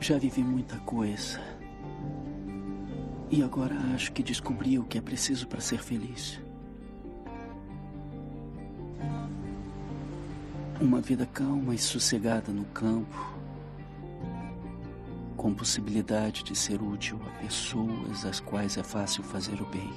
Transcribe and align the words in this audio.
Já 0.00 0.16
vivi 0.16 0.42
muita 0.42 0.78
coisa. 0.78 1.38
E 3.30 3.42
agora 3.42 3.76
acho 3.94 4.10
que 4.12 4.22
descobri 4.22 4.78
o 4.78 4.84
que 4.84 4.96
é 4.96 5.00
preciso 5.00 5.46
para 5.46 5.60
ser 5.60 5.82
feliz. 5.82 6.40
Uma 10.80 11.02
vida 11.02 11.26
calma 11.26 11.74
e 11.74 11.78
sossegada 11.78 12.50
no 12.50 12.64
campo, 12.64 13.36
com 15.36 15.52
possibilidade 15.52 16.44
de 16.44 16.56
ser 16.56 16.80
útil 16.80 17.20
a 17.26 17.42
pessoas 17.42 18.24
às 18.24 18.40
quais 18.40 18.78
é 18.78 18.82
fácil 18.82 19.22
fazer 19.22 19.60
o 19.60 19.66
bem, 19.66 19.92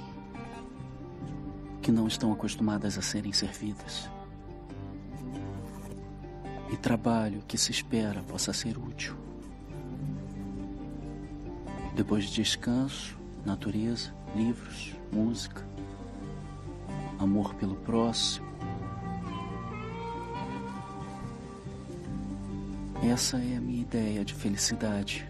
que 1.80 1.90
não 1.90 2.06
estão 2.06 2.30
acostumadas 2.30 2.98
a 2.98 3.02
serem 3.02 3.32
servidas. 3.32 4.10
E 6.70 6.76
trabalho 6.76 7.42
que 7.48 7.56
se 7.56 7.72
espera 7.72 8.22
possa 8.22 8.52
ser 8.52 8.76
útil. 8.76 9.23
Depois 11.94 12.24
de 12.24 12.34
descanso, 12.34 13.16
natureza, 13.46 14.12
livros, 14.34 14.94
música, 15.12 15.64
amor 17.18 17.54
pelo 17.54 17.76
próximo. 17.76 18.46
Essa 23.02 23.36
é 23.36 23.56
a 23.56 23.60
minha 23.60 23.82
ideia 23.82 24.24
de 24.24 24.34
felicidade. 24.34 25.28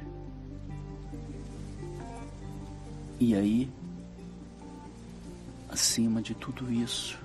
E 3.21 3.35
aí, 3.35 3.71
acima 5.69 6.23
de 6.23 6.35
tudo 6.35 6.73
isso, 6.73 7.19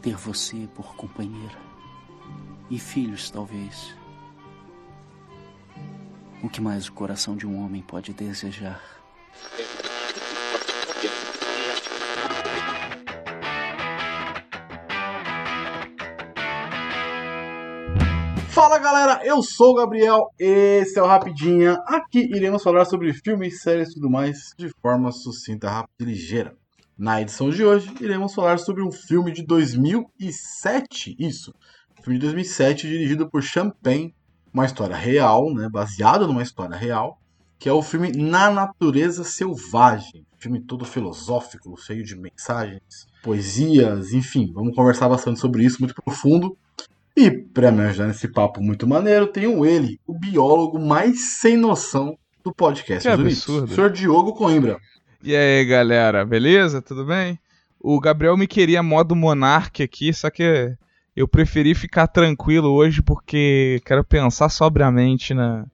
ter 0.00 0.16
você 0.16 0.68
por 0.74 0.94
companheira 0.94 1.58
e 2.70 2.78
filhos, 2.78 3.30
talvez. 3.30 3.94
O 6.42 6.48
que 6.48 6.60
mais 6.60 6.88
o 6.88 6.92
coração 6.92 7.36
de 7.36 7.46
um 7.46 7.64
homem 7.64 7.80
pode 7.80 8.12
desejar? 8.12 8.82
Fala 18.48 18.78
galera, 18.80 19.24
eu 19.24 19.40
sou 19.40 19.70
o 19.70 19.74
Gabriel, 19.76 20.32
esse 20.36 20.98
é 20.98 21.02
o 21.02 21.06
Rapidinha. 21.06 21.78
Aqui 21.86 22.18
iremos 22.34 22.60
falar 22.60 22.86
sobre 22.86 23.12
filmes, 23.12 23.62
séries 23.62 23.90
e 23.90 23.94
tudo 23.94 24.10
mais 24.10 24.52
de 24.58 24.68
forma 24.82 25.12
sucinta, 25.12 25.70
rápida 25.70 25.94
e 26.00 26.04
ligeira. 26.06 26.56
Na 26.98 27.22
edição 27.22 27.50
de 27.50 27.64
hoje, 27.64 27.94
iremos 28.00 28.34
falar 28.34 28.58
sobre 28.58 28.82
um 28.82 28.90
filme 28.90 29.30
de 29.30 29.46
2007, 29.46 31.14
isso, 31.20 31.54
filme 32.02 32.18
de 32.18 32.26
2007 32.26 32.88
dirigido 32.88 33.30
por 33.30 33.42
Champagne, 33.44 34.12
uma 34.52 34.66
história 34.66 34.96
real, 34.96 35.52
né, 35.52 35.68
baseada 35.68 36.26
numa 36.26 36.42
história 36.42 36.76
real, 36.76 37.18
que 37.58 37.68
é 37.68 37.72
o 37.72 37.82
filme 37.82 38.12
Na 38.12 38.50
Natureza 38.50 39.24
Selvagem. 39.24 40.26
Filme 40.38 40.60
todo 40.60 40.84
filosófico, 40.84 41.76
cheio 41.80 42.04
de 42.04 42.16
mensagens, 42.16 43.06
poesias, 43.22 44.12
enfim, 44.12 44.50
vamos 44.52 44.74
conversar 44.74 45.08
bastante 45.08 45.38
sobre 45.38 45.64
isso, 45.64 45.78
muito 45.80 45.94
profundo. 45.94 46.56
E 47.16 47.30
para 47.30 47.70
me 47.70 47.82
ajudar 47.82 48.08
nesse 48.08 48.26
papo 48.26 48.60
muito 48.60 48.86
maneiro, 48.86 49.28
tenho 49.28 49.64
ele, 49.64 50.00
o 50.06 50.18
biólogo 50.18 50.80
mais 50.80 51.38
sem 51.38 51.56
noção 51.56 52.18
do 52.42 52.52
podcast. 52.52 53.08
Que 53.08 53.14
absurdo. 53.14 53.70
O 53.70 53.74
senhor 53.74 53.90
Diogo 53.90 54.32
Coimbra. 54.32 54.80
E 55.22 55.36
aí, 55.36 55.64
galera, 55.64 56.24
beleza? 56.24 56.82
Tudo 56.82 57.04
bem? 57.04 57.38
O 57.78 58.00
Gabriel 58.00 58.36
me 58.36 58.48
queria 58.48 58.82
modo 58.82 59.14
monarque 59.14 59.82
aqui, 59.82 60.12
só 60.12 60.30
que 60.30 60.74
eu 61.14 61.28
preferi 61.28 61.74
ficar 61.74 62.06
tranquilo 62.06 62.70
hoje 62.70 63.02
porque 63.02 63.80
quero 63.84 64.02
pensar 64.02 64.48
sobriamente 64.48 65.34
na, 65.34 65.66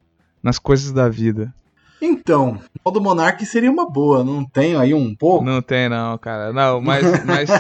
nas 0.42 0.58
coisas 0.58 0.92
da 0.92 1.08
vida. 1.08 1.54
Então, 2.00 2.60
modo 2.84 3.00
monarque 3.00 3.44
seria 3.44 3.70
uma 3.70 3.88
boa, 3.88 4.22
não 4.22 4.44
tem 4.44 4.76
aí 4.76 4.94
um 4.94 5.14
pouco? 5.14 5.44
Não 5.44 5.60
tem 5.60 5.88
não, 5.88 6.16
cara. 6.16 6.52
Não, 6.52 6.80
mas, 6.80 7.02
mas, 7.24 7.50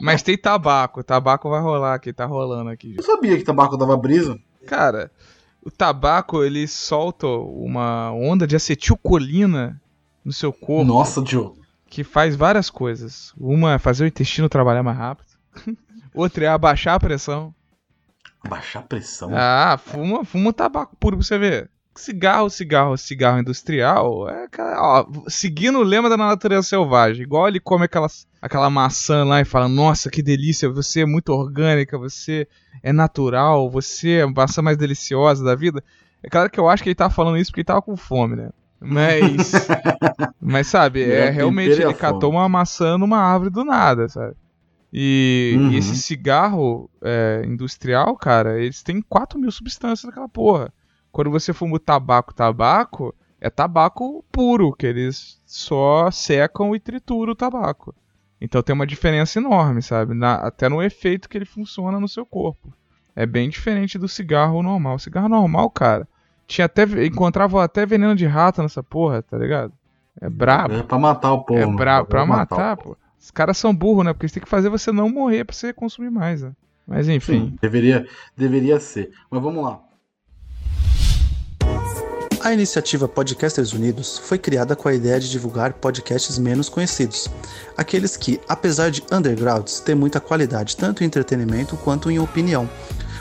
mas 0.00 0.22
tem 0.22 0.38
tabaco. 0.38 1.02
Tabaco 1.02 1.50
vai 1.50 1.60
rolar 1.60 1.94
aqui, 1.94 2.12
tá 2.12 2.24
rolando 2.24 2.70
aqui. 2.70 2.94
Eu 2.96 3.02
sabia 3.02 3.36
que 3.36 3.42
tabaco 3.42 3.76
dava 3.76 3.96
brisa. 3.96 4.38
Cara, 4.66 5.10
o 5.62 5.70
tabaco 5.70 6.44
ele 6.44 6.68
solta 6.68 7.26
uma 7.26 8.12
onda 8.12 8.46
de 8.46 8.54
acetilcolina 8.54 9.80
no 10.24 10.32
seu 10.32 10.52
corpo. 10.52 10.84
Nossa, 10.84 11.24
Joe. 11.24 11.52
Que 11.86 12.04
faz 12.04 12.36
várias 12.36 12.70
coisas. 12.70 13.32
Uma 13.36 13.74
é 13.74 13.78
fazer 13.78 14.04
o 14.04 14.06
intestino 14.06 14.48
trabalhar 14.48 14.84
mais 14.84 14.96
rápido. 14.96 15.30
Outra 16.14 16.44
é 16.44 16.48
abaixar 16.48 16.94
a 16.94 17.00
pressão. 17.00 17.54
Abaixar 18.44 18.82
a 18.82 18.86
pressão? 18.86 19.30
Ah, 19.32 19.78
fuma, 19.78 20.24
fuma 20.24 20.52
tabaco 20.52 20.96
puro 20.96 21.16
pra 21.16 21.24
você 21.24 21.38
ver 21.38 21.70
cigarro, 21.94 22.48
cigarro, 22.48 22.96
cigarro 22.96 23.40
industrial, 23.40 24.28
é, 24.28 24.46
ó, 24.76 25.06
seguindo 25.28 25.78
o 25.78 25.82
lema 25.82 26.08
da 26.08 26.16
natureza 26.16 26.66
selvagem, 26.66 27.22
igual 27.22 27.48
ele 27.48 27.60
come 27.60 27.84
aquelas, 27.84 28.26
aquela 28.40 28.70
maçã 28.70 29.24
lá 29.24 29.40
e 29.40 29.44
fala, 29.44 29.68
nossa, 29.68 30.10
que 30.10 30.22
delícia, 30.22 30.68
você 30.68 31.02
é 31.02 31.06
muito 31.06 31.30
orgânica, 31.30 31.98
você 31.98 32.46
é 32.82 32.92
natural, 32.92 33.68
você 33.70 34.18
é 34.18 34.22
a 34.22 34.28
maçã 34.28 34.62
mais 34.62 34.76
deliciosa 34.76 35.44
da 35.44 35.54
vida. 35.54 35.82
É 36.22 36.28
claro 36.28 36.50
que 36.50 36.58
eu 36.58 36.68
acho 36.68 36.82
que 36.82 36.88
ele 36.88 36.94
tá 36.94 37.10
falando 37.10 37.38
isso 37.38 37.50
porque 37.50 37.60
ele 37.60 37.66
tava 37.66 37.82
com 37.82 37.96
fome, 37.96 38.36
né? 38.36 38.50
Mas. 38.80 39.52
mas 40.40 40.66
sabe, 40.66 41.02
é, 41.02 41.28
realmente 41.30 41.80
ele 41.80 41.94
catou 41.94 42.30
uma 42.30 42.48
maçã 42.48 42.96
numa 42.96 43.18
árvore 43.18 43.50
do 43.50 43.64
nada, 43.64 44.08
sabe? 44.08 44.34
E, 44.92 45.54
uhum. 45.56 45.70
e 45.70 45.76
esse 45.76 45.96
cigarro 45.96 46.90
é, 47.02 47.42
industrial, 47.46 48.16
cara, 48.16 48.60
eles 48.60 48.82
têm 48.82 49.00
4 49.00 49.38
mil 49.38 49.50
substâncias 49.50 50.04
naquela 50.04 50.28
porra. 50.28 50.72
Quando 51.12 51.30
você 51.30 51.52
fuma 51.52 51.76
o 51.76 51.78
tabaco, 51.78 52.34
tabaco, 52.34 53.14
é 53.40 53.48
tabaco 53.48 54.24
puro, 54.30 54.72
que 54.72 54.86
eles 54.86 55.40
só 55.46 56.10
secam 56.10 56.74
e 56.74 56.80
trituram 56.80 57.32
o 57.32 57.36
tabaco. 57.36 57.94
Então 58.40 58.62
tem 58.62 58.74
uma 58.74 58.86
diferença 58.86 59.38
enorme, 59.38 59.82
sabe? 59.82 60.14
Na, 60.14 60.34
até 60.34 60.68
no 60.68 60.82
efeito 60.82 61.28
que 61.28 61.38
ele 61.38 61.44
funciona 61.44 62.00
no 62.00 62.08
seu 62.08 62.24
corpo. 62.24 62.72
É 63.14 63.26
bem 63.26 63.48
diferente 63.50 63.98
do 63.98 64.08
cigarro 64.08 64.62
normal. 64.62 64.96
O 64.96 64.98
cigarro 64.98 65.28
normal, 65.28 65.68
cara, 65.70 66.08
tinha 66.46 66.64
até 66.64 66.84
encontrava 67.04 67.62
até 67.62 67.84
veneno 67.84 68.14
de 68.14 68.26
rato 68.26 68.62
nessa 68.62 68.82
porra, 68.82 69.22
tá 69.22 69.36
ligado? 69.36 69.72
É 70.20 70.28
brabo. 70.28 70.74
É 70.74 70.82
pra 70.82 70.98
matar 70.98 71.32
o 71.32 71.44
povo. 71.44 71.60
É 71.60 71.66
brabo, 71.66 72.06
pra, 72.06 72.24
pra 72.24 72.26
matar, 72.26 72.56
matar 72.56 72.76
pô. 72.76 72.96
Os 73.20 73.30
caras 73.30 73.58
são 73.58 73.74
burros, 73.74 74.04
né? 74.04 74.12
Porque 74.12 74.24
eles 74.24 74.32
têm 74.32 74.42
que 74.42 74.48
fazer 74.48 74.70
você 74.70 74.90
não 74.90 75.10
morrer 75.10 75.44
pra 75.44 75.54
você 75.54 75.72
consumir 75.72 76.10
mais, 76.10 76.42
né? 76.42 76.52
Mas 76.86 77.08
enfim. 77.08 77.50
Sim, 77.50 77.58
deveria, 77.60 78.06
deveria 78.36 78.80
ser. 78.80 79.12
Mas 79.30 79.42
vamos 79.42 79.62
lá. 79.62 79.80
A 82.42 82.54
iniciativa 82.54 83.06
Podcasters 83.06 83.74
Unidos 83.74 84.16
foi 84.16 84.38
criada 84.38 84.74
com 84.74 84.88
a 84.88 84.94
ideia 84.94 85.20
de 85.20 85.30
divulgar 85.30 85.74
podcasts 85.74 86.38
menos 86.38 86.70
conhecidos, 86.70 87.28
aqueles 87.76 88.16
que, 88.16 88.40
apesar 88.48 88.90
de 88.90 89.04
undergrounds, 89.12 89.80
têm 89.80 89.94
muita 89.94 90.20
qualidade 90.20 90.74
tanto 90.74 91.04
em 91.04 91.06
entretenimento 91.06 91.76
quanto 91.76 92.10
em 92.10 92.18
opinião. 92.18 92.68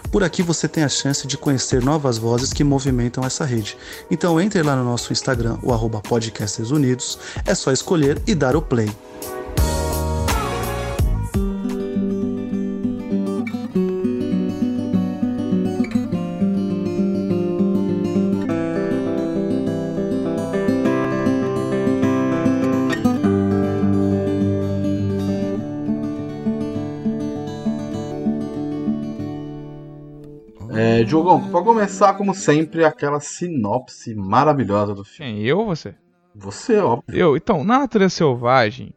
Por 0.09 0.23
aqui 0.23 0.41
você 0.41 0.69
tem 0.69 0.85
a 0.85 0.89
chance 0.89 1.27
de 1.27 1.37
conhecer 1.37 1.83
novas 1.83 2.17
vozes 2.17 2.53
que 2.53 2.63
movimentam 2.63 3.23
essa 3.25 3.43
rede. 3.43 3.77
Então 4.09 4.39
entre 4.39 4.63
lá 4.63 4.73
no 4.75 4.85
nosso 4.85 5.11
Instagram, 5.11 5.59
o 5.61 5.73
arroba 5.73 5.99
Podcasters 5.99 6.71
Unidos, 6.71 7.19
é 7.45 7.53
só 7.53 7.73
escolher 7.73 8.21
e 8.25 8.33
dar 8.33 8.55
o 8.55 8.61
play. 8.61 8.89
Diogão, 31.03 31.49
pra 31.49 31.61
começar, 31.61 32.13
como 32.13 32.33
sempre, 32.33 32.83
aquela 32.83 33.19
sinopse 33.19 34.15
maravilhosa 34.15 34.93
do 34.93 35.03
filme. 35.03 35.33
Quem? 35.33 35.45
Eu 35.45 35.59
ou 35.59 35.65
você? 35.65 35.95
Você, 36.35 36.77
óbvio. 36.77 37.15
Eu. 37.15 37.35
Então, 37.35 37.63
Na 37.63 37.79
Natureza 37.79 38.15
Selvagem, 38.15 38.93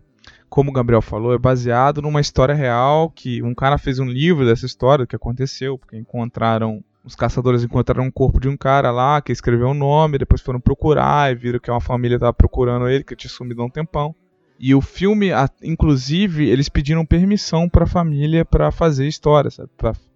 como 0.49 0.71
o 0.71 0.73
Gabriel 0.73 1.01
falou, 1.01 1.33
é 1.35 1.39
baseado 1.39 2.03
numa 2.03 2.21
história 2.21 2.55
real 2.55 3.11
que 3.11 3.43
um 3.43 3.55
cara 3.55 3.79
fez 3.79 3.99
um 3.99 4.05
livro 4.05 4.45
dessa 4.45 4.67
história, 4.67 5.05
do 5.05 5.09
que 5.09 5.17
aconteceu, 5.17 5.79
porque 5.79 5.97
encontraram. 5.97 6.85
Os 7.05 7.17
caçadores 7.17 7.65
encontraram 7.65 8.05
um 8.05 8.11
corpo 8.11 8.39
de 8.39 8.49
um 8.49 8.57
cara 8.57 8.93
lá 8.93 9.21
que 9.21 9.33
escreveu 9.33 9.69
o 9.69 9.71
um 9.71 9.75
nome, 9.75 10.19
depois 10.19 10.41
foram 10.41 10.61
procurar 10.61 11.33
e 11.33 11.35
viram 11.35 11.59
que 11.59 11.71
uma 11.71 11.81
família 11.81 12.15
estava 12.15 12.33
procurando 12.33 12.87
ele, 12.89 13.03
que 13.03 13.17
tinha 13.17 13.31
sumido 13.31 13.61
há 13.61 13.65
um 13.65 13.71
tempão. 13.71 14.15
E 14.59 14.73
o 14.75 14.81
filme, 14.81 15.31
inclusive, 15.65 16.49
eles 16.49 16.69
pediram 16.69 17.05
permissão 17.05 17.69
para 17.69 17.83
a 17.83 17.89
família 17.89 18.45
para 18.45 18.71
fazer 18.71 19.09
história, 19.09 19.51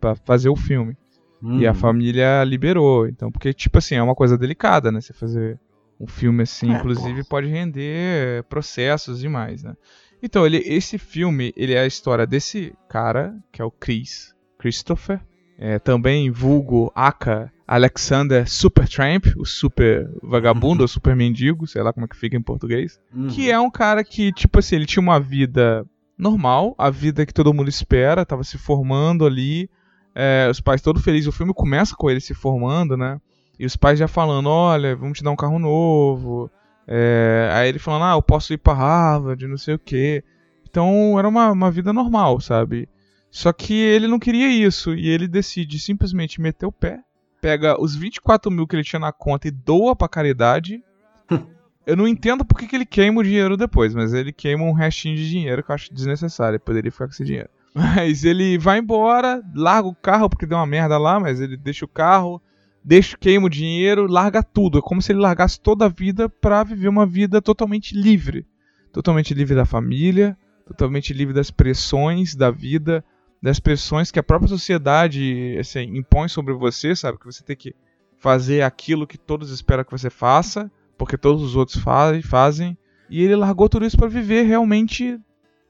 para 0.00 0.14
fazer 0.24 0.48
o 0.48 0.54
filme. 0.54 0.96
Uhum. 1.46 1.60
E 1.60 1.66
a 1.66 1.70
uhum. 1.70 1.76
família 1.76 2.42
liberou. 2.42 3.06
Então, 3.06 3.30
porque, 3.30 3.54
tipo 3.54 3.78
assim, 3.78 3.94
é 3.94 4.02
uma 4.02 4.16
coisa 4.16 4.36
delicada, 4.36 4.90
né? 4.90 5.00
Você 5.00 5.12
fazer 5.12 5.58
um 5.98 6.06
filme 6.06 6.42
assim, 6.42 6.72
é, 6.72 6.76
inclusive, 6.76 7.22
pô. 7.22 7.28
pode 7.30 7.46
render 7.46 8.42
processos 8.44 9.20
demais, 9.20 9.62
né? 9.62 9.74
Então, 10.20 10.44
ele, 10.44 10.58
esse 10.58 10.98
filme, 10.98 11.52
ele 11.56 11.74
é 11.74 11.80
a 11.80 11.86
história 11.86 12.26
desse 12.26 12.74
cara, 12.88 13.34
que 13.52 13.62
é 13.62 13.64
o 13.64 13.70
Chris, 13.70 14.34
Christopher, 14.58 15.20
é, 15.56 15.78
também 15.78 16.30
vulgo 16.30 16.90
Aka 16.94 17.50
Alexander 17.66 18.48
Supertramp, 18.48 19.26
o 19.36 19.44
super 19.44 20.08
vagabundo, 20.22 20.82
ou 20.84 20.88
super 20.88 21.14
mendigo, 21.14 21.66
sei 21.66 21.82
lá 21.82 21.92
como 21.92 22.06
é 22.06 22.08
que 22.08 22.16
fica 22.16 22.36
em 22.36 22.42
português. 22.42 22.98
Uhum. 23.14 23.28
Que 23.28 23.50
é 23.50 23.58
um 23.58 23.70
cara 23.70 24.02
que, 24.02 24.32
tipo 24.32 24.58
assim, 24.58 24.76
ele 24.76 24.86
tinha 24.86 25.02
uma 25.02 25.20
vida 25.20 25.86
normal, 26.18 26.74
a 26.78 26.90
vida 26.90 27.24
que 27.24 27.34
todo 27.34 27.52
mundo 27.54 27.68
espera, 27.68 28.24
tava 28.24 28.42
se 28.42 28.58
formando 28.58 29.26
ali, 29.26 29.68
é, 30.18 30.48
os 30.50 30.62
pais 30.62 30.80
todos 30.80 31.04
felizes. 31.04 31.28
O 31.28 31.32
filme 31.32 31.52
começa 31.52 31.94
com 31.94 32.10
ele 32.10 32.20
se 32.20 32.32
formando, 32.32 32.96
né? 32.96 33.20
E 33.58 33.66
os 33.66 33.76
pais 33.76 33.98
já 33.98 34.08
falando: 34.08 34.48
olha, 34.48 34.96
vamos 34.96 35.18
te 35.18 35.24
dar 35.24 35.30
um 35.30 35.36
carro 35.36 35.58
novo. 35.58 36.50
É, 36.88 37.50
aí 37.52 37.68
ele 37.68 37.78
falando: 37.78 38.04
ah, 38.04 38.14
eu 38.14 38.22
posso 38.22 38.54
ir 38.54 38.56
pra 38.56 38.72
Harvard, 38.72 39.46
não 39.46 39.58
sei 39.58 39.74
o 39.74 39.78
quê. 39.78 40.24
Então 40.66 41.18
era 41.18 41.28
uma, 41.28 41.52
uma 41.52 41.70
vida 41.70 41.92
normal, 41.92 42.40
sabe? 42.40 42.88
Só 43.30 43.52
que 43.52 43.74
ele 43.74 44.08
não 44.08 44.18
queria 44.18 44.48
isso 44.48 44.94
e 44.94 45.08
ele 45.08 45.28
decide 45.28 45.78
simplesmente 45.78 46.40
meter 46.40 46.64
o 46.64 46.72
pé, 46.72 47.00
pega 47.38 47.78
os 47.78 47.94
24 47.94 48.50
mil 48.50 48.66
que 48.66 48.74
ele 48.74 48.84
tinha 48.84 49.00
na 49.00 49.12
conta 49.12 49.48
e 49.48 49.50
doa 49.50 49.94
pra 49.94 50.08
caridade. 50.08 50.82
Eu 51.86 51.96
não 51.96 52.08
entendo 52.08 52.44
porque 52.44 52.66
que 52.66 52.74
ele 52.74 52.84
queima 52.84 53.20
o 53.20 53.22
dinheiro 53.22 53.56
depois, 53.56 53.94
mas 53.94 54.12
ele 54.12 54.32
queima 54.32 54.64
um 54.64 54.72
restinho 54.72 55.14
de 55.14 55.30
dinheiro 55.30 55.62
que 55.62 55.70
eu 55.70 55.74
acho 55.76 55.94
desnecessário. 55.94 56.56
Ele 56.56 56.64
poderia 56.64 56.90
ficar 56.90 57.06
com 57.06 57.12
esse 57.12 57.24
dinheiro. 57.24 57.48
Mas 57.76 58.24
ele 58.24 58.56
vai 58.56 58.78
embora, 58.78 59.42
larga 59.54 59.86
o 59.86 59.94
carro 59.94 60.30
porque 60.30 60.46
deu 60.46 60.56
uma 60.56 60.66
merda 60.66 60.96
lá, 60.96 61.20
mas 61.20 61.42
ele 61.42 61.58
deixa 61.58 61.84
o 61.84 61.88
carro, 61.88 62.40
deixa, 62.82 63.18
queima 63.18 63.44
o 63.44 63.50
dinheiro, 63.50 64.06
larga 64.06 64.42
tudo. 64.42 64.78
É 64.78 64.80
como 64.80 65.02
se 65.02 65.12
ele 65.12 65.20
largasse 65.20 65.60
toda 65.60 65.84
a 65.84 65.88
vida 65.88 66.26
pra 66.26 66.64
viver 66.64 66.88
uma 66.88 67.04
vida 67.04 67.42
totalmente 67.42 67.94
livre. 67.94 68.46
Totalmente 68.90 69.34
livre 69.34 69.54
da 69.54 69.66
família, 69.66 70.38
totalmente 70.66 71.12
livre 71.12 71.34
das 71.34 71.50
pressões 71.50 72.34
da 72.34 72.50
vida, 72.50 73.04
das 73.42 73.60
pressões 73.60 74.10
que 74.10 74.18
a 74.18 74.22
própria 74.22 74.48
sociedade 74.48 75.54
assim, 75.60 75.98
impõe 75.98 76.28
sobre 76.28 76.54
você, 76.54 76.96
sabe? 76.96 77.18
Que 77.18 77.26
você 77.26 77.44
tem 77.44 77.54
que 77.56 77.74
fazer 78.16 78.62
aquilo 78.62 79.06
que 79.06 79.18
todos 79.18 79.50
esperam 79.50 79.84
que 79.84 79.92
você 79.92 80.08
faça, 80.08 80.72
porque 80.96 81.18
todos 81.18 81.42
os 81.42 81.54
outros 81.54 81.76
fa 81.76 82.18
fazem. 82.22 82.74
E 83.10 83.22
ele 83.22 83.36
largou 83.36 83.68
tudo 83.68 83.84
isso 83.84 83.98
para 83.98 84.08
viver 84.08 84.44
realmente 84.44 85.20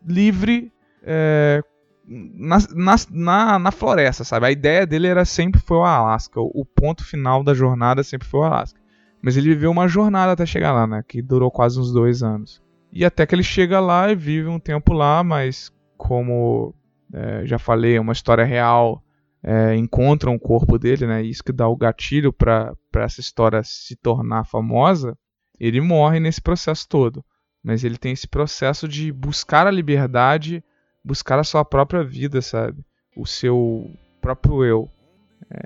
livre 0.07 0.73
é, 1.03 1.65
na, 2.07 2.59
na, 2.75 2.97
na, 3.11 3.59
na, 3.59 3.71
floresta, 3.73 4.23
sabe? 4.23 4.47
A 4.47 4.51
ideia 4.51 4.87
dele 4.87 5.09
era 5.09 5.25
sempre 5.25 5.61
foi 5.61 5.79
o 5.79 5.85
Alasca. 5.85 6.41
O, 6.41 6.51
o 6.55 6.65
ponto 6.65 7.05
final 7.05 7.43
da 7.43 7.53
jornada 7.53 8.03
sempre 8.03 8.29
foi 8.29 8.41
o 8.41 8.45
Alasca. 8.45 8.81
Mas 9.21 9.37
ele 9.37 9.49
viveu 9.49 9.71
uma 9.71 9.89
jornada 9.89 10.33
até 10.33 10.47
chegar 10.47 10.73
lá, 10.73 10.87
né? 10.87 11.03
Que 11.07 11.21
durou 11.21 11.51
quase 11.51 11.81
uns 11.81 11.93
dois 11.93 12.23
anos. 12.23 12.63
E 12.93 13.05
até 13.05 13.27
que 13.27 13.35
ele 13.35 13.43
chega 13.43 13.81
lá 13.81 14.11
e 14.11 14.15
vive 14.15 14.49
um 14.49 14.61
tempo 14.61 14.93
lá, 14.93 15.25
mas 15.25 15.73
como 15.97 16.75
é, 17.13 17.45
já 17.45 17.59
falei, 17.59 17.97
é 17.97 18.01
uma 18.01 18.13
história 18.13 18.45
real. 18.45 19.03
É, 19.43 19.77
encontram 19.77 20.35
o 20.35 20.41
corpo 20.41 20.79
dele, 20.79 21.07
né? 21.07 21.23
Isso 21.23 21.43
que 21.43 21.53
dá 21.53 21.69
o 21.69 21.77
gatilho 21.77 22.33
para 22.33 22.75
essa 22.95 23.21
história 23.21 23.63
se 23.65 23.97
tornar 23.97 24.45
famosa. 24.45 25.17
Ele 25.59 25.81
morre 25.81 26.21
nesse 26.21 26.41
processo 26.41 26.89
todo, 26.89 27.25
mas 27.63 27.85
ele 27.85 27.97
tem 27.97 28.13
esse 28.13 28.29
processo 28.29 28.87
de 28.87 29.13
buscar 29.13 29.67
a 29.67 29.71
liberdade, 29.71 30.63
buscar 31.07 31.39
a 31.39 31.45
sua 31.45 31.65
própria 31.65 32.03
vida, 32.03 32.43
sabe? 32.43 32.85
O 33.17 33.25
seu 33.25 33.89
próprio 34.21 34.65
eu. 34.65 34.91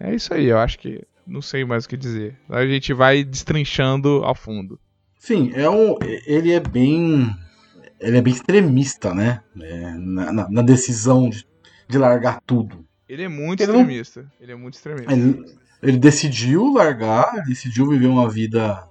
É 0.03 0.15
isso 0.15 0.35
aí, 0.35 0.47
eu 0.47 0.59
acho 0.59 0.79
que 0.79 1.03
não 1.27 1.41
sei 1.41 1.65
mais 1.65 1.87
o 1.87 1.89
que 1.89 1.97
dizer. 1.97 2.37
A 2.49 2.67
gente 2.67 2.93
vai 2.93 3.25
destrinchando 3.25 4.23
ao 4.23 4.35
fundo. 4.35 4.79
Sim, 5.19 5.51
é 5.55 5.69
um, 5.69 5.97
ele 6.27 6.53
é 6.53 6.61
bem 6.61 7.35
ele 7.99 8.19
é 8.19 8.23
bem 8.23 8.33
extremista, 8.33 9.15
né? 9.15 9.43
É, 9.61 9.91
na, 9.93 10.33
na, 10.33 10.51
na, 10.51 10.63
decisão 10.63 11.29
de, 11.29 11.47
de, 11.89 11.99
largar 11.99 12.41
tudo. 12.47 12.85
Ele 13.09 13.23
é 13.23 13.29
muito 13.29 13.63
ele 13.63 13.73
extremista. 13.73 14.23
Não... 14.23 14.31
Ele 14.41 14.53
é 14.53 14.55
muito 14.55 14.75
extremista. 14.75 15.13
Ele, 15.13 15.45
ele, 15.83 15.99
decidiu 15.99 16.73
largar, 16.73 17.45
decidiu 17.45 17.87
viver 17.87 18.07
uma 18.07 18.29
vida 18.29 18.83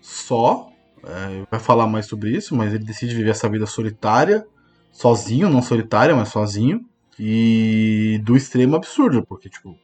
só. 0.00 0.70
É, 1.02 1.44
vai 1.50 1.60
falar 1.60 1.86
mais 1.86 2.06
sobre 2.06 2.30
isso, 2.30 2.56
mas 2.56 2.72
ele 2.72 2.84
decide 2.84 3.14
viver 3.14 3.30
essa 3.30 3.48
vida 3.48 3.66
solitária, 3.66 4.46
sozinho, 4.94 5.50
não 5.50 5.60
solitária, 5.60 6.14
mas 6.14 6.28
sozinho. 6.28 6.80
E 7.18 8.20
do 8.24 8.36
extremo 8.36 8.74
absurdo, 8.74 9.22
porque, 9.22 9.48
tipo, 9.48 9.76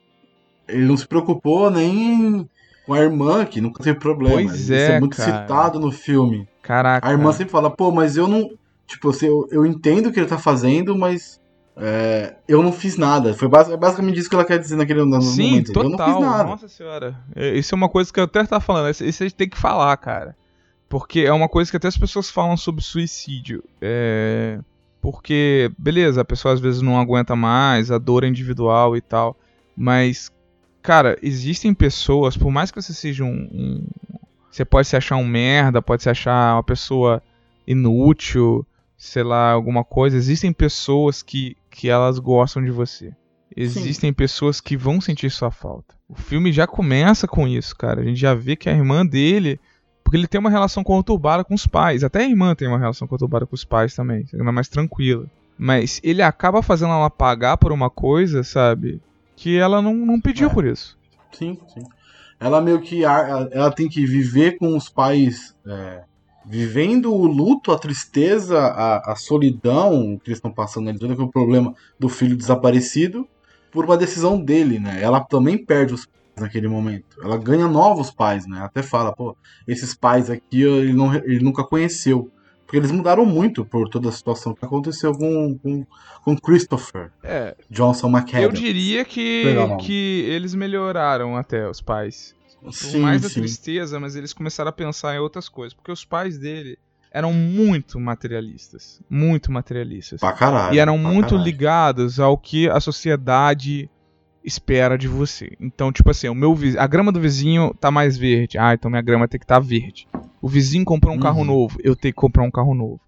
ele 0.67 0.87
não 0.87 0.97
se 0.97 1.07
preocupou 1.07 1.71
nem 1.71 2.49
com 2.87 2.95
a 2.95 3.01
irmã, 3.01 3.45
que 3.45 3.61
nunca 3.61 3.83
teve 3.83 3.99
problema. 3.99 4.35
Pois 4.35 4.71
é, 4.71 4.83
Isso 4.83 4.93
é 4.93 5.01
muito 5.01 5.17
cara. 5.17 5.43
citado 5.43 5.79
no 5.79 5.93
filme. 5.93 6.49
Caraca. 6.63 7.07
A 7.07 7.13
irmã 7.13 7.33
sempre 7.33 7.53
fala, 7.53 7.71
pô, 7.71 7.93
mas 7.93 8.17
eu 8.17 8.27
não. 8.27 8.51
Tipo, 8.87 9.11
assim, 9.11 9.27
eu, 9.27 9.47
eu 9.53 9.67
entendo 9.67 10.07
o 10.09 10.13
que 10.13 10.19
ele 10.19 10.27
tá 10.27 10.39
fazendo, 10.39 10.97
mas 10.97 11.41
é, 11.77 12.35
eu 12.49 12.63
não 12.63 12.73
fiz 12.73 12.97
nada. 12.97 13.33
Foi 13.35 13.47
é 13.47 13.77
basicamente 13.77 14.19
isso 14.19 14.29
que 14.29 14.35
ela 14.35 14.45
quer 14.45 14.59
dizer 14.59 14.77
naquele 14.77 15.05
no 15.05 15.23
Sim, 15.23 15.51
momento. 15.51 15.73
Total. 15.73 15.91
Eu 15.91 15.97
não 15.97 16.07
fiz 16.07 16.21
nada. 16.21 16.45
Nossa 16.45 16.69
senhora. 16.69 17.17
É, 17.37 17.57
isso 17.57 17.75
é 17.75 17.77
uma 17.77 17.89
coisa 17.89 18.13
que 18.13 18.19
eu 18.19 18.25
até 18.25 18.45
tava 18.45 18.61
falando. 18.61 18.91
Isso 18.91 19.23
a 19.23 19.27
gente 19.27 19.37
tem 19.37 19.49
que 19.49 19.59
falar, 19.59 19.97
cara. 19.99 20.37
Porque 20.89 21.21
é 21.21 21.33
uma 21.33 21.49
coisa 21.49 21.71
que 21.71 21.77
até 21.77 21.87
as 21.87 21.97
pessoas 21.97 22.29
falam 22.29 22.57
sobre 22.57 22.83
suicídio. 22.83 23.63
É. 23.81 24.59
Porque, 25.01 25.71
beleza, 25.79 26.21
a 26.21 26.25
pessoa 26.25 26.55
às 26.55 26.61
vezes 26.61 26.83
não 26.83 27.01
aguenta 27.01 27.35
mais, 27.35 27.91
a 27.91 27.99
dor 27.99 28.25
é 28.25 28.29
individual 28.29 28.97
e 28.97 29.01
tal. 29.01 29.37
Mas, 29.77 30.31
cara, 30.83 31.17
existem 31.23 31.73
pessoas, 31.73 32.37
por 32.37 32.51
mais 32.51 32.71
que 32.71 32.81
você 32.81 32.93
seja 32.93 33.25
um. 33.25 33.49
um 33.53 33.87
você 34.51 34.65
pode 34.65 34.89
se 34.89 34.97
achar 34.97 35.17
um 35.17 35.27
merda, 35.27 35.81
pode 35.81 36.03
se 36.03 36.11
achar 36.11 36.55
uma 36.57 36.63
pessoa 36.63 37.23
inútil, 37.67 38.67
sei 38.99 39.23
lá, 39.23 39.53
alguma 39.53 39.85
coisa, 39.85 40.17
existem 40.17 40.53
pessoas 40.53 41.23
que, 41.23 41.57
que 41.71 41.89
elas 41.89 42.19
gostam 42.19 42.63
de 42.63 42.71
você. 42.71 43.15
Existem 43.57 44.11
Sim. 44.11 44.15
pessoas 44.15 44.61
que 44.61 44.77
vão 44.77 45.01
sentir 45.01 45.31
sua 45.31 45.51
falta. 45.51 45.95
O 46.09 46.15
filme 46.15 46.53
já 46.53 46.67
começa 46.67 47.27
com 47.27 47.49
isso, 47.49 47.75
cara. 47.77 48.01
A 48.01 48.05
gente 48.05 48.21
já 48.21 48.35
vê 48.35 48.55
que 48.57 48.69
a 48.69 48.73
irmã 48.73 49.05
dele. 49.05 49.59
Porque 50.11 50.17
ele 50.17 50.27
tem 50.27 50.41
uma 50.41 50.51
relação 50.51 50.83
conturbada 50.83 51.45
com 51.45 51.55
os 51.55 51.69
pais. 51.69 52.03
Até 52.03 52.25
a 52.25 52.29
irmã 52.29 52.53
tem 52.53 52.67
uma 52.67 52.81
relação 52.81 53.07
conturbada 53.07 53.47
com 53.47 53.55
os 53.55 53.63
pais 53.63 53.95
também. 53.95 54.27
É 54.35 54.43
mais 54.43 54.67
tranquila. 54.67 55.27
Mas 55.57 56.01
ele 56.03 56.21
acaba 56.21 56.65
fazendo 56.65 56.91
ela 56.93 57.09
pagar 57.09 57.57
por 57.59 57.71
uma 57.71 57.89
coisa, 57.89 58.43
sabe? 58.43 59.01
Que 59.37 59.57
ela 59.57 59.81
não, 59.81 59.95
não 59.95 60.21
pediu 60.21 60.49
é. 60.49 60.53
por 60.53 60.65
isso. 60.65 60.99
Sim, 61.31 61.57
sim. 61.73 61.85
Ela 62.41 62.61
meio 62.61 62.81
que. 62.81 63.05
Ela 63.05 63.71
tem 63.71 63.89
que 63.89 64.05
viver 64.05 64.59
com 64.59 64.77
os 64.77 64.89
pais. 64.89 65.55
É, 65.65 66.03
vivendo 66.45 67.15
o 67.15 67.25
luto, 67.25 67.71
a 67.71 67.79
tristeza, 67.79 68.59
a, 68.59 69.13
a 69.13 69.15
solidão 69.15 70.19
que 70.25 70.31
eles 70.31 70.39
estão 70.39 70.51
passando 70.51 70.91
ali, 70.91 70.99
todo 70.99 71.13
aquele 71.13 71.31
problema 71.31 71.73
do 72.01 72.09
filho 72.09 72.37
desaparecido, 72.37 73.29
por 73.71 73.85
uma 73.85 73.97
decisão 73.97 74.41
dele, 74.41 74.81
né? 74.81 75.01
Ela 75.01 75.21
também 75.21 75.57
perde 75.57 75.95
os 75.95 76.09
naquele 76.41 76.69
momento. 76.69 77.17
Ela 77.23 77.39
ganha 77.39 77.69
novos 77.69 78.11
pais, 78.11 78.47
né? 78.47 78.61
Até 78.63 78.83
fala, 78.83 79.13
pô, 79.13 79.37
esses 79.67 79.95
pais 79.95 80.31
aqui 80.31 80.63
ele, 80.63 80.93
não, 80.93 81.15
ele 81.15 81.41
nunca 81.41 81.65
conheceu. 81.65 82.31
Porque 82.65 82.77
eles 82.77 82.93
mudaram 82.93 83.27
muito 83.27 83.65
por 83.65 83.89
toda 83.89 84.11
a 84.11 84.13
situação 84.13 84.55
que 84.55 84.65
aconteceu 84.65 85.13
com, 85.13 85.59
com, 85.59 85.85
com 86.25 86.37
Christopher 86.37 87.11
é, 87.25 87.57
Johnson 87.69 88.09
McAdams. 88.09 88.43
Eu 88.45 88.53
diria 88.53 89.05
que, 89.05 89.45
que 89.81 90.25
eles 90.29 90.55
melhoraram 90.55 91.37
até 91.37 91.69
os 91.69 91.81
pais. 91.81 92.33
Sim, 92.71 93.01
mais 93.01 93.23
da 93.23 93.29
sim. 93.29 93.41
tristeza, 93.41 93.99
mas 93.99 94.15
eles 94.15 94.33
começaram 94.33 94.69
a 94.69 94.73
pensar 94.73 95.17
em 95.17 95.19
outras 95.19 95.49
coisas. 95.49 95.75
Porque 95.75 95.91
os 95.91 96.05
pais 96.05 96.39
dele 96.39 96.79
eram 97.11 97.33
muito 97.33 97.99
materialistas. 97.99 99.01
Muito 99.11 99.51
materialistas. 99.51 100.21
Pra 100.21 100.33
caralho. 100.33 100.75
E 100.75 100.79
eram 100.79 100.97
muito 100.97 101.31
caralho. 101.31 101.45
ligados 101.45 102.21
ao 102.21 102.39
que 102.39 102.69
a 102.69 102.79
sociedade 102.79 103.91
espera 104.45 104.97
de 104.97 105.09
você. 105.09 105.57
Então, 105.61 105.93
tipo 105.93 106.11
assim, 106.11 106.29
o 106.29 106.35
meu 106.35 106.57
a 106.79 106.87
grama 106.87 107.13
do 107.13 107.21
vizinho 107.21 107.75
tá 107.75 107.91
mais 107.91 108.17
verde. 108.17 108.59
Ah, 108.59 108.75
então 108.75 108.91
minha 108.91 109.03
grama 109.03 109.29
tem 109.29 109.39
que 109.39 109.45
estar 109.45 109.61
tá 109.61 109.67
verde. 109.67 110.09
O 110.41 110.49
vizinho 110.49 110.85
comprou 110.85 111.13
um 111.13 111.17
uhum. 111.17 111.23
carro 111.23 111.45
novo, 111.45 111.79
eu 111.83 111.95
tenho 111.95 112.15
que 112.15 112.21
comprar 112.21 112.43
um 112.43 112.51
carro 112.51 112.75
novo. 112.75 113.01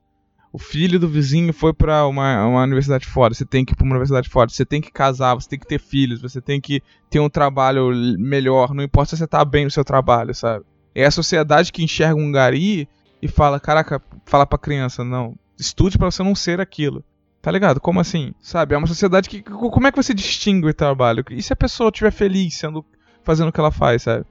O 0.53 0.59
filho 0.59 1.01
do 1.01 1.09
vizinho 1.09 1.51
foi 1.53 1.73
para 1.73 2.07
uma, 2.07 2.47
uma 2.47 2.63
universidade 2.63 3.07
fora, 3.07 3.33
você 3.33 3.47
tem 3.47 3.65
que 3.65 3.73
ir 3.73 3.75
para 3.75 3.85
uma 3.85 3.95
universidade 3.95 4.29
fora, 4.29 4.51
você 4.51 4.67
tem 4.67 4.83
que 4.83 4.93
casar, 4.93 5.35
você 5.35 5.49
tem 5.49 5.59
que 5.59 5.67
ter 5.67 5.81
filhos, 5.81 6.21
você 6.21 6.43
tem 6.43 6.61
que 6.61 6.83
ter 7.09 7.21
um 7.21 7.31
trabalho 7.31 7.91
melhor, 8.19 8.75
não 8.75 8.85
importa 8.85 9.17
se 9.17 9.17
você 9.17 9.27
tá 9.27 9.43
bem 9.47 9.65
no 9.65 9.71
seu 9.71 9.83
trabalho, 9.83 10.35
sabe? 10.35 10.67
É 10.95 11.07
a 11.07 11.11
sociedade 11.11 11.73
que 11.73 11.83
enxerga 11.83 12.21
um 12.21 12.31
gari 12.31 12.87
e 13.23 13.29
fala, 13.29 13.59
caraca, 13.59 14.03
fala 14.27 14.45
pra 14.45 14.59
criança, 14.59 15.03
não, 15.03 15.35
estude 15.59 15.97
para 15.97 16.11
você 16.11 16.23
não 16.23 16.35
ser 16.35 16.61
aquilo. 16.61 17.03
Tá 17.43 17.51
ligado? 17.51 17.81
Como 17.81 17.99
assim? 17.99 18.33
Sabe? 18.41 18.77
É 18.77 18.79
uma 18.79 18.87
sociedade 18.87 19.29
que. 19.29 19.43
Como 19.43 19.85
é 19.85 19.91
que 19.91 20.01
você 20.01 20.15
distingue 20.15 20.69
o 20.69 20.75
trabalho? 20.75 21.25
E 21.29 21.43
se 21.43 21.53
a 21.53 21.57
pessoa 21.57 21.89
estiver 21.89 22.13
feliz 22.13 22.55
sendo, 22.55 22.85
fazendo 23.25 23.49
o 23.49 23.53
que 23.53 23.59
ela 23.59 23.73
faz, 23.73 24.03
sabe? 24.03 24.25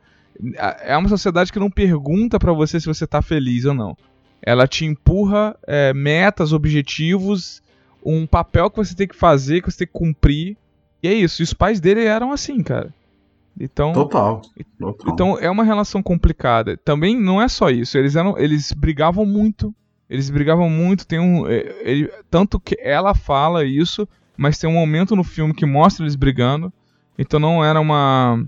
É 0.80 0.96
uma 0.96 1.10
sociedade 1.10 1.52
que 1.52 1.60
não 1.60 1.70
pergunta 1.70 2.40
para 2.40 2.54
você 2.54 2.80
se 2.80 2.88
você 2.88 3.06
tá 3.06 3.22
feliz 3.22 3.66
ou 3.66 3.74
não. 3.74 3.98
Ela 4.42 4.66
te 4.66 4.86
empurra 4.86 5.58
é, 5.68 5.94
metas, 5.94 6.54
objetivos, 6.54 7.62
um 8.04 8.26
papel 8.26 8.72
que 8.72 8.78
você 8.78 8.96
tem 8.96 9.08
que 9.08 9.16
fazer, 9.16 9.62
que 9.62 9.70
você 9.70 9.80
tem 9.80 9.88
que 9.88 9.94
cumprir. 9.94 10.56
E 11.04 11.10
é 11.10 11.14
isso. 11.14 11.42
E 11.42 11.44
os 11.44 11.54
pais 11.54 11.82
dele 11.82 12.06
eram 12.06 12.32
assim, 12.32 12.64
cara. 12.64 12.94
Então, 13.60 13.92
Total. 13.92 14.42
Total. 14.80 15.14
Então 15.14 15.38
é 15.38 15.52
uma 15.52 15.66
relação 15.66 16.02
complicada. 16.02 16.78
Também 16.78 17.20
não 17.20 17.42
é 17.42 17.50
só 17.50 17.70
isso. 17.70 17.98
Eles 17.98 18.16
eram, 18.16 18.38
eles 18.38 18.72
brigavam 18.72 19.26
muito. 19.26 19.76
Eles 20.12 20.30
brigavam 20.30 20.70
muito. 20.70 21.08
Tem 21.08 21.22
um, 21.22 21.48
é, 21.48 21.74
ele, 21.84 22.12
tanto 22.30 22.60
que 22.60 22.78
ela 22.82 23.16
fala 23.16 23.64
isso, 23.64 24.06
mas 24.36 24.60
tem 24.60 24.70
um 24.70 24.74
momento 24.74 25.16
no 25.16 25.24
filme 25.24 25.54
que 25.54 25.66
mostra 25.66 26.04
eles 26.04 26.18
brigando. 26.18 26.72
Então 27.18 27.40
não 27.40 27.64
era 27.64 27.80
uma 27.80 28.46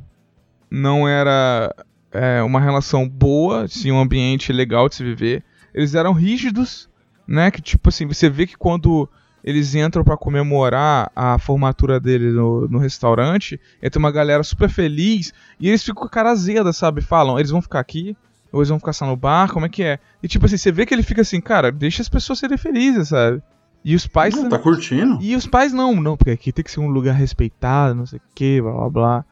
não 0.69 1.07
era 1.07 1.73
é, 2.11 2.43
uma 2.43 2.59
relação 2.59 3.07
boa, 3.07 3.63
assim, 3.63 3.93
um 3.93 4.01
ambiente 4.01 4.51
legal 4.51 4.89
de 4.89 4.95
se 4.95 5.03
viver. 5.05 5.41
Eles 5.73 5.95
eram 5.95 6.11
rígidos, 6.11 6.89
né? 7.25 7.49
Que 7.49 7.61
tipo 7.61 7.87
assim, 7.87 8.05
você 8.05 8.29
vê 8.29 8.45
que 8.45 8.57
quando 8.57 9.09
eles 9.41 9.73
entram 9.73 10.03
para 10.03 10.17
comemorar 10.17 11.13
a 11.15 11.39
formatura 11.39 11.97
dele 11.97 12.29
no, 12.31 12.67
no 12.67 12.77
restaurante, 12.77 13.57
entra 13.81 13.99
uma 13.99 14.11
galera 14.11 14.43
super 14.43 14.69
feliz 14.69 15.33
e 15.57 15.69
eles 15.69 15.81
ficam 15.81 16.01
com 16.01 16.07
a 16.07 16.09
cara 16.09 16.31
azeda, 16.31 16.73
sabe? 16.73 16.99
Falam, 16.99 17.39
eles 17.39 17.51
vão 17.51 17.61
ficar 17.61 17.79
aqui, 17.79 18.17
ou 18.53 18.61
eles 18.61 18.69
vão 18.69 18.77
ficar 18.77 18.93
só 18.93 19.07
no 19.07 19.17
bar, 19.17 19.51
como 19.51 19.65
é 19.65 19.69
que 19.69 19.83
é? 19.83 19.99
E 20.21 20.27
tipo 20.27 20.45
assim, 20.45 20.57
você 20.57 20.71
vê 20.71 20.85
que 20.85 20.93
ele 20.93 21.01
fica 21.01 21.21
assim, 21.21 21.41
cara, 21.41 21.71
deixa 21.71 22.03
as 22.03 22.07
pessoas 22.07 22.37
serem 22.37 22.57
felizes, 22.57 23.09
sabe? 23.09 23.41
E 23.83 23.95
os 23.95 24.05
pais. 24.07 24.35
Não, 24.35 24.47
tá 24.47 24.59
curtindo? 24.59 25.17
E 25.19 25.35
os 25.35 25.47
pais 25.47 25.73
não, 25.73 25.95
não, 25.95 26.15
porque 26.15 26.31
aqui 26.31 26.53
tem 26.53 26.63
que 26.63 26.71
ser 26.71 26.79
um 26.79 26.87
lugar 26.87 27.15
respeitado, 27.15 27.95
não 27.95 28.05
sei 28.05 28.19
o 28.19 28.21
que, 28.33 28.61
blá 28.61 28.71
blá 28.71 28.89
blá. 28.89 29.25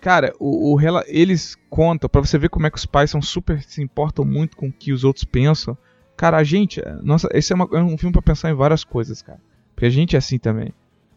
Cara, 0.00 0.32
o, 0.38 0.74
o, 0.74 0.80
eles 1.06 1.56
contam, 1.68 2.08
para 2.08 2.20
você 2.20 2.38
ver 2.38 2.50
como 2.50 2.66
é 2.66 2.70
que 2.70 2.78
os 2.78 2.86
pais 2.86 3.10
são 3.10 3.20
super. 3.20 3.60
se 3.62 3.82
importam 3.82 4.24
muito 4.24 4.56
com 4.56 4.68
o 4.68 4.72
que 4.72 4.92
os 4.92 5.02
outros 5.02 5.24
pensam. 5.24 5.76
Cara, 6.16 6.36
a 6.36 6.44
gente. 6.44 6.80
Nossa, 7.02 7.28
esse 7.32 7.52
é, 7.52 7.56
uma, 7.56 7.68
é 7.72 7.82
um 7.82 7.98
filme 7.98 8.12
para 8.12 8.22
pensar 8.22 8.50
em 8.50 8.54
várias 8.54 8.84
coisas, 8.84 9.22
cara. 9.22 9.40
Porque 9.74 9.86
a 9.86 9.90
gente 9.90 10.14
é 10.14 10.18
assim 10.18 10.38
também. 10.38 10.72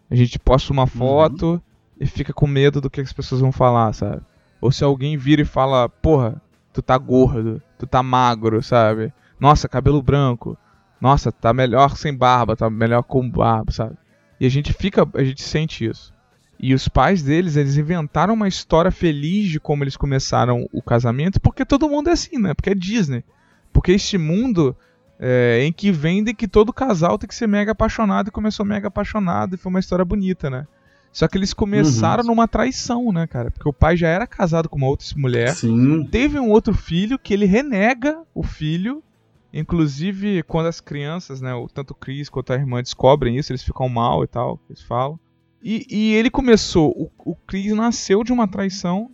A 0.10 0.16
gente 0.16 0.40
posta 0.40 0.74
uma 0.74 0.84
uhum. 0.84 0.88
foto 0.88 1.52
uhum. 1.52 1.62
e 2.00 2.06
fica 2.08 2.34
com 2.34 2.48
medo 2.48 2.82
do 2.82 2.90
que 2.90 3.02
as 3.02 3.14
pessoas 3.14 3.42
vão 3.42 3.52
falar, 3.52 3.94
sabe? 3.94 4.22
Ou 4.60 4.72
se 4.72 4.84
alguém 4.84 5.16
vira 5.18 5.42
e 5.42 5.46
fala, 5.46 5.88
porra, 5.88 6.42
tu 6.74 6.82
tá 6.82 6.98
gordo, 6.98 7.62
tu 7.78 7.86
tá 7.88 8.02
magro, 8.04 8.62
sabe? 8.62 9.14
Nossa, 9.40 9.68
cabelo 9.68 10.02
branco. 10.02 10.58
Nossa, 11.00 11.32
tá 11.32 11.54
melhor 11.54 11.96
sem 11.96 12.16
barba, 12.16 12.56
tá 12.56 12.70
melhor 12.70 13.04
com 13.04 13.30
barba, 13.30 13.72
sabe? 13.72 13.98
E 14.40 14.46
a 14.46 14.50
gente 14.50 14.74
fica, 14.74 15.08
a 15.14 15.24
gente 15.24 15.42
sente 15.42 15.86
isso. 15.86 16.14
E 16.60 16.74
os 16.74 16.90
pais 16.90 17.24
deles, 17.24 17.56
eles 17.56 17.78
inventaram 17.78 18.34
uma 18.34 18.48
história 18.48 18.92
feliz 18.92 19.50
de 19.50 19.60
como 19.60 19.84
eles 19.84 19.96
começaram 19.96 20.68
o 20.74 20.82
casamento, 20.82 21.40
porque 21.40 21.66
todo 21.66 21.90
mundo 21.90 22.10
é 22.10 22.14
assim, 22.14 22.38
né? 22.38 22.54
Porque 22.54 22.72
é 22.72 22.76
Disney. 22.76 23.24
Porque 23.72 23.94
este 23.94 24.18
mundo 24.18 24.76
é, 25.20 25.64
em 25.64 25.72
que 25.72 25.92
vendem 25.92 26.36
que 26.36 26.48
todo 26.48 26.74
casal 26.74 27.18
tem 27.18 27.28
que 27.28 27.36
ser 27.36 27.48
mega 27.48 27.72
apaixonado 27.72 28.28
e 28.28 28.32
começou 28.32 28.66
mega 28.66 28.90
apaixonado 28.90 29.56
e 29.56 29.58
foi 29.58 29.70
uma 29.70 29.80
história 29.80 30.04
bonita, 30.04 30.50
né? 30.50 30.68
Só 31.12 31.28
que 31.28 31.38
eles 31.38 31.54
começaram 31.54 32.24
uhum. 32.24 32.30
numa 32.30 32.48
traição, 32.48 33.12
né, 33.12 33.26
cara? 33.26 33.52
Porque 33.52 33.68
o 33.68 33.74
pai 33.74 33.98
já 33.98 34.08
era 34.08 34.28
casado 34.28 34.70
com 34.70 34.78
uma 34.78 34.88
outra 34.88 35.08
mulher. 35.18 35.56
Sim. 35.56 36.06
Teve 36.06 36.40
um 36.40 36.50
outro 36.50 36.74
filho 36.74 37.18
que 37.18 37.34
ele 37.34 37.46
renega 37.46 38.22
o 38.34 38.44
filho. 38.44 39.04
Inclusive, 39.52 40.44
quando 40.44 40.68
as 40.68 40.80
crianças, 40.80 41.42
né, 41.42 41.52
tanto 41.74 41.92
o 41.92 41.96
Chris 41.96 42.30
quanto 42.30 42.54
a 42.54 42.56
irmã 42.56 42.84
descobrem 42.84 43.36
isso, 43.36 43.52
eles 43.52 43.64
ficam 43.64 43.90
mal 43.90 44.24
e 44.24 44.28
tal, 44.28 44.60
eles 44.70 44.84
falam. 44.84 45.20
E, 45.62 45.88
e 45.90 46.14
ele 46.14 46.30
começou, 46.30 46.92
o, 46.92 47.32
o 47.32 47.36
Chris 47.36 47.74
nasceu 47.74 48.24
de 48.24 48.32
uma 48.32 48.48
traição, 48.48 49.10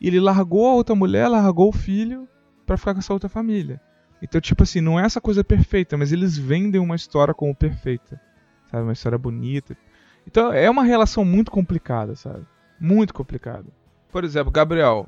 e 0.00 0.08
ele 0.08 0.20
largou 0.20 0.66
a 0.66 0.74
outra 0.74 0.94
mulher, 0.94 1.28
largou 1.28 1.68
o 1.68 1.72
filho 1.72 2.28
para 2.66 2.76
ficar 2.76 2.94
com 2.94 2.98
essa 2.98 3.12
outra 3.12 3.28
família. 3.28 3.80
Então, 4.20 4.40
tipo 4.40 4.62
assim, 4.62 4.80
não 4.80 4.98
é 4.98 5.04
essa 5.04 5.20
coisa 5.20 5.44
perfeita, 5.44 5.96
mas 5.96 6.12
eles 6.12 6.36
vendem 6.36 6.80
uma 6.80 6.96
história 6.96 7.32
como 7.32 7.54
perfeita. 7.54 8.20
Sabe? 8.70 8.82
Uma 8.82 8.92
história 8.92 9.18
bonita. 9.18 9.76
Então, 10.26 10.52
é 10.52 10.68
uma 10.68 10.84
relação 10.84 11.24
muito 11.24 11.50
complicada, 11.50 12.16
sabe? 12.16 12.44
Muito 12.80 13.14
complicada. 13.14 13.66
Por 14.10 14.24
exemplo, 14.24 14.50
Gabriel, 14.50 15.06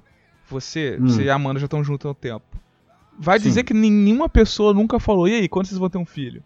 você, 0.49 0.99
hum. 1.01 1.09
você 1.09 1.25
e 1.25 1.31
a 1.31 1.35
Amanda 1.35 1.61
já 1.61 1.67
estão 1.67 1.83
juntos 1.83 2.07
há 2.07 2.11
um 2.11 2.15
tempo. 2.15 2.45
Vai 3.19 3.39
Sim. 3.39 3.49
dizer 3.49 3.65
que 3.65 3.75
nenhuma 3.75 4.29
pessoa 4.29 4.73
nunca 4.73 5.01
falou, 5.01 5.27
e 5.27 5.35
aí, 5.35 5.49
quando 5.49 5.67
vocês 5.67 5.79
vão 5.79 5.91
ter 5.91 5.99
um 5.99 6.07
filho? 6.07 6.43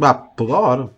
Ah, 0.00 0.14
toda 0.14 0.54
hora. 0.54 0.90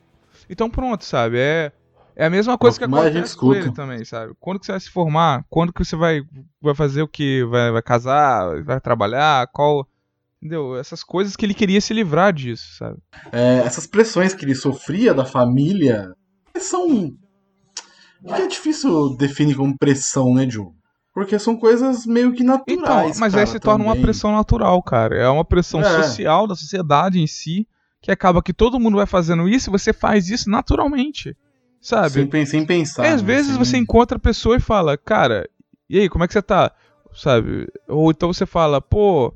Então 0.49 0.71
pronto, 0.71 1.05
sabe? 1.05 1.39
É, 1.39 1.73
é 2.15 2.27
a 2.27 2.31
mesma 2.31 2.57
coisa 2.57 2.79
que 2.79 2.85
acontece 2.85 3.37
com 3.37 3.55
ele 3.55 3.73
também, 3.73 4.05
sabe? 4.05 4.35
Quando 4.39 4.61
que 4.61 4.67
você 4.67 4.73
vai 4.73 4.81
se 4.81 4.91
formar? 4.91 5.45
Quando 5.49 5.73
que 5.73 5.85
você 5.85 5.97
vai, 5.97 6.23
vai 6.61 6.75
fazer 6.75 7.03
o 7.03 7.09
que? 7.09 7.45
Vai, 7.45 7.71
vai 7.73 7.83
casar? 7.83 8.63
Vai 8.63 8.81
trabalhar? 8.81 9.47
Qual. 9.49 9.87
Entendeu? 10.41 10.77
Essas 10.77 11.03
coisas 11.03 11.35
que 11.35 11.45
ele 11.45 11.55
queria 11.55 11.81
se 11.81 11.95
livrar 11.95 12.33
disso, 12.33 12.77
sabe? 12.77 12.99
É, 13.33 13.59
essas 13.65 13.87
pressões 13.87 14.35
que 14.35 14.45
ele 14.45 14.55
sofria 14.55 15.15
da 15.15 15.25
família 15.25 16.15
são. 16.61 17.15
É 18.25 18.47
difícil 18.47 19.17
definir 19.17 19.57
como 19.57 19.77
pressão, 19.77 20.35
né, 20.35 20.49
Joe? 20.49 20.69
Porque 21.15 21.39
são 21.39 21.57
coisas 21.57 22.05
meio 22.05 22.33
que 22.33 22.43
naturais. 22.45 23.11
Então, 23.11 23.21
mas 23.21 23.33
cara, 23.33 23.43
aí 23.43 23.47
se 23.47 23.59
torna 23.59 23.85
uma 23.85 23.97
pressão 23.97 24.33
natural, 24.33 24.83
cara. 24.83 25.17
É 25.17 25.29
uma 25.29 25.45
pressão 25.45 25.81
é. 25.81 26.03
social 26.03 26.47
da 26.47 26.55
sociedade 26.55 27.21
em 27.21 27.27
si, 27.27 27.67
que 28.03 28.11
acaba 28.11 28.43
que 28.43 28.53
todo 28.53 28.79
mundo 28.79 28.97
vai 28.97 29.07
fazendo 29.07 29.49
isso 29.49 29.71
e 29.71 29.73
você 29.73 29.93
faz 29.93 30.29
isso 30.29 30.51
naturalmente. 30.51 31.37
Sabe? 31.81 32.29
Sem, 32.31 32.47
sem 32.47 32.67
pensar. 32.67 33.07
É, 33.07 33.13
às 33.13 33.23
né? 33.23 33.27
vezes 33.27 33.57
você 33.57 33.77
encontra 33.77 34.17
a 34.17 34.21
pessoa 34.21 34.57
e 34.57 34.61
fala, 34.61 34.99
cara, 34.99 35.49
e 35.89 36.01
aí, 36.01 36.09
como 36.09 36.25
é 36.25 36.27
que 36.27 36.33
você 36.33 36.43
tá? 36.43 36.73
Sabe? 37.15 37.69
Ou 37.89 38.11
então 38.11 38.33
você 38.33 38.45
fala, 38.45 38.81
pô, 38.81 39.33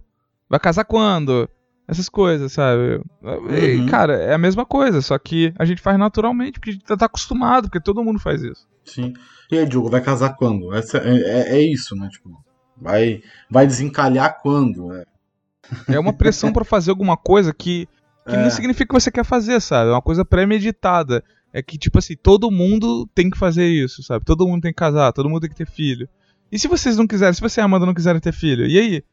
vai 0.49 0.59
casar 0.59 0.85
quando? 0.85 1.49
Essas 1.91 2.09
coisas, 2.09 2.53
sabe? 2.53 3.03
Uhum. 3.21 3.51
E, 3.53 3.87
cara, 3.91 4.15
é 4.15 4.33
a 4.33 4.39
mesma 4.39 4.65
coisa, 4.65 5.03
só 5.03 5.19
que 5.19 5.53
a 5.59 5.65
gente 5.65 5.83
faz 5.83 5.99
naturalmente, 5.99 6.61
porque 6.61 6.71
a 6.71 6.73
gente 6.75 6.85
tá 6.85 7.07
acostumado, 7.07 7.65
porque 7.65 7.81
todo 7.81 8.05
mundo 8.05 8.21
faz 8.21 8.43
isso. 8.43 8.69
Sim. 8.85 9.13
E 9.51 9.59
aí, 9.59 9.67
Diogo, 9.67 9.91
vai 9.91 10.01
casar 10.01 10.37
quando? 10.37 10.73
Essa, 10.73 10.99
é, 10.99 11.17
é, 11.17 11.57
é 11.57 11.61
isso, 11.61 11.97
né? 11.97 12.09
Tipo, 12.09 12.31
vai, 12.81 13.21
vai 13.51 13.67
desencalhar 13.67 14.39
quando? 14.41 14.95
É, 14.95 15.05
é 15.89 15.99
uma 15.99 16.13
pressão 16.13 16.53
para 16.53 16.65
fazer 16.65 16.93
alguma 16.93 17.17
coisa 17.17 17.53
que, 17.53 17.89
que 18.25 18.37
é. 18.37 18.41
não 18.41 18.51
significa 18.51 18.87
que 18.87 19.01
você 19.01 19.11
quer 19.11 19.25
fazer, 19.25 19.61
sabe? 19.61 19.91
É 19.91 19.93
uma 19.93 20.03
coisa 20.03 20.25
premeditada 20.25 21.25
é 21.53 21.61
que, 21.61 21.77
tipo 21.77 21.99
assim, 21.99 22.15
todo 22.17 22.51
mundo 22.51 23.05
tem 23.15 23.29
que 23.29 23.37
fazer 23.37 23.67
isso, 23.67 24.03
sabe? 24.03 24.25
Todo 24.25 24.47
mundo 24.47 24.63
tem 24.63 24.73
que 24.73 24.79
casar, 24.79 25.13
todo 25.13 25.29
mundo 25.29 25.41
tem 25.41 25.51
que 25.51 25.57
ter 25.57 25.67
filho. 25.67 26.09
E 26.51 26.59
se 26.59 26.69
vocês 26.69 26.97
não 26.97 27.07
quiserem, 27.07 27.35
se 27.35 27.41
você 27.41 27.61
e 27.61 27.63
a 27.63 27.65
Amanda 27.65 27.87
não 27.87 27.95
quiserem 27.95 28.21
ter 28.21 28.33
filho, 28.33 28.67
e 28.67 28.79
aí? 28.79 29.05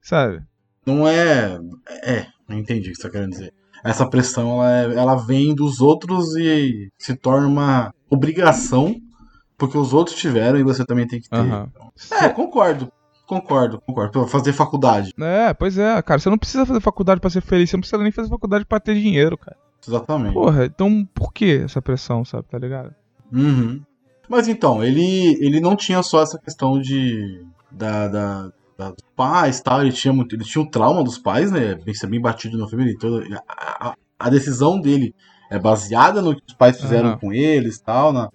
Sabe? 0.00 0.42
Não 0.86 1.06
é. 1.06 1.58
É, 2.02 2.26
entendi 2.50 2.90
o 2.90 2.92
que 2.92 2.96
você 2.96 3.02
tá 3.02 3.10
querendo 3.10 3.30
dizer. 3.30 3.52
Essa 3.84 4.08
pressão, 4.08 4.62
ela, 4.62 4.94
é, 4.94 4.96
ela 4.96 5.14
vem 5.14 5.54
dos 5.54 5.80
outros 5.80 6.34
e 6.36 6.90
se 6.98 7.14
torna 7.14 7.46
uma 7.46 7.94
obrigação, 8.08 8.96
porque 9.58 9.76
os 9.76 9.92
outros 9.92 10.16
tiveram 10.16 10.58
e 10.58 10.62
você 10.62 10.84
também 10.84 11.06
tem 11.06 11.20
que 11.20 11.28
ter. 11.28 11.36
Uhum. 11.36 11.68
É, 12.12 12.28
concordo. 12.28 12.90
Concordo, 13.26 13.80
concordo. 13.80 14.12
Pra 14.12 14.26
fazer 14.26 14.52
faculdade. 14.52 15.12
É, 15.18 15.54
pois 15.54 15.78
é, 15.78 16.00
cara. 16.02 16.20
Você 16.20 16.28
não 16.28 16.38
precisa 16.38 16.66
fazer 16.66 16.80
faculdade 16.80 17.20
para 17.20 17.30
ser 17.30 17.40
feliz. 17.40 17.70
Você 17.70 17.76
não 17.76 17.80
precisa 17.80 18.02
nem 18.02 18.12
fazer 18.12 18.28
faculdade 18.28 18.64
para 18.64 18.80
ter 18.80 18.94
dinheiro, 18.94 19.36
cara. 19.38 19.56
Exatamente. 19.86 20.34
Porra, 20.34 20.66
então 20.66 21.06
por 21.14 21.32
que 21.32 21.62
essa 21.64 21.80
pressão, 21.80 22.24
sabe? 22.24 22.44
Tá 22.48 22.58
ligado? 22.58 22.94
Uhum. 23.32 23.82
Mas 24.28 24.48
então, 24.48 24.82
ele, 24.82 25.36
ele 25.44 25.60
não 25.60 25.76
tinha 25.76 26.02
só 26.02 26.22
essa 26.22 26.38
questão 26.38 26.78
de. 26.78 27.44
Da, 27.70 28.08
da 28.08 28.52
dos 28.76 29.04
pais 29.14 29.60
tal, 29.60 29.80
ele 29.80 29.92
tinha 29.92 30.12
muito. 30.12 30.34
Ele 30.34 30.44
tinha 30.44 30.62
o 30.62 30.70
trauma 30.70 31.02
dos 31.02 31.18
pais, 31.18 31.50
né? 31.50 31.74
Bem, 31.74 31.94
bem 32.08 32.20
batido 32.20 32.58
no 32.58 32.68
filme. 32.68 32.92
Então, 32.92 33.20
a, 33.48 33.88
a, 33.88 33.94
a, 34.18 34.30
decisão 34.30 34.80
dele 34.80 35.14
é 35.50 35.58
baseada 35.58 36.20
no 36.20 36.34
que 36.34 36.42
os 36.48 36.54
pais 36.54 36.80
fizeram 36.80 37.10
uhum. 37.10 37.18
com 37.18 37.32
eles 37.32 37.80
tal, 37.80 38.12
né? 38.12 38.28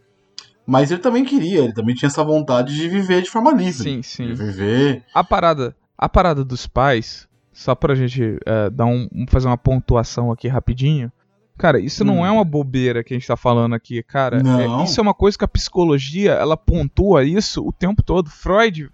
Mas 0.65 0.91
ele 0.91 1.01
também 1.01 1.25
queria, 1.25 1.63
ele 1.63 1.73
também 1.73 1.95
tinha 1.95 2.07
essa 2.07 2.23
vontade 2.23 2.75
de 2.75 2.87
viver 2.87 3.23
de 3.23 3.29
forma 3.29 3.51
livre. 3.51 3.83
Sim, 3.83 4.03
sim. 4.03 4.27
De 4.27 4.35
viver. 4.35 5.03
A 5.13 5.23
parada, 5.23 5.75
a 5.97 6.07
parada 6.07 6.45
dos 6.45 6.67
pais, 6.67 7.27
só 7.51 7.73
pra 7.73 7.95
gente 7.95 8.21
uh, 8.23 8.69
dar 8.71 8.85
um, 8.85 9.07
fazer 9.27 9.47
uma 9.47 9.57
pontuação 9.57 10.31
aqui 10.31 10.47
rapidinho. 10.47 11.11
Cara, 11.57 11.79
isso 11.79 12.03
hum. 12.03 12.07
não 12.07 12.25
é 12.25 12.31
uma 12.31 12.45
bobeira 12.45 13.03
que 13.03 13.13
a 13.13 13.17
gente 13.17 13.27
tá 13.27 13.35
falando 13.35 13.73
aqui, 13.73 14.01
cara. 14.03 14.37
É, 14.37 14.83
isso 14.83 14.99
é 14.99 15.03
uma 15.03 15.13
coisa 15.13 15.37
que 15.37 15.43
a 15.43 15.47
psicologia, 15.47 16.33
ela 16.33 16.55
pontua 16.55 17.23
isso 17.23 17.65
o 17.67 17.73
tempo 17.73 18.03
todo. 18.03 18.29
Freud 18.29 18.89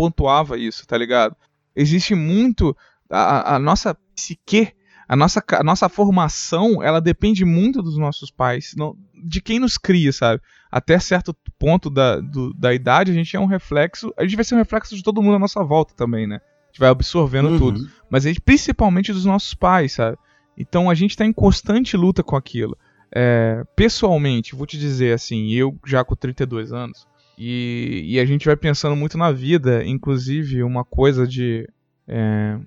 pontuava 0.00 0.56
isso, 0.56 0.86
tá 0.86 0.96
ligado? 0.96 1.36
Existe 1.76 2.14
muito. 2.14 2.74
A, 3.10 3.56
a 3.56 3.58
nossa 3.58 3.94
psique, 4.14 4.72
a 5.06 5.14
nossa, 5.14 5.44
a 5.46 5.62
nossa 5.62 5.90
formação, 5.90 6.82
ela 6.82 7.02
depende 7.02 7.44
muito 7.44 7.82
dos 7.82 7.98
nossos 7.98 8.30
pais, 8.30 8.72
não, 8.78 8.96
de 9.22 9.42
quem 9.42 9.58
nos 9.58 9.76
cria, 9.76 10.10
sabe? 10.10 10.40
Até 10.70 10.98
certo 10.98 11.36
ponto 11.58 11.90
da, 11.90 12.18
do, 12.18 12.54
da 12.54 12.72
idade, 12.72 13.10
a 13.10 13.14
gente 13.14 13.36
é 13.36 13.40
um 13.40 13.44
reflexo. 13.44 14.10
A 14.16 14.22
gente 14.22 14.36
vai 14.36 14.44
ser 14.44 14.54
um 14.54 14.58
reflexo 14.58 14.96
de 14.96 15.02
todo 15.02 15.20
mundo 15.20 15.34
à 15.34 15.38
nossa 15.38 15.62
volta 15.62 15.92
também, 15.94 16.26
né? 16.26 16.36
A 16.36 16.66
gente 16.68 16.80
vai 16.80 16.88
absorvendo 16.88 17.50
uhum. 17.50 17.58
tudo. 17.58 17.90
Mas 18.08 18.24
a 18.24 18.28
gente, 18.28 18.40
principalmente 18.40 19.12
dos 19.12 19.26
nossos 19.26 19.52
pais, 19.52 19.92
sabe? 19.92 20.16
Então 20.56 20.88
a 20.88 20.94
gente 20.94 21.10
está 21.10 21.26
em 21.26 21.32
constante 21.32 21.94
luta 21.94 22.22
com 22.22 22.36
aquilo. 22.36 22.74
É, 23.14 23.64
pessoalmente, 23.76 24.54
vou 24.54 24.66
te 24.66 24.78
dizer 24.78 25.12
assim, 25.12 25.50
eu 25.50 25.78
já 25.84 26.02
com 26.02 26.16
32 26.16 26.72
anos, 26.72 27.06
e, 27.42 28.04
e, 28.04 28.20
a 28.20 28.26
gente 28.26 28.44
vai 28.44 28.54
pensando 28.54 28.94
muito 28.94 29.16
na 29.16 29.32
vida, 29.32 29.82
inclusive 29.82 30.62
uma 30.62 30.84
coisa 30.84 31.26
de. 31.26 31.66
É, 32.06 32.58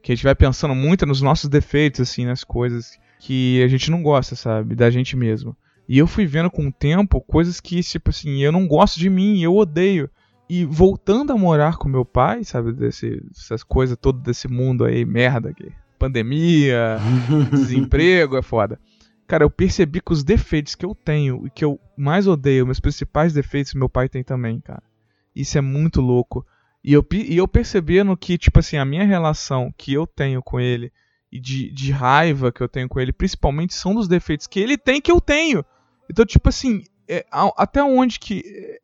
que 0.00 0.12
a 0.12 0.14
gente 0.14 0.22
vai 0.22 0.36
pensando 0.36 0.72
muito 0.72 1.04
nos 1.04 1.20
nossos 1.20 1.50
defeitos, 1.50 2.00
assim, 2.00 2.24
nas 2.24 2.44
coisas 2.44 2.96
que 3.18 3.60
a 3.60 3.66
gente 3.66 3.90
não 3.90 4.04
gosta, 4.04 4.36
sabe? 4.36 4.76
Da 4.76 4.88
gente 4.88 5.16
mesmo. 5.16 5.56
E 5.88 5.98
eu 5.98 6.06
fui 6.06 6.26
vendo 6.26 6.48
com 6.48 6.68
o 6.68 6.72
tempo 6.72 7.20
coisas 7.20 7.58
que, 7.58 7.82
tipo 7.82 8.10
assim, 8.10 8.40
eu 8.40 8.52
não 8.52 8.68
gosto 8.68 9.00
de 9.00 9.10
mim, 9.10 9.42
eu 9.42 9.56
odeio. 9.56 10.08
E 10.48 10.64
voltando 10.64 11.32
a 11.32 11.36
morar 11.36 11.76
com 11.76 11.88
meu 11.88 12.04
pai, 12.04 12.44
sabe? 12.44 12.72
Desse, 12.72 13.20
essas 13.36 13.64
coisas 13.64 13.98
todas 14.00 14.22
desse 14.22 14.46
mundo 14.46 14.84
aí, 14.84 15.04
merda 15.04 15.52
que 15.52 15.72
pandemia, 15.98 16.98
desemprego, 17.50 18.36
é 18.36 18.42
foda. 18.42 18.78
Cara, 19.30 19.44
eu 19.44 19.50
percebi 19.50 20.00
que 20.00 20.12
os 20.12 20.24
defeitos 20.24 20.74
que 20.74 20.84
eu 20.84 20.92
tenho 20.92 21.46
e 21.46 21.50
que 21.50 21.64
eu 21.64 21.78
mais 21.96 22.26
odeio, 22.26 22.66
meus 22.66 22.80
principais 22.80 23.32
defeitos, 23.32 23.74
meu 23.74 23.88
pai 23.88 24.08
tem 24.08 24.24
também, 24.24 24.58
cara. 24.58 24.82
Isso 25.36 25.56
é 25.56 25.60
muito 25.60 26.00
louco. 26.00 26.44
E 26.82 26.92
eu, 26.92 27.06
e 27.12 27.36
eu 27.36 27.46
percebendo 27.46 28.16
que, 28.16 28.36
tipo 28.36 28.58
assim, 28.58 28.76
a 28.76 28.84
minha 28.84 29.04
relação 29.04 29.72
que 29.78 29.92
eu 29.92 30.04
tenho 30.04 30.42
com 30.42 30.58
ele 30.58 30.92
e 31.30 31.38
de, 31.38 31.70
de 31.70 31.92
raiva 31.92 32.50
que 32.50 32.60
eu 32.60 32.68
tenho 32.68 32.88
com 32.88 32.98
ele, 32.98 33.12
principalmente, 33.12 33.72
são 33.72 33.94
dos 33.94 34.08
defeitos 34.08 34.48
que 34.48 34.58
ele 34.58 34.76
tem 34.76 35.00
que 35.00 35.12
eu 35.12 35.20
tenho. 35.20 35.64
Então, 36.10 36.26
tipo 36.26 36.48
assim, 36.48 36.82
é, 37.08 37.24
até 37.30 37.80
onde 37.84 38.18
que 38.18 38.42
é, 38.44 38.80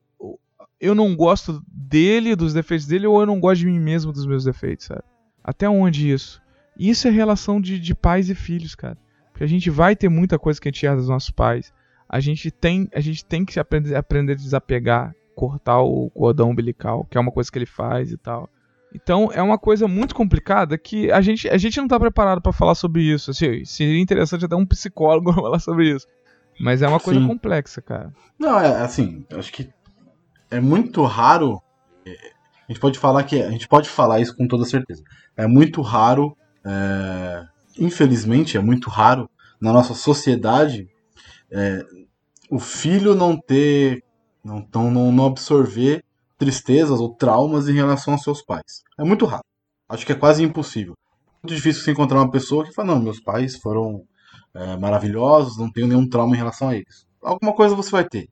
eu 0.80 0.94
não 0.94 1.16
gosto 1.16 1.60
dele, 1.66 2.36
dos 2.36 2.54
defeitos 2.54 2.86
dele, 2.86 3.08
ou 3.08 3.18
eu 3.18 3.26
não 3.26 3.40
gosto 3.40 3.62
de 3.62 3.66
mim 3.66 3.80
mesmo 3.80 4.12
dos 4.12 4.24
meus 4.24 4.44
defeitos, 4.44 4.86
sabe? 4.86 5.02
Até 5.42 5.68
onde 5.68 6.08
isso? 6.08 6.40
Isso 6.78 7.08
é 7.08 7.10
relação 7.10 7.60
de, 7.60 7.80
de 7.80 7.96
pais 7.96 8.30
e 8.30 8.34
filhos, 8.36 8.76
cara. 8.76 8.96
Porque 9.36 9.44
a 9.44 9.48
gente 9.48 9.68
vai 9.68 9.94
ter 9.94 10.08
muita 10.08 10.38
coisa 10.38 10.58
que 10.58 10.66
a 10.66 10.72
gente 10.72 10.86
herda 10.86 10.96
dos 10.96 11.10
nossos 11.10 11.28
pais. 11.28 11.70
A 12.08 12.20
gente 12.20 12.50
tem, 12.50 12.88
a 12.94 13.00
gente 13.00 13.22
tem 13.22 13.44
que 13.44 13.60
aprender, 13.60 13.94
aprender 13.94 14.32
a 14.32 14.36
desapegar, 14.36 15.14
cortar 15.34 15.82
o 15.82 16.08
cordão 16.08 16.48
umbilical, 16.48 17.04
que 17.04 17.18
é 17.18 17.20
uma 17.20 17.30
coisa 17.30 17.52
que 17.52 17.58
ele 17.58 17.66
faz 17.66 18.10
e 18.10 18.16
tal. 18.16 18.48
Então 18.94 19.30
é 19.30 19.42
uma 19.42 19.58
coisa 19.58 19.86
muito 19.86 20.14
complicada 20.14 20.78
que 20.78 21.12
a 21.12 21.20
gente, 21.20 21.50
a 21.50 21.58
gente 21.58 21.76
não 21.76 21.84
está 21.84 22.00
preparado 22.00 22.40
para 22.40 22.50
falar 22.50 22.74
sobre 22.74 23.02
isso. 23.02 23.30
Assim, 23.30 23.62
seria 23.66 24.00
interessante 24.00 24.46
até 24.46 24.56
um 24.56 24.64
psicólogo 24.64 25.30
falar 25.36 25.58
sobre 25.58 25.94
isso. 25.94 26.06
Mas 26.58 26.80
é 26.80 26.88
uma 26.88 26.98
coisa 26.98 27.20
Sim. 27.20 27.26
complexa, 27.26 27.82
cara. 27.82 28.14
Não, 28.38 28.58
é 28.58 28.80
assim, 28.80 29.26
acho 29.36 29.52
que 29.52 29.68
é 30.50 30.60
muito 30.60 31.02
raro. 31.02 31.60
É, 32.06 32.10
a 32.66 32.72
gente 32.72 32.80
pode 32.80 32.98
falar 32.98 33.22
que 33.24 33.42
a 33.42 33.50
gente 33.50 33.68
pode 33.68 33.90
falar 33.90 34.18
isso 34.18 34.34
com 34.34 34.48
toda 34.48 34.64
certeza. 34.64 35.02
É 35.36 35.46
muito 35.46 35.82
raro, 35.82 36.34
é, 36.64 37.44
infelizmente 37.78 38.56
é 38.56 38.60
muito 38.60 38.90
raro 38.90 39.28
na 39.60 39.72
nossa 39.72 39.94
sociedade 39.94 40.88
é, 41.50 41.84
o 42.50 42.58
filho 42.58 43.14
não 43.14 43.36
ter, 43.36 44.04
não, 44.44 44.66
não, 44.72 45.12
não 45.12 45.26
absorver 45.26 46.04
tristezas 46.38 47.00
ou 47.00 47.14
traumas 47.14 47.68
em 47.68 47.74
relação 47.74 48.14
aos 48.14 48.22
seus 48.22 48.42
pais. 48.42 48.82
É 48.98 49.04
muito 49.04 49.24
raro. 49.24 49.44
Acho 49.88 50.04
que 50.04 50.12
é 50.12 50.16
quase 50.16 50.42
impossível. 50.42 50.94
Muito 51.42 51.54
difícil 51.54 51.82
você 51.82 51.92
encontrar 51.92 52.18
uma 52.18 52.30
pessoa 52.30 52.64
que 52.64 52.72
fala, 52.72 52.94
não, 52.94 53.00
meus 53.00 53.20
pais 53.20 53.56
foram 53.56 54.04
é, 54.54 54.76
maravilhosos, 54.76 55.58
não 55.58 55.70
tenho 55.70 55.86
nenhum 55.86 56.08
trauma 56.08 56.34
em 56.34 56.38
relação 56.38 56.68
a 56.68 56.74
eles. 56.74 57.06
Alguma 57.22 57.52
coisa 57.52 57.74
você 57.74 57.90
vai 57.90 58.04
ter. 58.04 58.28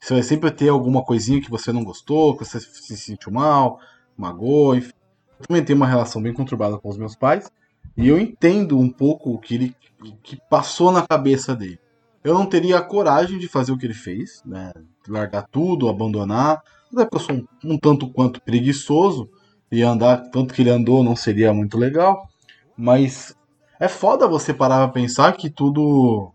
Você 0.00 0.14
vai 0.14 0.22
sempre 0.22 0.50
ter 0.50 0.68
alguma 0.68 1.04
coisinha 1.04 1.40
que 1.40 1.50
você 1.50 1.72
não 1.72 1.84
gostou, 1.84 2.36
que 2.36 2.44
você 2.44 2.60
se 2.60 2.96
sentiu 2.96 3.32
mal, 3.32 3.80
magoou, 4.16 4.76
enfim. 4.76 4.92
Eu 5.40 5.46
também 5.46 5.64
tenho 5.64 5.76
uma 5.76 5.86
relação 5.86 6.22
bem 6.22 6.32
conturbada 6.32 6.78
com 6.78 6.88
os 6.88 6.96
meus 6.96 7.14
pais. 7.14 7.50
E 7.98 8.08
eu 8.08 8.18
entendo 8.18 8.78
um 8.78 8.88
pouco 8.88 9.32
o 9.32 9.38
que 9.38 9.56
ele 9.56 9.76
que 10.22 10.38
passou 10.48 10.92
na 10.92 11.04
cabeça 11.04 11.56
dele. 11.56 11.80
Eu 12.22 12.34
não 12.34 12.46
teria 12.46 12.78
a 12.78 12.82
coragem 12.82 13.38
de 13.38 13.48
fazer 13.48 13.72
o 13.72 13.76
que 13.76 13.84
ele 13.84 13.94
fez, 13.94 14.40
né? 14.46 14.72
Largar 15.08 15.46
tudo, 15.50 15.88
abandonar. 15.88 16.62
Até 16.92 17.04
porque 17.04 17.16
eu 17.16 17.20
sou 17.20 17.36
um, 17.36 17.72
um 17.72 17.76
tanto 17.76 18.08
quanto 18.08 18.40
preguiçoso. 18.40 19.28
E 19.70 19.82
andar 19.82 20.30
tanto 20.30 20.54
que 20.54 20.62
ele 20.62 20.70
andou 20.70 21.02
não 21.02 21.16
seria 21.16 21.52
muito 21.52 21.76
legal. 21.76 22.28
Mas 22.76 23.36
é 23.80 23.88
foda 23.88 24.28
você 24.28 24.54
parar 24.54 24.78
pra 24.78 24.88
pensar 25.02 25.32
que 25.32 25.50
tudo. 25.50 26.32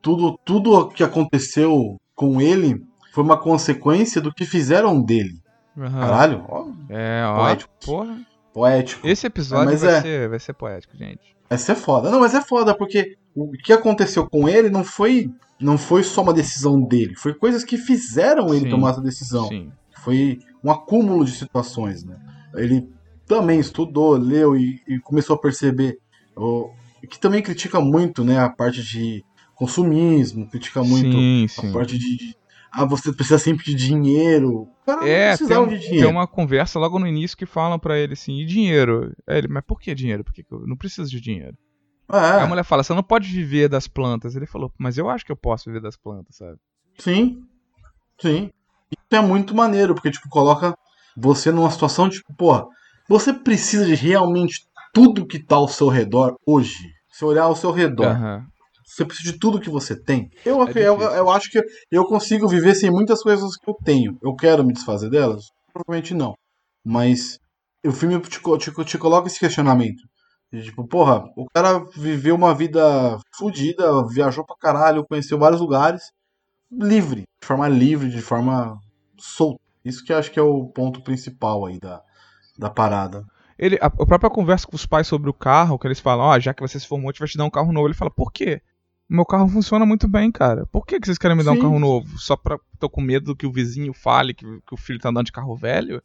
Tudo, 0.00 0.38
tudo 0.44 0.88
que 0.88 1.02
aconteceu 1.02 1.96
com 2.14 2.40
ele 2.40 2.82
foi 3.12 3.22
uma 3.22 3.36
consequência 3.36 4.20
do 4.20 4.32
que 4.32 4.46
fizeram 4.46 5.02
dele. 5.02 5.42
Uhum. 5.76 5.90
Caralho, 5.90 6.44
ó, 6.48 6.66
é, 6.88 7.22
ó, 7.26 7.36
poético. 7.36 7.70
Porra. 7.84 8.18
Poético. 8.52 9.06
Esse 9.06 9.26
episódio 9.26 9.78
vai, 9.78 9.96
é, 9.96 10.00
ser, 10.00 10.28
vai 10.28 10.38
ser 10.38 10.52
poético, 10.54 10.96
gente. 10.96 11.36
Vai 11.48 11.58
ser 11.58 11.74
foda. 11.74 12.10
Não, 12.10 12.20
mas 12.20 12.34
é 12.34 12.40
foda, 12.40 12.74
porque 12.74 13.16
o 13.34 13.52
que 13.52 13.72
aconteceu 13.72 14.28
com 14.28 14.48
ele 14.48 14.70
não 14.70 14.84
foi 14.84 15.30
não 15.60 15.76
foi 15.76 16.02
só 16.02 16.22
uma 16.22 16.32
decisão 16.32 16.80
dele, 16.80 17.14
foi 17.14 17.34
coisas 17.34 17.62
que 17.62 17.76
fizeram 17.76 18.54
ele 18.54 18.64
sim, 18.64 18.70
tomar 18.70 18.92
essa 18.92 19.02
decisão. 19.02 19.46
Sim. 19.48 19.70
Foi 20.02 20.38
um 20.64 20.70
acúmulo 20.70 21.22
de 21.22 21.32
situações, 21.32 22.02
né? 22.02 22.16
Ele 22.54 22.88
também 23.26 23.60
estudou, 23.60 24.16
leu 24.16 24.56
e, 24.56 24.80
e 24.88 24.98
começou 24.98 25.36
a 25.36 25.38
perceber 25.38 25.98
o, 26.34 26.70
que 27.08 27.18
também 27.18 27.42
critica 27.42 27.80
muito, 27.80 28.24
né, 28.24 28.38
a 28.38 28.48
parte 28.48 28.82
de 28.82 29.24
consumismo, 29.54 30.48
critica 30.48 30.82
muito 30.82 31.12
sim, 31.48 31.68
a 31.68 31.72
parte 31.72 31.98
de, 31.98 32.34
ah, 32.72 32.84
você 32.84 33.12
precisa 33.12 33.38
sempre 33.38 33.64
de 33.64 33.74
dinheiro. 33.74 34.68
Cara, 34.86 35.08
é, 35.08 35.36
tem, 35.36 35.56
um, 35.56 35.66
de 35.66 35.78
dinheiro. 35.78 36.06
tem 36.06 36.10
uma 36.10 36.26
conversa 36.26 36.78
logo 36.78 36.98
no 36.98 37.06
início 37.06 37.36
que 37.36 37.46
falam 37.46 37.78
para 37.78 37.98
ele 37.98 38.12
assim, 38.12 38.40
e 38.40 38.46
dinheiro? 38.46 39.12
É, 39.26 39.38
ele, 39.38 39.48
mas 39.48 39.64
por 39.64 39.80
que 39.80 39.94
dinheiro? 39.94 40.22
Porque 40.22 40.44
eu 40.50 40.66
não 40.66 40.76
preciso 40.76 41.10
de 41.10 41.20
dinheiro. 41.20 41.56
É. 42.12 42.42
a 42.42 42.46
mulher 42.46 42.64
fala, 42.64 42.82
você 42.82 42.92
não 42.92 43.04
pode 43.04 43.28
viver 43.28 43.68
das 43.68 43.86
plantas. 43.86 44.34
Ele 44.34 44.46
falou, 44.46 44.72
mas 44.76 44.98
eu 44.98 45.08
acho 45.08 45.24
que 45.24 45.30
eu 45.30 45.36
posso 45.36 45.66
viver 45.66 45.80
das 45.80 45.96
plantas, 45.96 46.36
sabe? 46.36 46.58
Sim, 46.98 47.42
sim. 48.20 48.50
Isso 48.90 49.00
é 49.12 49.20
muito 49.20 49.54
maneiro, 49.54 49.94
porque, 49.94 50.10
tipo, 50.10 50.28
coloca 50.28 50.76
você 51.16 51.52
numa 51.52 51.70
situação, 51.70 52.08
tipo, 52.08 52.34
porra, 52.34 52.66
você 53.08 53.32
precisa 53.32 53.86
de 53.86 53.94
realmente 53.94 54.66
tudo 54.92 55.26
que 55.26 55.38
tá 55.38 55.56
ao 55.56 55.68
seu 55.68 55.88
redor 55.88 56.36
hoje. 56.44 56.90
Se 57.10 57.24
olhar 57.24 57.44
ao 57.44 57.54
seu 57.54 57.70
redor. 57.70 58.16
Uhum. 58.16 58.44
Você 59.00 59.06
precisa 59.06 59.32
de 59.32 59.38
tudo 59.38 59.60
que 59.60 59.70
você 59.70 59.98
tem. 59.98 60.28
Eu, 60.44 60.62
é 60.62 60.72
eu, 60.76 61.00
eu, 61.00 61.30
acho 61.30 61.50
que 61.50 61.62
eu 61.90 62.04
consigo 62.04 62.46
viver 62.46 62.74
sem 62.74 62.90
muitas 62.90 63.22
coisas 63.22 63.56
que 63.56 63.70
eu 63.70 63.74
tenho. 63.82 64.18
Eu 64.22 64.34
quero 64.34 64.62
me 64.62 64.74
desfazer 64.74 65.08
delas? 65.08 65.46
Provavelmente 65.72 66.12
não. 66.12 66.34
Mas 66.84 67.38
o 67.84 67.92
filme 67.92 68.20
te, 68.20 68.40
te, 68.58 68.84
te 68.84 68.98
coloca 68.98 69.26
esse 69.26 69.40
questionamento. 69.40 70.02
Tipo, 70.52 70.86
porra, 70.86 71.24
o 71.34 71.46
cara 71.46 71.82
viveu 71.96 72.34
uma 72.34 72.54
vida 72.54 73.18
fodida, 73.38 74.06
viajou 74.08 74.44
pra 74.44 74.56
caralho, 74.60 75.06
conheceu 75.06 75.38
vários 75.38 75.62
lugares, 75.62 76.02
livre, 76.70 77.22
de 77.40 77.46
forma 77.46 77.68
livre, 77.68 78.10
de 78.10 78.20
forma 78.20 78.78
solta. 79.18 79.60
Isso 79.82 80.04
que 80.04 80.12
eu 80.12 80.18
acho 80.18 80.30
que 80.30 80.38
é 80.38 80.42
o 80.42 80.66
ponto 80.66 81.02
principal 81.02 81.64
aí 81.64 81.78
da, 81.78 82.02
da 82.58 82.68
parada. 82.68 83.24
Ele, 83.58 83.78
a, 83.80 83.86
a 83.86 83.90
própria 83.90 84.28
conversa 84.28 84.66
com 84.66 84.76
os 84.76 84.84
pais 84.84 85.06
sobre 85.06 85.30
o 85.30 85.34
carro, 85.34 85.78
que 85.78 85.86
eles 85.86 86.00
falam, 86.00 86.26
ó, 86.26 86.36
oh, 86.36 86.40
já 86.40 86.52
que 86.52 86.60
você 86.60 86.78
se 86.78 86.86
formou, 86.86 87.08
a 87.08 87.12
gente 87.12 87.20
vai 87.20 87.28
te 87.28 87.38
dar 87.38 87.44
um 87.44 87.50
carro 87.50 87.72
novo. 87.72 87.86
Ele 87.86 87.94
fala, 87.94 88.10
por 88.10 88.30
quê? 88.30 88.60
Meu 89.10 89.26
carro 89.26 89.48
funciona 89.48 89.84
muito 89.84 90.06
bem, 90.06 90.30
cara. 90.30 90.66
Por 90.66 90.86
que, 90.86 91.00
que 91.00 91.06
vocês 91.06 91.18
querem 91.18 91.36
me 91.36 91.42
dar 91.42 91.50
Sim. 91.54 91.58
um 91.58 91.62
carro 91.62 91.80
novo? 91.80 92.16
Só 92.16 92.36
pra. 92.36 92.60
tô 92.78 92.88
com 92.88 93.00
medo 93.00 93.34
que 93.34 93.44
o 93.44 93.50
vizinho 93.50 93.92
fale 93.92 94.32
que, 94.32 94.46
que 94.46 94.72
o 94.72 94.76
filho 94.76 95.00
tá 95.00 95.08
andando 95.08 95.26
de 95.26 95.32
carro 95.32 95.56
velho? 95.56 96.00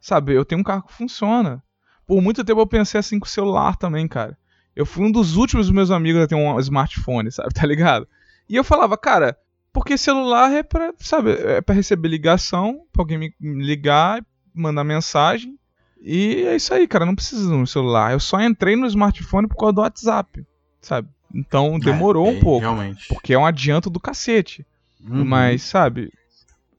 Sabe, 0.00 0.34
eu 0.34 0.44
tenho 0.44 0.60
um 0.60 0.64
carro 0.64 0.84
que 0.84 0.92
funciona. 0.92 1.60
Por 2.06 2.22
muito 2.22 2.44
tempo 2.44 2.60
eu 2.60 2.66
pensei 2.66 3.00
assim 3.00 3.18
com 3.18 3.26
o 3.26 3.28
celular 3.28 3.74
também, 3.74 4.06
cara. 4.06 4.38
Eu 4.76 4.86
fui 4.86 5.04
um 5.04 5.10
dos 5.10 5.34
últimos 5.34 5.66
dos 5.66 5.74
meus 5.74 5.90
amigos 5.90 6.22
a 6.22 6.28
ter 6.28 6.36
um 6.36 6.56
smartphone, 6.60 7.32
sabe? 7.32 7.52
Tá 7.52 7.66
ligado? 7.66 8.06
E 8.48 8.54
eu 8.54 8.62
falava, 8.62 8.96
cara, 8.96 9.36
porque 9.72 9.98
celular 9.98 10.52
é 10.52 10.62
pra, 10.62 10.94
sabe, 11.00 11.32
é 11.32 11.60
pra 11.60 11.74
receber 11.74 12.06
ligação, 12.06 12.82
pra 12.92 13.02
alguém 13.02 13.18
me 13.18 13.34
ligar, 13.64 14.24
mandar 14.54 14.84
mensagem. 14.84 15.58
E 16.00 16.44
é 16.46 16.54
isso 16.54 16.72
aí, 16.72 16.86
cara. 16.86 17.04
Não 17.04 17.16
precisa 17.16 17.48
de 17.48 17.54
um 17.54 17.66
celular. 17.66 18.12
Eu 18.12 18.20
só 18.20 18.40
entrei 18.40 18.76
no 18.76 18.86
smartphone 18.86 19.48
por 19.48 19.56
causa 19.56 19.72
do 19.72 19.80
WhatsApp, 19.80 20.46
sabe? 20.80 21.08
Então 21.34 21.76
é, 21.76 21.78
demorou 21.80 22.26
é, 22.26 22.30
um 22.30 22.40
pouco. 22.40 22.60
Realmente. 22.60 23.08
Porque 23.08 23.34
é 23.34 23.38
um 23.38 23.44
adianto 23.44 23.90
do 23.90 23.98
cacete. 23.98 24.64
Uhum. 25.02 25.24
Mas, 25.24 25.62
sabe, 25.62 26.12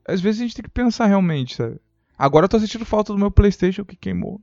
às 0.06 0.20
vezes 0.20 0.40
a 0.40 0.44
gente 0.44 0.56
tem 0.56 0.64
que 0.64 0.70
pensar 0.70 1.06
realmente, 1.06 1.56
sabe? 1.56 1.78
Agora 2.18 2.46
eu 2.46 2.48
tô 2.48 2.58
sentindo 2.58 2.84
falta 2.86 3.12
do 3.12 3.18
meu 3.18 3.30
Playstation 3.30 3.84
que 3.84 3.94
queimou. 3.94 4.40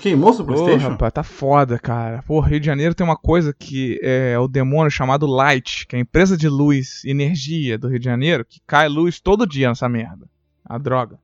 Queimou 0.00 0.32
seu 0.32 0.44
Playstation? 0.44 0.86
Pô, 0.86 0.92
rapaz, 0.92 1.12
tá 1.12 1.22
foda, 1.22 1.78
cara. 1.78 2.22
Pô, 2.22 2.40
Rio 2.40 2.58
de 2.58 2.64
Janeiro 2.64 2.94
tem 2.94 3.04
uma 3.04 3.16
coisa 3.16 3.52
que 3.52 4.00
é 4.02 4.38
o 4.38 4.48
demônio 4.48 4.90
chamado 4.90 5.26
Light, 5.26 5.86
que 5.86 5.94
é 5.94 5.98
a 5.98 6.02
empresa 6.02 6.34
de 6.34 6.48
luz 6.48 7.04
e 7.04 7.10
energia 7.10 7.76
do 7.76 7.88
Rio 7.88 7.98
de 7.98 8.06
Janeiro, 8.06 8.42
que 8.42 8.60
cai 8.66 8.88
luz 8.88 9.20
todo 9.20 9.46
dia 9.46 9.68
nessa 9.68 9.86
merda. 9.86 10.26
A 10.64 10.78
droga. 10.78 11.18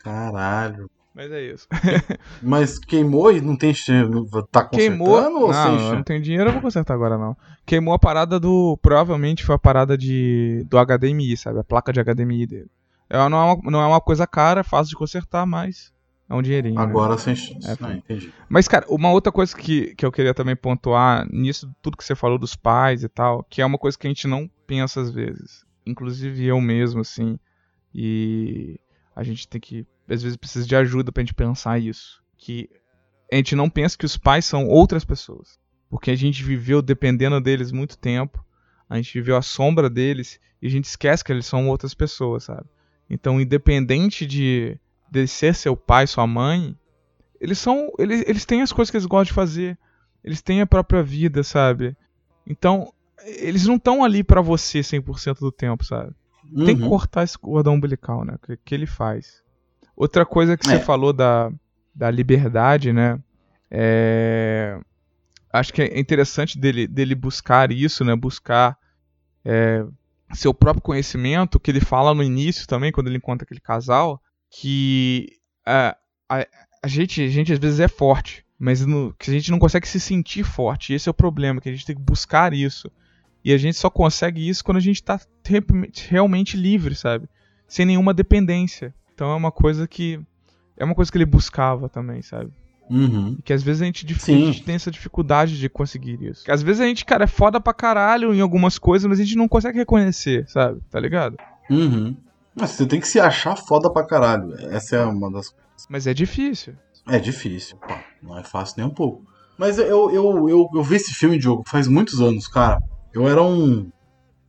Caralho. 0.00 0.90
Mas 1.16 1.32
é 1.32 1.40
isso. 1.40 1.66
Mas 2.42 2.78
queimou 2.78 3.32
e 3.32 3.40
não 3.40 3.56
tem. 3.56 3.72
Tá 3.72 4.64
consertando 4.64 4.70
queimou, 4.70 5.08
ou 5.08 5.50
não, 5.50 5.80
eu 5.80 5.94
não 5.94 6.02
tenho 6.02 6.20
dinheiro, 6.20 6.50
eu 6.50 6.52
vou 6.52 6.60
consertar 6.60 6.92
agora 6.92 7.16
não. 7.16 7.34
Queimou 7.64 7.94
a 7.94 7.98
parada 7.98 8.38
do. 8.38 8.78
Provavelmente 8.82 9.42
foi 9.42 9.54
a 9.54 9.58
parada 9.58 9.96
de 9.96 10.66
do 10.68 10.76
HDMI, 10.76 11.34
sabe? 11.38 11.58
A 11.58 11.64
placa 11.64 11.90
de 11.90 12.04
HDMI 12.04 12.46
dele. 12.46 12.70
É, 13.08 13.16
não, 13.30 13.38
é 13.38 13.54
uma, 13.54 13.70
não 13.70 13.80
é 13.80 13.86
uma 13.86 14.00
coisa 14.00 14.26
cara, 14.26 14.60
é 14.60 14.62
fácil 14.62 14.90
de 14.90 14.96
consertar, 14.96 15.46
mas 15.46 15.90
é 16.28 16.34
um 16.34 16.42
dinheirinho. 16.42 16.74
Né? 16.74 16.82
Agora 16.82 17.12
né? 17.12 17.18
sem 17.18 17.34
chance. 17.34 17.66
É, 17.66 17.92
entendi. 17.94 18.30
Mas, 18.46 18.68
cara, 18.68 18.84
uma 18.86 19.10
outra 19.10 19.32
coisa 19.32 19.56
que, 19.56 19.94
que 19.94 20.04
eu 20.04 20.12
queria 20.12 20.34
também 20.34 20.54
pontuar 20.54 21.26
nisso, 21.32 21.74
tudo 21.80 21.96
que 21.96 22.04
você 22.04 22.14
falou 22.14 22.36
dos 22.38 22.54
pais 22.54 23.02
e 23.02 23.08
tal, 23.08 23.42
que 23.48 23.62
é 23.62 23.64
uma 23.64 23.78
coisa 23.78 23.96
que 23.96 24.06
a 24.06 24.10
gente 24.10 24.28
não 24.28 24.50
pensa 24.66 25.00
às 25.00 25.10
vezes. 25.10 25.64
Inclusive 25.86 26.44
eu 26.44 26.60
mesmo, 26.60 27.00
assim. 27.00 27.38
E 27.94 28.78
a 29.14 29.22
gente 29.22 29.48
tem 29.48 29.58
que 29.58 29.86
às 30.08 30.22
vezes 30.22 30.36
precisa 30.36 30.66
de 30.66 30.76
ajuda 30.76 31.10
pra 31.10 31.22
gente 31.22 31.34
pensar 31.34 31.78
isso. 31.78 32.22
Que 32.36 32.68
a 33.32 33.36
gente 33.36 33.56
não 33.56 33.68
pensa 33.68 33.96
que 33.96 34.06
os 34.06 34.16
pais 34.16 34.44
são 34.44 34.66
outras 34.68 35.04
pessoas. 35.04 35.58
Porque 35.88 36.10
a 36.10 36.16
gente 36.16 36.42
viveu 36.42 36.82
dependendo 36.82 37.40
deles 37.40 37.72
muito 37.72 37.98
tempo. 37.98 38.44
A 38.88 38.96
gente 38.96 39.12
viveu 39.14 39.36
a 39.36 39.42
sombra 39.42 39.90
deles 39.90 40.40
e 40.60 40.66
a 40.66 40.70
gente 40.70 40.84
esquece 40.84 41.24
que 41.24 41.32
eles 41.32 41.46
são 41.46 41.68
outras 41.68 41.94
pessoas, 41.94 42.44
sabe? 42.44 42.66
Então, 43.08 43.40
independente 43.40 44.26
de, 44.26 44.78
de 45.10 45.26
ser 45.26 45.54
seu 45.54 45.76
pai, 45.76 46.06
sua 46.06 46.26
mãe, 46.26 46.76
eles 47.40 47.58
são. 47.58 47.92
Eles, 47.98 48.24
eles 48.26 48.44
têm 48.44 48.62
as 48.62 48.72
coisas 48.72 48.90
que 48.90 48.96
eles 48.96 49.06
gostam 49.06 49.30
de 49.30 49.32
fazer. 49.32 49.78
Eles 50.24 50.42
têm 50.42 50.60
a 50.60 50.66
própria 50.66 51.02
vida, 51.02 51.42
sabe? 51.42 51.96
Então, 52.46 52.92
eles 53.24 53.66
não 53.66 53.76
estão 53.76 54.02
ali 54.04 54.24
para 54.24 54.40
você 54.40 54.80
100% 54.80 55.38
do 55.38 55.52
tempo, 55.52 55.84
sabe? 55.84 56.12
Uhum. 56.52 56.64
Tem 56.64 56.76
que 56.76 56.82
uhum. 56.82 56.88
cortar 56.88 57.22
esse 57.22 57.38
cordão 57.38 57.74
umbilical, 57.74 58.24
né? 58.24 58.36
Que, 58.42 58.56
que 58.56 58.74
ele 58.74 58.86
faz. 58.86 59.42
Outra 59.96 60.26
coisa 60.26 60.56
que 60.56 60.66
É. 60.68 60.78
você 60.78 60.84
falou 60.84 61.12
da, 61.12 61.50
da 61.94 62.10
liberdade, 62.10 62.92
né? 62.92 63.18
É, 63.70 64.78
acho 65.52 65.72
que 65.72 65.82
é 65.82 65.98
interessante 65.98 66.58
dele, 66.58 66.86
dele 66.86 67.14
buscar 67.14 67.72
isso, 67.72 68.04
né? 68.04 68.14
Buscar 68.14 68.76
é, 69.44 69.84
seu 70.34 70.52
próprio 70.52 70.82
conhecimento, 70.82 71.58
que 71.58 71.70
ele 71.70 71.80
fala 71.80 72.14
no 72.14 72.22
início 72.22 72.66
também, 72.66 72.92
quando 72.92 73.06
ele 73.08 73.16
encontra 73.16 73.44
aquele 73.44 73.60
casal, 73.60 74.20
que 74.50 75.28
a, 75.64 75.96
a, 76.28 76.46
a 76.82 76.88
gente, 76.88 77.22
a 77.22 77.28
gente 77.28 77.52
às 77.52 77.58
vezes 77.58 77.80
é 77.80 77.88
forte, 77.88 78.44
mas 78.58 78.84
no- 78.84 79.14
que 79.18 79.30
a 79.30 79.32
gente 79.34 79.50
não 79.50 79.58
consegue 79.58 79.88
se 79.88 79.98
sentir 80.00 80.44
forte. 80.44 80.92
E 80.92 80.96
esse 80.96 81.08
é 81.08 81.10
o 81.10 81.14
problema, 81.14 81.60
que 81.60 81.68
a 81.68 81.72
gente 81.72 81.86
tem 81.86 81.96
que 81.96 82.02
buscar 82.02 82.52
isso. 82.52 82.90
E 83.44 83.52
a 83.52 83.56
gente 83.58 83.76
só 83.78 83.88
consegue 83.88 84.48
isso 84.48 84.64
quando 84.64 84.78
a 84.78 84.80
gente 84.80 85.02
tá 85.02 85.20
re- 85.44 85.62
realmente 86.08 86.56
livre, 86.56 86.94
sabe? 86.96 87.28
Sem 87.68 87.86
nenhuma 87.86 88.12
dependência. 88.12 88.92
Então 89.16 89.32
é 89.32 89.34
uma 89.34 89.50
coisa 89.50 89.88
que. 89.88 90.20
É 90.76 90.84
uma 90.84 90.94
coisa 90.94 91.10
que 91.10 91.16
ele 91.16 91.24
buscava 91.24 91.88
também, 91.88 92.20
sabe? 92.20 92.50
Uhum. 92.90 93.38
Que 93.42 93.54
às 93.54 93.62
vezes 93.62 93.80
a 93.80 93.86
gente, 93.86 94.06
a 94.06 94.30
gente 94.30 94.62
tem 94.62 94.74
essa 94.74 94.90
dificuldade 94.90 95.58
de 95.58 95.68
conseguir 95.70 96.22
isso. 96.22 96.44
Que 96.44 96.52
às 96.52 96.62
vezes 96.62 96.82
a 96.82 96.86
gente, 96.86 97.02
cara, 97.04 97.24
é 97.24 97.26
foda 97.26 97.58
pra 97.58 97.72
caralho 97.72 98.34
em 98.34 98.40
algumas 98.42 98.78
coisas, 98.78 99.08
mas 99.08 99.18
a 99.18 99.24
gente 99.24 99.36
não 99.36 99.48
consegue 99.48 99.78
reconhecer, 99.78 100.46
sabe? 100.48 100.80
Tá 100.90 101.00
ligado? 101.00 101.38
Uhum. 101.70 102.14
Mas 102.54 102.70
você 102.70 102.86
tem 102.86 103.00
que 103.00 103.08
se 103.08 103.18
achar 103.18 103.56
foda 103.56 103.90
pra 103.90 104.04
caralho. 104.06 104.54
Essa 104.70 104.96
é 104.96 105.04
uma 105.04 105.30
das 105.32 105.52
Mas 105.88 106.06
é 106.06 106.12
difícil. 106.12 106.74
É 107.08 107.18
difícil, 107.18 107.78
pô. 107.78 107.94
Não 108.22 108.38
é 108.38 108.44
fácil 108.44 108.74
nem 108.78 108.86
um 108.86 108.94
pouco. 108.94 109.24
Mas 109.56 109.78
eu, 109.78 110.10
eu, 110.10 110.48
eu, 110.48 110.68
eu 110.74 110.82
vi 110.82 110.96
esse 110.96 111.14
filme, 111.14 111.38
Diogo, 111.38 111.64
faz 111.66 111.88
muitos 111.88 112.20
anos, 112.20 112.46
cara. 112.46 112.78
Eu 113.14 113.26
era 113.26 113.42
um. 113.42 113.90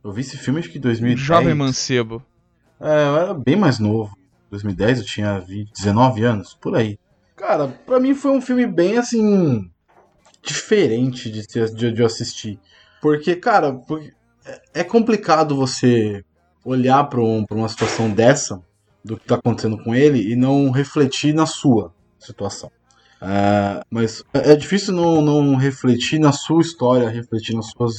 Eu 0.04 0.12
vi 0.12 0.20
esse 0.20 0.36
filme 0.36 0.60
acho 0.60 0.68
que 0.68 0.76
em 0.76 0.80
Um 0.80 0.82
2010. 0.82 1.20
jovem 1.26 1.54
mancebo. 1.54 2.22
É, 2.78 3.06
eu 3.06 3.16
era 3.16 3.34
bem 3.34 3.56
mais 3.56 3.78
novo. 3.78 4.16
2010 4.50 4.98
eu 5.00 5.04
tinha 5.04 5.38
20, 5.38 5.70
19 5.72 6.24
anos, 6.24 6.56
por 6.60 6.76
aí. 6.76 6.98
Cara, 7.36 7.68
pra 7.68 8.00
mim 8.00 8.14
foi 8.14 8.32
um 8.32 8.40
filme 8.40 8.66
bem 8.66 8.98
assim. 8.98 9.70
diferente 10.42 11.30
de, 11.30 11.42
se- 11.42 11.74
de, 11.74 11.92
de 11.92 12.02
assistir. 12.04 12.58
Porque, 13.02 13.36
cara, 13.36 13.72
porque 13.74 14.12
é- 14.46 14.80
é 14.80 14.84
complicado 14.84 15.56
você 15.56 16.24
olhar 16.64 17.04
pra, 17.04 17.20
um, 17.20 17.44
uma 17.50 17.68
situação 17.68 18.10
dessa, 18.10 18.60
do 19.04 19.16
que 19.16 19.26
tá 19.26 19.34
acontecendo 19.36 19.82
com 19.82 19.94
ele, 19.94 20.32
e 20.32 20.36
não 20.36 20.70
refletir 20.70 21.34
na 21.34 21.46
sua 21.46 21.92
situação. 22.18 22.70
É, 23.20 23.80
mas 23.90 24.22
é 24.32 24.52
é 24.52 24.56
difícil 24.56 24.94
não, 24.94 25.20
não 25.20 25.56
refletir 25.56 26.18
na 26.20 26.32
sua 26.32 26.62
história, 26.62 27.08
refletir 27.08 27.54
nas 27.54 27.66
suas, 27.70 27.94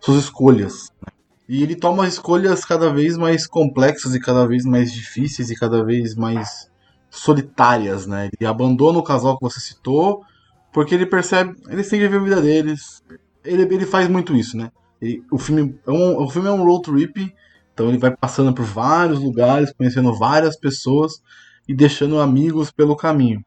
suas 0.00 0.24
escolhas. 0.24 0.90
né? 1.06 1.12
E 1.48 1.62
ele 1.62 1.76
toma 1.76 2.08
escolhas 2.08 2.64
cada 2.64 2.92
vez 2.92 3.16
mais 3.16 3.46
complexas 3.46 4.14
e 4.14 4.20
cada 4.20 4.46
vez 4.46 4.64
mais 4.64 4.92
difíceis 4.92 5.50
e 5.50 5.56
cada 5.56 5.84
vez 5.84 6.14
mais 6.14 6.70
solitárias, 7.10 8.06
né? 8.06 8.30
Ele 8.38 8.48
abandona 8.48 8.98
o 8.98 9.02
casal 9.02 9.36
que 9.38 9.44
você 9.44 9.60
citou 9.60 10.24
porque 10.72 10.94
ele 10.94 11.06
percebe, 11.06 11.54
eles 11.68 11.88
têm 11.88 12.00
que 12.00 12.08
viver 12.08 12.16
a 12.18 12.24
vida 12.24 12.42
deles. 12.42 13.02
Ele, 13.44 13.62
ele 13.62 13.86
faz 13.86 14.08
muito 14.08 14.34
isso, 14.34 14.56
né? 14.56 14.70
Ele- 15.00 15.22
o, 15.30 15.38
filme 15.38 15.78
é 15.86 15.90
um, 15.90 16.20
o 16.20 16.28
filme 16.28 16.48
é 16.48 16.52
um 16.52 16.64
road 16.64 16.82
trip, 16.82 17.32
então 17.72 17.88
ele 17.88 17.98
vai 17.98 18.10
passando 18.16 18.52
por 18.52 18.64
vários 18.64 19.20
lugares, 19.20 19.72
conhecendo 19.72 20.12
várias 20.18 20.56
pessoas 20.56 21.22
e 21.68 21.74
deixando 21.74 22.18
amigos 22.20 22.72
pelo 22.72 22.96
caminho. 22.96 23.40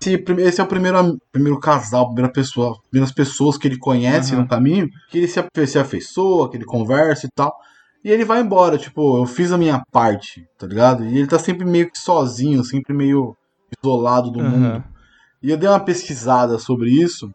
Esse, 0.00 0.24
esse 0.38 0.60
é 0.60 0.64
o 0.64 0.66
primeiro, 0.66 1.18
primeiro 1.30 1.60
casal, 1.60 2.06
primeira 2.06 2.32
pessoa, 2.32 2.70
as 2.72 2.78
primeiras 2.88 3.12
pessoas 3.12 3.58
que 3.58 3.68
ele 3.68 3.78
conhece 3.78 4.32
Aham. 4.32 4.42
no 4.42 4.48
caminho, 4.48 4.88
que 5.10 5.18
ele 5.18 5.28
se, 5.28 5.42
se 5.66 5.78
afeiçoa, 5.78 6.50
que 6.50 6.56
ele 6.56 6.64
conversa 6.64 7.26
e 7.26 7.30
tal. 7.34 7.54
E 8.02 8.10
ele 8.10 8.24
vai 8.24 8.40
embora, 8.40 8.78
tipo, 8.78 9.18
eu 9.18 9.26
fiz 9.26 9.52
a 9.52 9.58
minha 9.58 9.82
parte, 9.92 10.46
tá 10.58 10.66
ligado? 10.66 11.04
E 11.04 11.18
ele 11.18 11.26
tá 11.26 11.38
sempre 11.38 11.66
meio 11.66 11.90
que 11.90 11.98
sozinho, 11.98 12.64
sempre 12.64 12.94
meio 12.94 13.36
isolado 13.78 14.30
do 14.30 14.40
Aham. 14.40 14.50
mundo. 14.50 14.84
E 15.42 15.50
eu 15.50 15.56
dei 15.56 15.68
uma 15.68 15.80
pesquisada 15.80 16.58
sobre 16.58 16.90
isso, 16.90 17.30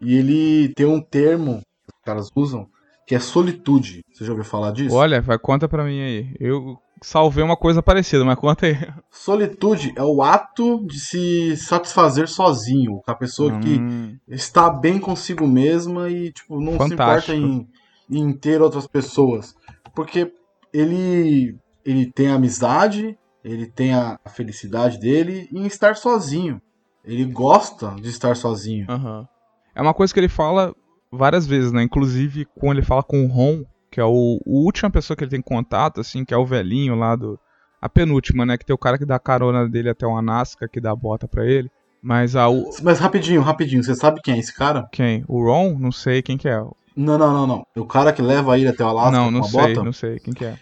e 0.00 0.16
ele 0.16 0.72
tem 0.74 0.86
um 0.86 1.00
termo 1.00 1.60
que 1.60 1.96
os 1.96 2.04
caras 2.04 2.28
usam, 2.34 2.66
que 3.06 3.14
é 3.14 3.20
solitude. 3.20 4.00
Você 4.12 4.24
já 4.24 4.32
ouviu 4.32 4.44
falar 4.44 4.72
disso? 4.72 4.94
Olha, 4.94 5.20
vai, 5.20 5.38
conta 5.38 5.68
pra 5.68 5.84
mim 5.84 6.00
aí. 6.00 6.34
Eu 6.38 6.76
salvei 7.02 7.42
uma 7.44 7.56
coisa 7.56 7.82
parecida, 7.82 8.24
mas 8.24 8.38
conta 8.38 8.66
aí. 8.66 8.76
Solitude 9.10 9.92
é 9.96 10.02
o 10.02 10.22
ato 10.22 10.84
de 10.86 10.98
se 10.98 11.56
satisfazer 11.56 12.28
sozinho. 12.28 13.00
A 13.06 13.14
pessoa 13.14 13.58
que 13.60 13.78
Hum, 13.78 14.16
está 14.28 14.70
bem 14.70 14.98
consigo 14.98 15.46
mesma 15.46 16.10
e 16.10 16.32
tipo, 16.32 16.60
não 16.60 16.78
Fantástico. 16.78 16.88
se 16.88 16.94
importa 16.94 17.34
em, 17.34 17.68
em 18.10 18.32
ter 18.32 18.60
outras 18.60 18.86
pessoas. 18.86 19.54
Porque 19.94 20.32
ele, 20.72 21.56
ele 21.84 22.10
tem 22.12 22.28
a 22.28 22.34
amizade, 22.34 23.16
ele 23.42 23.66
tem 23.66 23.94
a 23.94 24.18
felicidade 24.28 24.98
dele 24.98 25.48
em 25.52 25.66
estar 25.66 25.96
sozinho. 25.96 26.60
Ele 27.04 27.24
gosta 27.24 27.94
de 28.00 28.08
estar 28.08 28.36
sozinho. 28.36 28.86
aham. 28.88 29.26
É 29.74 29.80
uma 29.80 29.94
coisa 29.94 30.12
que 30.12 30.20
ele 30.20 30.28
fala 30.28 30.74
várias 31.10 31.46
vezes, 31.46 31.72
né? 31.72 31.82
Inclusive 31.82 32.44
quando 32.56 32.78
ele 32.78 32.86
fala 32.86 33.02
com 33.02 33.24
o 33.24 33.28
Ron, 33.28 33.62
que 33.90 34.00
é 34.00 34.04
o, 34.04 34.40
o 34.44 34.64
última 34.64 34.90
pessoa 34.90 35.16
que 35.16 35.24
ele 35.24 35.30
tem 35.30 35.42
contato, 35.42 36.00
assim, 36.00 36.24
que 36.24 36.34
é 36.34 36.36
o 36.36 36.46
velhinho 36.46 36.94
lá 36.94 37.16
do. 37.16 37.38
A 37.80 37.88
penúltima, 37.88 38.44
né? 38.44 38.58
Que 38.58 38.66
tem 38.66 38.74
o 38.74 38.78
cara 38.78 38.98
que 38.98 39.06
dá 39.06 39.18
carona 39.18 39.68
dele 39.68 39.88
até 39.90 40.04
uma 40.06 40.20
Nasca, 40.20 40.68
que 40.68 40.80
dá 40.80 40.90
a 40.90 40.96
bota 40.96 41.28
pra 41.28 41.46
ele. 41.46 41.70
Mas 42.02 42.34
a. 42.36 42.48
O, 42.48 42.70
Mas 42.82 42.98
rapidinho, 42.98 43.40
rapidinho, 43.40 43.82
você 43.84 43.94
sabe 43.94 44.20
quem 44.22 44.34
é 44.34 44.38
esse 44.38 44.54
cara? 44.54 44.88
quem? 44.92 45.24
O 45.28 45.42
Ron? 45.44 45.78
Não 45.78 45.92
sei 45.92 46.20
quem 46.22 46.36
que 46.36 46.48
é. 46.48 46.58
Não, 46.96 47.16
não, 47.16 47.32
não, 47.32 47.46
não. 47.46 47.66
O 47.76 47.86
cara 47.86 48.12
que 48.12 48.20
leva 48.20 48.58
ele 48.58 48.68
até 48.68 48.84
o 48.84 48.88
Alasca 48.88 49.12
não, 49.12 49.26
com 49.26 49.30
não 49.30 49.40
a 49.40 49.44
sei, 49.44 49.60
bota? 49.74 49.84
não 49.84 49.92
sei 49.92 50.18
quem 50.18 50.34
que 50.34 50.44
é. 50.44 50.56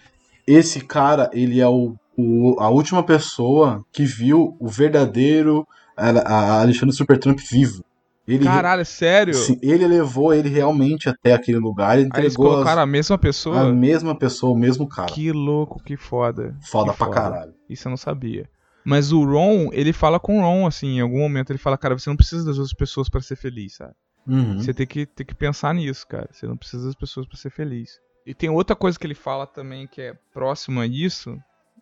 Esse 0.47 0.81
cara, 0.81 1.31
ele 1.33 1.61
é 1.61 1.67
o, 1.67 1.95
o- 2.17 2.57
a 2.61 2.69
última 2.69 3.03
pessoa 3.03 3.83
que 3.93 4.05
viu 4.05 4.55
o 4.61 4.69
verdadeiro 4.69 5.67
a, 5.97 6.11
a 6.11 6.61
Alexandre 6.61 6.95
Supertramp 6.95 7.39
vivo. 7.51 7.83
Ele, 8.27 8.45
Caralho, 8.45 8.85
sério? 8.85 9.35
Sim, 9.35 9.59
ele 9.63 9.87
levou 9.87 10.35
ele 10.35 10.49
realmente 10.49 11.09
até 11.09 11.33
aquele 11.33 11.59
lugar 11.59 11.91
e 11.91 11.93
Aí 11.93 11.99
eles 12.01 12.07
entregou 12.09 12.47
colocaram 12.51 12.83
as- 12.83 12.89
a 12.89 12.91
mesma 12.91 13.17
pessoa? 13.17 13.61
a 13.61 13.73
mesma 13.73 14.19
pessoa, 14.19 14.53
o 14.53 14.59
mesmo 14.59 14.89
cara. 14.89 15.13
Que 15.13 15.31
louco, 15.31 15.81
que 15.83 15.97
foda. 15.97 16.57
Foda 16.61 16.91
que 16.93 16.99
pra 16.99 17.09
caralho. 17.09 17.55
Isso 17.69 17.87
eu 17.87 17.91
não 17.91 17.97
sabia. 17.97 18.49
Mas 18.85 19.13
o 19.13 19.25
Ron, 19.25 19.69
ele 19.73 19.93
fala 19.93 20.19
com 20.19 20.39
o 20.39 20.43
Ron, 20.43 20.67
assim, 20.67 20.97
em 20.97 21.01
algum 21.01 21.19
momento 21.21 21.51
ele 21.51 21.59
fala, 21.59 21.79
cara, 21.79 21.97
você 21.99 22.09
não 22.11 22.17
precisa 22.17 22.45
das 22.45 22.59
outras 22.59 22.75
pessoas 22.77 23.09
pra 23.09 23.21
ser 23.21 23.37
feliz, 23.37 23.75
sabe? 23.77 23.93
Uhum. 24.27 24.59
Você 24.59 24.75
tem 24.75 24.87
que, 24.87 25.07
tem 25.07 25.25
que 25.27 25.35
pensar 25.35 25.73
nisso, 25.75 26.07
cara. 26.07 26.29
Você 26.33 26.47
não 26.47 26.57
precisa 26.57 26.85
das 26.87 26.95
pessoas 26.97 27.27
pra 27.29 27.37
ser 27.37 27.51
feliz. 27.51 28.01
E 28.27 28.35
tem 28.35 28.51
outra 28.51 28.75
coisa 28.75 28.99
que 28.99 29.07
ele 29.07 29.15
fala 29.15 29.47
também 29.47 29.87
que 29.87 30.01
é 30.03 30.15
próximo 30.35 30.81
a 30.81 30.87
isso, 30.87 31.37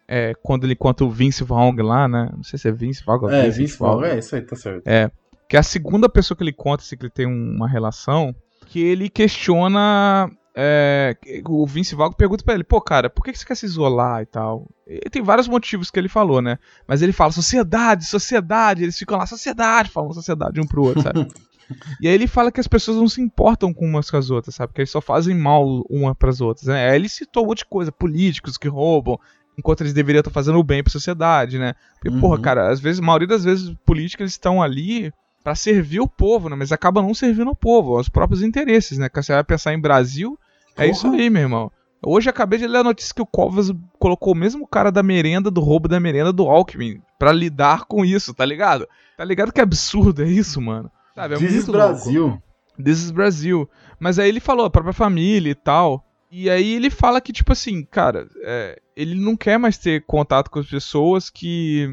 é 0.07 0.35
quando 0.43 0.65
ele 0.65 0.77
conta 0.77 1.05
o 1.05 1.11
Vince 1.11 1.43
Vaughn 1.43 1.75
lá, 1.83 2.07
né? 2.07 2.31
Não 2.37 2.43
sei 2.43 2.59
se 2.59 2.69
é 2.69 2.73
Vince 2.73 3.03
Vaughn 3.03 3.23
ou 3.23 3.31
É, 3.31 3.45
Vincent 3.45 3.57
Vince 3.59 3.79
Vaughn, 3.79 4.05
é 4.05 4.19
isso 4.19 4.37
aí, 4.37 4.43
tá 4.43 4.57
certo. 4.57 4.87
Que 5.55 5.57
é 5.57 5.61
a 5.61 5.63
segunda 5.63 6.09
pessoa 6.09 6.37
que 6.37 6.43
ele 6.43 6.53
conta, 6.53 6.83
assim, 6.83 6.97
que 6.97 7.05
ele 7.05 7.13
tem 7.13 7.29
um- 7.29 7.55
uma 7.55 7.69
relação, 7.69 8.35
que 8.67 8.81
ele 8.81 9.09
questiona. 9.09 10.29
é, 10.57 11.17
o 11.49 11.67
Vince 11.67 11.97
Vaughn 11.97 12.13
pergunta 12.13 12.45
pra 12.45 12.55
ele, 12.55 12.63
pô, 12.63 12.81
cara, 12.81 13.11
por 13.11 13.25
que 13.25 13.35
você 13.37 13.45
quer 13.45 13.57
se 13.57 13.67
isolar 13.67 14.23
e 14.23 14.27
tal? 14.27 14.69
E 14.87 15.11
tem 15.11 15.21
vários 15.21 15.49
motivos 15.49 15.91
que 15.91 15.99
ele 15.99 16.09
falou, 16.09 16.41
né? 16.41 16.59
Mas 16.87 17.03
ele 17.03 17.13
fala, 17.13 17.33
sociedade, 17.33 18.05
sociedade, 18.05 18.85
eles 18.85 18.97
ficam 18.97 19.19
lá, 19.19 19.27
sociedade, 19.27 19.91
falam 19.91 20.13
sociedade 20.13 20.61
um 20.61 20.67
pro 20.67 20.85
outro, 20.85 21.03
sabe? 21.03 21.27
e 22.01 22.07
aí 22.07 22.15
ele 22.15 22.29
fala 22.29 22.53
que 22.53 22.61
as 22.61 22.69
pessoas 22.69 22.97
não 22.97 23.09
se 23.09 23.21
importam 23.21 23.75
com 23.75 23.85
umas 23.85 24.09
com 24.09 24.17
as 24.17 24.31
outras, 24.31 24.55
sabe? 24.55 24.73
Que 24.73 24.81
eles 24.83 24.91
só 24.91 25.01
fazem 25.01 25.37
mal 25.37 25.67
uma 25.91 26.15
pras 26.15 26.41
outras, 26.41 26.67
né? 26.69 26.89
Aí 26.89 26.95
ele 26.97 27.09
citou 27.09 27.43
um 27.43 27.47
monte 27.49 27.59
de 27.59 27.65
coisa, 27.67 27.91
políticos 27.91 28.57
que 28.57 28.69
roubam, 28.69 29.19
enquanto 29.59 29.81
eles 29.81 29.93
deveriam 29.93 30.21
estar 30.21 30.31
fazendo 30.31 30.59
o 30.61 30.63
bem 30.65 30.85
pra 30.85 30.93
sociedade, 30.93 31.59
né? 31.59 31.75
Porque, 31.95 32.11
Uhum. 32.11 32.21
porra, 32.21 32.39
cara, 32.41 32.71
às 32.71 32.79
vezes, 32.79 33.01
a 33.01 33.05
maioria 33.05 33.27
das 33.27 33.43
vezes, 33.43 33.75
políticos 33.85 34.21
eles 34.23 34.33
estão 34.35 34.63
ali 34.63 35.13
pra 35.45 35.55
servir 35.55 36.01
o 36.01 36.09
povo, 36.09 36.49
né? 36.49 36.57
Mas 36.57 36.73
acaba 36.73 37.03
não 37.03 37.15
servindo 37.15 37.51
o 37.51 37.57
povo, 37.57 37.97
aos 37.97 38.09
próprios 38.09 38.43
interesses, 38.43 38.97
né? 38.97 39.11
Que 39.11 39.23
você 39.23 39.35
vai 39.35 39.45
pensar 39.45 39.75
em 39.75 39.79
Brasil, 39.79 40.39
é 40.71 40.75
Porra. 40.75 40.87
isso 40.87 41.07
aí, 41.09 41.29
meu 41.29 41.43
irmão. 41.43 41.71
Hoje 42.07 42.29
acabei 42.29 42.59
de 42.59 42.67
ler 42.67 42.79
a 42.79 42.85
notícia 42.85 43.15
que 43.15 43.23
o 43.23 43.27
Covas 43.27 43.71
colocou 43.99 44.33
o 44.33 44.37
mesmo 44.37 44.67
cara 44.67 44.91
da 44.91 45.03
merenda, 45.03 45.51
do 45.51 45.61
roubo 45.61 45.87
da 45.89 46.01
merenda 46.01 46.33
do 46.33 46.49
Alckmin, 46.49 47.01
pra 47.19 47.33
lidar 47.33 47.85
com 47.85 48.05
isso, 48.05 48.35
tá 48.35 48.45
ligado? 48.45 48.89
Tá 49.17 49.25
ligado 49.25 49.53
que 49.53 49.61
absurdo 49.61 50.23
é 50.23 50.27
isso, 50.27 50.61
mano? 50.61 50.91
Sabe, 51.15 51.35
é 51.35 51.39
This 51.39 51.51
is 51.51 51.55
muito 51.55 51.73
louco. 51.73 51.89
Brasil. 51.89 52.43
This 52.83 52.99
is 53.05 53.11
Brasil. 53.11 53.71
Mas 54.01 54.19
aí 54.19 54.29
ele 54.29 54.41
falou 54.41 54.67
a 54.67 54.71
própria 54.71 54.93
família 54.93 55.51
e 55.51 55.55
tal. 55.55 56.05
E 56.31 56.51
aí 56.51 56.75
ele 56.75 56.91
fala 56.91 57.21
que, 57.21 57.33
tipo 57.33 57.53
assim, 57.53 57.85
cara, 57.85 58.29
é, 58.43 58.81
ele 58.97 59.15
não 59.15 59.37
quer 59.37 59.59
mais 59.59 59.79
ter 59.79 60.05
contato 60.05 60.51
com 60.51 60.59
as 60.59 60.67
pessoas 60.67 61.31
que. 61.31 61.89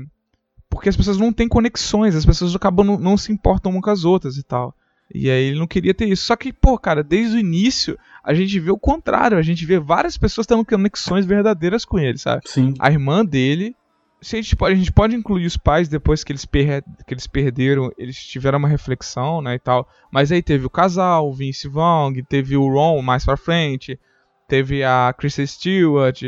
Porque 0.72 0.90
as 0.90 0.96
pessoas 0.98 1.18
não 1.18 1.32
têm 1.34 1.48
conexões, 1.48 2.16
as 2.16 2.26
pessoas 2.26 2.56
acabam 2.56 2.84
não, 2.88 2.98
não 2.98 3.18
se 3.18 3.32
importam 3.32 3.72
umas 3.72 3.84
com 3.84 3.90
as 3.92 4.04
outras 4.06 4.38
e 4.38 4.44
tal. 4.44 4.74
E 5.14 5.30
aí 5.30 5.44
ele 5.50 5.60
não 5.60 5.68
queria 5.68 5.94
ter 5.94 6.06
isso. 6.08 6.24
Só 6.24 6.36
que, 6.38 6.54
pô, 6.54 6.78
cara, 6.80 7.04
desde 7.04 7.36
o 7.36 7.40
início 7.40 8.00
a 8.24 8.34
gente 8.34 8.58
vê 8.60 8.72
o 8.72 8.78
contrário. 8.80 9.38
A 9.38 9.42
gente 9.42 9.66
vê 9.66 9.78
várias 9.78 10.18
pessoas 10.18 10.48
tendo 10.48 10.64
conexões 10.66 11.26
verdadeiras 11.26 11.84
com 11.84 12.00
ele, 12.00 12.18
sabe? 12.18 12.42
Sim. 12.46 12.74
a 12.80 12.90
irmã 12.90 13.24
dele. 13.26 13.76
Se 14.22 14.36
a, 14.38 14.42
gente 14.42 14.56
pode, 14.56 14.76
a 14.76 14.78
gente 14.78 14.92
pode 14.92 15.16
incluir 15.16 15.48
os 15.48 15.58
pais 15.58 15.90
depois 15.90 16.24
que 16.24 16.32
eles, 16.32 16.46
per- 16.46 16.84
que 17.08 17.14
eles 17.14 17.26
perderam, 17.28 17.92
eles 17.98 18.16
tiveram 18.24 18.60
uma 18.60 18.68
reflexão, 18.68 19.42
né, 19.42 19.56
e 19.56 19.60
tal. 19.60 19.90
Mas 20.12 20.32
aí 20.32 20.44
teve 20.44 20.64
o 20.66 20.70
casal, 20.70 21.28
o 21.28 21.34
Vince 21.34 21.68
Vaughn, 21.68 22.14
teve 22.30 22.56
o 22.56 22.72
Ron 22.72 23.02
mais 23.02 23.26
pra 23.26 23.36
frente, 23.36 24.00
teve 24.48 24.84
a 24.84 25.12
Kristen 25.18 25.48
Stewart, 25.48 26.22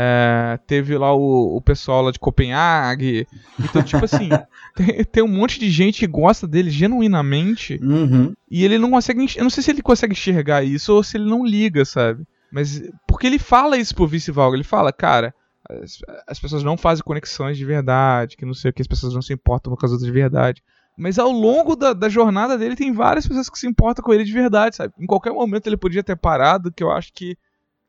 É, 0.00 0.56
teve 0.64 0.96
lá 0.96 1.12
o, 1.12 1.56
o 1.56 1.60
pessoal 1.60 2.02
lá 2.02 2.12
de 2.12 2.20
Copenhague. 2.20 3.26
Então, 3.58 3.82
tipo 3.82 4.04
assim, 4.04 4.28
tem, 4.76 5.04
tem 5.04 5.22
um 5.24 5.28
monte 5.28 5.58
de 5.58 5.68
gente 5.68 5.98
que 5.98 6.06
gosta 6.06 6.46
dele 6.46 6.70
genuinamente. 6.70 7.80
Uhum. 7.82 8.32
E 8.48 8.64
ele 8.64 8.78
não 8.78 8.92
consegue. 8.92 9.26
Eu 9.36 9.42
não 9.42 9.50
sei 9.50 9.60
se 9.60 9.72
ele 9.72 9.82
consegue 9.82 10.12
enxergar 10.12 10.62
isso 10.62 10.94
ou 10.94 11.02
se 11.02 11.16
ele 11.16 11.28
não 11.28 11.44
liga, 11.44 11.84
sabe? 11.84 12.24
Mas. 12.52 12.80
Porque 13.08 13.26
ele 13.26 13.40
fala 13.40 13.76
isso 13.76 13.92
pro 13.92 14.06
Vice 14.06 14.30
Valga. 14.30 14.56
Ele 14.56 14.62
fala, 14.62 14.92
cara, 14.92 15.34
as, 15.68 15.98
as 16.28 16.38
pessoas 16.38 16.62
não 16.62 16.76
fazem 16.76 17.02
conexões 17.02 17.58
de 17.58 17.64
verdade, 17.64 18.36
que 18.36 18.46
não 18.46 18.54
sei 18.54 18.70
o 18.70 18.74
que, 18.74 18.82
as 18.82 18.86
pessoas 18.86 19.14
não 19.14 19.22
se 19.22 19.32
importam 19.32 19.74
com 19.74 19.84
as 19.84 19.90
outras 19.90 20.06
de 20.06 20.12
verdade. 20.12 20.62
Mas 20.96 21.18
ao 21.18 21.32
longo 21.32 21.74
da, 21.74 21.92
da 21.92 22.08
jornada 22.08 22.56
dele, 22.56 22.76
tem 22.76 22.92
várias 22.92 23.26
pessoas 23.26 23.50
que 23.50 23.58
se 23.58 23.66
importam 23.66 24.04
com 24.04 24.14
ele 24.14 24.22
de 24.22 24.32
verdade, 24.32 24.76
sabe? 24.76 24.94
Em 24.96 25.06
qualquer 25.06 25.32
momento 25.32 25.66
ele 25.66 25.76
podia 25.76 26.04
ter 26.04 26.16
parado, 26.16 26.70
que 26.70 26.84
eu 26.84 26.92
acho 26.92 27.12
que 27.12 27.36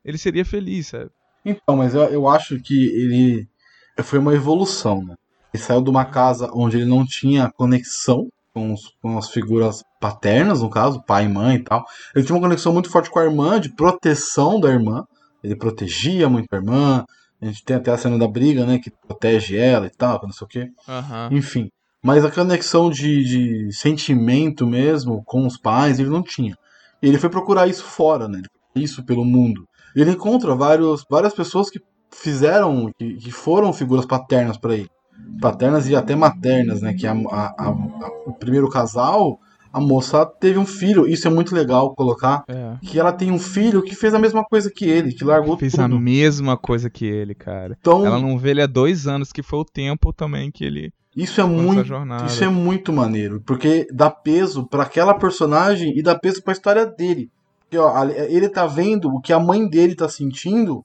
ele 0.04 0.18
seria 0.18 0.44
feliz, 0.44 0.88
sabe? 0.88 1.08
Então, 1.44 1.76
mas 1.76 1.94
eu, 1.94 2.02
eu 2.04 2.28
acho 2.28 2.60
que 2.60 2.86
ele 2.88 3.46
foi 4.02 4.18
uma 4.18 4.34
evolução, 4.34 5.02
né? 5.04 5.14
Ele 5.52 5.62
saiu 5.62 5.82
de 5.82 5.90
uma 5.90 6.04
casa 6.04 6.50
onde 6.54 6.76
ele 6.76 6.86
não 6.86 7.04
tinha 7.04 7.50
conexão 7.56 8.28
com, 8.54 8.72
os- 8.72 8.92
com 9.02 9.18
as 9.18 9.30
figuras 9.30 9.82
paternas, 10.00 10.62
no 10.62 10.70
caso, 10.70 11.02
pai 11.02 11.24
e 11.24 11.28
mãe 11.28 11.56
e 11.56 11.62
tal. 11.64 11.84
Ele 12.14 12.24
tinha 12.24 12.36
uma 12.36 12.42
conexão 12.42 12.72
muito 12.72 12.88
forte 12.90 13.10
com 13.10 13.18
a 13.18 13.24
irmã, 13.24 13.60
de 13.60 13.74
proteção 13.74 14.60
da 14.60 14.70
irmã. 14.70 15.04
Ele 15.42 15.56
protegia 15.56 16.28
muito 16.28 16.46
a 16.52 16.56
irmã. 16.56 17.04
A 17.42 17.46
gente 17.46 17.64
tem 17.64 17.76
até 17.76 17.90
a 17.90 17.96
cena 17.98 18.18
da 18.18 18.28
briga, 18.28 18.64
né? 18.66 18.78
Que 18.78 18.90
protege 18.90 19.56
ela 19.56 19.86
e 19.86 19.90
tal, 19.90 20.20
não 20.22 20.32
sei 20.32 20.44
o 20.44 20.48
quê. 20.48 20.68
Aham. 20.88 21.28
Enfim. 21.32 21.68
Mas 22.02 22.24
a 22.24 22.30
conexão 22.30 22.88
de, 22.90 23.24
de 23.24 23.72
sentimento 23.72 24.66
mesmo 24.66 25.22
com 25.24 25.46
os 25.46 25.56
pais, 25.58 25.98
ele 25.98 26.08
não 26.10 26.22
tinha. 26.22 26.54
E 27.02 27.08
ele 27.08 27.18
foi 27.18 27.28
procurar 27.28 27.66
isso 27.66 27.84
fora, 27.84 28.28
né? 28.28 28.40
Isso 28.74 29.04
pelo 29.04 29.24
mundo. 29.24 29.66
Ele 29.94 30.10
encontra 30.12 30.54
vários, 30.54 31.04
várias 31.10 31.32
pessoas 31.34 31.68
que 31.70 31.80
fizeram, 32.12 32.90
que, 32.98 33.14
que 33.14 33.30
foram 33.30 33.72
figuras 33.72 34.04
paternas 34.06 34.56
para 34.56 34.74
ele. 34.74 34.88
Paternas 35.40 35.88
e 35.88 35.94
até 35.94 36.14
maternas, 36.16 36.80
né? 36.82 36.94
Que 36.94 37.06
a, 37.06 37.12
a- 37.12 37.54
a- 37.58 37.68
a- 37.68 38.10
o 38.26 38.32
primeiro 38.32 38.68
casal, 38.68 39.38
a 39.72 39.80
moça 39.80 40.24
teve 40.26 40.58
um 40.58 40.66
filho. 40.66 41.06
Isso 41.06 41.28
é 41.28 41.30
muito 41.30 41.54
legal 41.54 41.94
colocar. 41.94 42.42
É. 42.48 42.76
Que 42.82 42.98
ela 42.98 43.12
tem 43.12 43.30
um 43.30 43.38
filho 43.38 43.82
que 43.82 43.94
fez 43.94 44.14
a 44.14 44.18
mesma 44.18 44.44
coisa 44.44 44.70
que 44.74 44.84
ele, 44.84 45.12
que 45.12 45.24
largou 45.24 45.56
Fez 45.56 45.72
tudo. 45.72 45.84
a 45.84 45.88
mesma 45.88 46.56
coisa 46.56 46.88
que 46.90 47.04
ele, 47.04 47.34
cara. 47.34 47.76
Então, 47.80 48.04
Ela 48.06 48.18
não 48.20 48.38
vê 48.38 48.50
ele 48.50 48.62
há 48.62 48.66
dois 48.66 49.06
anos, 49.06 49.30
que 49.32 49.42
foi 49.42 49.58
o 49.60 49.64
tempo 49.64 50.12
também 50.12 50.50
que 50.50 50.64
ele 50.64 50.92
isso 51.16 51.40
é 51.40 51.44
a 51.44 51.46
muito 51.46 51.84
jornada. 51.84 52.26
Isso 52.26 52.42
é 52.44 52.48
muito 52.48 52.92
maneiro, 52.92 53.42
porque 53.44 53.84
dá 53.92 54.08
peso 54.08 54.64
pra 54.68 54.84
aquela 54.84 55.12
personagem 55.12 55.92
e 55.98 56.02
dá 56.02 56.14
peso 56.16 56.40
pra 56.42 56.52
história 56.52 56.86
dele. 56.86 57.28
Porque, 57.70 57.78
ó, 57.78 58.04
ele 58.04 58.48
tá 58.48 58.66
vendo 58.66 59.08
o 59.14 59.20
que 59.20 59.32
a 59.32 59.38
mãe 59.38 59.68
dele 59.68 59.94
tá 59.94 60.08
sentindo 60.08 60.84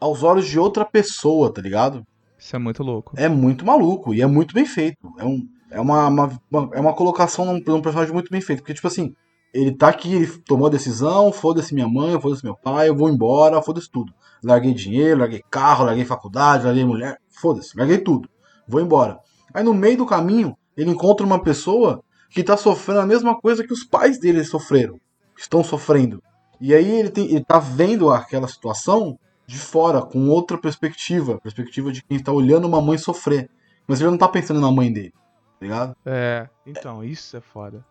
aos 0.00 0.22
olhos 0.22 0.46
de 0.46 0.60
outra 0.60 0.84
pessoa, 0.84 1.52
tá 1.52 1.60
ligado? 1.60 2.06
Isso 2.38 2.54
é 2.54 2.58
muito 2.60 2.84
louco. 2.84 3.12
É 3.16 3.28
muito 3.28 3.66
maluco 3.66 4.14
e 4.14 4.22
é 4.22 4.26
muito 4.26 4.54
bem 4.54 4.64
feito. 4.64 4.96
É, 5.18 5.24
um, 5.24 5.42
é, 5.72 5.80
uma, 5.80 6.06
uma- 6.06 6.40
uma- 6.48 6.70
é 6.72 6.80
uma 6.80 6.94
colocação 6.94 7.44
num, 7.44 7.60
num 7.66 7.82
personagem 7.82 8.14
muito 8.14 8.30
bem 8.30 8.40
feito. 8.40 8.60
Porque, 8.60 8.72
tipo 8.74 8.86
assim, 8.86 9.12
ele 9.52 9.72
tá 9.72 9.88
aqui, 9.88 10.14
ele 10.14 10.26
tomou 10.46 10.68
a 10.68 10.70
decisão, 10.70 11.32
foda-se 11.32 11.74
minha 11.74 11.88
mãe, 11.88 12.18
foda-se 12.20 12.44
meu 12.44 12.54
pai, 12.56 12.88
eu 12.88 12.96
vou 12.96 13.10
embora, 13.10 13.60
foda-se 13.60 13.90
tudo. 13.90 14.12
Larguei 14.42 14.72
dinheiro, 14.72 15.18
larguei 15.18 15.42
carro, 15.50 15.84
larguei 15.84 16.04
faculdade, 16.04 16.64
larguei 16.64 16.84
mulher, 16.84 17.18
foda-se, 17.28 17.76
larguei 17.76 17.98
tudo. 17.98 18.28
Vou 18.68 18.80
embora. 18.80 19.18
Aí 19.52 19.64
no 19.64 19.74
meio 19.74 19.98
do 19.98 20.06
caminho, 20.06 20.56
ele 20.76 20.90
encontra 20.90 21.26
uma 21.26 21.42
pessoa 21.42 22.00
que 22.30 22.44
tá 22.44 22.56
sofrendo 22.56 23.00
a 23.00 23.06
mesma 23.06 23.38
coisa 23.38 23.66
que 23.66 23.72
os 23.72 23.82
pais 23.82 24.18
dele 24.20 24.44
sofreram. 24.44 24.94
Estão 25.40 25.64
sofrendo. 25.64 26.22
E 26.60 26.74
aí 26.74 26.98
ele, 26.98 27.08
tem, 27.08 27.24
ele 27.26 27.42
tá 27.42 27.58
vendo 27.58 28.10
aquela 28.10 28.46
situação 28.46 29.18
de 29.46 29.58
fora, 29.58 30.02
com 30.02 30.28
outra 30.28 30.58
perspectiva. 30.58 31.40
Perspectiva 31.40 31.90
de 31.90 32.02
quem 32.02 32.18
tá 32.18 32.30
olhando 32.30 32.68
uma 32.68 32.80
mãe 32.82 32.98
sofrer. 32.98 33.48
Mas 33.88 34.00
ele 34.00 34.10
não 34.10 34.18
tá 34.18 34.28
pensando 34.28 34.60
na 34.60 34.70
mãe 34.70 34.92
dele. 34.92 35.14
Tá 35.58 35.66
ligado? 35.66 35.96
É, 36.04 36.48
então, 36.66 37.02
isso 37.02 37.36
é 37.36 37.40
foda. 37.40 37.84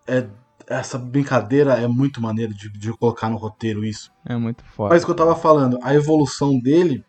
Essa 0.67 0.99
brincadeira 0.99 1.73
é 1.73 1.87
muito 1.87 2.21
maneira 2.21 2.53
de, 2.53 2.69
de 2.69 2.93
colocar 2.93 3.29
no 3.29 3.37
roteiro 3.37 3.83
isso. 3.83 4.11
É 4.23 4.37
muito 4.37 4.63
foda. 4.63 4.93
Mas 4.93 5.01
o 5.01 5.05
que 5.07 5.11
eu 5.11 5.15
tava 5.15 5.35
falando, 5.35 5.79
a 5.81 5.93
evolução 5.93 6.59
dele 6.59 7.03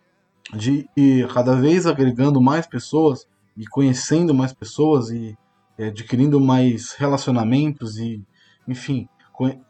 de 0.54 0.88
ir 0.96 1.28
cada 1.28 1.54
vez 1.54 1.86
agregando 1.86 2.40
mais 2.40 2.66
pessoas 2.66 3.26
e 3.56 3.66
conhecendo 3.66 4.34
mais 4.34 4.52
pessoas 4.52 5.10
e 5.10 5.36
é, 5.78 5.88
adquirindo 5.88 6.40
mais 6.40 6.94
relacionamentos 6.94 7.98
e, 7.98 8.22
enfim, 8.66 9.08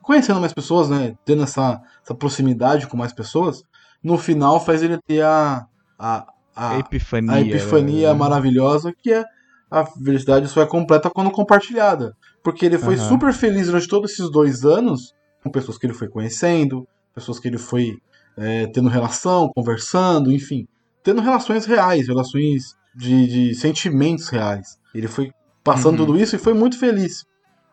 conhecendo 0.02 0.40
mais 0.40 0.52
pessoas, 0.52 0.88
né? 0.88 1.14
Tendo 1.24 1.42
essa, 1.42 1.80
essa 2.04 2.14
proximidade 2.14 2.86
com 2.86 2.96
mais 2.96 3.12
pessoas, 3.12 3.62
no 4.02 4.18
final 4.18 4.58
faz 4.58 4.82
ele 4.82 4.98
ter 5.06 5.22
a, 5.22 5.64
a, 5.98 6.26
a, 6.56 6.76
a 6.76 6.78
epifania. 6.80 7.32
a 7.32 7.40
epifania 7.40 8.12
né? 8.12 8.18
maravilhosa 8.18 8.92
que 9.02 9.12
é 9.12 9.24
a 9.70 9.84
felicidade 9.86 10.48
só 10.48 10.62
é 10.62 10.66
completa 10.66 11.10
quando 11.10 11.30
compartilhada. 11.30 12.12
Porque 12.42 12.66
ele 12.66 12.78
foi 12.78 12.96
Aham. 12.96 13.08
super 13.08 13.32
feliz 13.32 13.66
durante 13.66 13.86
todos 13.86 14.10
esses 14.12 14.30
dois 14.30 14.64
anos 14.64 15.12
com 15.42 15.50
pessoas 15.50 15.78
que 15.78 15.86
ele 15.86 15.94
foi 15.94 16.08
conhecendo, 16.08 16.86
pessoas 17.14 17.38
que 17.38 17.48
ele 17.48 17.58
foi 17.58 17.96
é, 18.36 18.66
tendo 18.66 18.88
relação, 18.88 19.50
conversando, 19.54 20.32
enfim, 20.32 20.66
tendo 21.02 21.20
relações 21.20 21.66
reais, 21.66 22.08
relações 22.08 22.74
de, 22.94 23.26
de 23.26 23.54
sentimentos 23.54 24.28
reais. 24.28 24.78
Ele 24.94 25.06
foi 25.08 25.30
passando 25.62 26.00
Uhum. 26.00 26.06
tudo 26.06 26.18
isso 26.18 26.34
e 26.34 26.38
foi 26.38 26.54
muito 26.54 26.78
feliz. 26.78 27.24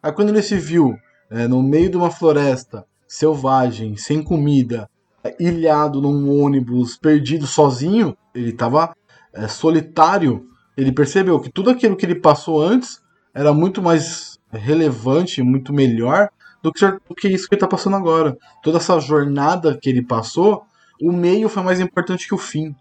Aí 0.03 0.11
quando 0.11 0.29
ele 0.29 0.41
se 0.41 0.57
viu 0.57 0.95
é, 1.29 1.47
no 1.47 1.61
meio 1.61 1.89
de 1.89 1.97
uma 1.97 2.11
floresta, 2.11 2.85
selvagem, 3.07 3.95
sem 3.97 4.21
comida, 4.23 4.89
é, 5.23 5.35
ilhado 5.39 6.01
num 6.01 6.41
ônibus, 6.41 6.97
perdido 6.97 7.47
sozinho, 7.47 8.15
ele 8.33 8.49
estava 8.49 8.95
é, 9.33 9.47
solitário. 9.47 10.45
Ele 10.75 10.91
percebeu 10.91 11.39
que 11.39 11.49
tudo 11.51 11.69
aquilo 11.69 11.95
que 11.95 12.05
ele 12.05 12.15
passou 12.15 12.61
antes 12.61 13.01
era 13.33 13.53
muito 13.53 13.81
mais 13.81 14.37
relevante, 14.51 15.41
muito 15.41 15.73
melhor 15.73 16.29
do 16.61 16.71
que, 16.71 16.85
do 16.85 17.15
que 17.15 17.27
isso 17.27 17.47
que 17.47 17.55
ele 17.55 17.57
está 17.57 17.67
passando 17.67 17.95
agora. 17.95 18.37
Toda 18.63 18.77
essa 18.77 18.99
jornada 18.99 19.77
que 19.81 19.89
ele 19.89 20.03
passou, 20.03 20.63
o 21.01 21.11
meio 21.11 21.49
foi 21.49 21.63
mais 21.63 21.79
importante 21.79 22.27
que 22.27 22.35
o 22.35 22.37
fim, 22.37 22.75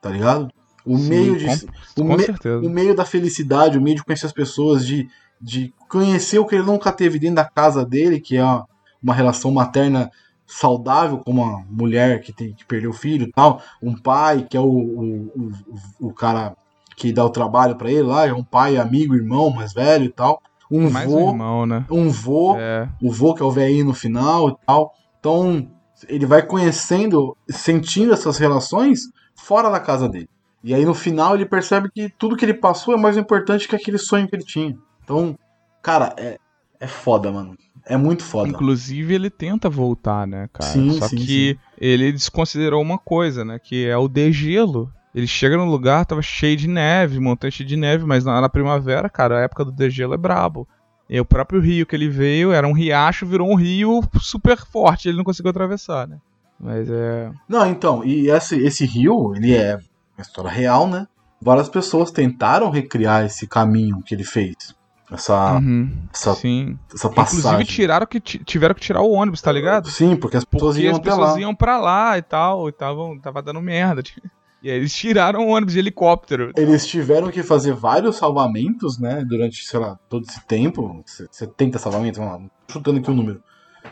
tá 0.00 0.10
ligado? 0.10 0.50
O 0.84 0.96
Sim, 0.96 1.08
meio 1.08 1.36
de, 1.36 1.46
com, 1.94 2.04
o 2.04 2.06
com 2.08 2.16
me- 2.16 2.66
o 2.66 2.70
meio 2.70 2.94
da 2.94 3.04
felicidade, 3.04 3.76
o 3.76 3.82
meio 3.82 3.96
de 3.96 4.04
conhecer 4.04 4.26
as 4.26 4.32
pessoas, 4.32 4.86
de, 4.86 5.08
de 5.40 5.72
conhecer 5.88 6.38
o 6.38 6.46
que 6.46 6.54
ele 6.54 6.64
nunca 6.64 6.92
teve 6.92 7.18
dentro 7.18 7.36
da 7.36 7.44
casa 7.44 7.84
dele, 7.84 8.20
que 8.20 8.36
é 8.36 8.44
uma, 8.44 8.66
uma 9.02 9.14
relação 9.14 9.50
materna 9.50 10.10
saudável, 10.46 11.18
com 11.18 11.30
uma 11.30 11.64
mulher 11.68 12.20
que, 12.20 12.32
tem, 12.32 12.54
que 12.54 12.64
perdeu 12.64 12.90
o 12.90 12.94
filho 12.94 13.26
e 13.26 13.32
tal, 13.32 13.60
um 13.82 13.94
pai 13.94 14.46
que 14.48 14.56
é 14.56 14.60
o, 14.60 14.64
o, 14.64 15.52
o, 16.00 16.08
o 16.08 16.12
cara 16.12 16.56
que 16.96 17.12
dá 17.12 17.24
o 17.24 17.30
trabalho 17.30 17.76
pra 17.76 17.90
ele 17.90 18.02
lá, 18.02 18.26
é 18.26 18.32
um 18.32 18.42
pai, 18.42 18.76
amigo, 18.76 19.14
irmão 19.14 19.50
mais 19.50 19.72
velho 19.72 20.06
e 20.06 20.08
tal, 20.10 20.40
um 20.70 20.90
Mais 20.90 21.08
um 21.08 21.12
vô, 21.12 21.28
irmão, 21.30 21.66
né? 21.66 21.84
um 21.90 22.10
vô, 22.10 22.56
É, 22.58 22.88
o 23.02 23.10
vô 23.10 23.34
que 23.34 23.42
é 23.42 23.44
o 23.44 23.50
velhinho 23.50 23.86
no 23.86 23.94
final 23.94 24.50
e 24.50 24.56
tal. 24.66 24.92
Então, 25.18 25.68
ele 26.08 26.26
vai 26.26 26.42
conhecendo, 26.42 27.36
sentindo 27.48 28.12
essas 28.12 28.38
relações 28.38 29.00
fora 29.34 29.70
da 29.70 29.80
casa 29.80 30.08
dele. 30.08 30.28
E 30.62 30.74
aí 30.74 30.84
no 30.84 30.94
final 30.94 31.34
ele 31.34 31.46
percebe 31.46 31.88
que 31.90 32.12
tudo 32.18 32.36
que 32.36 32.44
ele 32.44 32.54
passou 32.54 32.92
é 32.92 32.96
mais 32.96 33.16
importante 33.16 33.68
que 33.68 33.76
aquele 33.76 33.98
sonho 33.98 34.28
que 34.28 34.36
ele 34.36 34.44
tinha. 34.44 34.76
Então, 35.08 35.38
cara, 35.80 36.14
é, 36.18 36.38
é 36.78 36.86
foda, 36.86 37.32
mano. 37.32 37.56
É 37.86 37.96
muito 37.96 38.22
foda. 38.22 38.50
inclusive 38.50 39.14
ele 39.14 39.30
tenta 39.30 39.70
voltar, 39.70 40.26
né, 40.26 40.50
cara? 40.52 40.70
Sim, 40.70 40.98
Só 40.98 41.08
sim, 41.08 41.16
que 41.16 41.58
ele 41.78 42.12
desconsiderou 42.12 42.82
uma 42.82 42.98
coisa, 42.98 43.42
né? 43.42 43.58
Que 43.58 43.86
é 43.86 43.96
o 43.96 44.06
degelo. 44.06 44.92
Ele 45.14 45.26
chega 45.26 45.56
no 45.56 45.64
lugar, 45.64 46.04
tava 46.04 46.20
cheio 46.20 46.54
de 46.54 46.68
neve, 46.68 47.18
montanha 47.18 47.50
cheia 47.50 47.66
de 47.66 47.76
neve, 47.76 48.04
mas 48.04 48.26
na, 48.26 48.38
na 48.42 48.48
primavera, 48.50 49.08
cara, 49.08 49.38
a 49.38 49.42
época 49.42 49.64
do 49.64 49.72
degelo 49.72 50.12
é 50.12 50.18
brabo. 50.18 50.68
E 51.08 51.18
o 51.18 51.24
próprio 51.24 51.58
rio 51.58 51.86
que 51.86 51.96
ele 51.96 52.10
veio 52.10 52.52
era 52.52 52.68
um 52.68 52.74
riacho, 52.74 53.24
virou 53.24 53.50
um 53.50 53.54
rio 53.54 54.02
super 54.20 54.58
forte, 54.58 55.08
ele 55.08 55.16
não 55.16 55.24
conseguiu 55.24 55.48
atravessar, 55.48 56.06
né? 56.06 56.18
Mas 56.60 56.90
é. 56.90 57.32
Não, 57.48 57.66
então, 57.66 58.04
e 58.04 58.28
esse, 58.28 58.56
esse 58.58 58.84
rio, 58.84 59.34
ele 59.34 59.54
é 59.54 59.76
uma 59.76 60.22
história 60.22 60.50
real, 60.50 60.86
né? 60.86 61.06
Várias 61.40 61.70
pessoas 61.70 62.10
tentaram 62.10 62.68
recriar 62.68 63.24
esse 63.24 63.46
caminho 63.46 64.02
que 64.02 64.14
ele 64.14 64.24
fez. 64.24 64.76
Essa, 65.10 65.54
Uhum, 65.56 65.90
essa, 66.12 66.34
sim. 66.34 66.78
essa 66.94 67.08
passagem. 67.08 67.38
Inclusive 67.40 67.64
tiraram 67.64 68.06
que, 68.06 68.20
ti- 68.20 68.44
tiveram 68.44 68.74
que 68.74 68.80
tirar 68.82 69.00
o 69.00 69.10
ônibus, 69.10 69.40
tá 69.40 69.50
ligado? 69.50 69.88
Sim, 69.90 70.16
porque 70.16 70.36
as 70.36 70.44
pessoas 70.44 70.74
Porque 70.76 70.86
iam 70.86 70.92
as 70.96 70.98
pessoas 71.00 71.32
lá. 71.34 71.40
iam 71.40 71.54
pra 71.54 71.78
lá 71.80 72.18
e 72.18 72.22
tal, 72.22 72.68
e 72.68 72.72
tavam, 72.72 73.18
tava 73.18 73.40
dando 73.42 73.60
merda. 73.62 74.02
E 74.60 74.68
aí 74.68 74.76
eles 74.76 74.92
tiraram 74.92 75.46
o 75.46 75.50
ônibus 75.50 75.74
de 75.74 75.78
helicóptero. 75.78 76.50
Eles 76.56 76.84
tiveram 76.84 77.30
que 77.30 77.44
fazer 77.44 77.72
vários 77.74 78.16
salvamentos, 78.16 78.98
né? 78.98 79.24
Durante, 79.24 79.64
sei 79.64 79.78
lá, 79.78 79.96
todo 80.08 80.24
esse 80.28 80.44
tempo. 80.48 81.00
70 81.30 81.78
salvamentos, 81.78 82.18
vamos 82.18 82.42
lá, 82.42 82.50
chutando 82.68 82.98
aqui 82.98 83.08
o 83.08 83.14
número. 83.14 83.40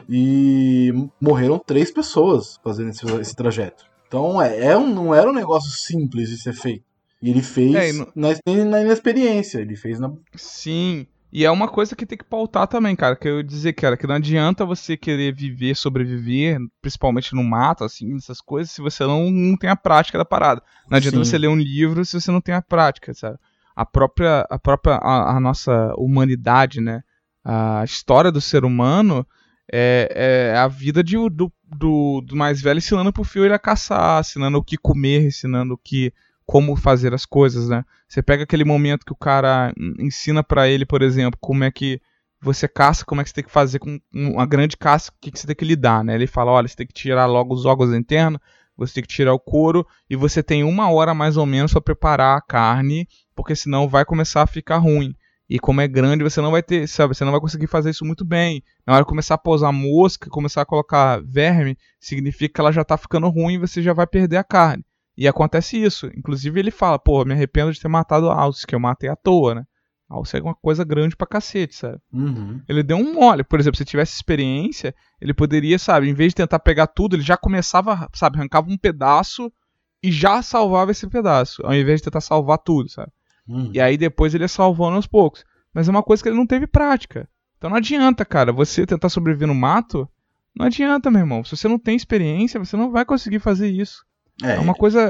E 0.09 0.93
morreram 1.21 1.61
três 1.65 1.93
pessoas 1.93 2.59
fazendo 2.65 2.91
esse, 2.91 3.07
esse 3.21 3.37
trajeto. 3.37 3.85
Então 4.09 4.43
é, 4.43 4.67
é 4.67 4.77
um, 4.77 4.93
não 4.93 5.15
era 5.15 5.31
um 5.31 5.33
negócio 5.35 5.71
simples 5.71 6.31
de 6.31 6.37
ser 6.39 6.53
feito. 6.53 6.85
E 7.23 7.31
ele 7.31 7.43
fez 7.43 7.75
É, 7.75 7.93
no- 7.93 8.13
na, 8.15 8.29
na 8.65 8.81
inexperiência. 8.83 9.59
Ele 9.59 9.77
fez 9.77 9.99
na. 9.99 10.13
Sim. 10.35 11.07
E 11.33 11.45
é 11.45 11.51
uma 11.51 11.69
coisa 11.69 11.95
que 11.97 12.07
tem 12.07 12.17
que 12.17 12.25
pautar 12.25 12.67
também, 12.67 12.95
cara. 12.97 13.17
Que 13.17 13.29
eu 13.29 13.39
ia 13.39 13.45
dizer, 13.45 13.73
cara, 13.75 13.97
que 13.97 14.07
não 14.07 14.15
adianta 14.15 14.65
você 14.65 14.97
querer 14.97 15.35
viver, 15.35 15.75
sobreviver, 15.75 16.59
principalmente 16.81 17.35
no 17.35 17.43
mato, 17.45 17.85
assim, 17.85 18.15
essas 18.17 18.41
coisas, 18.41 18.71
se 18.73 18.81
você 18.81 19.05
não, 19.05 19.31
não 19.31 19.57
tem 19.57 19.69
a 19.69 19.77
prática 19.77 20.17
da 20.17 20.25
parada. 20.25 20.63
Não 20.89 20.97
adianta 20.97 21.17
Sim. 21.19 21.25
você 21.25 21.37
ler 21.37 21.49
um 21.49 21.57
livro 21.57 22.05
se 22.05 22.19
você 22.19 22.31
não 22.31 22.41
tem 22.41 22.55
a 22.55 22.63
prática, 22.63 23.13
sabe? 23.13 23.39
A 23.75 23.85
própria, 23.85 24.47
a 24.49 24.59
própria, 24.59 24.95
a, 24.95 25.37
a 25.37 25.41
nossa 25.41 25.93
humanidade, 25.99 26.81
né? 26.81 27.03
A 27.45 27.83
história 27.85 28.33
do 28.33 28.41
ser 28.41 28.65
humano 28.65 29.27
é, 29.71 30.53
é 30.55 30.57
a 30.59 30.69
vida 30.69 31.03
de, 31.05 31.17
do, 31.29 31.53
do, 31.65 32.23
do 32.25 32.35
mais 32.37 32.63
velho 32.63 32.79
ensinando 32.79 33.13
pro 33.13 33.25
filho 33.25 33.45
ele 33.45 33.55
a 33.55 33.59
caçar, 33.59 34.21
ensinando 34.21 34.59
o 34.59 34.63
que 34.65 34.77
comer, 34.79 35.27
ensinando 35.27 35.75
o 35.75 35.79
que 35.79 36.13
como 36.47 36.77
fazer 36.77 37.13
as 37.13 37.27
coisas, 37.27 37.69
né? 37.69 37.85
Você 38.09 38.23
pega 38.23 38.45
aquele 38.45 38.65
momento 38.65 39.05
que 39.05 39.13
o 39.13 39.17
cara 39.17 39.75
ensina 39.99 40.45
pra 40.45 40.69
ele, 40.69 40.87
por 40.87 41.03
exemplo, 41.03 41.39
como 41.41 41.65
é 41.65 41.71
que 41.71 42.01
você 42.41 42.69
caça, 42.69 43.05
como 43.05 43.21
é 43.21 43.25
que 43.25 43.31
você 43.31 43.35
tem 43.35 43.45
que 43.45 43.51
fazer 43.51 43.81
com 43.81 43.99
uma 44.15 44.47
grande 44.47 44.77
caça, 44.77 45.11
o 45.11 45.15
que, 45.21 45.33
que 45.33 45.39
você 45.39 45.47
tem 45.47 45.57
que 45.57 45.65
lidar, 45.65 46.05
né? 46.05 46.15
Ele 46.15 46.27
fala, 46.27 46.53
olha, 46.53 46.69
você 46.69 46.77
tem 46.77 46.87
que 46.87 46.95
tirar 46.95 47.27
logo 47.27 47.53
os 47.53 47.65
órgãos 47.65 47.93
internos, 47.93 48.41
você 48.77 48.95
tem 48.95 49.03
que 49.03 49.09
tirar 49.09 49.35
o 49.35 49.41
couro 49.41 49.85
e 50.09 50.15
você 50.15 50.43
tem 50.43 50.63
uma 50.63 50.91
hora 50.91 51.13
mais 51.15 51.37
ou 51.37 51.47
menos 51.47 51.73
para 51.73 51.81
preparar 51.81 52.39
a 52.39 52.41
carne, 52.41 53.09
porque 53.35 53.57
senão 53.57 53.89
vai 53.89 54.05
começar 54.05 54.43
a 54.43 54.47
ficar 54.47 54.77
ruim. 54.77 55.15
E 55.49 55.59
como 55.59 55.81
é 55.81 55.89
grande, 55.89 56.25
você 56.25 56.41
não 56.41 56.51
vai 56.51 56.63
ter, 56.63 56.89
sabe, 56.89 57.15
você 57.15 57.25
não 57.25 57.33
vai 57.33 57.41
conseguir 57.41 57.69
fazer 57.69 57.91
isso 57.91 58.05
muito 58.05 58.25
bem. 58.25 58.63
Na 58.87 58.95
hora 58.95 59.05
de 59.05 59.09
começar 59.09 59.35
a 59.35 59.39
pousar 59.39 59.73
mosca, 59.73 60.29
começar 60.29 60.63
a 60.63 60.67
colocar 60.67 61.23
verme, 61.25 61.77
significa 62.01 62.55
que 62.55 62.61
ela 62.61 62.73
já 62.73 62.85
tá 62.85 62.97
ficando 62.97 63.29
ruim 63.29 63.55
e 63.55 63.59
você 63.59 63.81
já 63.81 63.93
vai 63.93 64.07
perder 64.07 64.37
a 64.37 64.45
carne. 64.45 64.85
E 65.17 65.27
acontece 65.27 65.83
isso. 65.83 66.07
Inclusive 66.17 66.61
ele 66.61 66.71
fala, 66.71 66.99
pô, 66.99 67.25
me 67.25 67.33
arrependo 67.33 67.73
de 67.73 67.81
ter 67.81 67.89
matado 67.89 68.31
a 68.31 68.35
Alce, 68.35 68.67
que 68.67 68.75
eu 68.75 68.81
matei 68.81 69.09
à 69.09 69.17
toa, 69.17 69.55
né? 69.55 69.65
A 70.09 70.15
Alce 70.15 70.37
é 70.37 70.43
uma 70.43 70.55
coisa 70.55 70.85
grande 70.85 71.17
pra 71.17 71.27
cacete, 71.27 71.75
sabe? 71.75 71.99
Uhum. 72.13 72.61
Ele 72.69 72.83
deu 72.83 72.97
um 72.97 73.15
mole. 73.15 73.43
Por 73.43 73.59
exemplo, 73.59 73.79
se 73.79 73.85
tivesse 73.85 74.15
experiência, 74.15 74.95
ele 75.21 75.33
poderia, 75.35 75.79
sabe, 75.79 76.09
em 76.09 76.15
vez 76.15 76.31
de 76.31 76.37
tentar 76.37 76.59
pegar 76.59 76.87
tudo, 76.87 77.17
ele 77.17 77.23
já 77.23 77.37
começava, 77.37 78.09
sabe, 78.15 78.37
arrancava 78.37 78.71
um 78.71 78.77
pedaço 78.77 79.51
e 80.03 80.13
já 80.13 80.43
salvava 80.43 80.91
esse 80.91 81.09
pedaço, 81.09 81.65
ao 81.65 81.75
invés 81.75 82.01
de 82.01 82.05
tentar 82.05 82.21
salvar 82.21 82.59
tudo, 82.59 82.89
sabe? 82.89 83.11
Uhum. 83.49 83.71
E 83.73 83.81
aí 83.81 83.97
depois 83.97 84.35
ele 84.35 84.45
ia 84.45 84.49
salvando 84.49 84.97
aos 84.97 85.07
poucos. 85.07 85.45
Mas 85.73 85.89
é 85.89 85.91
uma 85.91 86.03
coisa 86.03 86.23
que 86.23 86.29
ele 86.29 86.37
não 86.37 86.47
teve 86.47 86.67
prática. 86.67 87.29
Então 87.59 87.71
não 87.71 87.77
adianta, 87.77 88.25
cara, 88.25 88.53
você 88.53 88.87
tentar 88.87 89.09
sobreviver 89.09 89.49
no 89.49 89.55
mato. 89.55 90.09
Não 90.55 90.67
adianta, 90.67 91.11
meu 91.11 91.21
irmão. 91.21 91.45
Se 91.45 91.57
você 91.57 91.69
não 91.69 91.79
tem 91.79 91.97
experiência, 91.97 92.59
você 92.59 92.77
não 92.77 92.91
vai 92.91 93.05
conseguir 93.05 93.41
fazer 93.41 93.69
isso. 93.69 94.06
É 94.43 94.59
uma 94.59 94.75
coisa. 94.75 95.01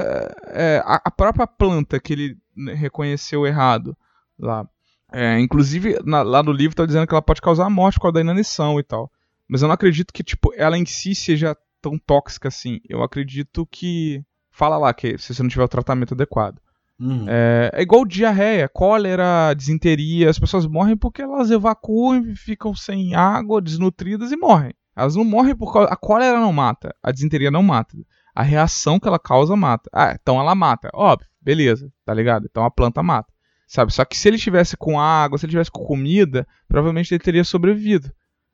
é, 0.47 0.81
a, 0.85 1.11
própria 1.11 1.45
planta 1.45 1.99
que 1.99 2.13
ele 2.13 2.37
né, 2.55 2.73
reconheceu 2.73 3.45
errado 3.45 3.95
lá. 4.39 4.67
É, 5.11 5.39
inclusive, 5.39 5.99
na- 6.05 6.21
lá 6.21 6.41
no 6.43 6.51
livro 6.51 6.75
tá 6.75 6.85
dizendo 6.85 7.07
que 7.07 7.13
ela 7.13 7.21
pode 7.21 7.41
causar 7.41 7.65
a 7.65 7.69
morte 7.69 7.95
por 7.95 8.03
causa 8.03 8.15
da 8.15 8.21
inanição 8.21 8.79
e 8.79 8.83
tal. 8.83 9.11
Mas 9.47 9.61
eu 9.61 9.67
não 9.67 9.75
acredito 9.75 10.13
que, 10.13 10.23
tipo, 10.23 10.53
ela 10.55 10.77
em 10.77 10.85
si 10.85 11.15
seja 11.15 11.55
tão 11.81 11.97
tóxica 11.97 12.47
assim. 12.47 12.79
Eu 12.87 13.03
acredito 13.03 13.65
que. 13.69 14.23
Fala 14.51 14.77
lá 14.77 14.93
que 14.93 15.17
se 15.17 15.33
você 15.33 15.43
não 15.43 15.49
tiver 15.49 15.63
o 15.63 15.69
tratamento 15.69 16.13
adequado. 16.13 16.59
Uhum. 16.99 17.25
É, 17.29 17.69
é 17.73 17.81
igual 17.81 18.03
diarreia, 18.05 18.67
cólera, 18.67 19.53
disenteria. 19.53 20.29
As 20.29 20.39
pessoas 20.39 20.65
morrem 20.65 20.97
porque 20.97 21.21
elas 21.21 21.51
evacuam 21.51 22.25
e 22.25 22.35
ficam 22.35 22.73
sem 22.73 23.13
água, 23.13 23.61
desnutridas 23.61 24.31
e 24.31 24.37
morrem. 24.37 24.73
Elas 24.95 25.15
não 25.15 25.23
morrem 25.23 25.55
por 25.55 25.71
causa. 25.71 25.89
A 25.89 25.95
cólera 25.95 26.39
não 26.39 26.51
mata, 26.51 26.95
a 27.03 27.11
disenteria 27.11 27.51
não 27.51 27.61
mata. 27.61 27.95
A 28.37 28.43
reação 28.43 28.99
que 28.99 29.07
ela 29.07 29.17
causa 29.17 29.55
mata. 29.55 29.89
Ah, 29.91 30.15
então 30.19 30.39
ela 30.39 30.53
mata. 30.53 30.89
Óbvio, 30.93 31.27
beleza, 31.41 31.91
tá 32.05 32.13
ligado? 32.13 32.45
Então 32.49 32.63
a 32.63 32.69
planta 32.69 33.01
mata. 33.01 33.31
Sabe? 33.65 33.91
Só 33.91 34.05
que 34.05 34.15
se 34.17 34.27
ele 34.27 34.37
estivesse 34.37 34.77
com 34.77 34.99
água, 34.99 35.37
se 35.37 35.45
ele 35.45 35.49
estivesse 35.51 35.71
com 35.71 35.83
comida, 35.83 36.47
provavelmente 36.67 37.11
ele 37.13 37.23
teria 37.23 37.43
sobrevivido. 37.43 38.11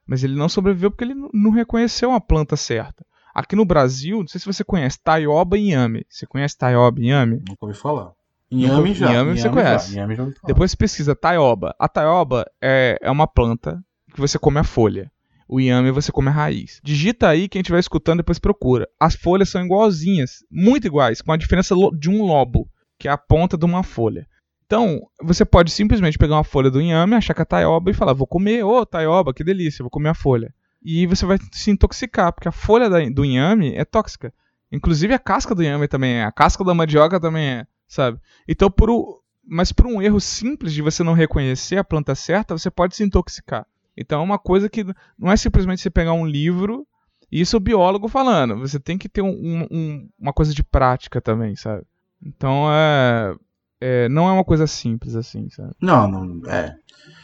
Mas 0.07 0.23
ele 0.23 0.35
não 0.35 0.47
sobreviveu 0.47 0.89
porque 0.89 1.03
ele 1.03 1.13
não- 1.13 1.51
reconheceu 1.51 2.09
uma 2.09 2.21
planta 2.21 2.55
certa. 2.55 3.05
Aqui 3.35 3.55
no 3.55 3.65
Brasil, 3.65 4.19
não 4.19 4.27
sei 4.27 4.39
se 4.39 4.45
você 4.45 4.63
conhece 4.63 4.99
Taioba 5.03 5.57
e 5.57 5.67
Inhame. 5.69 6.05
Você 6.09 6.25
conhece 6.25 6.57
Taioba 6.57 6.99
e 6.99 7.05
Inhame? 7.07 7.41
Nunca 7.47 7.65
ouvi 7.65 7.77
falar. 7.77 8.11
Inhame 8.49 8.93
já. 8.93 9.11
Inhame 9.11 9.31
você 9.37 9.43
já. 9.43 9.49
conhece. 9.49 9.93
Já 9.93 10.05
falar. 10.15 10.31
Depois 10.45 10.71
você 10.71 10.77
pesquisa 10.77 11.15
taioba. 11.15 11.75
A 11.79 11.87
taioba 11.89 12.45
é, 12.61 12.97
é 13.01 13.09
uma 13.11 13.27
planta 13.27 13.83
que 14.13 14.19
você 14.21 14.37
come 14.39 14.59
a 14.59 14.63
folha. 14.63 15.11
O 15.47 15.59
inhame 15.59 15.91
você 15.91 16.11
come 16.11 16.29
a 16.29 16.31
raiz. 16.31 16.79
Digita 16.83 17.27
aí, 17.27 17.47
quem 17.47 17.61
estiver 17.61 17.79
escutando 17.79 18.17
depois 18.17 18.39
procura. 18.39 18.87
As 18.99 19.15
folhas 19.15 19.49
são 19.49 19.63
igualzinhas, 19.63 20.43
muito 20.49 20.87
iguais, 20.87 21.21
com 21.21 21.31
a 21.31 21.37
diferença 21.37 21.75
de 21.97 22.09
um 22.09 22.23
lobo, 22.23 22.69
que 22.97 23.07
é 23.07 23.11
a 23.11 23.17
ponta 23.17 23.57
de 23.57 23.65
uma 23.65 23.83
folha. 23.83 24.27
Então, 24.65 25.01
você 25.21 25.45
pode 25.45 25.71
simplesmente 25.71 26.17
pegar 26.17 26.35
uma 26.35 26.43
folha 26.43 26.71
do 26.71 26.81
inhame, 26.81 27.15
achar 27.15 27.33
que 27.33 27.41
é 27.41 27.45
taioba 27.45 27.91
e 27.91 27.93
falar, 27.93 28.13
vou 28.13 28.25
comer, 28.25 28.63
ô 28.63 28.85
taioba, 28.85 29.33
que 29.33 29.43
delícia, 29.43 29.83
vou 29.83 29.89
comer 29.89 30.09
a 30.09 30.15
folha. 30.15 30.53
E 30.83 31.05
você 31.05 31.25
vai 31.25 31.37
se 31.51 31.69
intoxicar, 31.69 32.33
porque 32.33 32.47
a 32.47 32.51
folha 32.51 32.89
do 32.89 33.23
inhame 33.23 33.75
é 33.75 33.85
tóxica. 33.85 34.33
Inclusive 34.71 35.13
a 35.13 35.19
casca 35.19 35.53
do 35.53 35.61
inhame 35.61 35.87
também 35.87 36.15
é, 36.15 36.23
a 36.23 36.31
casca 36.31 36.63
da 36.63 36.73
mandioca 36.73 37.19
também 37.19 37.45
é, 37.45 37.67
sabe? 37.87 38.19
Então, 38.47 38.71
por 38.71 38.89
o, 38.89 39.21
mas 39.45 39.71
por 39.71 39.85
um 39.85 40.01
erro 40.01 40.19
simples 40.19 40.73
de 40.73 40.81
você 40.81 41.03
não 41.03 41.13
reconhecer 41.13 41.77
a 41.77 41.83
planta 41.83 42.15
certa, 42.15 42.57
você 42.57 42.71
pode 42.71 42.95
se 42.95 43.03
intoxicar. 43.03 43.67
Então 43.97 44.21
é 44.21 44.23
uma 44.23 44.39
coisa 44.39 44.69
que 44.69 44.83
não 45.17 45.31
é 45.31 45.37
simplesmente 45.37 45.81
você 45.81 45.89
pegar 45.89 46.13
um 46.13 46.25
livro, 46.25 46.85
e 47.31 47.41
isso 47.41 47.55
é 47.55 47.57
o 47.57 47.61
biólogo 47.61 48.07
falando. 48.07 48.57
Você 48.59 48.79
tem 48.79 48.97
que 48.97 49.07
ter 49.09 49.21
um- 49.21 49.29
um- 49.29 49.67
um- 49.71 50.09
uma 50.19 50.33
coisa 50.33 50.53
de 50.53 50.63
prática 50.63 51.21
também, 51.21 51.55
sabe? 51.55 51.83
Então 52.25 52.65
é, 52.71 53.35
é- 53.81 54.09
Não 54.09 54.27
é 54.29 54.31
uma 54.31 54.43
coisa 54.43 54.65
simples 54.67 55.15
assim, 55.15 55.49
sabe? 55.49 55.71
Não, 55.81 56.07
não. 56.09 56.49
É. 56.49 56.75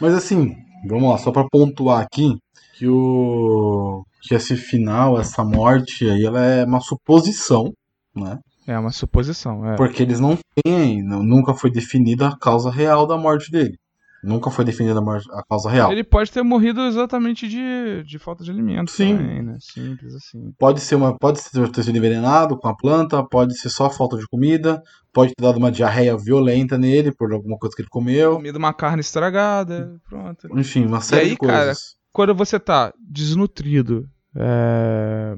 Mas 0.01 0.13
assim, 0.13 0.55
vamos 0.88 1.10
lá, 1.10 1.17
só 1.17 1.32
pra 1.32 1.47
pontuar 1.49 2.01
aqui 2.01 2.38
que 2.77 2.88
o. 2.88 4.03
Que 4.21 4.36
esse 4.36 4.55
final, 4.58 5.17
essa 5.19 5.43
morte 5.45 6.08
aí, 6.10 6.25
ela 6.25 6.43
é 6.43 6.65
uma 6.65 6.82
suposição, 6.82 7.73
né? 8.13 8.38
É 8.67 8.77
uma 8.77 8.91
suposição. 8.91 9.65
É. 9.65 9.75
Porque 9.77 10.03
eles 10.03 10.19
não 10.19 10.38
têm, 10.63 11.01
nunca 11.01 11.53
foi 11.53 11.71
definida 11.71 12.27
a 12.27 12.38
causa 12.38 12.69
real 12.69 13.08
da 13.08 13.17
morte 13.17 13.49
dele. 13.49 13.77
Nunca 14.21 14.51
foi 14.51 14.65
definida 14.65 14.99
a, 14.99 15.43
causa 15.43 15.69
real. 15.69 15.91
Ele 15.91 16.03
pode 16.03 16.32
ter 16.32 16.43
morrido 16.43 16.82
exatamente 16.82 17.47
de, 17.47 18.03
de 18.03 18.19
falta 18.19 18.43
de 18.43 18.51
alimento 18.51 18.91
Sim. 18.91 19.17
também, 19.17 19.41
né? 19.41 19.58
Simples 19.60 20.13
assim. 20.13 20.51
Pode 20.58 20.82
ser 20.82 20.95
uma, 20.95 21.17
pode 21.17 21.41
ter 21.41 21.84
sido 21.84 21.97
envenenado 21.97 22.58
com 22.58 22.67
a 22.67 22.75
planta, 22.75 23.23
pode 23.23 23.58
ser 23.58 23.69
só 23.69 23.89
falta 23.89 24.17
de 24.17 24.27
comida, 24.27 24.84
pode 25.13 25.34
ter 25.34 25.41
dado 25.41 25.58
uma 25.58 25.71
diarreia 25.71 26.17
violenta 26.17 26.77
nele 26.77 27.13
por 27.13 27.32
alguma 27.32 27.58
coisa 27.58 27.75
que 27.75 27.82
ele 27.82 27.89
comeu. 27.89 28.36
Comido 28.36 28.58
uma 28.58 28.73
carne 28.73 28.99
estragada, 28.99 29.99
pronto. 30.10 30.49
Enfim, 30.58 30.86
uma 30.86 30.99
série 30.99 31.21
aí, 31.21 31.29
de 31.32 31.38
coisas. 31.38 31.58
cara, 31.58 31.73
quando 32.12 32.36
você 32.36 32.60
tá 32.60 32.93
desnutrido, 32.99 34.05
é, 34.36 35.36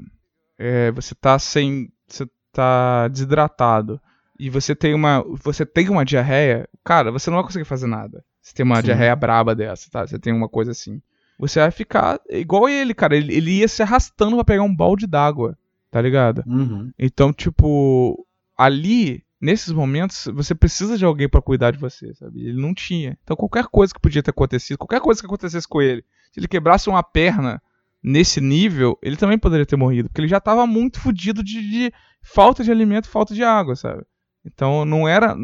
é, 0.58 0.91
você 0.91 1.13
tá 1.13 1.38
sem, 1.38 1.89
você 2.08 2.26
tá 2.52 3.08
desidratado 3.08 4.02
e 4.39 4.50
você 4.50 4.76
tem 4.76 4.96
uma, 4.96 5.24
você 5.44 5.65
tem 5.65 5.88
uma 5.89 6.04
diarreia, 6.04 6.67
cara, 6.84 7.12
você 7.12 7.30
não 7.30 7.38
vai 7.38 7.46
conseguir 7.46 7.65
fazer 7.65 7.86
nada. 7.86 8.24
Você 8.41 8.54
tem 8.54 8.65
uma 8.65 8.77
Sim. 8.77 8.84
diarreia 8.84 9.15
braba 9.15 9.56
dessa, 9.56 9.89
tá? 9.89 10.06
Você 10.06 10.17
tem 10.17 10.34
uma 10.34 10.49
coisa 10.49 10.71
assim. 10.71 11.01
Você 11.38 11.60
vai 11.60 11.71
ficar 11.71 12.19
igual 12.30 12.67
ele, 12.67 12.93
cara. 12.93 13.15
Ele, 13.15 13.34
ele 13.36 13.51
ia 13.60 13.67
se 13.67 13.82
arrastando 13.82 14.36
pra 14.36 14.43
pegar 14.43 14.63
um 14.63 14.75
balde 14.75 15.06
d'água, 15.06 15.58
tá 15.89 16.01
ligado? 16.01 16.43
Uhum. 16.47 16.91
Então, 16.97 17.32
tipo, 17.32 18.25
ali, 18.58 19.23
nesses 19.39 19.71
momentos, 19.71 20.27
você 20.34 20.56
precisa 20.56 20.97
de 20.97 21.06
alguém 21.06 21.30
pra 21.30 21.41
cuidar 21.41 21.71
de 21.71 21.77
você, 21.77 22.13
sabe? 22.15 22.47
Ele 22.47 22.62
não 22.62 22.73
tinha. 22.73 23.17
Então, 23.23 23.36
qualquer 23.36 23.65
coisa 23.65 23.93
que 23.93 23.99
podia 23.99 24.23
ter 24.23 24.32
acontecido, 24.32 24.77
qualquer 24.77 25.01
coisa 25.01 25.19
que 25.19 25.25
acontecesse 25.25 25.67
com 25.67 25.82
ele, 25.82 26.04
se 26.32 26.39
ele 26.39 26.47
quebrasse 26.47 26.89
uma 26.89 27.04
perna 27.04 27.62
nesse 28.04 28.41
nível, 28.41 28.97
ele 29.01 29.17
também 29.17 29.38
poderia 29.38 29.65
ter 29.65 29.75
morrido, 29.75 30.10
porque 30.10 30.21
ele 30.21 30.27
já 30.27 30.39
tava 30.39 30.65
muito 30.65 30.99
fudido 30.99 31.43
de, 31.43 31.62
de 31.62 31.93
falta 32.21 32.63
de 32.63 32.71
alimento, 32.71 33.08
falta 33.08 33.34
de 33.34 33.43
água, 33.43 33.75
sabe? 33.75 34.04
Então, 34.45 34.84
não 34.86 35.08
era 35.08 35.36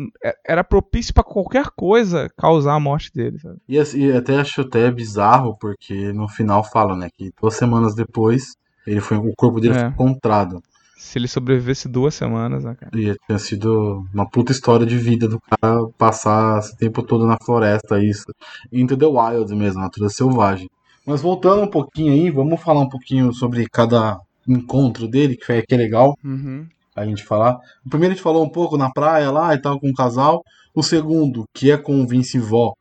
era 0.45 0.63
propício 0.63 1.13
pra 1.13 1.23
qualquer 1.23 1.67
coisa 1.75 2.29
causar 2.35 2.73
a 2.73 2.79
morte 2.79 3.11
dele, 3.13 3.37
sabe? 3.39 3.57
E, 3.69 3.77
assim, 3.77 3.99
e 4.05 4.11
até 4.11 4.37
acho 4.37 4.61
até 4.61 4.89
bizarro, 4.91 5.55
porque 5.59 6.11
no 6.13 6.27
final 6.27 6.63
fala, 6.63 6.95
né, 6.95 7.07
que 7.15 7.31
duas 7.39 7.55
semanas 7.55 7.93
depois 7.93 8.55
ele 8.87 8.99
foi, 9.01 9.17
o 9.17 9.33
corpo 9.35 9.59
dele 9.59 9.75
É. 9.75 9.79
foi 9.79 9.89
encontrado. 9.89 10.61
Se 10.97 11.19
ele 11.19 11.27
sobrevivesse 11.27 11.87
duas 11.87 12.15
semanas, 12.15 12.63
né, 12.63 12.75
cara? 12.79 12.91
E 12.97 13.15
tinha 13.27 13.37
sido 13.37 14.03
uma 14.11 14.27
puta 14.27 14.51
história 14.51 14.85
de 14.85 14.97
vida 14.97 15.27
do 15.27 15.39
cara 15.39 15.85
passar 15.97 16.57
esse 16.59 16.75
tempo 16.75 17.03
todo 17.03 17.27
na 17.27 17.37
floresta, 17.37 18.03
isso. 18.03 18.25
Into 18.71 18.97
the 18.97 19.05
wild 19.05 19.53
mesmo, 19.55 19.79
natureza 19.81 20.15
selvagem. 20.15 20.67
Mas 21.05 21.21
voltando 21.21 21.61
um 21.61 21.67
pouquinho 21.69 22.11
aí, 22.13 22.31
vamos 22.31 22.59
falar 22.61 22.79
um 22.81 22.89
pouquinho 22.89 23.31
sobre 23.31 23.67
cada 23.69 24.19
encontro 24.47 25.07
dele, 25.07 25.35
que 25.37 25.45
foi 25.45 25.61
que 25.61 25.75
é 25.75 25.77
legal 25.77 26.17
Uhum. 26.23 26.65
A 26.97 27.05
gente 27.05 27.23
falar. 27.23 27.57
O 27.85 27.89
primeiro 27.89 28.13
a 28.13 28.15
gente 28.15 28.23
falou 28.23 28.43
um 28.43 28.49
pouco 28.49 28.77
na 28.77 28.91
praia 28.91 29.29
lá 29.31 29.53
e 29.53 29.61
tal, 29.61 29.79
com 29.79 29.89
o 29.89 29.93
casal. 29.93 30.43
O 30.75 30.81
segundo, 30.81 31.45
que 31.53 31.71
é 31.71 31.77
com 31.77 32.01
o 32.01 32.07
Vince 32.07 32.39
Vó, 32.39 32.73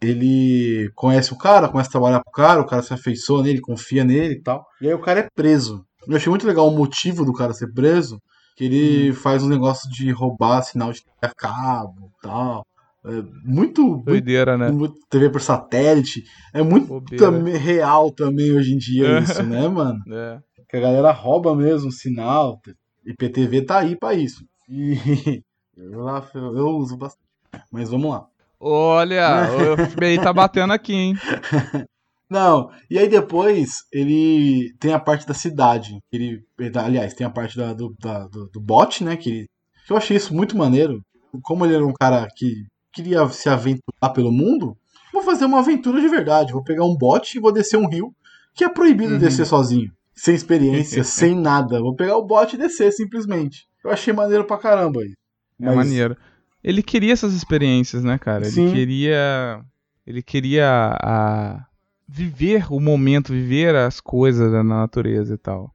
ele 0.00 0.90
conhece 0.94 1.32
o 1.32 1.38
cara, 1.38 1.68
começa 1.68 1.88
a 1.88 1.92
trabalhar 1.92 2.20
pro 2.20 2.32
cara, 2.32 2.60
o 2.60 2.66
cara 2.66 2.82
se 2.82 2.92
afeiçoa 2.92 3.42
nele, 3.42 3.60
confia 3.60 4.04
nele 4.04 4.34
e 4.34 4.42
tal. 4.42 4.64
E 4.80 4.88
aí 4.88 4.94
o 4.94 5.00
cara 5.00 5.20
é 5.20 5.28
preso. 5.34 5.84
Eu 6.06 6.16
achei 6.16 6.28
muito 6.28 6.46
legal 6.46 6.68
o 6.68 6.76
motivo 6.76 7.24
do 7.24 7.32
cara 7.32 7.52
ser 7.52 7.72
preso, 7.72 8.20
que 8.56 8.64
ele 8.64 9.12
faz 9.12 9.42
um 9.42 9.48
negócio 9.48 9.88
de 9.90 10.10
roubar 10.10 10.62
sinal 10.62 10.92
de 10.92 11.02
cabo 11.36 12.10
e 12.18 12.22
tal. 12.22 12.66
É 13.04 13.22
muito, 13.44 13.82
muito, 13.82 14.04
Doideira, 14.04 14.56
né? 14.56 14.70
muito 14.70 14.94
TV 15.08 15.30
por 15.30 15.40
satélite. 15.40 16.22
É 16.52 16.62
muito 16.62 16.86
Bobeira. 16.86 17.58
real 17.58 18.12
também 18.12 18.52
hoje 18.52 18.74
em 18.74 18.78
dia 18.78 19.18
isso, 19.20 19.42
né, 19.42 19.66
mano? 19.68 19.98
É. 20.12 20.38
Que 20.68 20.78
a 20.78 20.80
galera 20.80 21.12
rouba 21.12 21.54
mesmo 21.54 21.90
o 21.90 21.92
sinal. 21.92 22.58
IPTV 23.06 23.62
tá 23.62 23.78
aí 23.80 23.96
pra 23.96 24.14
isso. 24.14 24.44
E 24.68 24.94
eu, 25.76 26.56
eu 26.56 26.68
uso 26.76 26.96
bastante. 26.96 27.22
Mas 27.70 27.90
vamos 27.90 28.10
lá. 28.10 28.26
Olha, 28.58 29.48
o 29.76 29.86
FBI 29.90 30.18
tá 30.20 30.32
batendo 30.32 30.72
aqui, 30.72 30.94
hein? 30.94 31.14
Não, 32.30 32.70
e 32.90 32.98
aí 32.98 33.08
depois 33.08 33.84
ele 33.92 34.72
tem 34.80 34.92
a 34.94 34.98
parte 34.98 35.26
da 35.26 35.34
cidade. 35.34 35.98
Ele, 36.10 36.42
aliás, 36.76 37.12
tem 37.12 37.26
a 37.26 37.30
parte 37.30 37.56
da- 37.58 37.74
do, 37.74 37.94
da- 38.00 38.26
do, 38.26 38.48
do 38.48 38.60
bot, 38.60 39.04
né? 39.04 39.16
Que, 39.16 39.28
ele, 39.30 39.46
que 39.86 39.92
eu 39.92 39.96
achei 39.98 40.16
isso 40.16 40.34
muito 40.34 40.56
maneiro. 40.56 41.02
Como 41.42 41.64
ele 41.66 41.74
era 41.74 41.86
um 41.86 41.92
cara 41.92 42.26
que 42.34 42.64
queria 42.92 43.28
se 43.28 43.48
aventurar 43.50 44.10
pelo 44.14 44.32
mundo, 44.32 44.74
vou 45.12 45.22
fazer 45.22 45.44
uma 45.44 45.58
aventura 45.58 46.00
de 46.00 46.08
verdade. 46.08 46.52
Vou 46.52 46.64
pegar 46.64 46.84
um 46.84 46.96
bot 46.96 47.36
e 47.36 47.40
vou 47.40 47.52
descer 47.52 47.76
um 47.76 47.88
rio 47.88 48.14
que 48.54 48.64
é 48.64 48.68
proibido 48.68 49.14
Uhum. 49.14 49.18
descer 49.18 49.44
sozinho. 49.46 49.90
Sem 50.14 50.34
experiência, 50.34 51.02
sem 51.04 51.34
nada. 51.34 51.80
Vou 51.80 51.94
pegar 51.94 52.16
o 52.16 52.26
bot 52.26 52.54
e 52.54 52.58
descer 52.58 52.92
simplesmente. 52.92 53.66
Eu 53.84 53.90
achei 53.90 54.12
maneiro 54.12 54.44
pra 54.44 54.58
caramba 54.58 55.00
aí. 55.00 55.14
É 55.60 55.74
maneiro. 55.74 56.16
Ele 56.62 56.82
queria 56.82 57.12
essas 57.12 57.32
experiências, 57.34 58.04
né, 58.04 58.18
cara? 58.18 58.44
Ele 58.44 58.52
Sim. 58.52 58.72
queria. 58.72 59.64
Ele 60.06 60.22
queria 60.22 60.96
a... 61.00 61.66
viver 62.08 62.72
o 62.72 62.80
momento, 62.80 63.32
viver 63.32 63.74
as 63.74 64.00
coisas 64.00 64.52
da 64.52 64.62
natureza 64.62 65.34
e 65.34 65.38
tal. 65.38 65.74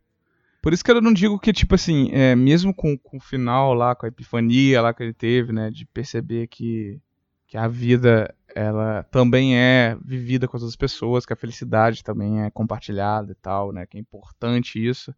Por 0.61 0.73
isso 0.73 0.83
que 0.83 0.91
eu 0.91 1.01
não 1.01 1.13
digo 1.13 1.39
que, 1.39 1.53
tipo 1.53 1.75
assim, 1.75 2.09
é, 2.11 2.35
mesmo 2.35 2.73
com, 2.73 2.97
com 2.97 3.17
o 3.17 3.21
final 3.21 3.73
lá, 3.73 3.95
com 3.95 4.05
a 4.05 4.09
epifania 4.09 4.81
lá 4.81 4.93
que 4.93 5.01
ele 5.01 5.13
teve, 5.13 5.53
né, 5.53 5.69
de 5.69 5.85
perceber 5.85 6.47
que, 6.47 6.99
que 7.47 7.55
a 7.55 7.69
vida, 7.69 8.33
ela 8.55 9.03
também 9.11 9.57
é 9.57 9.97
vivida 10.03 10.47
com 10.47 10.57
as 10.57 10.63
outras 10.63 10.75
pessoas, 10.75 11.25
que 11.25 11.33
a 11.33 11.37
felicidade 11.37 12.03
também 12.03 12.43
é 12.43 12.49
compartilhada 12.49 13.31
e 13.31 13.35
tal, 13.35 13.71
né, 13.71 13.85
que 13.85 13.97
é 13.97 13.99
importante 13.99 14.83
isso. 14.83 15.13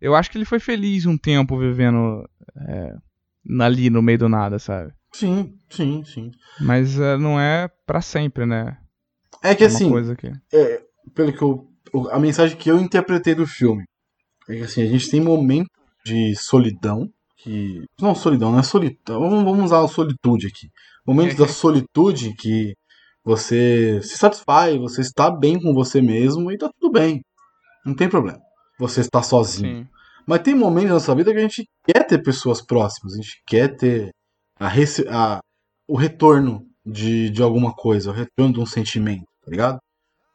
Eu 0.00 0.14
acho 0.14 0.30
que 0.30 0.36
ele 0.36 0.44
foi 0.44 0.58
feliz 0.58 1.06
um 1.06 1.16
tempo 1.16 1.58
vivendo 1.58 2.28
é, 2.56 2.94
ali 3.60 3.88
no 3.88 4.02
meio 4.02 4.18
do 4.18 4.28
nada, 4.28 4.58
sabe? 4.58 4.92
Sim, 5.12 5.58
sim, 5.70 6.04
sim. 6.04 6.30
Mas 6.60 6.98
é, 6.98 7.16
não 7.16 7.38
é 7.38 7.68
pra 7.86 8.00
sempre, 8.00 8.46
né? 8.46 8.78
É 9.42 9.54
que 9.54 9.64
É 9.64 9.66
assim, 9.66 9.90
que. 10.16 10.32
pelo 11.14 11.32
que 11.32 11.42
eu, 11.42 11.68
a 12.10 12.18
mensagem 12.18 12.56
que 12.56 12.70
eu 12.70 12.78
interpretei 12.78 13.34
do 13.34 13.46
filme 13.46 13.84
é 14.48 14.56
que 14.56 14.62
assim, 14.62 14.82
a 14.82 14.86
gente 14.86 15.10
tem 15.10 15.20
momentos 15.20 15.70
de 16.04 16.34
solidão 16.34 17.08
que 17.36 17.84
não 18.00 18.14
solidão, 18.14 18.52
não 18.52 18.60
é 18.60 18.62
solidão. 18.62 19.20
Vamos, 19.20 19.44
vamos 19.44 19.64
usar 19.66 19.84
a 19.84 19.88
solitude 19.88 20.46
aqui. 20.46 20.70
Momentos 21.06 21.36
da 21.36 21.46
solitude 21.48 22.34
que 22.36 22.74
você 23.24 24.00
se 24.02 24.16
satisfaz, 24.18 24.76
você 24.78 25.00
está 25.00 25.30
bem 25.30 25.60
com 25.60 25.72
você 25.72 26.00
mesmo 26.00 26.50
e 26.50 26.58
tá 26.58 26.70
tudo 26.78 26.92
bem. 26.92 27.20
Não 27.84 27.94
tem 27.94 28.08
problema. 28.08 28.38
Você 28.78 29.00
está 29.00 29.22
sozinho. 29.22 29.84
Sim. 29.84 29.88
Mas 30.26 30.42
tem 30.42 30.54
momentos 30.54 30.88
na 30.88 30.94
nossa 30.94 31.14
vida 31.14 31.32
que 31.32 31.38
a 31.38 31.42
gente 31.42 31.64
quer 31.84 32.04
ter 32.06 32.22
pessoas 32.22 32.64
próximas, 32.64 33.14
a 33.14 33.16
gente 33.16 33.42
quer 33.46 33.76
ter 33.76 34.10
a 34.58 34.68
a- 35.08 35.40
o 35.88 35.96
retorno 35.96 36.64
de, 36.86 37.28
de 37.30 37.42
alguma 37.42 37.74
coisa, 37.74 38.10
o 38.10 38.14
retorno 38.14 38.54
de 38.54 38.60
um 38.60 38.66
sentimento, 38.66 39.24
tá 39.44 39.50
ligado? 39.50 39.78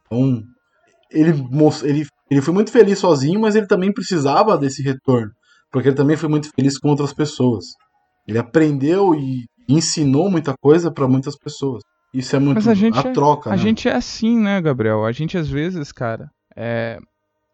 Então, 0.06 0.44
ele, 1.12 1.32
ele, 1.84 2.06
ele 2.30 2.42
foi 2.42 2.54
muito 2.54 2.72
feliz 2.72 3.00
sozinho, 3.00 3.40
mas 3.40 3.56
ele 3.56 3.68
também 3.68 3.94
precisava 3.94 4.58
desse 4.58 4.82
retorno, 4.84 5.32
porque 5.72 5.90
ele 5.90 5.96
também 5.96 6.18
foi 6.18 6.30
muito 6.30 6.50
feliz 6.56 6.78
com 6.78 6.90
outras 6.90 7.14
pessoas. 7.14 7.66
Ele 8.28 8.38
aprendeu 8.38 9.16
e 9.16 9.46
ensinou 9.68 10.30
muita 10.30 10.54
coisa 10.60 10.92
pra 10.92 11.08
muitas 11.08 11.36
pessoas. 11.38 11.82
Isso 12.14 12.36
é 12.36 12.40
muito 12.40 12.56
Mas 12.56 12.68
a 12.68 12.74
gente 12.74 12.98
é- 13.06 13.12
troca, 13.12 13.50
A 13.52 13.56
né? 13.56 13.62
gente 13.62 13.88
é 13.90 13.94
assim, 13.94 14.38
né, 14.40 14.62
Gabriel? 14.62 15.06
A 15.06 15.12
gente 15.12 15.38
às 15.38 15.50
vezes, 15.50 15.92
cara, 15.92 16.30
é... 16.56 16.98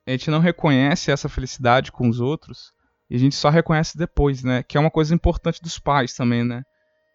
a 0.08 0.12
gente 0.12 0.30
não 0.30 0.40
reconhece 0.40 1.12
essa 1.12 1.28
felicidade 1.28 1.92
com 1.92 2.08
os 2.08 2.20
outros 2.20 2.72
e 3.10 3.16
a 3.16 3.20
gente 3.20 3.36
só 3.36 3.50
reconhece 3.50 3.98
depois, 3.98 4.44
né? 4.44 4.64
Que 4.64 4.78
é 4.78 4.80
uma 4.80 4.92
coisa 4.92 5.14
importante 5.14 5.62
dos 5.62 5.80
pais 5.80 6.14
também, 6.14 6.44
né? 6.44 6.62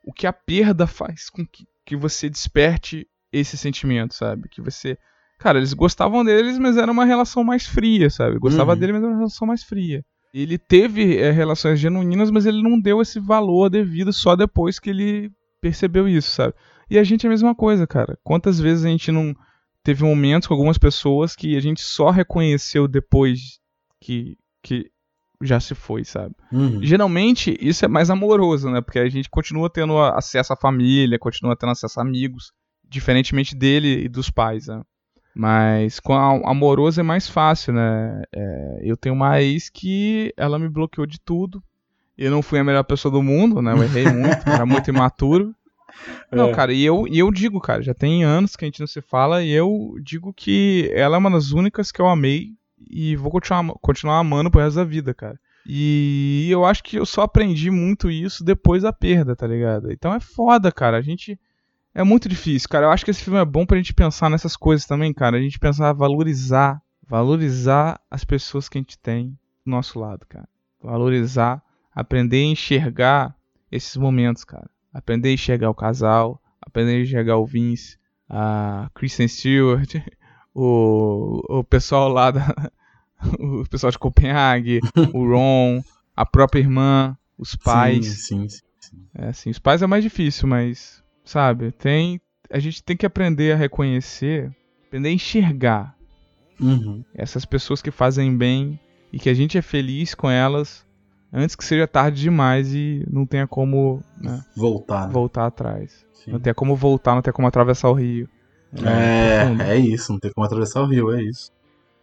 O 0.04 0.12
que 0.12 0.26
a 0.26 0.32
perda 0.32 0.86
faz 0.86 1.30
com 1.30 1.46
que, 1.46 1.64
que 1.86 1.96
você 1.96 2.28
desperte 2.28 3.06
esse 3.32 3.56
sentimento, 3.56 4.14
sabe? 4.14 4.48
Que 4.48 4.60
você. 4.60 4.96
Cara, 5.38 5.58
eles 5.58 5.72
gostavam 5.72 6.24
deles, 6.24 6.58
mas 6.58 6.76
era 6.76 6.90
uma 6.90 7.04
relação 7.04 7.44
mais 7.44 7.64
fria, 7.66 8.10
sabe? 8.10 8.38
Gostava 8.38 8.72
Uhum. 8.72 8.78
dele, 8.78 8.92
mas 8.94 9.02
era 9.02 9.10
uma 9.12 9.18
relação 9.18 9.46
mais 9.46 9.62
fria. 9.62 10.02
Ele 10.32 10.58
teve 10.58 11.16
é, 11.16 11.30
relações 11.30 11.80
genuínas, 11.80 12.30
mas 12.30 12.46
ele 12.46 12.62
não 12.62 12.80
deu 12.80 13.00
esse 13.00 13.18
valor 13.18 13.68
devido 13.70 14.12
só 14.12 14.36
depois 14.36 14.78
que 14.78 14.90
ele 14.90 15.30
percebeu 15.60 16.08
isso, 16.08 16.30
sabe? 16.30 16.54
E 16.90 16.98
a 16.98 17.04
gente 17.04 17.26
é 17.26 17.28
a 17.28 17.30
mesma 17.30 17.54
coisa, 17.54 17.86
cara. 17.86 18.18
Quantas 18.22 18.58
vezes 18.58 18.84
a 18.84 18.88
gente 18.88 19.10
não 19.10 19.34
teve 19.82 20.04
momentos 20.04 20.46
com 20.46 20.54
algumas 20.54 20.78
pessoas 20.78 21.34
que 21.34 21.56
a 21.56 21.60
gente 21.60 21.80
só 21.80 22.10
reconheceu 22.10 22.86
depois 22.86 23.58
que, 24.00 24.36
que 24.62 24.90
já 25.42 25.60
se 25.60 25.74
foi, 25.74 26.04
sabe? 26.04 26.34
Uhum. 26.52 26.82
Geralmente 26.82 27.56
isso 27.60 27.84
é 27.84 27.88
mais 27.88 28.10
amoroso, 28.10 28.70
né? 28.70 28.80
Porque 28.80 28.98
a 28.98 29.08
gente 29.08 29.30
continua 29.30 29.70
tendo 29.70 29.98
acesso 29.98 30.52
à 30.52 30.56
família, 30.56 31.18
continua 31.18 31.56
tendo 31.56 31.70
acesso 31.70 32.00
a 32.00 32.02
amigos, 32.02 32.52
diferentemente 32.88 33.54
dele 33.54 34.04
e 34.04 34.08
dos 34.08 34.30
pais, 34.30 34.66
né? 34.66 34.82
Mas 35.38 36.00
com 36.00 36.14
a 36.14 36.50
amoroso 36.50 36.98
é 36.98 37.04
mais 37.04 37.28
fácil, 37.28 37.72
né? 37.72 38.24
É, 38.32 38.80
eu 38.82 38.96
tenho 38.96 39.14
uma 39.14 39.40
ex 39.40 39.70
que 39.70 40.34
ela 40.36 40.58
me 40.58 40.68
bloqueou 40.68 41.06
de 41.06 41.20
tudo. 41.20 41.62
Eu 42.16 42.32
não 42.32 42.42
fui 42.42 42.58
a 42.58 42.64
melhor 42.64 42.82
pessoa 42.82 43.12
do 43.12 43.22
mundo, 43.22 43.62
né? 43.62 43.72
Eu 43.72 43.84
errei 43.84 44.08
muito, 44.08 44.48
era 44.48 44.66
muito 44.66 44.90
imaturo. 44.90 45.54
Não, 46.32 46.48
É. 46.48 46.52
cara, 46.52 46.72
e 46.72 46.84
eu, 46.84 47.06
e 47.06 47.20
eu 47.20 47.30
digo, 47.30 47.60
cara, 47.60 47.80
já 47.82 47.94
tem 47.94 48.24
anos 48.24 48.56
que 48.56 48.64
a 48.64 48.66
gente 48.66 48.80
não 48.80 48.86
se 48.88 49.00
fala 49.00 49.40
e 49.40 49.52
eu 49.52 49.94
digo 50.02 50.32
que 50.34 50.90
ela 50.92 51.14
é 51.14 51.18
uma 51.18 51.30
das 51.30 51.52
únicas 51.52 51.92
que 51.92 52.00
eu 52.00 52.08
amei 52.08 52.48
e 52.90 53.14
vou 53.14 53.30
continuar, 53.30 53.64
continuar 53.80 54.18
amando 54.18 54.50
pro 54.50 54.60
resto 54.60 54.74
da 54.74 54.84
vida, 54.84 55.14
cara. 55.14 55.38
E 55.64 56.48
eu 56.50 56.64
acho 56.64 56.82
que 56.82 56.96
eu 56.96 57.06
só 57.06 57.22
aprendi 57.22 57.70
muito 57.70 58.10
isso 58.10 58.42
depois 58.42 58.82
da 58.82 58.92
perda, 58.92 59.36
tá 59.36 59.46
ligado? 59.46 59.92
Então 59.92 60.12
é 60.12 60.18
foda, 60.18 60.72
cara. 60.72 60.96
A 60.96 61.00
gente. 61.02 61.38
É 61.98 62.04
muito 62.04 62.28
difícil, 62.28 62.68
cara. 62.68 62.86
Eu 62.86 62.90
acho 62.92 63.04
que 63.04 63.10
esse 63.10 63.24
filme 63.24 63.40
é 63.40 63.44
bom 63.44 63.66
pra 63.66 63.76
gente 63.76 63.92
pensar 63.92 64.30
nessas 64.30 64.56
coisas 64.56 64.86
também, 64.86 65.12
cara. 65.12 65.36
A 65.36 65.40
gente 65.40 65.58
pensar, 65.58 65.92
valorizar. 65.92 66.80
Valorizar 67.04 68.00
as 68.08 68.24
pessoas 68.24 68.68
que 68.68 68.78
a 68.78 68.80
gente 68.80 68.96
tem 68.96 69.36
do 69.66 69.72
nosso 69.72 69.98
lado, 69.98 70.24
cara. 70.28 70.48
Valorizar. 70.80 71.60
Aprender 71.92 72.36
a 72.36 72.52
enxergar 72.52 73.34
esses 73.68 73.96
momentos, 73.96 74.44
cara. 74.44 74.70
Aprender 74.94 75.30
a 75.30 75.32
enxergar 75.32 75.70
o 75.70 75.74
casal. 75.74 76.40
Aprender 76.60 76.98
a 76.98 77.02
enxergar 77.02 77.36
o 77.36 77.44
Vince. 77.44 77.98
A 78.30 78.88
Kristen 78.94 79.26
Stewart. 79.26 79.96
O, 80.60 81.40
o 81.60 81.62
pessoal 81.62 82.08
lá 82.08 82.30
da. 82.32 82.70
O 83.38 83.64
pessoal 83.68 83.90
de 83.90 83.98
Copenhague. 83.98 84.80
o 85.12 85.28
Ron. 85.28 85.82
A 86.16 86.24
própria 86.24 86.60
irmã. 86.60 87.16
Os 87.36 87.56
pais. 87.56 88.06
Sim, 88.06 88.48
sim, 88.48 88.62
sim. 88.80 89.06
É 89.14 89.28
assim, 89.28 89.50
os 89.50 89.58
pais 89.58 89.82
é 89.82 89.86
mais 89.86 90.02
difícil, 90.02 90.48
mas, 90.48 91.02
sabe, 91.28 91.72
tem. 91.72 92.20
A 92.50 92.58
gente 92.58 92.82
tem 92.82 92.96
que 92.96 93.04
aprender 93.06 93.52
a 93.52 93.56
reconhecer, 93.56 94.50
aprender 94.86 95.08
a 95.08 95.12
enxergar 95.12 95.94
Uhum. 96.60 97.04
essas 97.14 97.44
pessoas 97.44 97.80
que 97.80 97.90
fazem 97.90 98.36
bem 98.36 98.80
e 99.12 99.18
que 99.18 99.28
a 99.28 99.34
gente 99.34 99.56
é 99.56 99.62
feliz 99.62 100.12
com 100.14 100.28
elas 100.28 100.84
antes 101.32 101.54
que 101.54 101.64
seja 101.64 101.86
tarde 101.86 102.20
demais 102.20 102.74
e 102.74 103.04
não 103.08 103.24
tenha 103.24 103.46
como 103.46 104.02
né, 104.20 104.42
Voltar. 104.56 105.06
né? 105.06 105.12
voltar 105.12 105.46
atrás. 105.46 106.04
Sim. 106.14 106.32
Não 106.32 106.40
tenha 106.40 106.54
como 106.54 106.74
voltar, 106.74 107.14
não 107.14 107.22
tenha 107.22 107.32
como 107.32 107.46
atravessar 107.46 107.88
o 107.90 107.92
rio. 107.92 108.28
profundo. 108.72 108.88
É, 108.90 109.70
é 109.74 109.76
isso, 109.76 110.10
não 110.12 110.18
tem 110.18 110.32
como 110.32 110.44
atravessar 110.44 110.80
o 110.82 110.86
rio, 110.86 111.12
é 111.14 111.22
isso. 111.22 111.52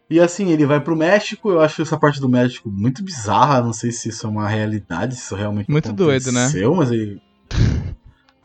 E 0.10 0.20
assim, 0.22 0.52
ele 0.52 0.66
vai 0.68 0.80
pro 0.80 0.96
México, 0.96 1.50
eu 1.50 1.60
acho 1.60 1.82
essa 1.82 1.98
parte 2.00 2.22
do 2.22 2.30
México 2.30 2.70
muito 2.70 3.04
bizarra, 3.04 3.62
não 3.62 3.74
sei 3.74 3.92
se 3.92 4.08
isso 4.10 4.26
é 4.26 4.30
uma 4.30 4.48
realidade, 4.48 5.16
se 5.16 5.22
isso 5.24 5.36
realmente 5.36 5.70
Muito 5.70 5.92
doido, 5.92 6.32
né? 6.32 6.44
aconteceu, 6.44 6.76
mas 6.76 6.92
ele... 6.92 7.20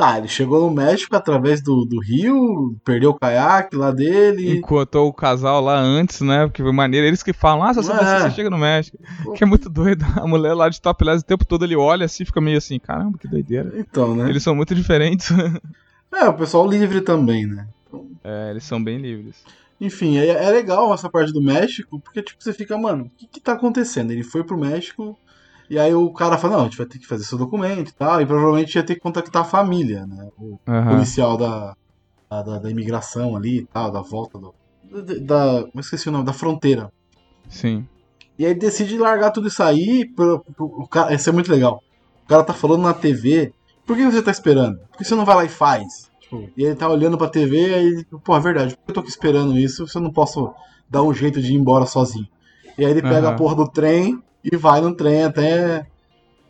Tá, 0.01 0.17
ele 0.17 0.29
chegou 0.29 0.63
no 0.63 0.75
México 0.75 1.15
através 1.15 1.61
do, 1.63 1.85
do 1.85 2.01
rio, 2.01 2.75
perdeu 2.83 3.11
o 3.11 3.19
caiaque 3.19 3.77
lá 3.77 3.91
dele. 3.91 4.57
Encotou 4.57 5.07
o 5.07 5.13
casal 5.13 5.61
lá 5.61 5.79
antes, 5.79 6.23
né? 6.23 6.47
Porque 6.47 6.63
foi 6.63 6.73
maneiro. 6.73 7.07
Eles 7.07 7.23
que 7.23 7.35
falam, 7.35 7.65
ah, 7.65 7.75
só 7.75 7.83
se 7.83 7.93
É. 7.93 7.95
você, 7.97 8.21
você 8.23 8.31
chega 8.31 8.49
no 8.49 8.57
México. 8.57 8.97
Que 9.37 9.45
é 9.45 9.47
muito 9.47 9.69
doido. 9.69 10.03
A 10.17 10.27
mulher 10.27 10.55
lá 10.55 10.71
de 10.71 10.81
topless 10.81 11.21
o 11.23 11.27
tempo 11.27 11.45
todo 11.45 11.67
ele 11.67 11.77
olha 11.77 12.07
assim, 12.07 12.25
fica 12.25 12.41
meio 12.41 12.57
assim, 12.57 12.79
caramba, 12.79 13.19
que 13.19 13.29
doideira. 13.29 13.75
Então, 13.77 14.15
né? 14.17 14.31
Eles 14.31 14.43
são 14.43 14.55
muito 14.55 14.75
diferentes. 14.75 15.29
É, 16.13 16.29
o 16.29 16.35
pessoal 16.35 16.69
livre 16.69 17.03
também, 17.03 17.47
né? 17.47 17.69
É, 18.25 18.51
eles 18.51 18.65
são 18.65 18.83
bem 18.83 18.99
livres. 18.99 19.45
Enfim, 19.81 20.19
é, 20.19 20.27
é 20.27 20.51
legal 20.51 20.93
essa 20.93 21.09
parte 21.09 21.33
do 21.33 21.41
México, 21.41 22.01
porque 22.01 22.21
tipo, 22.21 22.43
você 22.43 22.53
fica, 22.53 22.77
mano, 22.77 23.05
o 23.05 23.11
que, 23.17 23.29
que 23.29 23.41
tá 23.41 23.53
acontecendo? 23.53 24.11
Ele 24.11 24.25
foi 24.25 24.43
pro 24.43 24.59
México, 24.59 25.17
e 25.71 25.79
aí 25.79 25.95
o 25.95 26.13
cara 26.13 26.37
fala, 26.39 26.55
não, 26.57 26.61
a 26.63 26.65
gente 26.65 26.77
vai 26.79 26.87
ter 26.87 26.99
que 26.99 27.07
fazer 27.07 27.25
seu 27.25 27.39
documento 27.39 27.91
e 27.91 27.95
tal, 27.95 28.21
e 28.21 28.27
provavelmente 28.27 28.75
ia 28.75 28.83
ter 28.85 28.95
que 28.97 29.01
contactar 29.01 29.43
a 29.43 29.45
família, 29.45 30.05
né? 30.07 30.29
O 30.39 30.59
Aham. 30.69 30.97
policial 30.97 31.37
da, 31.37 31.75
da, 32.31 32.43
da- 32.43 32.59
da 32.59 32.71
imigração 32.71 33.37
ali 33.37 33.59
e 33.61 33.67
tal, 33.67 33.91
da 33.91 34.03
volta 34.03 34.39
do. 34.39 34.55
Da, 34.91 35.15
da, 35.61 35.61
eu 35.75 35.81
esqueci 35.81 36.09
o 36.09 36.13
nome, 36.13 36.25
da 36.25 36.33
fronteira. 36.33 36.89
Sim. 37.49 37.87
E 38.39 38.47
aí 38.47 38.55
decide 38.55 38.97
largar 38.99 39.31
tudo 39.31 39.49
isso 39.49 39.63
aí. 39.63 40.09
Pro, 40.15 40.43
pro- 40.57 40.67
o 40.67 40.89
cara, 40.89 41.15
isso 41.15 41.29
é 41.29 41.33
muito 41.33 41.51
legal. 41.51 41.81
O 42.25 42.29
cara 42.29 42.43
tá 42.45 42.53
falando 42.55 42.83
na 42.83 42.95
TV 42.95 43.53
Por 43.87 43.97
que 43.97 44.05
você 44.05 44.23
tá 44.23 44.31
esperando? 44.31 44.79
Por 44.91 44.99
que 44.99 45.05
você 45.05 45.15
não 45.15 45.25
vai 45.25 45.37
lá 45.37 45.45
e 45.45 45.49
faz? 45.49 45.85
Tipo, 46.21 46.49
e 46.57 46.65
ele 46.65 46.77
tá 46.77 46.89
olhando 46.89 47.19
pra 47.19 47.29
TV 47.29 47.75
aí, 47.75 47.87
ele, 47.87 48.05
pô, 48.25 48.37
é 48.37 48.41
verdade, 48.41 48.75
por 48.77 48.85
que 48.85 48.91
eu 48.91 48.95
tô 48.95 49.01
aqui 49.01 49.09
esperando 49.11 49.59
isso 49.59 49.87
se 49.89 49.99
eu 49.99 50.03
não 50.03 50.13
posso 50.13 50.53
dar 50.89 51.03
um 51.03 51.13
jeito 51.13 51.41
de 51.43 51.53
ir 51.53 51.57
embora 51.57 51.87
sozinho? 51.87 52.27
E 52.79 52.85
aí 52.85 52.91
ele 52.93 53.03
pega 53.03 53.27
Aham. 53.27 53.35
a 53.35 53.37
porra 53.37 53.57
do 53.57 53.69
trem 53.69 54.17
e 54.45 54.57
vai 54.57 54.81
no 54.81 54.95
trem 54.95 55.25
até. 55.25 55.87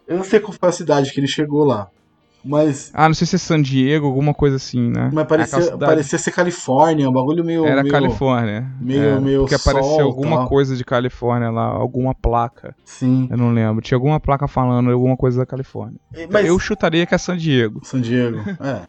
Eu 0.07 0.16
não 0.16 0.24
sei 0.24 0.41
qual 0.41 0.53
foi 0.53 0.68
a 0.68 0.72
cidade 0.72 1.12
que 1.12 1.20
ele 1.20 1.26
chegou 1.28 1.64
lá. 1.64 1.88
Mas, 2.43 2.91
Ah, 2.95 3.07
não 3.07 3.14
sei 3.14 3.26
se 3.26 3.36
é 3.36 3.38
San 3.38 3.61
Diego, 3.61 4.07
alguma 4.07 4.32
coisa 4.32 4.57
assim, 4.57 4.88
né? 4.91 5.11
mas 5.12 5.24
Aquela 5.24 5.26
parecia, 5.26 5.76
parecia 5.78 6.18
ser 6.18 6.30
Califórnia, 6.32 7.07
um 7.07 7.12
bagulho 7.12 7.45
meio. 7.45 7.66
Era 7.66 7.82
meio, 7.82 7.93
Califórnia. 7.93 8.66
meio- 8.80 9.03
Era, 9.03 9.20
meio 9.20 9.41
Porque 9.41 9.55
apareceu 9.57 9.84
sol, 9.91 10.01
alguma 10.01 10.36
tal. 10.38 10.49
coisa 10.49 10.74
de 10.74 10.82
Califórnia 10.82 11.51
lá, 11.51 11.66
alguma 11.66 12.14
placa. 12.14 12.74
Sim. 12.82 13.28
Eu 13.30 13.36
não 13.36 13.53
lembro. 13.53 13.82
Tinha 13.82 13.97
alguma 13.97 14.18
placa 14.18 14.49
falando 14.49 14.91
alguma 14.91 15.18
coisa 15.18 15.36
da 15.41 15.45
Califórnia. 15.45 16.01
Mas. 16.32 16.47
Eu 16.47 16.59
chutaria 16.59 17.05
que 17.05 17.14
é 17.14 17.18
San 17.18 17.36
Diego. 17.36 17.84
San 17.84 18.01
Diego. 18.01 18.38
É. 18.59 18.82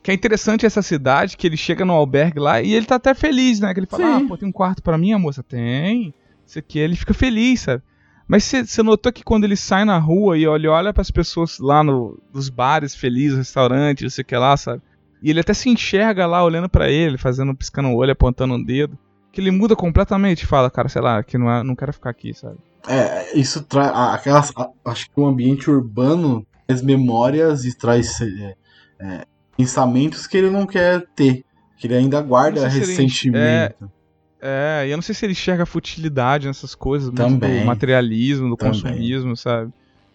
Que 0.00 0.10
é 0.12 0.14
interessante 0.14 0.64
essa 0.66 0.82
cidade, 0.82 1.36
que 1.36 1.46
ele 1.46 1.56
chega 1.56 1.84
no 1.84 1.92
albergue 1.92 2.38
lá 2.40 2.60
e 2.62 2.72
ele 2.72 2.86
tá 2.86 2.96
até 2.96 3.14
feliz, 3.14 3.58
né? 3.60 3.72
Que 3.74 3.80
ele 3.80 3.86
fala, 3.86 4.04
Sim. 4.04 4.24
ah, 4.24 4.28
pô, 4.28 4.36
tem 4.36 4.48
um 4.48 4.52
quarto 4.52 4.80
pra 4.82 4.96
mim, 4.98 5.12
a 5.12 5.18
moça? 5.18 5.42
Tem. 5.44 6.12
Isso 6.46 6.58
aqui, 6.58 6.78
ele 6.80 6.94
fica 6.96 7.14
feliz, 7.14 7.60
sabe? 7.62 7.82
Mas 8.28 8.44
você 8.44 8.82
notou 8.82 9.12
que 9.12 9.22
quando 9.24 9.44
ele 9.44 9.56
sai 9.56 9.84
na 9.84 9.98
rua 9.98 10.38
e 10.38 10.46
olha, 10.46 10.70
olha 10.70 10.92
pras 10.92 11.10
pessoas 11.10 11.58
lá 11.58 11.82
no, 11.82 12.18
nos 12.32 12.48
bares 12.48 12.94
felizes, 12.94 13.36
restaurantes, 13.38 14.02
não 14.02 14.10
sei 14.10 14.22
o 14.22 14.24
que 14.24 14.36
lá, 14.36 14.56
sabe? 14.56 14.80
E 15.22 15.30
ele 15.30 15.40
até 15.40 15.52
se 15.54 15.68
enxerga 15.68 16.26
lá 16.26 16.42
olhando 16.44 16.68
pra 16.68 16.90
ele, 16.90 17.16
fazendo, 17.18 17.54
piscando 17.54 17.88
o 17.90 17.96
olho, 17.96 18.12
apontando 18.12 18.54
um 18.54 18.62
dedo. 18.62 18.98
Que 19.30 19.40
ele 19.40 19.50
muda 19.50 19.74
completamente, 19.76 20.46
fala, 20.46 20.70
cara, 20.70 20.88
sei 20.88 21.00
lá, 21.00 21.22
que 21.22 21.38
não, 21.38 21.50
é, 21.50 21.62
não 21.62 21.74
quero 21.76 21.92
ficar 21.92 22.10
aqui, 22.10 22.34
sabe? 22.34 22.56
É, 22.88 23.38
isso 23.38 23.62
traz. 23.62 23.90
Aquelas. 23.94 24.52
a- 24.56 24.68
Acho 24.84 25.06
que 25.06 25.20
o 25.20 25.26
ambiente 25.26 25.70
urbano 25.70 26.44
traz 26.66 26.82
memórias 26.82 27.64
e 27.64 27.76
traz 27.76 28.20
é, 28.20 28.54
é, 29.00 29.24
pensamentos 29.56 30.26
que 30.26 30.36
ele 30.36 30.50
não 30.50 30.66
quer 30.66 31.06
ter. 31.14 31.44
Que 31.78 31.86
ele 31.86 31.94
ainda 31.94 32.20
guarda 32.20 32.60
ele- 32.60 32.68
ressentimento. 32.80 33.36
É, 33.38 33.74
e 34.42 34.90
eu 34.90 34.96
não 34.96 35.02
sei 35.02 35.14
se 35.14 35.24
ele 35.24 35.32
enxerga 35.32 35.64
futilidade 35.64 36.46
nessas 36.46 36.74
coisas, 36.74 37.12
Também. 37.14 37.60
do 37.60 37.66
materialismo, 37.66 38.48
do 38.50 38.56
Também. 38.56 38.72
consumismo, 38.80 39.36
sabe? 39.36 39.72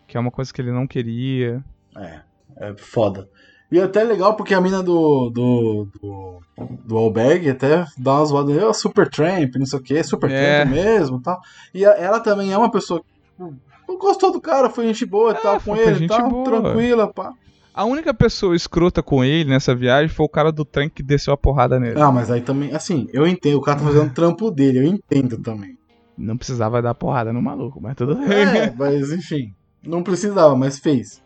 Que 0.07 0.17
é 0.17 0.19
uma 0.19 0.31
coisa 0.31 0.53
que 0.53 0.61
ele 0.61 0.71
não 0.71 0.85
queria. 0.87 1.63
É, 1.97 2.19
é 2.57 2.73
foda. 2.77 3.29
E 3.71 3.79
até 3.79 4.03
legal 4.03 4.35
porque 4.35 4.53
a 4.53 4.61
mina 4.61 4.81
do. 4.81 5.29
do. 5.29 5.87
do, 6.01 6.39
do 6.85 6.97
albergue 6.97 7.49
até 7.49 7.85
dá 7.97 8.13
umas 8.15 8.29
zoadas. 8.29 8.55
Eu, 8.55 8.73
super 8.73 9.09
tramp, 9.09 9.55
não 9.55 9.65
sei 9.65 9.79
o 9.79 9.83
que, 9.83 10.03
super 10.03 10.31
É. 10.31 10.61
tramp 10.61 10.73
mesmo 10.73 11.17
e 11.17 11.21
tal. 11.21 11.39
E 11.73 11.85
a- 11.85 11.97
ela 11.97 12.19
também 12.21 12.51
é 12.53 12.57
uma 12.57 12.71
pessoa 12.71 13.01
que 13.01 13.45
tipo, 13.45 13.97
gostou 13.97 14.31
do 14.31 14.39
cara, 14.41 14.69
foi 14.69 14.87
gente 14.87 15.05
boa 15.05 15.31
e 15.31 15.35
É, 15.35 15.39
tal 15.41 15.59
com 15.61 15.75
ele 15.75 16.05
e 16.05 16.07
tal, 16.07 16.29
boa. 16.29 16.45
tranquila, 16.45 17.07
pá. 17.13 17.33
A 17.77 17.85
única 17.85 18.11
pessoa 18.11 18.55
escrota 18.55 19.03
com 19.03 19.23
ele 19.23 19.47
nessa 19.47 19.75
viagem 19.75 20.09
foi 20.09 20.25
o 20.25 20.29
cara 20.29 20.51
do 20.51 20.65
trem 20.65 20.89
que 20.89 21.03
desceu 21.03 21.31
a 21.31 21.37
porrada 21.37 21.79
nele. 21.79 22.01
Ah, 22.01 22.11
mas 22.11 22.31
aí 22.31 22.41
também, 22.41 22.73
assim, 22.73 23.07
eu 23.13 23.27
entendo, 23.27 23.59
o 23.59 23.61
cara 23.61 23.77
tá 23.77 23.85
fazendo 23.85 24.11
trampo 24.11 24.49
dele, 24.49 24.79
eu 24.79 24.83
entendo 24.83 25.37
também. 25.37 25.77
Não 26.17 26.35
precisava 26.35 26.81
dar 26.81 26.95
porrada 26.95 27.31
no 27.31 27.39
maluco, 27.39 27.79
mas 27.79 27.95
tudo 27.95 28.15
bem. 28.15 28.27
É, 28.29 28.73
mas 28.75 29.11
enfim, 29.11 29.53
não 29.85 30.01
precisava, 30.01 30.55
mas 30.55 30.79
fez. 30.79 31.21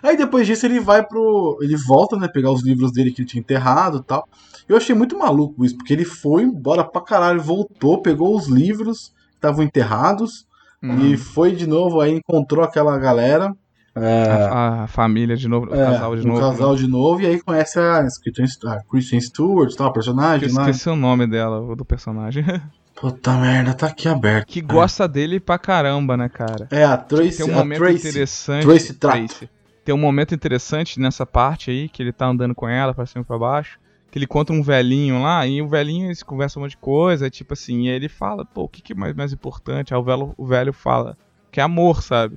Aí 0.00 0.16
depois 0.16 0.46
disso 0.46 0.64
ele 0.66 0.78
vai 0.78 1.04
pro. 1.04 1.58
Ele 1.60 1.76
volta, 1.76 2.16
né? 2.16 2.28
Pegar 2.28 2.52
os 2.52 2.62
livros 2.62 2.92
dele 2.92 3.10
que 3.10 3.22
ele 3.22 3.28
tinha 3.28 3.40
enterrado 3.40 3.98
e 3.98 4.04
tal. 4.04 4.24
Eu 4.68 4.76
achei 4.76 4.94
muito 4.94 5.18
maluco 5.18 5.64
isso, 5.64 5.76
porque 5.76 5.92
ele 5.92 6.04
foi 6.04 6.44
embora 6.44 6.84
pra 6.84 7.02
caralho, 7.02 7.42
voltou, 7.42 8.00
pegou 8.00 8.36
os 8.36 8.46
livros 8.46 9.12
que 9.30 9.34
estavam 9.34 9.64
enterrados 9.64 10.46
Hum. 10.80 11.06
e 11.06 11.16
foi 11.16 11.56
de 11.56 11.66
novo, 11.66 12.00
aí 12.00 12.12
encontrou 12.12 12.64
aquela 12.64 12.96
galera. 12.98 13.52
É, 13.94 14.30
A, 14.50 14.82
a 14.84 14.86
família 14.86 15.36
de 15.36 15.48
novo, 15.48 15.70
o 15.70 15.74
é, 15.74 15.84
casal 15.84 16.16
de 16.16 16.26
novo. 16.26 16.40
casal 16.40 16.72
né? 16.72 16.78
de 16.78 16.86
novo, 16.86 17.20
e 17.20 17.26
aí 17.26 17.40
conhece 17.40 17.78
a, 17.80 17.98
a 18.00 18.82
Kristen 18.88 19.20
Stewart, 19.20 19.74
tal, 19.74 19.86
a 19.86 19.90
Eu 19.90 19.92
personagem 19.92 20.52
lá. 20.52 20.62
esqueci 20.70 20.88
o 20.88 20.94
nome 20.96 21.26
dela, 21.26 21.60
o 21.60 21.74
do 21.74 21.84
personagem. 21.84 22.44
Puta 23.00 23.32
merda, 23.34 23.74
tá 23.74 23.86
aqui 23.86 24.08
aberto. 24.08 24.46
que 24.48 24.60
gosta 24.60 25.06
dele 25.06 25.38
pra 25.38 25.56
caramba, 25.56 26.16
né, 26.16 26.28
cara? 26.28 26.66
É, 26.70 26.84
a 26.84 26.96
Tracy, 26.96 27.38
Tem 27.38 27.46
um 27.46 27.54
a 27.54 27.58
momento 27.58 27.78
Tracy. 27.78 28.08
interessante. 28.08 28.64
Tracy 28.66 28.94
Trato. 28.94 29.48
Tem 29.84 29.94
um 29.94 29.98
momento 29.98 30.34
interessante 30.34 30.98
nessa 31.00 31.24
parte 31.24 31.70
aí, 31.70 31.88
que 31.88 32.02
ele 32.02 32.12
tá 32.12 32.26
andando 32.26 32.54
com 32.54 32.68
ela 32.68 32.92
pra 32.92 33.06
cima 33.06 33.22
e 33.22 33.24
pra 33.24 33.38
baixo. 33.38 33.78
Que 34.10 34.18
ele 34.18 34.26
conta 34.26 34.52
um 34.52 34.62
velhinho 34.62 35.22
lá, 35.22 35.46
e 35.46 35.62
o 35.62 35.68
velhinho 35.68 36.06
eles 36.06 36.22
conversam 36.22 36.60
um 36.60 36.64
monte 36.64 36.72
de 36.72 36.78
coisa, 36.78 37.30
tipo 37.30 37.52
assim, 37.52 37.82
e 37.84 37.88
aí 37.88 37.94
ele 37.94 38.08
fala, 38.08 38.44
pô, 38.44 38.62
o 38.64 38.68
que, 38.68 38.82
que 38.82 38.92
é 38.92 38.96
mais, 38.96 39.14
mais 39.14 39.32
importante? 39.32 39.94
Aí 39.94 40.00
o 40.00 40.02
velho, 40.02 40.34
o 40.36 40.46
velho 40.46 40.72
fala 40.72 41.16
que 41.52 41.60
é 41.60 41.62
amor, 41.62 42.02
sabe? 42.02 42.36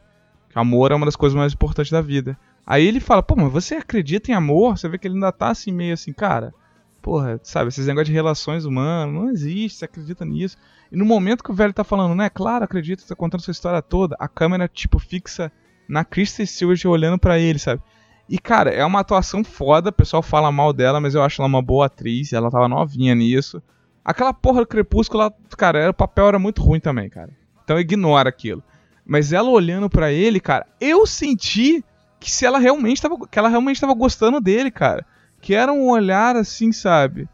Que 0.51 0.59
amor 0.59 0.91
é 0.91 0.95
uma 0.95 1.05
das 1.05 1.15
coisas 1.15 1.37
mais 1.37 1.53
importantes 1.53 1.91
da 1.91 2.01
vida. 2.01 2.37
Aí 2.65 2.85
ele 2.85 2.99
fala, 2.99 3.23
pô, 3.23 3.35
mas 3.35 3.51
você 3.51 3.75
acredita 3.75 4.31
em 4.31 4.33
amor? 4.35 4.77
Você 4.77 4.87
vê 4.87 4.97
que 4.97 5.07
ele 5.07 5.15
ainda 5.15 5.31
tá 5.31 5.49
assim, 5.49 5.71
meio 5.71 5.93
assim, 5.93 6.13
cara, 6.13 6.53
porra, 7.01 7.39
sabe, 7.43 7.69
esses 7.69 7.87
negócios 7.87 8.07
de 8.07 8.13
relações 8.13 8.65
humanas, 8.65 9.13
não 9.13 9.29
existe, 9.29 9.79
você 9.79 9.85
acredita 9.85 10.23
nisso. 10.25 10.57
E 10.91 10.95
no 10.95 11.05
momento 11.05 11.43
que 11.43 11.51
o 11.51 11.55
velho 11.55 11.73
tá 11.73 11.83
falando, 11.83 12.13
né, 12.13 12.29
claro, 12.29 12.63
acredito, 12.65 13.05
tá 13.07 13.15
contando 13.15 13.41
sua 13.41 13.51
história 13.51 13.81
toda, 13.81 14.15
a 14.19 14.27
câmera, 14.27 14.67
tipo, 14.67 14.99
fixa 14.99 15.51
na 15.87 16.05
Kristen 16.05 16.45
Stewart 16.45 16.85
olhando 16.85 17.17
pra 17.17 17.39
ele, 17.39 17.57
sabe? 17.57 17.81
E, 18.29 18.37
cara, 18.37 18.69
é 18.69 18.85
uma 18.85 18.99
atuação 18.99 19.43
foda, 19.43 19.89
o 19.89 19.93
pessoal 19.93 20.21
fala 20.21 20.51
mal 20.51 20.71
dela, 20.71 21.01
mas 21.01 21.15
eu 21.15 21.23
acho 21.23 21.41
ela 21.41 21.49
uma 21.49 21.61
boa 21.61 21.87
atriz, 21.87 22.31
ela 22.31 22.51
tava 22.51 22.67
novinha 22.67 23.15
nisso. 23.15 23.61
Aquela 24.05 24.33
porra 24.33 24.61
do 24.61 24.67
Crepúsculo, 24.67 25.31
cara, 25.57 25.79
era- 25.79 25.91
o 25.91 25.93
papel 25.93 26.27
era 26.27 26.39
muito 26.39 26.61
ruim 26.61 26.79
também, 26.79 27.09
cara. 27.09 27.29
Então 27.63 27.79
ignora 27.79 28.29
aquilo. 28.29 28.63
Mas 29.05 29.33
ela 29.33 29.49
olhando 29.49 29.89
pra 29.89 30.11
ele, 30.11 30.39
cara, 30.39 30.65
eu 30.79 31.05
senti 31.05 31.83
que 32.19 32.29
se 32.29 32.45
ela 32.45 32.59
realmente 32.59 33.01
tava, 33.01 33.17
que 33.27 33.39
ela 33.39 33.49
realmente 33.49 33.81
tava 33.81 33.93
gostando 33.93 34.39
dele, 34.39 34.69
cara. 34.69 35.05
Que 35.41 35.55
era 35.55 35.73
um 35.73 35.89
olhar 35.89 36.35
assim, 36.35 36.71
sabe? 36.71 37.27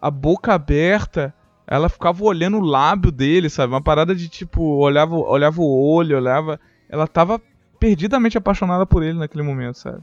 A 0.00 0.10
boca 0.10 0.52
aberta, 0.52 1.34
ela 1.66 1.88
ficava 1.88 2.22
olhando 2.22 2.58
o 2.58 2.64
lábio 2.64 3.10
dele, 3.10 3.48
sabe? 3.48 3.72
Uma 3.72 3.82
parada 3.82 4.14
de 4.14 4.28
tipo, 4.28 4.62
olhava, 4.62 5.16
olhava 5.16 5.60
o 5.60 5.66
olho, 5.66 6.16
olhava. 6.16 6.60
Ela 6.88 7.06
tava 7.06 7.40
perdidamente 7.80 8.36
apaixonada 8.36 8.84
por 8.84 9.02
ele 9.02 9.18
naquele 9.18 9.42
momento, 9.42 9.78
sabe? 9.78 10.02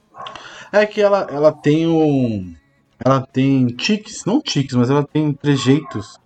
É 0.71 0.85
que 0.85 1.01
ela, 1.01 1.27
ela 1.29 1.51
tem 1.51 1.87
um. 1.87 2.55
Ela 3.03 3.21
tem 3.21 3.67
tiques, 3.67 4.25
não 4.25 4.41
tiques, 4.41 4.75
mas 4.75 4.89
ela 4.89 5.03
tem 5.03 5.31
trejeitos 5.33 6.17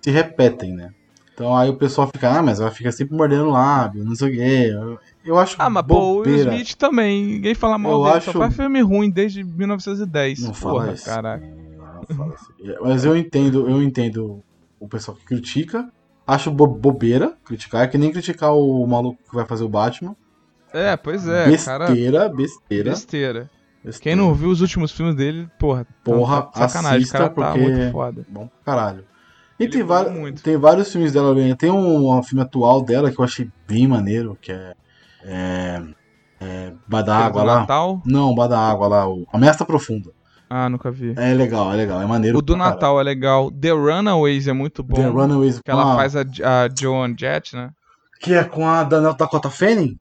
que 0.00 0.04
se 0.04 0.10
repetem, 0.10 0.74
né? 0.74 0.92
Então 1.38 1.56
aí 1.56 1.70
o 1.70 1.76
pessoal 1.76 2.08
fica, 2.12 2.28
ah, 2.36 2.42
mas 2.42 2.58
ela 2.58 2.68
fica 2.72 2.90
sempre 2.90 3.16
mordendo 3.16 3.44
o 3.44 3.50
lábio, 3.52 4.04
não 4.04 4.12
sei 4.16 4.28
o 4.28 4.32
quê. 4.32 4.70
Eu, 4.72 4.98
eu 5.24 5.38
acho 5.38 5.54
Ah, 5.56 5.70
mas 5.70 5.86
pô, 5.86 5.94
o 6.00 6.18
Will. 6.22 6.34
Smith 6.36 6.74
também. 6.74 7.24
Ninguém 7.34 7.54
fala 7.54 7.78
mal 7.78 7.92
Eu 7.92 8.02
dele. 8.04 8.16
acho- 8.16 8.32
Só 8.32 8.38
faz 8.40 8.56
filme 8.56 8.80
ruim 8.80 9.08
desde 9.08 9.44
1910. 9.44 10.40
Não 10.42 10.52
fala 10.52 10.80
Porra, 10.80 10.92
isso. 10.94 11.04
caraca. 11.04 11.46
Não 11.46 12.16
fala 12.16 12.34
isso. 12.34 12.78
Mas 12.82 13.04
eu 13.04 13.16
entendo, 13.16 13.68
eu 13.70 13.80
entendo 13.80 14.42
o 14.80 14.88
pessoal 14.88 15.16
que 15.16 15.24
critica. 15.24 15.88
Acho 16.26 16.50
bo- 16.50 16.66
bobeira 16.66 17.34
criticar, 17.44 17.84
é 17.84 17.86
que 17.86 17.96
nem 17.96 18.10
criticar 18.10 18.52
o 18.52 18.84
maluco 18.84 19.18
que 19.30 19.34
vai 19.34 19.46
fazer 19.46 19.62
o 19.62 19.68
Batman. 19.68 20.16
É, 20.74 20.96
pois 20.96 21.26
é, 21.28 21.56
cara. 21.64 21.86
besteira, 21.86 22.28
besteira, 22.28 22.90
Besteira. 22.90 22.90
besteira. 22.90 24.00
Quem 24.02 24.16
não 24.16 24.34
viu 24.34 24.50
os 24.50 24.60
últimos 24.60 24.90
filmes 24.90 25.14
dele, 25.14 25.48
porra. 25.56 25.86
Porra, 26.02 26.42
tá 26.42 26.68
sacanagem. 26.68 26.98
assista 26.98 27.16
cara 27.18 27.30
tá 27.30 27.34
porque- 27.52 27.60
muito 27.60 27.92
foda. 27.92 28.26
Bom 28.28 28.48
pra 28.64 28.74
caralho. 28.74 29.04
E 29.58 29.68
tem, 29.68 29.82
muito. 30.12 30.42
tem 30.42 30.56
vários 30.56 30.92
filmes 30.92 31.12
dela 31.12 31.34
bem. 31.34 31.54
Tem 31.56 31.70
um, 31.70 32.16
um 32.16 32.22
filme 32.22 32.42
atual 32.42 32.80
dela 32.82 33.10
que 33.10 33.18
eu 33.18 33.24
achei 33.24 33.50
bem 33.66 33.86
maneiro, 33.88 34.38
que 34.40 34.52
é. 34.52 34.74
É. 35.24 35.82
é 36.40 36.72
Bar 36.86 37.02
da 37.02 37.14
Aquele 37.14 37.28
Água 37.28 37.42
lá. 37.42 37.60
Natal? 37.60 38.02
Não, 38.06 38.34
Bar 38.34 38.46
da 38.46 38.58
Água 38.58 38.86
lá, 38.86 39.08
o 39.08 39.26
Ameaça 39.32 39.64
Profunda. 39.64 40.12
Ah, 40.48 40.68
nunca 40.68 40.90
vi. 40.90 41.12
É 41.16 41.34
legal, 41.34 41.72
é 41.72 41.76
legal, 41.76 42.00
é 42.00 42.06
maneiro. 42.06 42.38
O 42.38 42.42
do. 42.42 42.56
Natal 42.56 42.98
é 42.98 43.02
legal. 43.02 43.50
The 43.50 43.70
Runaways 43.70 44.46
é 44.48 44.52
muito 44.52 44.82
bom. 44.82 44.94
The 44.96 45.06
Runaways 45.08 45.60
Que 45.60 45.70
ela 45.70 45.92
a- 45.92 45.96
faz 45.96 46.16
a, 46.16 46.20
a 46.22 46.68
Joan 46.74 47.14
Jett, 47.18 47.54
né? 47.54 47.70
Que 48.20 48.34
é 48.34 48.44
com 48.44 48.66
a 48.66 48.82
Daniel 48.82 49.14
Dakota 49.14 49.50
Fanning? 49.50 49.98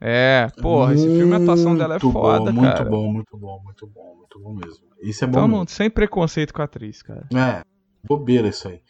É, 0.00 0.46
porra, 0.62 0.94
esse 0.94 1.06
filme 1.06 1.34
a 1.34 1.36
atuação 1.36 1.76
dela 1.76 1.96
é 1.96 1.98
Muito 2.02 2.12
foda, 2.12 2.50
bom, 2.52 2.62
cara. 2.62 2.84
Muito 2.84 2.90
bom, 2.90 3.12
muito 3.12 3.36
bom, 3.36 3.60
muito 3.62 3.86
bom, 3.86 4.14
muito 4.16 4.40
bom 4.40 4.54
mesmo. 4.54 4.84
Isso 5.02 5.24
é 5.24 5.26
bom. 5.26 5.32
Então, 5.32 5.48
não, 5.48 5.66
sem 5.66 5.90
preconceito 5.90 6.54
com 6.54 6.62
a 6.62 6.64
atriz, 6.64 7.02
cara. 7.02 7.26
É, 7.34 7.62
bobeira 8.04 8.48
isso 8.48 8.68
aí. 8.68 8.80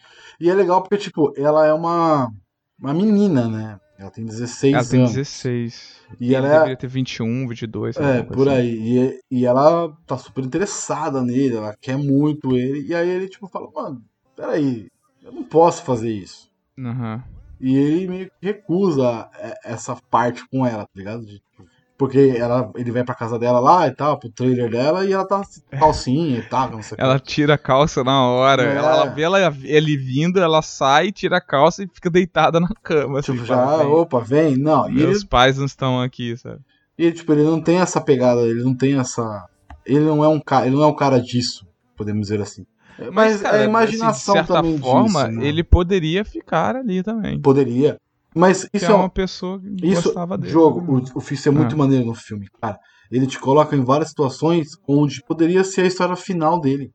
E 0.41 0.49
é 0.49 0.55
legal 0.55 0.83
porque, 0.83 0.97
tipo, 0.97 1.33
ela 1.37 1.67
é 1.67 1.73
uma, 1.73 2.33
uma 2.79 2.95
menina, 2.95 3.49
né? 3.49 3.81
Ela 3.99 4.11
tem 4.11 4.25
16 4.25 4.75
Ela 4.75 4.85
tem 4.85 5.01
anos. 5.01 5.15
16. 5.15 6.01
E 6.19 6.35
ela 6.35 6.49
deveria 6.49 6.73
é. 6.73 6.77
ter 6.77 6.87
21, 6.87 7.47
22. 7.47 7.97
É, 7.99 8.23
por 8.23 8.49
assim. 8.49 8.59
aí. 8.59 9.21
E, 9.31 9.39
e 9.41 9.47
ela 9.47 9.95
tá 10.07 10.17
super 10.17 10.43
interessada 10.43 11.21
nele, 11.23 11.57
ela 11.57 11.77
quer 11.79 11.99
muito 11.99 12.57
ele. 12.57 12.87
E 12.89 12.95
aí 12.95 13.09
ele, 13.09 13.29
tipo, 13.29 13.47
fala, 13.47 13.71
mano, 13.71 14.03
peraí, 14.35 14.89
eu 15.23 15.31
não 15.31 15.45
posso 15.45 15.83
fazer 15.83 16.11
isso. 16.11 16.51
Aham. 16.79 17.23
E 17.61 17.77
ele 17.77 18.09
meio 18.09 18.31
que 18.31 18.47
recusa 18.47 19.29
é, 19.35 19.55
essa 19.65 19.95
parte 20.11 20.49
com 20.49 20.67
ela, 20.67 20.85
tá 20.85 20.93
ligado? 20.95 21.27
De, 21.27 21.39
tipo, 21.39 21.67
porque 22.01 22.35
ela, 22.35 22.73
ele 22.77 22.91
vai 22.91 23.05
pra 23.05 23.15
casa 23.15 23.39
dela 23.39 23.61
lá 23.61 23.87
e 23.87 23.91
tal, 23.91 24.19
pro 24.19 24.31
trailer 24.31 24.71
dela, 24.71 25.05
e 25.05 25.13
ela 25.13 25.27
tá 25.27 25.43
calcinha 25.79 26.39
e 26.39 26.43
tal, 26.43 26.71
não 26.71 26.83
sei 26.83 26.97
que. 26.97 27.05
Ela 27.05 27.19
tira 27.19 27.53
a 27.53 27.59
calça 27.59 28.03
na 28.03 28.25
hora. 28.25 28.63
É. 28.63 28.75
Ela, 28.75 28.91
ela 28.91 29.07
vê 29.07 29.21
ela, 29.21 29.57
ele 29.65 29.99
vindo, 29.99 30.41
ela 30.41 30.63
sai, 30.63 31.13
tira 31.13 31.37
a 31.37 31.41
calça 31.43 31.85
e 31.85 31.89
fica 31.93 32.09
deitada 32.09 32.59
na 32.59 32.71
cama. 32.83 33.21
Tipo, 33.21 33.37
assim, 33.37 33.45
já, 33.45 33.55
fala, 33.55 33.85
"Vem, 33.85 33.93
opa, 33.93 34.19
vem. 34.19 34.57
Não, 34.57 34.89
e 34.89 34.95
Meus 34.95 35.19
ele, 35.19 35.27
pais 35.27 35.59
não 35.59 35.67
estão 35.67 36.01
aqui, 36.01 36.35
sabe? 36.39 36.61
E 36.97 37.13
tipo, 37.13 37.35
ele 37.35 37.43
não 37.43 37.61
tem 37.61 37.81
essa 37.81 38.01
pegada, 38.01 38.41
ele 38.41 38.63
não 38.63 38.75
tem 38.75 38.99
essa. 38.99 39.45
Ele 39.85 40.01
não 40.01 40.25
é 40.25 40.29
um 40.29 40.41
cara, 40.41 40.67
ele 40.67 40.77
não 40.77 40.85
é 40.85 40.87
um 40.87 40.97
cara 40.97 41.21
disso, 41.21 41.67
podemos 41.95 42.29
dizer 42.29 42.41
assim. 42.41 42.65
Mas, 43.13 43.43
cara, 43.43 43.59
é 43.59 43.61
a 43.61 43.65
imaginação 43.65 44.37
assim, 44.37 44.43
de 44.43 44.47
certa 44.49 44.63
também 44.63 44.79
forma, 44.79 45.29
disso, 45.29 45.39
né? 45.41 45.47
ele 45.47 45.63
poderia 45.63 46.25
ficar 46.25 46.77
ali 46.77 47.03
também. 47.03 47.39
poderia. 47.39 47.99
Mas 48.35 48.69
isso 48.73 48.87
é 48.87 48.89
é 48.91 48.95
uma 48.95 49.05
um 49.07 49.09
pessoa 49.09 49.59
que 49.61 49.87
isso 49.87 50.03
gostava 50.05 50.39
dele. 50.39 50.53
jogo, 50.53 50.81
o, 50.97 51.19
o 51.19 51.21
Fist 51.21 51.47
é 51.47 51.51
muito 51.51 51.75
Ah. 51.75 51.79
maneiro 51.79 52.05
no 52.07 52.15
filme, 52.15 52.47
cara. 52.61 52.79
Ele 53.11 53.27
te 53.27 53.39
coloca 53.39 53.75
em 53.75 53.83
várias 53.85 54.11
situações 54.11 54.69
onde 54.87 55.21
poderia 55.25 55.65
ser 55.65 55.83
a 55.83 55.87
história 55.87 56.15
final 56.15 56.61
dele. 56.61 56.93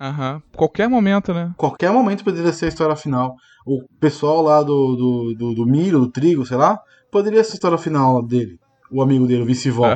Aham. 0.00 0.40
Qualquer 0.56 0.88
momento, 0.88 1.34
né? 1.34 1.52
Qualquer 1.56 1.90
momento 1.92 2.24
poderia 2.24 2.52
ser 2.52 2.66
a 2.66 2.68
história 2.68 2.96
final. 2.96 3.34
O 3.66 3.82
pessoal 4.00 4.40
lá 4.40 4.62
do, 4.62 4.96
do, 4.96 5.34
do, 5.34 5.54
do 5.56 5.66
milho, 5.66 5.98
do 5.98 6.08
trigo, 6.10 6.46
sei 6.46 6.56
lá, 6.56 6.78
poderia 7.10 7.44
ser 7.44 7.52
a 7.52 7.54
história 7.54 7.78
final 7.78 8.22
dele. 8.22 8.58
O 8.90 9.02
amigo 9.02 9.26
dele, 9.26 9.42
o 9.42 9.46
vice-vó. 9.46 9.86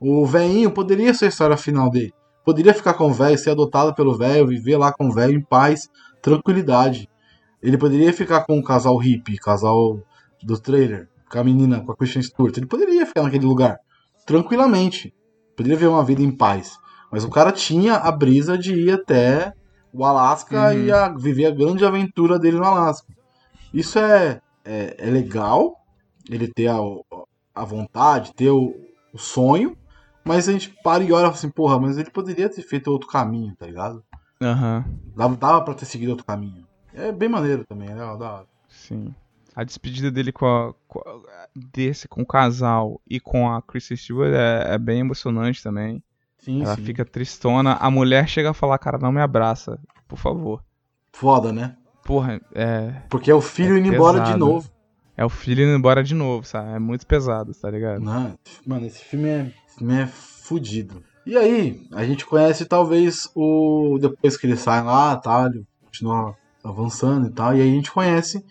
O 0.00 0.26
velhinho 0.26 0.70
poderia 0.72 1.14
ser 1.14 1.26
a 1.26 1.28
história 1.28 1.56
final 1.56 1.88
dele. 1.90 2.12
Poderia 2.44 2.74
ficar 2.74 2.94
com 2.94 3.06
o 3.08 3.12
velho, 3.12 3.38
ser 3.38 3.50
adotado 3.50 3.94
pelo 3.94 4.16
velho, 4.18 4.46
viver 4.48 4.76
lá 4.76 4.92
com 4.92 5.06
o 5.08 5.12
velho 5.12 5.34
em 5.34 5.40
paz, 5.40 5.88
tranquilidade. 6.20 7.08
Ele 7.62 7.78
poderia 7.78 8.12
ficar 8.12 8.44
com 8.44 8.58
o 8.58 8.62
casal 8.64 8.96
hippie, 8.98 9.38
casal 9.38 10.00
do 10.44 10.58
trailer, 10.60 11.08
com 11.30 11.38
a 11.38 11.44
menina, 11.44 11.80
com 11.80 11.92
a 11.92 11.96
Christian 11.96 12.22
Stewart. 12.22 12.56
Ele 12.56 12.66
poderia 12.66 13.06
ficar 13.06 13.22
naquele 13.22 13.46
lugar, 13.46 13.78
tranquilamente. 14.26 15.12
Poderia 15.56 15.78
ver 15.78 15.86
uma 15.88 16.04
vida 16.04 16.22
em 16.22 16.30
paz. 16.30 16.76
Mas 17.10 17.24
o 17.24 17.30
cara 17.30 17.52
tinha 17.52 17.94
a 17.94 18.10
brisa 18.10 18.58
de 18.58 18.74
ir 18.74 18.92
até 18.92 19.52
o 19.92 20.04
Alasca 20.04 20.72
Uhum. 20.72 20.84
e 20.84 20.92
a- 20.92 21.08
viver 21.16 21.46
a 21.46 21.50
grande 21.50 21.84
aventura 21.84 22.38
dele 22.38 22.56
no 22.58 22.64
Alasca. 22.64 23.06
Isso 23.72 23.98
é, 23.98 24.40
é, 24.64 24.96
é 24.98 25.10
legal, 25.10 25.76
ele 26.28 26.48
ter 26.48 26.68
a, 26.68 26.76
a 27.54 27.64
vontade, 27.64 28.34
ter 28.34 28.50
o, 28.50 28.74
o 29.12 29.18
sonho, 29.18 29.76
mas 30.24 30.48
a 30.48 30.52
gente 30.52 30.74
para 30.82 31.04
e 31.04 31.12
olha 31.12 31.28
assim, 31.28 31.50
porra, 31.50 31.78
mas 31.78 31.98
ele 31.98 32.10
poderia 32.10 32.48
ter 32.48 32.62
feito 32.62 32.90
outro 32.90 33.08
caminho, 33.08 33.54
tá 33.56 33.66
ligado? 33.66 34.02
Aham. 34.42 34.84
Dava, 35.16 35.36
dava 35.36 35.60
pra 35.62 35.74
ter 35.74 35.84
seguido 35.86 36.10
outro 36.12 36.26
caminho. 36.26 36.66
É 36.92 37.12
bem 37.12 37.28
maneiro 37.28 37.64
também, 37.68 37.88
é 37.88 37.92
legal, 37.94 38.16
da. 38.18 38.44
Sim. 38.68 39.14
A 39.56 39.62
despedida 39.64 40.10
dele 40.10 40.32
com 40.32 40.46
a, 40.46 40.74
com 40.88 40.98
a- 41.00 41.48
desse 41.54 42.08
com 42.08 42.22
o 42.22 42.26
casal 42.26 43.00
e 43.08 43.20
com 43.20 43.48
a 43.50 43.62
Kristen 43.62 43.96
Stewart 43.96 44.32
é, 44.34 44.74
é 44.74 44.78
bem 44.78 45.00
emocionante 45.00 45.62
também. 45.62 46.02
Sim, 46.38 46.62
Ela 46.62 46.76
sim. 46.76 46.82
fica 46.84 47.04
tristona. 47.04 47.74
A 47.74 47.90
mulher 47.90 48.28
chega 48.28 48.50
a 48.50 48.54
falar, 48.54 48.78
cara, 48.78 48.98
não 48.98 49.12
me 49.12 49.20
abraça, 49.20 49.78
por 50.08 50.18
favor. 50.18 50.62
Foda, 51.12 51.52
né? 51.52 51.76
Porra, 52.04 52.40
é, 52.54 53.02
Porque 53.08 53.30
é 53.30 53.34
o 53.34 53.40
filho 53.40 53.76
É 53.76 53.78
indo 53.78 53.94
embora 53.94 54.18
de 54.18 54.24
pesado. 54.26 54.38
novo. 54.44 54.70
é 55.16 55.24
o 55.24 55.28
filho 55.30 55.62
indo 55.64 55.76
embora 55.78 56.02
de 56.04 56.14
novo, 56.14 56.44
sabe? 56.46 56.70
É 56.72 56.78
muito 56.78 57.06
pesado, 57.06 57.54
tá 57.54 57.70
ligado? 57.70 58.00
Não, 58.00 58.36
mano, 58.66 58.84
esse 58.84 59.02
filme 59.04 59.28
é, 59.28 59.52
esse 59.68 59.78
filme 59.78 59.94
é 59.94 60.06
fudido. 60.06 61.02
E 61.24 61.36
aí, 61.38 61.86
a 61.92 62.04
gente 62.04 62.26
conhece 62.26 62.66
talvez 62.66 63.30
o. 63.34 63.96
Depois 63.98 64.36
que 64.36 64.46
ele 64.46 64.56
sai 64.56 64.82
lá, 64.82 65.16
tá? 65.16 65.46
Ele 65.46 65.64
continua 65.82 66.36
avançando 66.62 67.28
e 67.28 67.30
tal. 67.30 67.56
E 67.56 67.62
aí 67.62 67.70
a 67.70 67.72
gente 67.72 67.90
conhece 67.90 68.44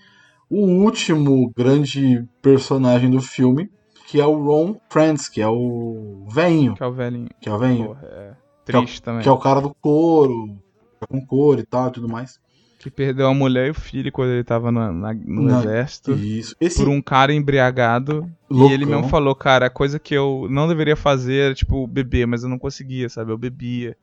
o 0.56 0.84
último 0.84 1.51
grande 1.56 2.24
personagem 2.41 3.10
do 3.10 3.22
filme, 3.22 3.70
que 4.08 4.20
é 4.22 4.26
o 4.26 4.43
Ron 4.43 4.76
Friends, 4.89 5.28
que 5.30 5.41
é 5.41 5.47
o 5.47 6.26
veinho. 6.30 6.76
Que 6.76 6.84
é 6.84 6.86
o 6.86 6.91
velhinho. 6.91 7.30
Que 7.41 7.49
é 7.49 7.54
o. 7.54 7.60
Porra, 7.60 8.01
é 8.04 8.32
triste 8.66 9.01
também. 9.01 9.22
Que 9.24 9.30
é 9.30 9.32
o 9.32 9.38
cara 9.38 9.60
do 9.62 9.74
couro, 9.74 10.56
tá 10.99 11.08
com 11.08 11.26
couro 11.26 11.60
e 11.60 11.66
tal 11.66 11.88
e 11.88 11.91
tudo 11.91 12.08
mais. 12.08 12.39
Que 12.80 12.91
perdeu 12.91 13.28
a 13.28 13.34
mulher 13.34 13.68
e 13.68 13.72
o 13.72 13.74
filho 13.74 14.12
quando 14.12 14.32
ele 14.32 14.43
tava 14.43 14.70
na- 14.70 14.91
na- 14.91 15.14
no 15.14 15.43
Na- 15.43 15.60
exército. 15.60 16.12
Isso. 16.14 16.54
Esse 16.60 16.80
Por 16.84 16.89
um 16.89 17.01
cara 17.01 17.34
embriagado. 17.34 18.30
loucão, 18.49 18.70
E 18.70 18.74
ele 18.74 18.86
mesmo 18.86 19.08
falou, 19.08 19.34
cara, 19.34 19.68
a 19.68 19.70
coisa 19.70 19.97
que 19.97 20.14
eu 20.14 20.47
não 20.49 20.68
deveria 20.68 20.95
fazer 20.97 21.45
era, 21.45 21.54
tipo, 21.56 21.88
beber, 21.88 22.28
mas 22.28 22.43
eu 22.43 22.49
não 22.49 22.60
conseguia, 22.60 23.08
sabe? 23.08 23.32
Eu 23.32 23.38
bebia. 23.38 23.95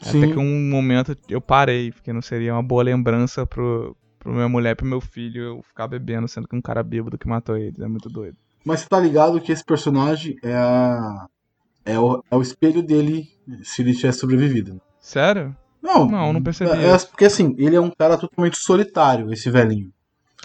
Sim. 0.00 0.22
Até 0.24 0.32
que 0.32 0.38
um 0.38 0.70
momento 0.70 1.14
eu 1.28 1.40
parei, 1.40 1.90
porque 1.92 2.12
não 2.12 2.22
seria 2.22 2.54
uma 2.54 2.62
boa 2.62 2.82
lembrança 2.84 3.44
pro, 3.44 3.94
pro 4.20 4.32
minha 4.32 4.48
mulher 4.48 4.70
e 4.72 4.74
pro 4.76 4.86
meu 4.86 5.00
filho 5.00 5.42
eu 5.42 5.62
ficar 5.62 5.88
bebendo, 5.88 6.28
sendo 6.28 6.46
que 6.46 6.54
um 6.54 6.62
cara 6.62 6.82
bêbado 6.84 7.18
que 7.18 7.26
matou 7.26 7.56
eles. 7.56 7.80
É 7.80 7.88
muito 7.88 8.08
doido. 8.08 8.36
Mas 8.64 8.80
você 8.80 8.88
tá 8.88 9.00
ligado 9.00 9.40
que 9.40 9.50
esse 9.50 9.64
personagem 9.64 10.36
é 10.44 10.54
a. 10.54 11.26
É 11.84 11.98
o, 11.98 12.22
é 12.30 12.36
o 12.36 12.42
espelho 12.42 12.82
dele 12.82 13.26
se 13.64 13.80
ele 13.82 13.94
tivesse 13.94 14.20
sobrevivido. 14.20 14.74
né? 14.74 14.80
Sério? 15.00 15.56
Não, 15.82 16.06
Não, 16.06 16.32
não 16.34 16.42
percebi 16.42 16.70
É, 16.70 16.90
é 16.90 16.98
porque 16.98 17.24
assim, 17.24 17.54
ele 17.58 17.74
é 17.74 17.80
um 17.80 17.90
cara 17.90 18.18
totalmente 18.18 18.58
solitário, 18.58 19.32
esse 19.32 19.50
velhinho. 19.50 19.90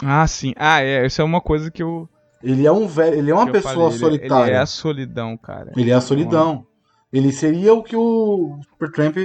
Ah, 0.02 0.26
sim. 0.26 0.54
Ah, 0.56 0.80
é. 0.82 1.06
Isso 1.06 1.20
é 1.20 1.24
uma 1.24 1.40
coisa 1.42 1.70
que 1.70 1.82
eu. 1.82 2.08
Ele 2.42 2.66
é 2.66 2.72
um 2.72 2.86
velho, 2.88 3.16
ele 3.16 3.30
é 3.30 3.34
uma 3.34 3.50
pessoa 3.52 3.74
falei. 3.74 3.88
Ele- 3.88 3.98
solitária. 3.98 4.44
Ele 4.50 4.56
é 4.56 4.58
a 4.58 4.66
solidão, 4.66 5.36
cara. 5.36 5.72
Ele 5.76 5.90
é 5.90 5.94
a 5.94 6.00
solidão. 6.00 6.66
Ele 7.12 7.30
seria 7.32 7.72
o 7.74 7.82
que 7.82 7.96
o 7.96 8.58
Supertramp 8.70 9.16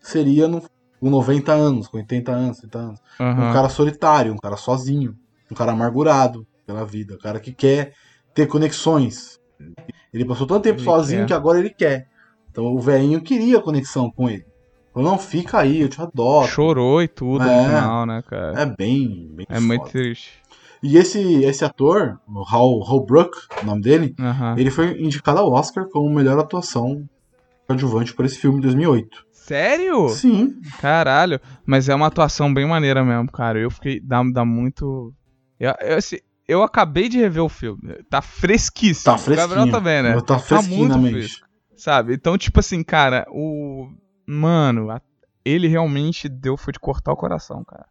seria 0.00 0.46
no, 0.46 0.62
com 1.00 1.10
90 1.10 1.52
anos, 1.52 1.88
com 1.88 1.96
80 1.98 2.32
anos, 2.32 2.56
70 2.58 2.78
anos. 2.78 3.00
Aham. 3.20 3.50
Um 3.50 3.52
cara 3.52 3.68
solitário, 3.68 4.32
um 4.32 4.36
cara 4.38 4.56
sozinho, 4.56 5.16
um 5.50 5.54
cara 5.54 5.72
amargurado 5.72 6.46
pela 6.66 6.84
vida, 6.84 7.14
um 7.14 7.18
cara 7.18 7.38
que 7.40 7.52
quer 7.52 7.92
ter 8.34 8.46
conexões. 8.46 9.38
Ele 10.12 10.24
passou 10.24 10.46
tanto 10.46 10.62
tempo 10.64 10.78
Ele 10.80 10.84
sozinho 10.84 11.20
quer. 11.20 11.26
que 11.26 11.32
agora 11.32 11.58
ele 11.58 11.70
quer. 11.70 12.08
Então 12.50 12.64
o 12.74 12.78
velhinho 12.80 13.20
queria 13.20 13.60
conexão 13.60 14.10
com 14.10 14.28
ele. 14.28 14.44
Falou, 14.92 15.10
não, 15.10 15.18
fica 15.18 15.58
aí, 15.58 15.80
eu 15.82 15.88
te 15.88 16.00
adoro. 16.00 16.48
Chorou 16.48 17.02
e 17.02 17.08
tudo 17.08 17.44
É. 17.44 17.46
no 17.56 17.64
final, 17.66 18.06
né, 18.06 18.22
cara? 18.26 18.60
É 18.62 18.66
bem, 18.66 19.30
bem 19.34 19.46
É, 19.50 19.60
muito 19.60 19.80
foda. 19.82 19.92
triste. 19.92 20.32
E 20.82 20.96
esse, 20.96 21.42
esse 21.44 21.64
ator, 21.64 22.18
o 22.28 22.42
Hal, 22.42 22.82
Hal 22.86 23.04
Brook, 23.04 23.36
o 23.62 23.66
nome 23.66 23.82
dele, 23.82 24.14
Aham. 24.18 24.54
ele 24.56 24.70
foi 24.70 24.98
indicado 25.02 25.38
ao 25.38 25.50
Oscar 25.52 25.86
como 25.88 26.08
melhor 26.14 26.38
atuação 26.38 27.06
coadjuvante 27.66 28.14
por 28.14 28.24
esse 28.24 28.38
filme 28.38 28.58
em 28.58 28.60
2008. 28.62 29.25
Sério? 29.46 30.08
Sim, 30.08 30.54
Caralho. 30.80 31.40
Mas 31.64 31.88
é 31.88 31.94
uma 31.94 32.06
atuação 32.08 32.52
bem 32.52 32.66
maneira 32.66 33.04
mesmo, 33.04 33.30
cara. 33.30 33.58
Eu 33.58 33.70
fiquei. 33.70 34.00
Dá, 34.00 34.22
dá 34.32 34.44
muito. 34.44 35.12
Eu, 35.58 35.72
eu, 35.80 35.96
assim, 35.98 36.16
eu 36.48 36.62
acabei 36.62 37.08
de 37.08 37.18
rever 37.18 37.42
o 37.42 37.48
filme. 37.48 37.80
Tá 38.10 38.20
fresquíssimo. 38.20 39.04
tá 39.04 39.14
O 39.14 39.18
fresquinho. 39.18 39.48
Gabriel 39.48 39.70
também, 39.70 40.02
né? 40.02 40.20
Tá 40.20 40.38
fresquinho 40.38 40.88
na 40.88 40.96
muito 40.98 41.14
fresco. 41.14 41.46
Sabe? 41.76 42.14
Então, 42.14 42.36
tipo 42.36 42.60
assim, 42.60 42.82
cara, 42.82 43.26
o. 43.30 43.88
Mano, 44.26 44.90
a- 44.90 45.00
ele 45.44 45.68
realmente 45.68 46.28
deu 46.28 46.56
foi 46.56 46.72
de 46.72 46.80
cortar 46.80 47.12
o 47.12 47.16
coração, 47.16 47.62
cara. 47.64 47.86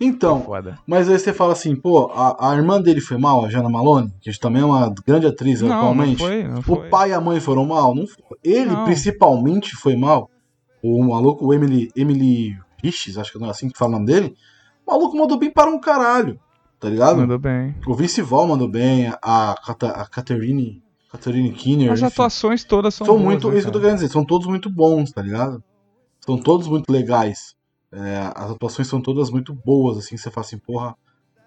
Então, 0.00 0.46
mas 0.86 1.08
aí 1.08 1.18
você 1.18 1.32
fala 1.32 1.52
assim, 1.52 1.74
pô, 1.74 2.06
a, 2.14 2.52
a 2.52 2.56
irmã 2.56 2.80
dele 2.80 3.00
foi 3.00 3.18
mal, 3.18 3.44
a 3.44 3.50
Jana 3.50 3.68
Malone, 3.68 4.12
que 4.20 4.30
também 4.38 4.62
é 4.62 4.64
uma 4.64 4.94
grande 5.04 5.26
atriz 5.26 5.60
Não, 5.60 5.68
não 5.68 5.76
atualmente. 5.78 6.18
foi, 6.22 6.44
não 6.44 6.60
O 6.60 6.62
foi. 6.62 6.88
pai 6.88 7.10
e 7.10 7.12
a 7.12 7.20
mãe 7.20 7.40
foram 7.40 7.66
mal? 7.66 7.92
Não 7.94 8.06
foi. 8.06 8.38
Ele 8.44 8.70
Não. 8.70 8.84
principalmente 8.84 9.74
foi 9.76 9.96
mal. 9.96 10.30
O 10.86 11.02
maluco, 11.02 11.46
o 11.46 11.54
Emily, 11.54 11.90
Emily 11.96 12.58
Riches, 12.82 13.16
acho 13.16 13.32
que 13.32 13.38
não 13.38 13.46
é 13.46 13.50
assim 13.50 13.70
que 13.70 13.78
fala 13.78 13.92
o 13.92 13.94
nome 13.94 14.06
dele. 14.06 14.36
O 14.86 14.92
maluco 14.92 15.16
mandou 15.16 15.38
bem 15.38 15.50
para 15.50 15.70
um 15.70 15.80
caralho. 15.80 16.38
Tá 16.78 16.90
ligado? 16.90 17.16
Mandou 17.16 17.38
bem. 17.38 17.74
O 17.86 17.94
vice-vol 17.94 18.46
mandou 18.46 18.68
bem, 18.68 19.08
a, 19.22 19.54
Cata- 19.64 19.92
a 19.92 20.06
Catherine, 20.06 20.82
Catherine 21.10 21.50
Kinner. 21.52 21.90
As 21.90 22.00
enfim. 22.00 22.08
atuações 22.08 22.64
todas 22.64 22.94
são, 22.94 23.06
são 23.06 23.14
boas, 23.14 23.24
muito. 23.26 23.48
né, 23.48 23.54
isso 23.54 23.62
que 23.64 23.68
eu 23.68 23.72
tô 23.72 23.80
querendo 23.80 23.94
dizer, 23.96 24.08
são 24.10 24.24
todos 24.24 24.46
muito 24.46 24.68
bons, 24.68 25.10
tá 25.10 25.22
ligado? 25.22 25.64
São 26.20 26.36
todos 26.36 26.68
muito 26.68 26.90
legais. 26.92 27.54
É, 27.90 28.30
as 28.34 28.50
atuações 28.50 28.86
são 28.88 29.00
todas 29.00 29.30
muito 29.30 29.54
boas, 29.54 29.96
assim, 29.96 30.16
você 30.18 30.30
fala 30.30 30.44
assim, 30.46 30.58
porra, 30.58 30.94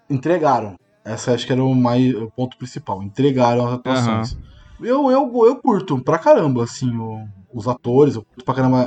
entregaram. 0.09 0.75
Essa 1.05 1.33
acho 1.33 1.45
que 1.45 1.51
era 1.53 1.63
o, 1.63 1.75
mais, 1.75 2.15
o 2.15 2.31
ponto 2.31 2.57
principal, 2.57 3.03
entregaram 3.03 3.67
as 3.67 3.73
atuações. 3.73 4.37
Eu, 4.81 5.11
eu, 5.11 5.31
eu 5.45 5.55
curto 5.57 6.01
pra 6.03 6.17
caramba, 6.17 6.63
assim, 6.63 6.95
o- 6.97 7.27
os 7.53 7.67
atores, 7.67 8.15
eu 8.15 8.23
curto 8.23 8.43
pra 8.45 8.53
caramba 8.55 8.83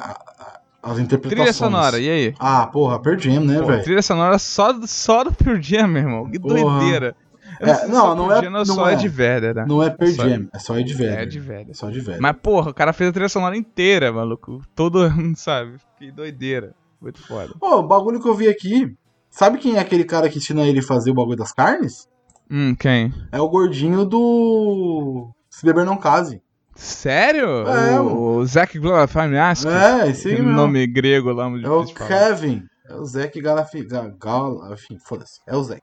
as 0.83 0.99
interpretações. 0.99 1.31
Trilha 1.35 1.53
sonora, 1.53 1.99
e 1.99 2.09
aí? 2.11 2.35
Ah, 2.39 2.67
porra, 2.67 2.99
Pearl 3.01 3.19
Jam, 3.19 3.41
né, 3.45 3.61
velho? 3.61 3.83
trilha 3.83 4.03
sonora 4.03 4.39
só, 4.39 4.73
do- 4.73 4.87
só 4.87 5.25
do 5.25 5.33
Pearl 5.33 5.61
Jam, 5.61 5.87
meu 5.89 6.03
irmão. 6.03 6.31
Que 6.31 6.39
Porra. 6.39 6.55
doideira. 6.81 7.17
É, 7.61 7.87
não, 7.89 8.01
só 8.01 8.15
não 8.15 8.29
Pearl 8.29 8.47
é- 8.47 8.51
não 8.51 8.65
só 8.65 8.89
é. 8.89 8.93
é 8.95 8.97
de 8.97 9.09
Vedder, 9.09 9.55
né? 9.55 9.65
Não 9.69 9.83
é 9.83 9.91
Pearl 9.91 10.13
Só- 10.13 10.29
Jam, 10.29 10.49
é 10.55 10.59
só 10.59 10.79
Ed 10.79 10.95
Vedder. 10.95 11.19
É 11.19 11.27
de 11.27 11.39
Vedder. 11.41 11.71
É 11.71 11.75
só 11.75 11.91
de 11.91 12.01
Vedder. 12.01 12.21
Mas, 12.21 12.37
porra, 12.43 12.71
o 12.71 12.75
cara 12.75 12.93
fez 12.95 13.11
a 13.11 13.13
trilha 13.13 13.29
sonora 13.29 13.57
inteira, 13.57 14.11
maluco. 14.11 14.63
Todo, 14.75 15.01
sabe? 15.37 15.77
Que 15.99 16.11
doideira. 16.11 16.75
Muito 17.01 17.21
foda. 17.27 17.53
Pô, 17.61 17.77
o 17.79 17.83
bagulho 17.87 18.21
que 18.21 18.29
eu 18.29 18.35
vi 18.35 18.49
aqui, 18.49 18.95
sabe 19.29 19.59
quem 19.59 19.77
é 19.77 19.81
aquele 19.81 20.05
cara 20.05 20.29
que 20.31 20.39
ensina 20.39 20.63
ele 20.63 20.79
a 20.81 20.83
fazer 20.83 21.11
o 21.11 21.15
bagulho 21.15 21.37
das 21.37 21.53
carnes? 21.53 22.09
Hum, 22.51 22.75
quem? 22.75 23.13
É 23.31 23.41
o 23.41 23.49
gordinho 23.49 24.05
do. 24.07 25.31
Se 25.51 25.65
beber 25.65 25.85
não 25.85 25.97
case. 25.97 26.41
Sério? 26.81 27.69
É, 27.69 28.01
o, 28.01 28.37
o 28.39 28.47
Zac 28.47 28.79
Galifianakis? 28.79 29.67
É, 29.67 30.09
esse 30.09 30.29
aí 30.29 30.37
mesmo. 30.37 30.53
nome 30.53 30.87
grego 30.87 31.31
lá, 31.33 31.45
É 31.45 31.49
o. 31.69 31.85
Kevin. 32.09 32.63
É 32.89 32.95
o 32.95 33.05
Zac 33.05 33.41
Galafi... 33.41 33.85
Ga- 33.85 34.13
Gal... 34.21 34.73
Enfim, 34.73 34.99
foda-se. 34.99 35.41
É 35.47 35.55
o 35.55 35.63
Zac. 35.63 35.83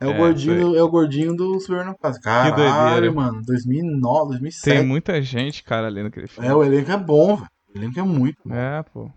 É 0.00 0.06
o, 0.06 0.10
É, 0.10 0.16
gordinho, 0.18 0.70
sei. 0.70 0.78
é 0.78 0.82
o 0.82 0.88
gordinho 0.88 1.34
do 1.34 1.58
não 1.84 1.94
case. 1.94 2.20
Caralho, 2.20 2.56
doideira. 2.56 3.12
mano. 3.12 3.42
2009, 3.44 4.28
2007. 4.32 4.64
Tem 4.76 4.86
muita 4.86 5.20
gente, 5.22 5.62
cara, 5.64 5.86
ali 5.86 6.02
naquele 6.02 6.26
filme. 6.26 6.48
É, 6.48 6.54
o 6.54 6.62
elenco 6.62 6.90
é 6.90 6.96
bom, 6.96 7.36
velho. 7.36 7.48
O 7.74 7.78
elenco 7.78 7.98
é 7.98 8.02
muito 8.02 8.38
bom. 8.44 8.54
É, 8.54 8.82
pô. 8.82 9.10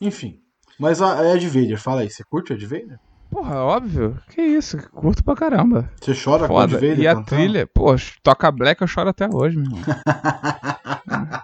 Enfim. 0.00 0.38
Mas 0.78 1.02
a 1.02 1.34
Ed 1.34 1.46
Vader, 1.48 1.78
fala 1.78 2.00
aí. 2.02 2.10
Você 2.10 2.22
curte 2.24 2.52
o 2.52 2.54
Ed 2.54 2.64
Vader? 2.64 2.98
Porra, 3.30 3.56
óbvio. 3.56 4.18
Que 4.28 4.42
isso, 4.42 4.76
curto 4.90 5.22
pra 5.22 5.36
caramba. 5.36 5.88
Você 6.00 6.12
chora 6.12 6.48
com 6.48 6.54
o 6.54 6.56
Foda. 6.56 6.74
Vader 6.74 6.98
E 6.98 7.06
a 7.06 7.14
cantando? 7.14 7.26
trilha, 7.26 7.66
pô, 7.66 7.94
toca 8.22 8.50
Black 8.50 8.82
eu 8.82 8.88
choro 8.88 9.08
até 9.08 9.28
hoje, 9.32 9.56
meu 9.56 9.66
irmão. 9.66 9.82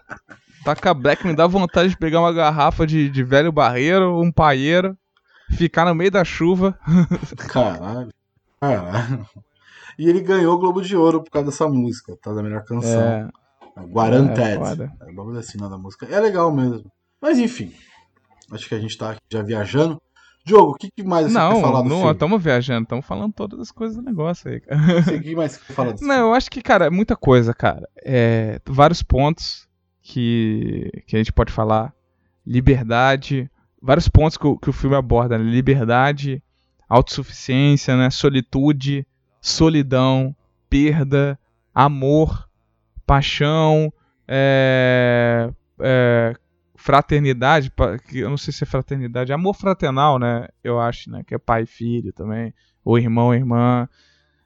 toca 0.64 0.92
Black 0.92 1.24
me 1.24 1.34
dá 1.34 1.46
vontade 1.46 1.90
de 1.90 1.96
pegar 1.96 2.20
uma 2.20 2.32
garrafa 2.32 2.86
de, 2.86 3.08
de 3.08 3.22
velho 3.22 3.52
barreiro, 3.52 4.20
um 4.20 4.32
paieiro, 4.32 4.98
ficar 5.50 5.84
no 5.84 5.94
meio 5.94 6.10
da 6.10 6.24
chuva. 6.24 6.76
Caralho. 7.48 8.10
Caralho. 8.60 9.26
E 9.98 10.08
ele 10.08 10.20
ganhou 10.20 10.56
o 10.56 10.58
Globo 10.58 10.82
de 10.82 10.96
Ouro 10.96 11.22
por 11.22 11.30
causa 11.30 11.50
dessa 11.50 11.68
música, 11.68 12.16
tá? 12.20 12.32
Da 12.32 12.42
melhor 12.42 12.64
canção. 12.64 13.00
É, 13.00 13.28
Guaranteed. 13.80 14.40
é 14.40 14.58
foda. 14.58 14.92
É 15.00 15.12
o 15.12 15.38
assim, 15.38 15.58
não, 15.58 15.70
da 15.70 15.78
música. 15.78 16.06
É 16.06 16.18
legal 16.20 16.52
mesmo. 16.52 16.90
Mas 17.20 17.38
enfim. 17.38 17.72
Acho 18.50 18.68
que 18.68 18.74
a 18.74 18.78
gente 18.78 18.96
tá 18.98 19.16
já 19.30 19.42
viajando. 19.42 20.00
Diogo, 20.46 20.70
o 20.70 20.74
que, 20.74 20.90
que 20.90 21.02
mais 21.02 21.26
você 21.26 21.32
quer 21.32 21.38
Não, 21.40 21.60
falar 21.60 21.82
do 21.82 21.88
não, 21.88 22.10
estamos 22.12 22.42
viajando, 22.42 22.84
estamos 22.84 23.04
falando 23.04 23.32
todas 23.32 23.58
as 23.58 23.72
coisas 23.72 23.96
do 23.96 24.02
negócio 24.02 24.48
aí, 24.50 24.60
cara. 24.60 24.80
O 25.16 25.20
que 25.20 25.34
mais 25.34 25.52
você 25.52 25.60
quer 25.66 25.72
falar 25.72 25.94
Não, 26.00 26.14
eu 26.14 26.32
acho 26.34 26.48
que, 26.50 26.62
cara, 26.62 26.86
é 26.86 26.90
muita 26.90 27.16
coisa, 27.16 27.52
cara. 27.52 27.88
É, 28.04 28.60
vários 28.64 29.02
pontos 29.02 29.66
que, 30.00 30.88
que 31.06 31.16
a 31.16 31.18
gente 31.18 31.32
pode 31.32 31.52
falar. 31.52 31.92
Liberdade. 32.46 33.50
Vários 33.82 34.08
pontos 34.08 34.36
que, 34.36 34.46
o- 34.46 34.56
que 34.56 34.70
o 34.70 34.72
filme 34.72 34.94
aborda, 34.96 35.36
né? 35.36 35.44
Liberdade, 35.44 36.40
autossuficiência, 36.88 37.96
né? 37.96 38.08
Solitude, 38.10 39.04
solidão, 39.40 40.34
perda, 40.70 41.38
amor, 41.74 42.48
paixão, 43.04 43.92
é, 44.28 45.50
é, 45.80 46.34
fraternidade, 46.86 47.72
que 48.08 48.20
eu 48.20 48.30
não 48.30 48.36
sei 48.36 48.52
se 48.52 48.62
é 48.62 48.66
fraternidade, 48.66 49.32
amor 49.32 49.54
fraternal, 49.54 50.20
né? 50.20 50.46
Eu 50.62 50.78
acho, 50.78 51.10
né? 51.10 51.24
Que 51.26 51.34
é 51.34 51.38
pai 51.38 51.64
e 51.64 51.66
filho 51.66 52.12
também, 52.12 52.54
ou 52.84 52.96
irmão 52.96 53.34
e 53.34 53.38
irmã. 53.38 53.88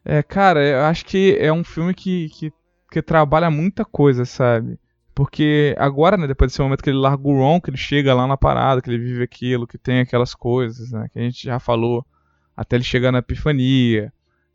É, 0.03 0.22
cara, 0.22 0.64
eu 0.64 0.80
acho 0.86 1.05
que 1.05 1.36
é 1.38 1.53
um 1.53 1.62
filme 1.62 1.93
que, 1.93 2.30
que, 2.30 2.51
que 2.91 3.03
trabalha 3.03 3.51
muita 3.51 3.84
coisa, 3.84 4.24
sabe? 4.24 4.78
Porque 5.14 5.74
agora, 5.78 6.16
né, 6.16 6.26
depois 6.26 6.51
desse 6.51 6.62
momento 6.62 6.82
que 6.82 6.88
ele 6.88 6.97
larga 6.97 7.28
o 7.28 7.36
Ron, 7.36 7.61
que 7.61 7.68
ele 7.68 7.76
chega 7.76 8.14
lá 8.14 8.26
na 8.26 8.38
parada, 8.38 8.80
que 8.80 8.88
ele 8.88 9.05
vive 9.05 9.22
aquilo, 9.22 9.66
que 9.66 9.76
tem 9.76 10.01
aquelas 10.01 10.34
coisas, 10.34 10.91
né, 10.93 11.09
que 11.12 11.18
a 11.18 11.22
gente 11.22 11.45
já 11.45 11.59
falou, 11.59 12.07
até 12.57 12.76
ele 12.76 12.84
chegar 12.84 13.12
na 13.12 13.18
epifania, 13.18 14.11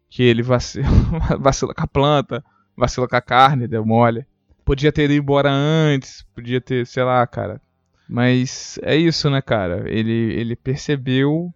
que 0.09 0.23
ele 0.23 0.41
vacila, 0.41 0.87
vacila 1.39 1.75
com 1.75 1.83
a 1.83 1.87
planta, 1.87 2.43
vacila 2.75 3.07
com 3.07 3.15
a 3.15 3.21
carne, 3.21 3.67
deu 3.67 3.85
mole. 3.85 4.25
Podia 4.65 4.91
ter 4.91 5.03
ido 5.03 5.13
embora 5.13 5.51
antes, 5.51 6.23
podia 6.33 6.59
ter, 6.59 6.87
sei 6.87 7.03
lá, 7.03 7.27
cara. 7.27 7.61
Mas 8.07 8.79
é 8.83 8.95
isso, 8.95 9.29
né, 9.29 9.41
cara? 9.41 9.89
Ele, 9.89 10.33
ele 10.33 10.55
percebeu 10.55 11.53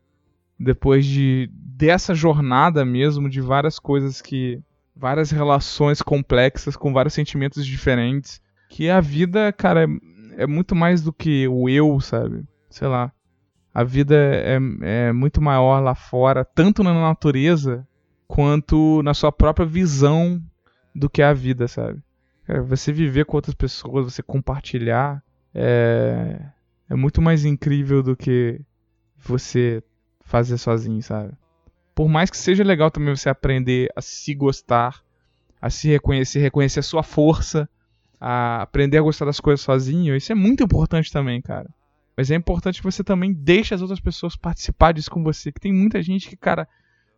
depois 0.59 1.05
de 1.05 1.49
dessa 1.53 2.13
jornada 2.13 2.83
mesmo 2.83 3.29
de 3.29 3.39
várias 3.39 3.79
coisas 3.79 4.21
que 4.21 4.61
várias 4.93 5.31
relações 5.31 6.01
complexas 6.01 6.75
com 6.75 6.91
vários 6.91 7.13
sentimentos 7.13 7.65
diferentes 7.65 8.41
que 8.67 8.89
a 8.89 8.99
vida 8.99 9.53
cara 9.53 9.85
é, 9.85 10.43
é 10.43 10.47
muito 10.47 10.75
mais 10.75 11.01
do 11.01 11.13
que 11.13 11.47
o 11.47 11.69
eu 11.69 12.01
sabe? 12.01 12.43
Sei 12.69 12.87
lá. 12.87 13.11
A 13.73 13.83
vida 13.83 14.15
é, 14.15 14.59
é 14.81 15.13
muito 15.13 15.41
maior 15.41 15.79
lá 15.79 15.95
fora 15.95 16.43
tanto 16.43 16.83
na 16.83 16.93
natureza 16.93 17.87
quanto 18.27 19.01
na 19.03 19.13
sua 19.13 19.31
própria 19.31 19.65
visão 19.65 20.41
do 20.93 21.09
que 21.09 21.21
é 21.21 21.25
a 21.25 21.33
vida 21.33 21.67
sabe? 21.67 22.01
Cara, 22.45 22.61
você 22.61 22.91
viver 22.91 23.25
com 23.25 23.37
outras 23.37 23.55
pessoas 23.55 24.11
você 24.13 24.21
compartilhar 24.21 25.23
é, 25.53 26.39
é 26.89 26.95
muito 26.95 27.21
mais 27.21 27.45
incrível 27.45 28.01
do 28.03 28.15
que 28.15 28.61
você 29.17 29.83
fazer 30.21 30.57
sozinho, 30.57 31.01
sabe? 31.01 31.33
Por 31.93 32.07
mais 32.07 32.29
que 32.29 32.37
seja 32.37 32.63
legal 32.63 32.89
também 32.89 33.15
você 33.15 33.29
aprender 33.29 33.89
a 33.95 34.01
se 34.01 34.33
gostar, 34.33 35.03
a 35.61 35.69
se 35.69 35.89
reconhecer, 35.89 36.39
reconhecer 36.39 36.79
a 36.79 36.83
sua 36.83 37.03
força, 37.03 37.67
a 38.19 38.61
aprender 38.61 38.97
a 38.97 39.01
gostar 39.01 39.25
das 39.25 39.39
coisas 39.39 39.61
sozinho, 39.61 40.15
isso 40.15 40.31
é 40.31 40.35
muito 40.35 40.63
importante 40.63 41.11
também, 41.11 41.41
cara. 41.41 41.69
Mas 42.15 42.29
é 42.29 42.35
importante 42.35 42.79
que 42.79 42.83
você 42.83 43.03
também 43.03 43.33
deixe 43.33 43.73
as 43.73 43.81
outras 43.81 43.99
pessoas 43.99 44.35
participar 44.35 44.93
disso 44.93 45.09
com 45.09 45.23
você, 45.23 45.51
que 45.51 45.59
tem 45.59 45.73
muita 45.73 46.01
gente 46.01 46.27
que, 46.29 46.35
cara, 46.35 46.67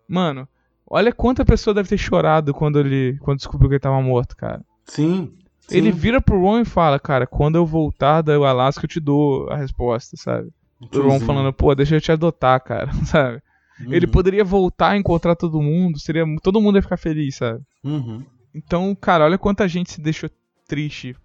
mano, 0.07 0.47
olha 0.87 1.11
quanta 1.11 1.43
pessoa 1.43 1.73
deve 1.73 1.89
ter 1.89 1.97
chorado 1.97 2.53
quando 2.53 2.79
ele 2.79 3.17
quando 3.19 3.37
descobriu 3.37 3.69
que 3.69 3.75
ele 3.75 3.79
tava 3.79 4.01
morto, 4.01 4.35
cara. 4.35 4.63
Sim. 4.85 5.33
Sim. 5.67 5.77
Ele 5.77 5.91
vira 5.91 6.21
pro 6.21 6.39
Ron 6.39 6.61
e 6.61 6.65
fala, 6.65 6.99
cara, 6.99 7.25
quando 7.25 7.55
eu 7.55 7.65
voltar 7.65 8.21
da 8.21 8.35
Alaska 8.35 8.85
eu 8.85 8.89
te 8.89 8.99
dou 8.99 9.49
a 9.49 9.55
resposta, 9.55 10.17
sabe? 10.17 10.49
O 10.79 11.01
Ron 11.01 11.19
falando, 11.19 11.53
pô, 11.53 11.73
deixa 11.75 11.95
eu 11.95 12.01
te 12.01 12.11
adotar, 12.11 12.59
cara, 12.63 12.91
sabe? 13.05 13.41
Uhum. 13.79 13.93
Ele 13.93 14.07
poderia 14.07 14.43
voltar 14.43 14.91
a 14.91 14.97
encontrar 14.97 15.35
todo 15.35 15.61
mundo, 15.61 15.99
seria 15.99 16.25
todo 16.41 16.61
mundo 16.61 16.77
ia 16.77 16.81
ficar 16.81 16.97
feliz, 16.97 17.35
sabe? 17.35 17.61
Uhum. 17.83 18.23
Então, 18.53 18.95
cara, 18.95 19.25
olha 19.25 19.37
quanta 19.37 19.67
gente 19.67 19.91
se 19.91 20.01
deixou 20.01 20.29
triste 20.67 21.15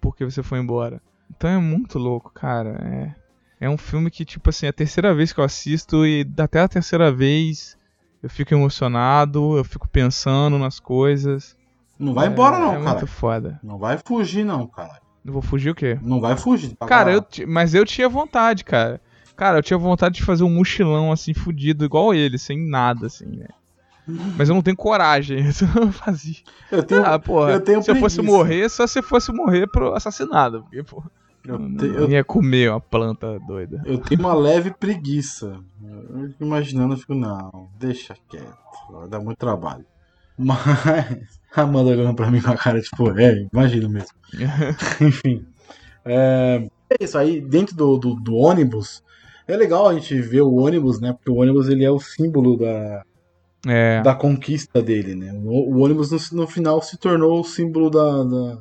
porque 0.00 0.24
você 0.24 0.42
foi 0.42 0.58
embora. 0.58 1.00
Então 1.30 1.48
é 1.48 1.58
muito 1.58 1.98
louco, 1.98 2.30
cara. 2.32 3.14
É, 3.60 3.66
é 3.66 3.70
um 3.70 3.78
filme 3.78 4.10
que, 4.10 4.24
tipo 4.24 4.50
assim, 4.50 4.66
é 4.66 4.68
a 4.70 4.72
terceira 4.72 5.14
vez 5.14 5.32
que 5.32 5.40
eu 5.40 5.44
assisto 5.44 6.04
e 6.06 6.26
até 6.38 6.60
a 6.60 6.68
terceira 6.68 7.10
vez 7.12 7.76
eu 8.22 8.28
fico 8.28 8.54
emocionado, 8.54 9.56
eu 9.56 9.64
fico 9.64 9.88
pensando 9.88 10.58
nas 10.58 10.78
coisas. 10.78 11.56
Não 11.98 12.14
vai 12.14 12.28
embora, 12.28 12.56
é, 12.56 12.60
não, 12.60 12.74
É 12.74 12.78
cara. 12.78 12.90
muito 12.90 13.06
foda. 13.06 13.60
Não 13.62 13.78
vai 13.78 13.98
fugir, 14.04 14.44
não, 14.44 14.66
cara. 14.66 15.00
Eu 15.24 15.32
vou 15.32 15.42
fugir 15.42 15.70
o 15.70 15.74
quê? 15.74 15.98
Não 16.02 16.20
vai 16.20 16.36
fugir. 16.36 16.74
Tá 16.76 16.86
Cara, 16.86 17.12
eu, 17.12 17.24
mas 17.46 17.74
eu 17.74 17.84
tinha 17.84 18.08
vontade, 18.08 18.64
cara. 18.64 19.00
Cara, 19.36 19.58
eu 19.58 19.62
tinha 19.62 19.78
vontade 19.78 20.16
de 20.16 20.22
fazer 20.24 20.42
um 20.44 20.50
mochilão 20.50 21.12
assim, 21.12 21.32
fudido, 21.32 21.84
igual 21.84 22.12
ele, 22.12 22.38
sem 22.38 22.58
nada, 22.68 23.06
assim, 23.06 23.26
né? 23.26 23.46
Mas 24.36 24.48
eu 24.48 24.54
não 24.54 24.62
tenho 24.62 24.76
coragem, 24.76 25.38
isso 25.46 25.64
eu 25.64 25.84
não 25.86 25.92
fazia. 25.92 26.34
Eu 26.70 26.82
tenho, 26.82 27.04
ah, 27.06 27.18
porra, 27.18 27.52
eu 27.52 27.60
tenho 27.60 27.80
se 27.82 27.90
eu 27.90 27.94
fosse 27.96 28.16
preguiça. 28.16 28.36
morrer, 28.36 28.68
só 28.68 28.86
se 28.86 28.98
eu 28.98 29.02
fosse 29.02 29.32
morrer 29.32 29.68
pro 29.68 29.94
assassinado, 29.94 30.62
porque, 30.62 30.82
porra, 30.82 31.08
eu, 31.46 31.58
não, 31.58 31.76
te- 31.76 31.86
não 31.86 31.94
eu- 32.00 32.10
ia 32.10 32.24
comer 32.24 32.70
uma 32.70 32.80
planta 32.80 33.38
doida. 33.38 33.80
eu 33.86 33.98
tenho 33.98 34.20
uma 34.20 34.34
leve 34.34 34.72
preguiça. 34.72 35.56
Eu 36.14 36.28
fico 36.30 36.44
imaginando, 36.44 36.94
eu 36.94 36.98
fico, 36.98 37.14
não, 37.14 37.68
deixa 37.78 38.14
quieto. 38.28 38.52
Vai 38.90 39.08
dar 39.08 39.20
muito 39.20 39.38
trabalho. 39.38 39.84
Mas. 40.38 41.42
A 41.54 41.62
Amanda 41.62 41.90
olhando 41.90 42.14
pra 42.14 42.30
mim 42.30 42.40
com 42.40 42.50
a 42.50 42.56
cara, 42.56 42.80
tipo, 42.80 43.10
é, 43.18 43.46
imagino 43.52 43.88
mesmo. 43.88 44.16
Enfim. 45.00 45.44
É, 46.02 46.66
é 46.88 47.04
isso 47.04 47.18
aí, 47.18 47.40
dentro 47.42 47.76
do, 47.76 47.98
do, 47.98 48.14
do 48.14 48.34
ônibus. 48.34 49.02
É 49.46 49.54
legal 49.56 49.86
a 49.86 49.92
gente 49.92 50.18
ver 50.20 50.40
o 50.40 50.54
ônibus, 50.54 50.98
né? 50.98 51.12
Porque 51.12 51.30
o 51.30 51.34
ônibus 51.34 51.68
ele 51.68 51.84
é 51.84 51.90
o 51.90 51.98
símbolo 51.98 52.56
da, 52.56 53.02
É, 53.66 54.00
da 54.02 54.14
conquista 54.14 54.80
dele, 54.80 55.14
né? 55.14 55.32
O, 55.44 55.74
o 55.74 55.78
ônibus 55.80 56.10
no, 56.10 56.40
no 56.40 56.46
final 56.46 56.80
se 56.80 56.96
tornou 56.96 57.40
o 57.40 57.44
símbolo 57.44 57.90
da, 57.90 58.24
da, 58.24 58.58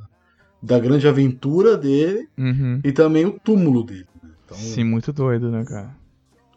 da 0.62 0.80
grande 0.80 1.08
aventura 1.08 1.78
dele 1.78 2.28
uhum. 2.38 2.82
e 2.84 2.92
também 2.92 3.26
o 3.26 3.40
túmulo 3.40 3.84
dele. 3.84 4.08
né? 4.22 4.32
Então, 4.44 4.58
Sim, 4.58 4.84
muito 4.84 5.14
doido, 5.14 5.50
né, 5.50 5.64
cara? 5.64 5.96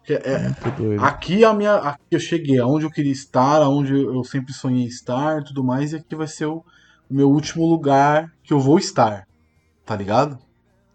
Que 0.05 0.13
é- 0.15 0.55
aqui 1.01 1.45
a 1.45 1.53
minha, 1.55 1.75
aqui 1.77 2.03
eu 2.13 2.21
cheguei, 2.21 2.59
aonde 2.59 2.85
eu 2.85 2.91
queria 2.91 3.13
estar, 3.13 3.63
aonde 3.63 3.95
eu 3.95 4.23
sempre 4.25 4.53
sonhei 4.53 4.85
estar, 4.87 5.41
e 5.41 5.45
tudo 5.45 5.65
mais, 5.65 5.93
e 5.93 5.97
aqui 5.97 6.15
vai 6.15 6.27
ser 6.29 6.47
o, 6.47 6.57
o 7.11 7.15
meu 7.15 7.31
último 7.31 7.67
lugar 7.67 8.31
que 8.43 8.53
eu 8.53 8.61
vou 8.61 8.79
estar, 8.79 9.27
tá 9.85 9.97
ligado? 9.97 10.39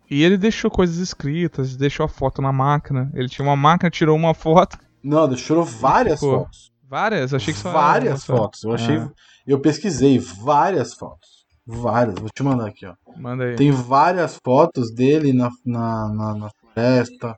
E 0.10 0.24
ele 0.24 0.38
deixou 0.38 0.72
coisas 0.72 0.98
escritas, 0.98 1.76
deixou 1.76 2.04
a 2.04 2.10
foto 2.10 2.42
na 2.42 2.52
máquina. 2.52 3.12
Ele 3.14 3.30
tinha 3.30 3.48
uma 3.48 3.56
máquina, 3.56 3.92
tirou 3.92 4.16
uma 4.16 4.34
foto. 4.34 4.78
Não, 5.04 5.28
deixou 5.28 5.64
várias 5.64 6.20
Ficou. 6.20 6.40
fotos, 6.40 6.72
Várias, 6.90 7.34
achei 7.36 7.54
que 7.54 7.60
só 7.60 7.72
várias 7.72 8.26
fotos. 8.26 8.64
Eu 8.64 8.74
achei, 8.74 8.98
Ah. 8.98 9.12
eu 9.46 9.60
pesquisei 9.60 10.18
várias 10.18 10.96
fotos, 10.96 11.30
várias. 11.66 12.16
Vou 12.20 12.30
te 12.30 12.42
mandar 12.42 12.68
aqui, 12.68 12.88
ó. 12.88 12.94
Manda 13.16 13.44
aí. 13.44 13.56
Tem 13.56 13.70
várias 13.72 14.40
fotos 14.44 14.92
dele 14.92 15.32
na, 15.32 15.50
na, 15.64 16.10
na, 16.10 16.34
na 16.36 16.50
floresta, 16.50 17.38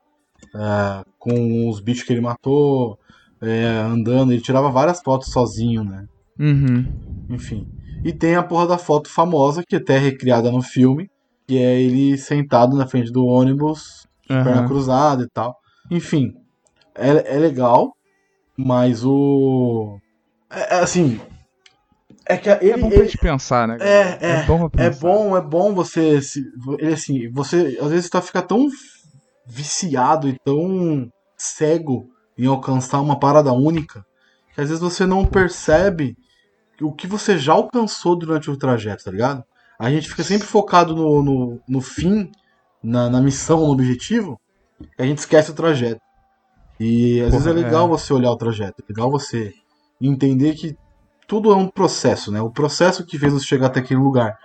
é, 0.54 1.04
com 1.18 1.68
os 1.68 1.80
bichos 1.80 2.04
que 2.04 2.12
ele 2.12 2.20
matou, 2.20 2.98
é, 3.40 3.64
andando. 3.66 4.32
Ele 4.32 4.42
tirava 4.42 4.70
várias 4.70 5.00
fotos 5.00 5.28
sozinho, 5.30 5.84
né? 5.84 6.04
Uhum. 6.38 6.84
Enfim. 7.30 7.66
E 8.04 8.12
tem 8.12 8.34
a 8.34 8.42
porra 8.42 8.66
da 8.66 8.78
foto 8.78 9.08
famosa, 9.08 9.62
que 9.66 9.76
até 9.76 9.96
é 9.96 9.98
recriada 9.98 10.50
no 10.50 10.62
filme, 10.62 11.08
que 11.46 11.58
é 11.58 11.80
ele 11.80 12.16
sentado 12.18 12.76
na 12.76 12.86
frente 12.86 13.12
do 13.12 13.24
ônibus, 13.24 14.06
perna 14.28 14.60
Aham. 14.60 14.68
cruzada 14.68 15.22
e 15.22 15.28
tal. 15.32 15.54
Enfim, 15.90 16.32
é, 16.94 17.36
é 17.36 17.38
legal, 17.38 17.92
mas 18.56 19.04
o. 19.04 19.98
É, 20.50 20.76
é 20.76 20.80
assim. 20.80 21.20
É 22.26 22.36
que 22.36 22.48
ele, 22.48 22.70
É 22.70 22.76
bom 22.76 22.88
pra 22.88 22.96
ele- 22.98 23.04
gente 23.04 23.18
pensar, 23.18 23.66
né? 23.68 23.76
É, 23.80 24.18
galera? 24.18 24.20
é, 24.42 24.46
bom 24.46 24.70
é 24.78 24.90
bom, 24.90 25.36
é 25.36 25.40
bom 25.40 25.74
você. 25.74 26.20
Se, 26.22 26.40
ele 26.78 26.92
assim, 26.94 27.30
você 27.30 27.78
às 27.80 27.90
vezes 27.90 28.08
tá 28.10 28.20
fica 28.22 28.42
tão 28.42 28.68
viciado 29.52 30.28
e 30.28 30.38
tão 30.44 31.10
cego 31.36 32.08
em 32.38 32.46
alcançar 32.46 33.00
uma 33.00 33.18
parada 33.18 33.52
única 33.52 34.04
que 34.54 34.60
às 34.60 34.68
vezes 34.68 34.82
você 34.82 35.06
não 35.06 35.24
percebe 35.24 36.16
o 36.80 36.92
que 36.92 37.06
você 37.06 37.38
já 37.38 37.52
alcançou 37.52 38.16
durante 38.16 38.50
o 38.50 38.56
trajeto, 38.56 39.04
tá 39.04 39.10
ligado? 39.10 39.44
A 39.78 39.90
gente 39.90 40.08
fica 40.08 40.22
sempre 40.22 40.46
focado 40.46 40.94
no, 40.94 41.22
no, 41.22 41.60
no 41.66 41.80
fim, 41.80 42.30
na, 42.82 43.08
na 43.08 43.20
missão, 43.20 43.60
no 43.60 43.72
objetivo, 43.72 44.40
e 44.98 45.02
a 45.02 45.06
gente 45.06 45.18
esquece 45.18 45.50
o 45.50 45.54
trajeto. 45.54 46.00
E 46.78 47.20
às 47.20 47.30
Porra, 47.30 47.44
vezes 47.44 47.46
é 47.46 47.64
legal 47.64 47.86
é. 47.86 47.88
você 47.88 48.12
olhar 48.12 48.30
o 48.30 48.36
trajeto, 48.36 48.82
é 48.82 48.92
legal 48.92 49.10
você 49.10 49.52
entender 50.00 50.54
que 50.54 50.76
tudo 51.26 51.52
é 51.52 51.56
um 51.56 51.68
processo, 51.68 52.30
né? 52.32 52.40
O 52.40 52.50
processo 52.50 53.06
que 53.06 53.18
fez 53.18 53.32
você 53.32 53.46
chegar 53.46 53.68
até 53.68 53.80
aquele 53.80 54.00
lugar. 54.00 54.36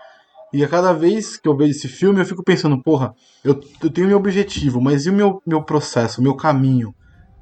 E 0.54 0.64
a 0.64 0.68
cada 0.68 0.93
vez 0.93 1.38
que 1.38 1.48
eu 1.48 1.56
vejo 1.56 1.72
esse 1.72 1.88
filme, 1.88 2.22
eu 2.22 2.26
fico 2.26 2.43
pensando, 2.43 2.82
porra, 2.82 3.14
eu, 3.43 3.60
eu 3.84 3.91
tenho 3.91 4.08
meu 4.08 4.18
objetivo, 4.18 4.80
mas 4.82 5.06
e 5.06 5.10
o 5.10 5.14
meu, 5.14 5.41
meu 5.45 5.64
processo, 5.64 6.22
o 6.22 6.24
meu 6.24 6.36
caminho? 6.36 6.93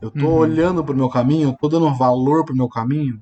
Eu 0.02 0.10
tô 0.12 0.28
Uhum. 0.28 0.38
olhando 0.40 0.84
pro 0.84 0.96
meu 0.96 1.10
caminho, 1.10 1.50
eu 1.50 1.56
tô 1.60 1.68
dando 1.68 1.94
valor 1.96 2.44
pro 2.44 2.56
meu 2.56 2.68
caminho. 2.68 3.20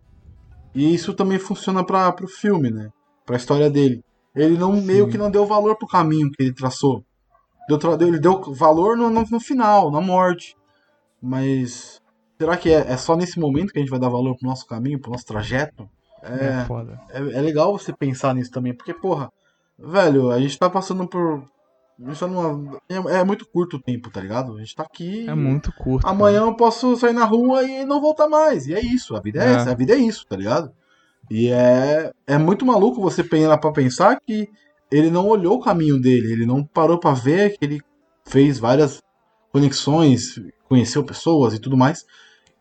E 0.73 0.93
isso 0.93 1.13
também 1.13 1.37
funciona 1.37 1.85
para 1.85 2.11
pro 2.11 2.27
filme, 2.27 2.69
né? 2.71 2.89
Pra 3.25 3.35
história 3.35 3.69
dele. 3.69 4.01
Ele 4.35 4.57
não 4.57 4.71
meio 4.81 5.05
Sim. 5.05 5.11
que 5.11 5.17
não 5.17 5.29
deu 5.29 5.45
valor 5.45 5.77
pro 5.77 5.87
caminho 5.87 6.31
que 6.31 6.41
ele 6.41 6.53
traçou. 6.53 7.03
Deu 7.67 7.79
ele 8.01 8.19
deu 8.19 8.41
valor 8.53 8.97
no, 8.97 9.09
no, 9.09 9.23
no 9.29 9.39
final, 9.39 9.91
na 9.91 10.01
morte. 10.01 10.55
Mas 11.21 11.99
será 12.39 12.57
que 12.57 12.69
é, 12.69 12.91
é 12.91 12.97
só 12.97 13.15
nesse 13.15 13.39
momento 13.39 13.71
que 13.71 13.79
a 13.79 13.81
gente 13.81 13.91
vai 13.91 13.99
dar 13.99 14.09
valor 14.09 14.35
pro 14.37 14.47
nosso 14.47 14.65
caminho, 14.65 14.99
pro 14.99 15.11
nosso 15.11 15.25
trajeto? 15.25 15.87
É, 16.21 16.63
É, 16.63 16.65
foda. 16.65 16.99
é, 17.11 17.19
é 17.19 17.41
legal 17.41 17.77
você 17.77 17.93
pensar 17.95 18.33
nisso 18.33 18.51
também, 18.51 18.75
porque, 18.75 18.93
porra, 18.93 19.29
velho, 19.77 20.31
a 20.31 20.39
gente 20.39 20.57
tá 20.57 20.69
passando 20.69 21.07
por. 21.07 21.43
a 22.03 22.09
gente 22.09 22.19
tá 22.19 22.27
numa- 22.27 22.77
é, 22.89 23.19
é 23.19 23.23
muito 23.23 23.45
curto 23.47 23.77
o 23.77 23.81
tempo, 23.81 24.09
tá 24.09 24.19
ligado? 24.21 24.55
A 24.55 24.59
gente 24.59 24.75
tá 24.75 24.83
aqui. 24.83 25.27
É 25.29 25.35
muito 25.35 25.71
curto. 25.73 26.03
cara. 26.03 26.13
Amanhã 26.15 26.41
eu 26.41 26.55
posso 26.55 26.95
sair 26.97 27.13
na 27.13 27.25
rua 27.25 27.63
e 27.63 27.85
não 27.85 28.01
voltar 28.01 28.27
mais. 28.27 28.67
E 28.67 28.73
é 28.73 28.79
isso, 28.81 29.15
a 29.15 29.19
vida 29.19 29.43
é, 29.43 29.47
É. 29.47 29.53
essa, 29.55 29.71
a 29.71 29.75
vida 29.75 29.93
é 29.93 29.97
isso, 29.97 30.25
tá 30.27 30.35
ligado? 30.35 30.71
E 31.29 31.49
é, 31.49 32.11
é 32.27 32.37
muito 32.37 32.65
maluco 32.65 33.01
você 33.01 33.23
pegar 33.23 33.57
pra 33.57 33.71
pensar 33.71 34.19
que 34.19 34.49
ele 34.91 35.09
não 35.09 35.27
olhou 35.27 35.57
o 35.57 35.61
caminho 35.63 35.99
dele, 35.99 36.31
ele 36.33 36.45
não 36.45 36.63
parou 36.63 36.99
pra 36.99 37.13
ver 37.13 37.57
que 37.57 37.63
ele 37.65 37.81
fez 38.25 38.59
várias 38.59 39.01
conexões, 39.51 40.35
conheceu 40.67 41.03
pessoas 41.03 41.53
e 41.53 41.59
tudo 41.59 41.77
mais, 41.77 42.05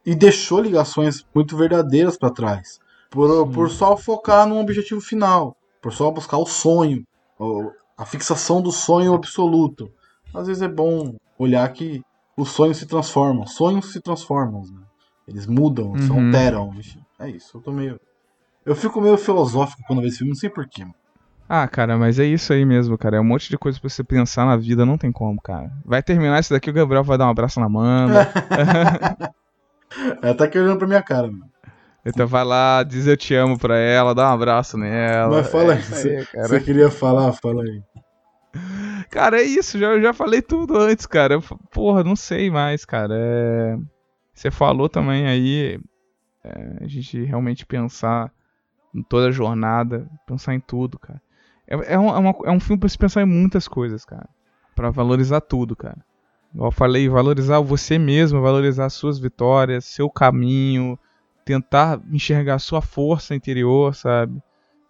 e 0.05 0.15
deixou 0.15 0.61
ligações 0.61 1.25
muito 1.35 1.57
verdadeiras 1.57 2.17
pra 2.17 2.31
trás. 2.31 2.79
Por, 3.11 3.29
Sim. 3.47 3.53
por 3.53 3.71
só 3.71 3.97
focar 3.97 4.47
num 4.47 4.61
objetivo 4.61 5.01
final, 5.01 5.57
só 5.91 6.11
buscar 6.13 6.37
o 6.39 6.47
sonho, 6.47 7.03
a 7.99 8.05
fixação 8.07 8.63
do 8.63 8.71
sonho 8.71 9.15
absoluto. 9.15 9.91
Às 10.33 10.47
vezes 10.47 10.63
é 10.63 10.69
bom 10.69 11.15
olhar 11.39 11.69
que 11.73 12.01
os 12.37 12.51
sonhos 12.51 12.77
se 12.77 12.87
transformam, 12.87 13.45
sonhos 13.47 13.93
se 13.93 14.01
transformam, 14.01 14.61
né? 14.63 14.83
Eles 15.27 15.47
mudam, 15.47 15.99
se 15.99 16.11
Uhum. 16.13 16.27
alteram. 16.27 16.71
enfim. 16.75 17.01
É 17.21 17.29
isso, 17.29 17.57
eu 17.57 17.61
tô 17.63 17.73
meio. 17.73 17.97
Eu 18.65 18.77
fico 18.77 19.01
meio 19.01 19.17
filosófico 19.19 19.83
quando 19.87 19.99
vejo 20.01 20.11
esse 20.11 20.19
filme, 20.19 20.31
não 20.33 20.39
sei 20.39 20.49
porquê. 20.51 20.85
Ah, 21.49 21.67
cara, 21.69 21.99
mas 21.99 22.19
é 22.19 22.25
isso 22.25 22.53
aí 22.53 22.65
mesmo, 22.65 22.97
cara. 22.97 23.17
É 23.17 23.21
um 23.21 23.25
monte 23.25 23.51
de 23.51 23.59
coisa 23.59 23.79
pra 23.79 23.91
você 23.91 24.03
pensar 24.05 24.47
na 24.47 24.57
vida, 24.57 24.87
não 24.87 24.97
tem 24.97 25.11
como, 25.13 25.41
cara. 25.43 25.71
Vai 25.85 26.03
terminar 26.03 26.41
isso 26.41 26.53
daqui, 26.53 26.71
o 26.71 26.73
Gabriel 26.73 27.03
vai 27.05 27.19
dar 27.19 27.27
um 27.27 27.31
abraço 27.31 27.59
na 27.61 27.67
Amanda. 27.67 28.27
É, 30.23 30.33
tá 30.33 30.45
aqui 30.45 30.59
olhando 30.59 30.79
pra 30.79 30.89
minha 30.89 31.03
cara, 31.03 31.27
mano. 31.31 31.45
Então 32.05 32.27
vai 32.27 32.45
lá, 32.45 32.83
diz 32.83 33.07
eu 33.07 33.17
te 33.17 33.35
amo 33.35 33.59
pra 33.59 33.77
ela, 33.77 34.15
dá 34.15 34.29
um 34.31 34.35
abraço 34.35 34.77
nela. 34.77 35.37
Mas 35.37 35.51
fala 35.51 35.75
é 35.75 35.77
aí, 35.77 35.83
você, 35.83 36.09
aí, 36.17 36.27
cara. 36.27 36.49
você 36.49 36.61
queria 36.61 36.91
falar, 36.91 37.33
fala 37.33 37.63
aí. 37.63 37.83
Cara, 39.11 39.41
é 39.41 39.43
isso, 39.43 39.79
já, 39.79 39.89
eu 39.89 40.03
já 40.03 40.13
falei 40.13 40.43
tudo 40.43 40.77
antes, 40.79 41.07
cara. 41.07 41.35
Eu, 41.35 41.43
porra, 41.71 42.03
não 42.03 42.17
sei 42.17 42.51
mais, 42.51 42.85
cara. 42.85 43.15
É... 43.17 43.77
Você 44.35 44.51
falou 44.51 44.89
também 44.89 45.27
aí, 45.27 45.79
é, 46.45 46.79
a 46.85 46.89
gente 46.89 47.23
realmente 47.25 47.67
pensar 47.67 48.31
em 48.95 49.03
toda 49.03 49.29
a 49.29 49.33
jornada, 49.33 50.09
pensar 50.27 50.55
em 50.55 50.61
tudo, 50.61 50.99
cara. 50.99 51.21
É, 51.69 51.95
é, 51.95 51.99
um, 51.99 52.09
é, 52.09 52.19
uma- 52.19 52.35
é 52.45 52.51
um 52.51 52.61
filme 52.61 52.81
pra 52.81 52.89
se 52.89 52.99
pensar 52.99 53.23
em 53.23 53.27
muitas 53.27 53.69
coisas, 53.69 54.05
cara. 54.05 54.29
Pra 54.75 54.91
valorizar 54.91 55.41
tudo, 55.41 55.77
cara. 55.77 55.99
Igual 56.55 56.69
eu 56.69 56.73
falei, 56.73 57.09
valorizar 57.09 57.61
você 57.61 57.99
mesmo, 57.99 58.41
valorizar 58.43 58.89
suas 58.91 59.19
vitórias, 59.19 59.85
seu 59.85 60.11
caminho, 60.11 60.99
tentar 61.45 62.01
enxergar 62.11 62.59
sua 62.59 62.81
força 62.81 63.35
interior, 63.35 63.95
sabe? 63.95 64.41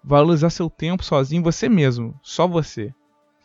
Valorizar 0.03 0.51
seu 0.51 0.69
tempo 0.69 1.05
sozinho, 1.05 1.43
você 1.43 1.69
mesmo, 1.69 2.19
só 2.23 2.47
você. 2.47 2.93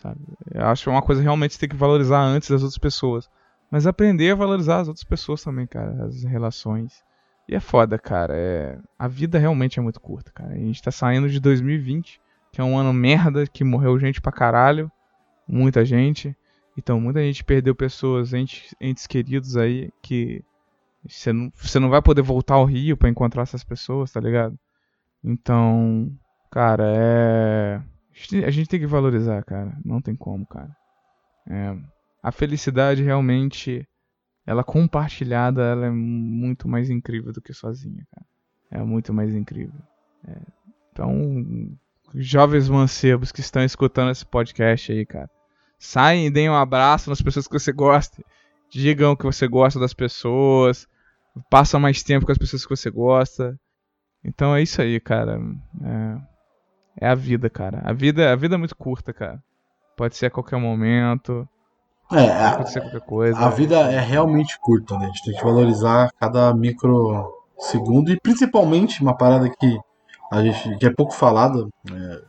Sabe? 0.01 0.19
Eu 0.53 0.65
acho 0.65 0.83
que 0.83 0.89
é 0.89 0.91
uma 0.91 1.01
coisa 1.01 1.21
realmente 1.21 1.51
que 1.51 1.59
você 1.59 1.67
que 1.67 1.75
valorizar 1.75 2.21
antes 2.21 2.49
das 2.49 2.61
outras 2.61 2.77
pessoas. 2.77 3.29
Mas 3.69 3.85
aprender 3.85 4.31
a 4.31 4.35
valorizar 4.35 4.79
as 4.79 4.87
outras 4.87 5.03
pessoas 5.03 5.43
também, 5.43 5.67
cara, 5.67 6.05
as 6.05 6.23
relações. 6.23 7.03
E 7.47 7.55
é 7.55 7.59
foda, 7.59 7.97
cara. 7.97 8.33
É... 8.35 8.77
A 8.97 9.07
vida 9.07 9.37
realmente 9.37 9.79
é 9.79 9.81
muito 9.81 9.99
curta, 9.99 10.31
cara. 10.31 10.53
A 10.53 10.57
gente 10.57 10.81
tá 10.81 10.91
saindo 10.91 11.29
de 11.29 11.39
2020, 11.39 12.21
que 12.51 12.61
é 12.61 12.63
um 12.63 12.77
ano 12.77 12.93
merda, 12.93 13.45
que 13.47 13.63
morreu 13.63 13.99
gente 13.99 14.21
pra 14.21 14.31
caralho. 14.31 14.91
Muita 15.47 15.83
gente. 15.85 16.35
Então, 16.77 16.99
muita 16.99 17.21
gente 17.21 17.43
perdeu 17.43 17.73
pessoas, 17.73 18.33
entes, 18.33 18.75
entes 18.79 19.07
queridos 19.07 19.57
aí, 19.57 19.89
que 20.01 20.43
você 21.07 21.31
não, 21.33 21.51
você 21.55 21.79
não 21.79 21.89
vai 21.89 22.01
poder 22.01 22.21
voltar 22.21 22.55
ao 22.55 22.65
Rio 22.65 22.97
pra 22.97 23.09
encontrar 23.09 23.43
essas 23.43 23.63
pessoas, 23.63 24.11
tá 24.11 24.19
ligado? 24.19 24.57
Então, 25.23 26.11
cara, 26.51 26.83
é. 26.95 27.75
A 27.77 28.13
gente- 28.13 28.45
A 28.45 28.49
gente 28.51 28.69
tem 28.69 28.79
que 28.79 28.87
valorizar, 28.87 29.43
cara. 29.43 29.77
Não 29.85 30.01
tem 30.01 30.15
como, 30.15 30.45
cara. 30.45 30.75
É, 31.49 31.75
A 32.23 32.31
felicidade 32.31 33.03
realmente, 33.03 33.87
ela 34.45 34.63
compartilhada, 34.63 35.61
ela 35.61 35.85
é 35.85 35.89
muito 35.89 36.67
mais 36.67 36.89
incrível 36.89 37.31
do 37.31 37.41
que 37.41 37.53
sozinha, 37.53 38.05
cara. 38.11 38.25
É 38.71 38.83
muito 38.83 39.13
mais 39.13 39.33
incrível. 39.33 39.79
É, 40.27 40.35
Então, 40.91 41.71
jovens 42.15 42.67
mancebos 42.69 43.31
que 43.31 43.39
estão 43.39 43.63
escutando 43.63 44.09
esse 44.11 44.25
podcast 44.25 44.91
aí, 44.91 45.05
cara. 45.05 45.29
Saem 45.79 46.25
e 46.25 46.31
deem 46.31 46.49
um 46.49 46.55
abraço 46.55 47.09
nas 47.09 47.21
pessoas 47.21 47.47
que 47.47 47.57
você 47.57 47.71
gosta. 47.71 48.23
Digam 48.69 49.15
que 49.15 49.23
você 49.23 49.47
gosta 49.47 49.79
das 49.79 49.93
pessoas. 49.93 50.87
Passa 51.49 51.79
mais 51.79 52.03
tempo 52.03 52.25
com 52.25 52.31
as 52.31 52.37
pessoas 52.37 52.63
que 52.63 52.69
você 52.69 52.89
gosta. 52.89 53.57
Então 54.23 54.55
é 54.55 54.61
isso 54.61 54.81
aí, 54.81 54.99
cara. 54.99 55.39
É, 55.83 57.07
é 57.07 57.09
a 57.09 57.15
vida, 57.15 57.49
cara. 57.49 57.81
A 57.85 57.93
vida, 57.93 58.31
a 58.31 58.35
vida 58.35 58.55
é 58.55 58.57
muito 58.57 58.75
curta, 58.75 59.13
cara. 59.13 59.41
Pode 59.95 60.15
ser 60.15 60.27
a 60.27 60.31
qualquer 60.31 60.59
momento. 60.59 61.47
É, 62.11 62.27
Pode 62.27 62.29
a, 62.29 62.49
acontecer 62.49 62.81
qualquer 62.81 63.01
coisa. 63.01 63.39
a 63.39 63.49
vida 63.49 63.75
é 63.91 63.99
realmente 63.99 64.57
curta, 64.59 64.97
né? 64.97 65.05
A 65.05 65.07
gente 65.07 65.23
tem 65.23 65.35
que 65.35 65.43
valorizar 65.43 66.09
cada 66.19 66.53
microsegundo 66.53 68.11
e 68.11 68.19
principalmente 68.19 69.01
uma 69.01 69.15
parada 69.15 69.49
que 69.49 69.79
a 70.31 70.41
gente 70.41 70.77
que 70.77 70.85
é 70.85 70.93
pouco 70.93 71.13
falada, 71.13 71.67
né? 71.89 72.21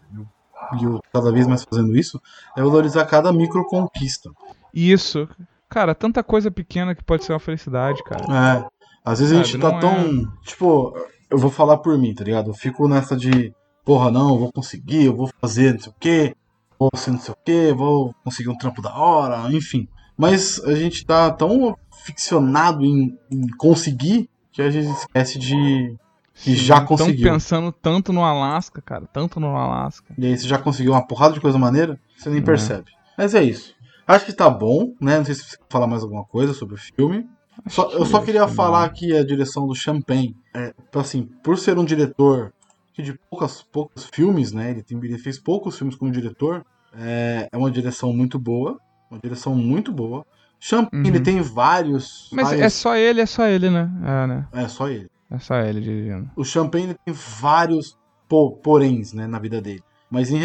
e 0.81 0.85
eu 0.85 1.01
cada 1.13 1.33
vez 1.33 1.47
mais 1.47 1.65
fazendo 1.65 1.97
isso, 1.97 2.21
é 2.57 2.63
valorizar 2.63 3.05
cada 3.07 3.33
micro 3.33 3.65
conquista. 3.67 4.31
Isso. 4.73 5.29
Cara, 5.69 5.95
tanta 5.95 6.23
coisa 6.23 6.51
pequena 6.51 6.95
que 6.95 7.05
pode 7.05 7.25
ser 7.25 7.33
uma 7.33 7.39
felicidade, 7.39 8.03
cara. 8.03 8.25
É, 8.25 8.78
às 9.13 9.19
vezes 9.21 9.33
a 9.35 9.43
gente 9.43 9.61
Sabe, 9.61 9.75
tá 9.75 9.81
tão. 9.81 10.33
Tipo, 10.43 10.95
eu 11.31 11.39
vou 11.39 11.51
falar 11.51 11.79
por 11.79 11.97
mim, 11.99 12.15
tá 12.15 12.25
ligado? 12.25 12.51
Eu 12.51 12.55
fico 12.55 12.89
nessa 12.89 13.17
de, 13.17 13.53
porra, 13.85 14.11
não, 14.11 14.31
eu 14.31 14.39
vou 14.39 14.53
conseguir, 14.53 15.05
eu 15.05 15.17
vou 15.17 15.31
fazer 15.41 15.75
não 15.75 15.81
sei 15.81 15.93
o 15.93 15.95
quê, 15.99 16.35
vou 16.79 16.91
ser 16.95 17.11
não 17.11 17.19
sei 17.21 17.35
o 17.35 17.37
quê, 17.45 17.73
vou 17.77 18.15
conseguir 18.25 18.49
um 18.49 18.57
trampo 18.59 18.81
da 18.83 18.95
hora, 18.95 19.51
enfim. 19.53 19.89
Mas 20.17 20.63
a 20.65 20.75
gente 20.75 21.05
tá 21.07 21.31
tão 21.31 21.77
ficcionado 22.05 22.85
em, 22.85 23.17
em 23.31 23.47
conseguir 23.57 24.29
que 24.53 24.63
a 24.63 24.71
gente 24.71 24.91
esquece 24.91 25.39
de. 25.39 25.95
que 26.35 26.55
já 26.57 26.81
conseguiu. 26.81 27.15
Estão 27.15 27.33
pensando 27.33 27.73
tanto 27.73 28.13
no 28.13 28.25
Alasca, 28.25 28.83
cara. 28.83 29.07
Tanto 29.13 29.39
no 29.39 29.55
Alasca. 29.57 30.15
E 30.19 30.27
aí 30.27 30.37
você 30.37 30.49
já 30.49 30.59
conseguiu 30.59 30.93
uma 30.93 31.07
porrada 31.07 31.35
de 31.35 31.41
coisa 31.41 31.59
maneira, 31.59 31.99
você 32.17 32.29
nem 32.31 32.39
Uhum. 32.41 32.45
percebe. 32.45 32.91
Mas 33.17 33.35
é 33.35 33.43
isso. 33.43 33.75
Acho 34.07 34.25
que 34.25 34.33
tá 34.33 34.49
bom, 34.49 34.95
né? 35.01 35.19
Não 35.19 35.25
sei 35.25 35.35
se 35.35 35.45
você 35.45 35.57
quer 35.57 35.65
falar 35.69 35.87
mais 35.87 36.03
alguma 36.03 36.25
coisa 36.25 36.55
sobre 36.55 36.75
o 36.75 36.79
filme. 36.79 37.27
Só- 37.67 37.91
eu 37.93 38.07
só 38.07 38.21
queria 38.21 38.47
Sim. 38.49 38.55
falar 38.55 38.85
aqui 38.85 39.17
a 39.17 39.25
direção 39.25 39.67
do 39.67 39.75
Champagne. 39.75 40.37
É, 40.55 40.73
assim, 40.95 41.25
por 41.43 41.59
ser 41.59 41.79
um 41.79 41.85
diretor 41.85 42.53
que 42.95 43.03
de 43.03 43.19
poucas, 43.31 43.63
poucos 43.63 44.05
filmes, 44.13 44.53
né? 44.53 44.71
Ele, 44.71 44.83
tem, 44.83 44.99
ele 44.99 45.19
fez 45.19 45.39
poucos 45.39 45.77
filmes 45.77 45.97
como 45.97 46.11
diretor. 46.11 46.65
É, 46.97 47.49
é 47.53 47.57
uma 47.57 47.71
direção 47.71 48.13
muito 48.13 48.39
boa. 48.39 48.79
Uma 49.11 49.21
direção 49.21 49.55
muito 49.55 49.93
boa. 49.93 50.25
Champagne, 50.61 51.03
Uhum. 51.09 51.15
ele 51.15 51.21
tem 51.21 51.41
vários. 51.41 52.29
Mas 52.33 52.49
vários- 52.49 52.65
é 52.65 52.69
só 52.69 52.97
ele, 52.97 53.21
é 53.21 53.27
só 53.27 53.47
ele, 53.47 53.71
né? 53.71 53.91
É, 54.05 54.27
né? 54.27 54.49
é 54.53 54.69
só 54.69 54.89
ele. 54.89 55.09
É 55.31 55.39
só 55.39 55.57
ele 55.61 55.81
dirigindo. 55.81 56.31
O 56.35 56.45
Champagne 56.45 56.95
tem 57.05 57.15
vários 57.15 57.97
po 58.29 58.53
poréns 58.57 59.13
né, 59.13 59.27
na 59.27 59.39
vida 59.39 59.61
dele. 59.61 59.83
Mas 60.11 60.31
em, 60.31 60.41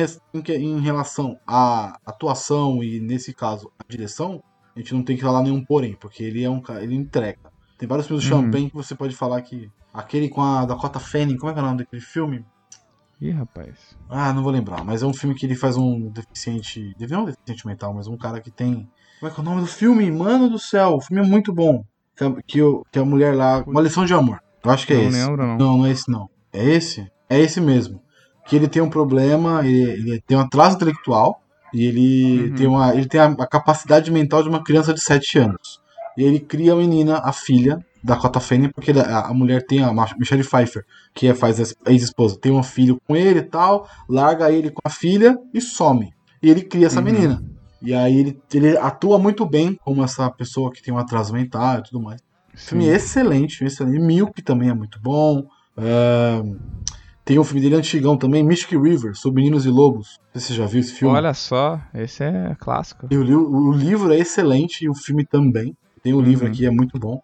em 0.50 0.80
relação 0.82 1.38
à 1.48 1.98
atuação 2.06 2.84
e, 2.84 3.00
nesse 3.00 3.34
caso, 3.34 3.72
à 3.80 3.84
direção, 3.90 4.44
a 4.76 4.80
gente 4.80 4.94
não 4.94 5.04
tem 5.04 5.16
que 5.16 5.22
falar 5.24 5.42
nenhum 5.44 5.64
porém, 5.64 5.96
porque 6.00 6.24
ele 6.24 6.44
é 6.44 6.50
um 6.50 6.62
cara, 6.62 6.84
ele 6.84 6.96
entrega. 6.96 7.40
Tem 7.78 7.88
vários 7.88 8.08
filmes 8.08 8.28
do 8.28 8.34
Uhum. 8.36 8.44
Champagne 8.44 8.70
que 8.70 8.76
você 8.76 8.96
pode 8.96 9.16
falar 9.16 9.42
que. 9.42 9.70
Aquele 9.94 10.28
com 10.28 10.42
a 10.42 10.66
Dakota 10.66 11.00
Fanning, 11.00 11.38
como 11.38 11.52
é 11.52 11.54
que 11.54 11.60
é 11.60 11.64
o 11.64 11.66
nome 11.66 11.78
daquele 11.80 12.02
filme? 12.02 12.44
Ih, 13.22 13.30
rapaz. 13.30 13.96
Ah, 14.10 14.34
não 14.34 14.42
vou 14.42 14.52
lembrar, 14.52 14.84
mas 14.84 15.04
é 15.04 15.06
um 15.06 15.14
filme 15.14 15.36
que 15.36 15.46
ele 15.46 15.56
faz 15.56 15.78
um 15.78 16.10
deficiente. 16.10 16.96
Não 17.10 17.22
um 17.22 17.26
deficiente 17.26 17.68
mental, 17.68 17.94
mas 17.94 18.08
um 18.08 18.18
cara 18.18 18.42
que 18.42 18.50
tem. 18.50 18.90
Como 19.20 19.32
é 19.32 19.34
que 19.34 19.40
é 19.40 19.44
o 19.44 19.46
nome 19.46 19.62
do 19.62 19.68
filme? 19.68 20.10
Mano 20.12 20.50
do 20.50 20.58
céu, 20.58 20.96
o 20.96 21.02
filme 21.02 21.24
é 21.24 21.30
muito 21.30 21.54
bom. 21.54 21.86
Que 22.18 22.24
a, 22.24 22.32
que, 22.48 22.60
que 22.92 23.00
a 23.00 23.06
mulher 23.06 23.36
lá. 23.36 23.64
Uma 23.68 23.82
lição 23.82 24.04
de 24.04 24.14
amor. 24.14 24.42
Eu 24.64 24.72
acho 24.72 24.88
que 24.88 24.94
é 24.94 24.98
não 24.98 25.10
esse. 25.10 25.18
lembro, 25.20 25.46
não. 25.48 25.58
Não, 25.58 25.78
não 25.78 25.86
é 25.86 25.92
esse 25.92 26.10
não. 26.12 26.30
É 26.52 26.64
esse? 26.66 27.12
É 27.30 27.40
esse 27.40 27.62
mesmo. 27.62 28.02
Que 28.48 28.56
ele 28.56 28.68
tem 28.68 28.82
um 28.82 28.90
problema, 28.90 29.66
ele, 29.66 29.92
ele 29.92 30.22
tem 30.22 30.36
um 30.36 30.42
atraso 30.42 30.76
intelectual 30.76 31.43
e 31.74 31.86
ele 31.86 32.50
Uhum. 32.50 32.56
tem, 32.56 32.68
uma, 32.68 32.96
ele 32.96 33.08
tem 33.08 33.20
a, 33.20 33.26
a 33.26 33.48
capacidade 33.48 34.12
mental 34.12 34.44
de 34.44 34.50
uma 34.50 34.64
criança 34.64 34.94
de 34.94 35.02
7 35.02 35.40
anos. 35.40 35.82
E 36.18 36.24
ele 36.24 36.40
cria 36.40 36.74
a 36.74 36.76
menina, 36.76 37.18
a 37.18 37.34
filha, 37.34 37.84
Dakota 38.04 38.40
Fanning, 38.40 38.70
porque 38.70 38.92
a, 38.92 39.28
a 39.28 39.34
mulher 39.34 39.66
tem 39.66 39.82
a 39.82 39.92
Michelle 40.18 40.44
Pfeiffer, 40.44 40.86
que 41.14 41.28
é, 41.28 41.34
faz 41.34 41.60
a 41.60 41.92
ex-esposa, 41.92 42.38
tem 42.38 42.52
um 42.52 42.62
filho 42.62 43.02
com 43.08 43.16
ele 43.16 43.40
e 43.40 43.44
tal, 43.44 43.88
larga 44.08 44.52
ele 44.52 44.70
com 44.70 44.82
a 44.84 44.90
filha 44.90 45.38
e 45.54 45.62
some. 45.62 46.14
E 46.42 46.50
ele 46.50 46.62
cria 46.62 46.88
essa 46.88 47.00
uhum. 47.00 47.06
menina. 47.06 47.44
E 47.82 47.94
aí 47.94 48.18
ele, 48.18 48.42
ele 48.54 48.78
atua 48.78 49.18
muito 49.18 49.46
bem 49.46 49.78
como 49.84 50.04
essa 50.04 50.30
pessoa 50.30 50.72
que 50.72 50.82
tem 50.82 50.94
um 50.94 50.98
atraso 50.98 51.34
mental 51.34 51.80
e 51.80 51.84
tudo 51.84 52.02
mais. 52.02 52.22
Sim. 52.54 52.70
Filme 52.70 52.88
excelente, 52.88 53.64
excelente. 53.64 54.00
Milk 54.00 54.42
também 54.42 54.70
é 54.70 54.74
muito 54.74 55.00
bom. 55.02 55.46
É... 55.78 56.44
Tem 57.26 57.40
um 57.40 57.44
filme 57.44 57.62
dele 57.62 57.76
antigão 57.76 58.18
também, 58.18 58.44
Mystic 58.44 58.72
River, 58.72 59.16
sobre 59.16 59.42
meninos 59.42 59.66
e 59.66 59.70
lobos. 59.70 60.20
Não 60.34 60.42
sei 60.42 60.42
se 60.42 60.48
você 60.48 60.54
já 60.56 60.66
viu 60.66 60.80
esse 60.82 60.92
filme. 60.92 61.16
Olha 61.16 61.34
só, 61.34 61.80
esse 61.94 62.22
é 62.22 62.56
clássico. 62.60 63.08
E 63.10 63.16
o, 63.16 63.50
o, 63.50 63.72
livro 63.72 64.12
é 64.12 64.20
excelente 64.20 64.84
e 64.84 64.90
o 64.90 64.94
filme 64.94 65.26
também. 65.26 65.76
Tem 66.02 66.14
um 66.14 66.18
uhum. 66.18 66.22
livro 66.22 66.48
aqui, 66.48 66.66
é 66.66 66.70
muito 66.70 67.00
bom. 67.00 67.22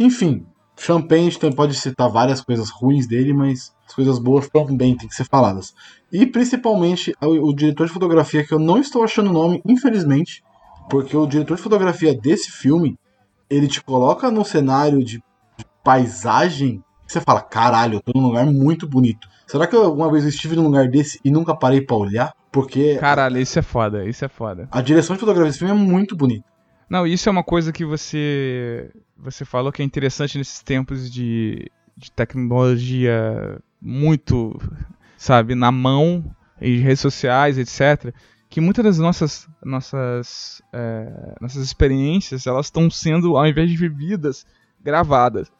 Enfim, 0.00 0.46
Champagne, 0.74 1.26
a 1.26 1.30
gente 1.30 1.54
pode 1.54 1.74
citar 1.74 2.08
várias 2.08 2.40
coisas 2.40 2.70
ruins 2.70 3.06
dele, 3.06 3.34
mas 3.34 3.74
as 3.86 3.94
coisas 3.94 4.18
boas 4.18 4.48
também 4.48 4.96
têm 4.96 5.06
que 5.06 5.14
ser 5.14 5.24
faladas. 5.24 5.74
E 6.10 6.24
principalmente 6.24 7.14
o, 7.20 7.50
o 7.50 7.54
diretor 7.54 7.86
de 7.86 7.92
fotografia, 7.92 8.46
que 8.46 8.54
eu 8.54 8.58
não 8.58 8.78
estou 8.78 9.04
achando 9.04 9.28
o 9.28 9.34
nome, 9.34 9.60
infelizmente, 9.66 10.42
porque 10.88 11.14
o 11.14 11.26
diretor 11.26 11.58
de 11.58 11.62
fotografia 11.62 12.18
desse 12.18 12.50
filme, 12.50 12.98
ele 13.50 13.68
te 13.68 13.82
coloca 13.82 14.30
num 14.30 14.44
cenário 14.44 15.04
de, 15.04 15.18
de 15.58 15.66
paisagem 15.84 16.82
você 17.12 17.20
fala, 17.20 17.42
caralho, 17.42 17.96
eu 17.96 18.00
tô 18.00 18.18
num 18.18 18.26
lugar 18.26 18.46
muito 18.46 18.86
bonito. 18.86 19.28
Será 19.46 19.66
que 19.66 19.76
eu, 19.76 19.84
alguma 19.84 20.10
vez 20.10 20.24
eu 20.24 20.30
estive 20.30 20.56
num 20.56 20.64
lugar 20.64 20.88
desse 20.88 21.20
e 21.24 21.30
nunca 21.30 21.54
parei 21.54 21.80
para 21.80 21.96
olhar? 21.96 22.32
Porque. 22.50 22.96
Caralho, 22.96 23.38
isso 23.38 23.58
é 23.58 23.62
foda, 23.62 24.04
isso 24.04 24.24
é 24.24 24.28
foda. 24.28 24.68
A 24.70 24.82
direção 24.82 25.16
de 25.16 25.20
fotografia 25.20 25.48
desse 25.48 25.58
filme 25.58 25.72
é 25.72 25.76
muito 25.76 26.14
bonita. 26.14 26.44
Não, 26.88 27.06
isso 27.06 27.28
é 27.28 27.32
uma 27.32 27.42
coisa 27.42 27.72
que 27.72 27.84
você. 27.84 28.90
Você 29.16 29.44
falou 29.44 29.72
que 29.72 29.80
é 29.80 29.84
interessante 29.84 30.36
nesses 30.36 30.62
tempos 30.62 31.10
de, 31.10 31.70
de 31.96 32.12
tecnologia 32.12 33.58
muito, 33.80 34.60
sabe, 35.16 35.54
na 35.54 35.72
mão, 35.72 36.24
em 36.60 36.78
redes 36.78 37.00
sociais, 37.00 37.56
etc. 37.56 38.14
Que 38.50 38.60
muitas 38.60 38.84
das 38.84 38.98
nossas, 38.98 39.48
nossas, 39.64 40.60
é, 40.72 41.34
nossas 41.40 41.64
experiências 41.64 42.46
elas 42.46 42.66
estão 42.66 42.90
sendo, 42.90 43.38
ao 43.38 43.46
invés 43.46 43.70
de 43.70 43.76
vividas, 43.76 44.44
gravadas. 44.82 45.50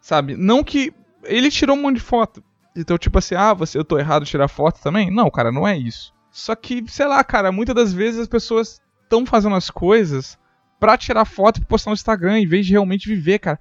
Sabe? 0.00 0.36
Não 0.36 0.62
que. 0.62 0.92
Ele 1.24 1.50
tirou 1.50 1.74
um 1.76 1.82
monte 1.82 1.96
de 1.96 2.02
foto. 2.02 2.44
Então, 2.76 2.98
tipo 2.98 3.18
assim, 3.18 3.34
ah, 3.34 3.54
você, 3.54 3.78
eu 3.78 3.84
tô 3.84 3.98
errado 3.98 4.26
tirar 4.26 4.48
foto 4.48 4.80
também? 4.82 5.10
Não, 5.10 5.30
cara, 5.30 5.50
não 5.50 5.66
é 5.66 5.76
isso. 5.76 6.12
Só 6.30 6.54
que, 6.54 6.84
sei 6.88 7.06
lá, 7.06 7.24
cara, 7.24 7.50
muitas 7.50 7.74
das 7.74 7.92
vezes 7.92 8.20
as 8.20 8.28
pessoas 8.28 8.80
estão 9.02 9.24
fazendo 9.24 9.56
as 9.56 9.70
coisas 9.70 10.38
pra 10.78 10.98
tirar 10.98 11.24
foto 11.24 11.60
e 11.60 11.64
postar 11.64 11.90
no 11.90 11.94
Instagram, 11.94 12.38
em 12.38 12.46
vez 12.46 12.66
de 12.66 12.72
realmente 12.72 13.08
viver, 13.08 13.38
cara. 13.38 13.58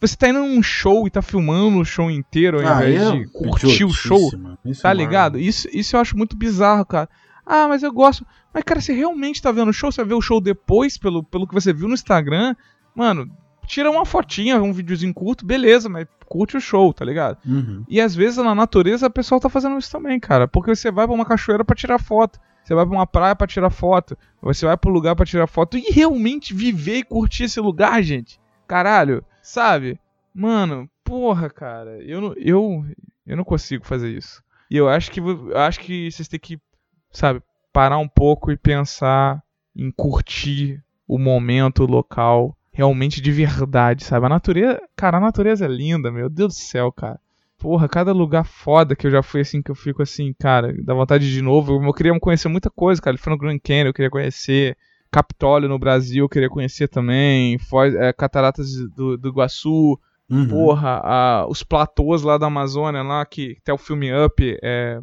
Você 0.00 0.16
tá 0.16 0.28
indo 0.28 0.40
num 0.40 0.62
show 0.62 1.06
e 1.06 1.10
tá 1.10 1.22
filmando 1.22 1.78
o 1.78 1.84
show 1.84 2.10
inteiro 2.10 2.60
ao 2.60 2.66
ah, 2.66 2.76
invés 2.76 3.02
é 3.02 3.12
de 3.12 3.26
curtir 3.28 3.84
o 3.84 3.92
show. 3.92 4.30
Isso 4.64 4.82
tá 4.82 4.90
é 4.90 4.94
ligado? 4.94 5.38
Isso, 5.38 5.68
isso 5.72 5.96
eu 5.96 6.00
acho 6.00 6.16
muito 6.16 6.36
bizarro, 6.36 6.84
cara. 6.84 7.08
Ah, 7.46 7.68
mas 7.68 7.82
eu 7.82 7.92
gosto. 7.92 8.26
Mas, 8.52 8.64
cara, 8.64 8.80
você 8.80 8.92
realmente 8.92 9.40
tá 9.40 9.52
vendo 9.52 9.68
o 9.68 9.72
show? 9.72 9.90
Você 9.90 10.02
vai 10.02 10.08
ver 10.08 10.14
o 10.14 10.20
show 10.20 10.40
depois, 10.40 10.98
pelo, 10.98 11.22
pelo 11.22 11.46
que 11.46 11.54
você 11.54 11.72
viu 11.72 11.88
no 11.88 11.94
Instagram? 11.94 12.54
Mano, 12.94 13.30
tira 13.66 13.90
uma 13.90 14.04
fotinha, 14.04 14.62
um 14.62 14.72
videozinho 14.72 15.12
curto, 15.12 15.44
beleza, 15.44 15.88
mas 15.88 16.06
curte 16.26 16.56
o 16.56 16.60
show, 16.60 16.92
tá 16.92 17.04
ligado? 17.04 17.38
Uhum. 17.46 17.84
E 17.88 18.00
às 18.00 18.14
vezes 18.14 18.38
na 18.38 18.54
natureza 18.54 19.06
o 19.06 19.10
pessoal 19.10 19.40
tá 19.40 19.48
fazendo 19.48 19.78
isso 19.78 19.90
também, 19.90 20.18
cara. 20.18 20.48
Porque 20.48 20.74
você 20.74 20.90
vai 20.90 21.06
pra 21.06 21.14
uma 21.14 21.24
cachoeira 21.24 21.64
para 21.64 21.76
tirar 21.76 21.98
foto. 21.98 22.38
Você 22.62 22.74
vai 22.74 22.84
pra 22.84 22.94
uma 22.94 23.06
praia 23.06 23.36
para 23.36 23.46
tirar 23.46 23.70
foto. 23.70 24.18
Você 24.42 24.66
vai 24.66 24.76
pro 24.76 24.90
lugar 24.90 25.14
para 25.14 25.26
tirar 25.26 25.46
foto. 25.46 25.78
E 25.78 25.82
realmente 25.92 26.52
viver 26.52 26.96
e 26.96 27.04
curtir 27.04 27.44
esse 27.44 27.60
lugar, 27.60 28.02
gente. 28.02 28.40
Caralho, 28.66 29.24
sabe? 29.40 30.00
Mano, 30.34 30.90
porra, 31.04 31.48
cara. 31.48 32.02
Eu 32.02 32.20
não, 32.20 32.34
eu, 32.36 32.84
eu 33.24 33.36
não 33.36 33.44
consigo 33.44 33.86
fazer 33.86 34.10
isso. 34.10 34.42
E 34.68 34.76
eu 34.76 34.88
acho 34.88 35.12
que, 35.12 35.20
eu 35.20 35.56
acho 35.56 35.78
que 35.78 36.10
vocês 36.10 36.26
têm 36.26 36.40
que, 36.40 36.60
sabe, 37.12 37.40
parar 37.72 37.98
um 37.98 38.08
pouco 38.08 38.50
e 38.50 38.56
pensar 38.56 39.40
em 39.74 39.90
curtir 39.92 40.82
o 41.06 41.18
momento, 41.18 41.84
o 41.84 41.86
local 41.86 42.55
realmente 42.76 43.22
de 43.22 43.32
verdade, 43.32 44.04
sabe? 44.04 44.26
A 44.26 44.28
natureza, 44.28 44.78
cara, 44.94 45.16
a 45.16 45.20
natureza 45.20 45.64
é 45.64 45.68
linda, 45.68 46.12
meu 46.12 46.28
Deus 46.28 46.54
do 46.54 46.58
céu, 46.58 46.92
cara. 46.92 47.18
Porra, 47.58 47.88
cada 47.88 48.12
lugar 48.12 48.44
foda 48.44 48.94
que 48.94 49.06
eu 49.06 49.10
já 49.10 49.22
fui 49.22 49.40
assim, 49.40 49.62
que 49.62 49.70
eu 49.70 49.74
fico 49.74 50.02
assim, 50.02 50.34
cara, 50.38 50.74
dá 50.84 50.92
vontade 50.92 51.32
de 51.32 51.40
novo. 51.40 51.82
Eu 51.82 51.94
queria 51.94 52.20
conhecer 52.20 52.48
muita 52.48 52.68
coisa, 52.68 53.00
cara. 53.00 53.14
Ele 53.14 53.22
foi 53.22 53.32
no 53.32 53.38
Grand 53.38 53.58
Canyon, 53.58 53.86
eu 53.86 53.94
queria 53.94 54.10
conhecer. 54.10 54.76
Capitólio 55.10 55.70
no 55.70 55.78
Brasil, 55.78 56.24
eu 56.24 56.28
queria 56.28 56.50
conhecer 56.50 56.86
também. 56.86 57.56
Foz, 57.58 57.94
é, 57.94 58.12
Cataratas 58.12 58.70
do, 58.94 59.16
do 59.16 59.28
Iguaçu. 59.30 59.98
Uhum. 60.28 60.46
Porra, 60.46 61.00
a, 61.02 61.46
os 61.48 61.62
platôs 61.62 62.22
lá 62.22 62.36
da 62.36 62.48
Amazônia, 62.48 63.02
lá, 63.02 63.24
que 63.24 63.56
até 63.62 63.72
o 63.72 63.78
filme 63.78 64.10
Up 64.12 64.58
é, 64.62 65.00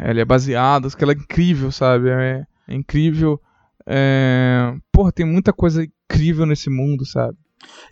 ele 0.00 0.20
é 0.20 0.24
baseado, 0.24 0.90
que 0.96 1.04
ela 1.04 1.12
é 1.12 1.16
incrível, 1.16 1.70
sabe? 1.70 2.08
É, 2.08 2.44
é 2.66 2.74
incrível. 2.74 3.40
É... 3.86 4.74
Porra, 4.90 5.12
tem 5.12 5.26
muita 5.26 5.52
coisa 5.52 5.86
incrível 6.12 6.46
nesse 6.46 6.70
mundo, 6.70 7.06
sabe? 7.06 7.36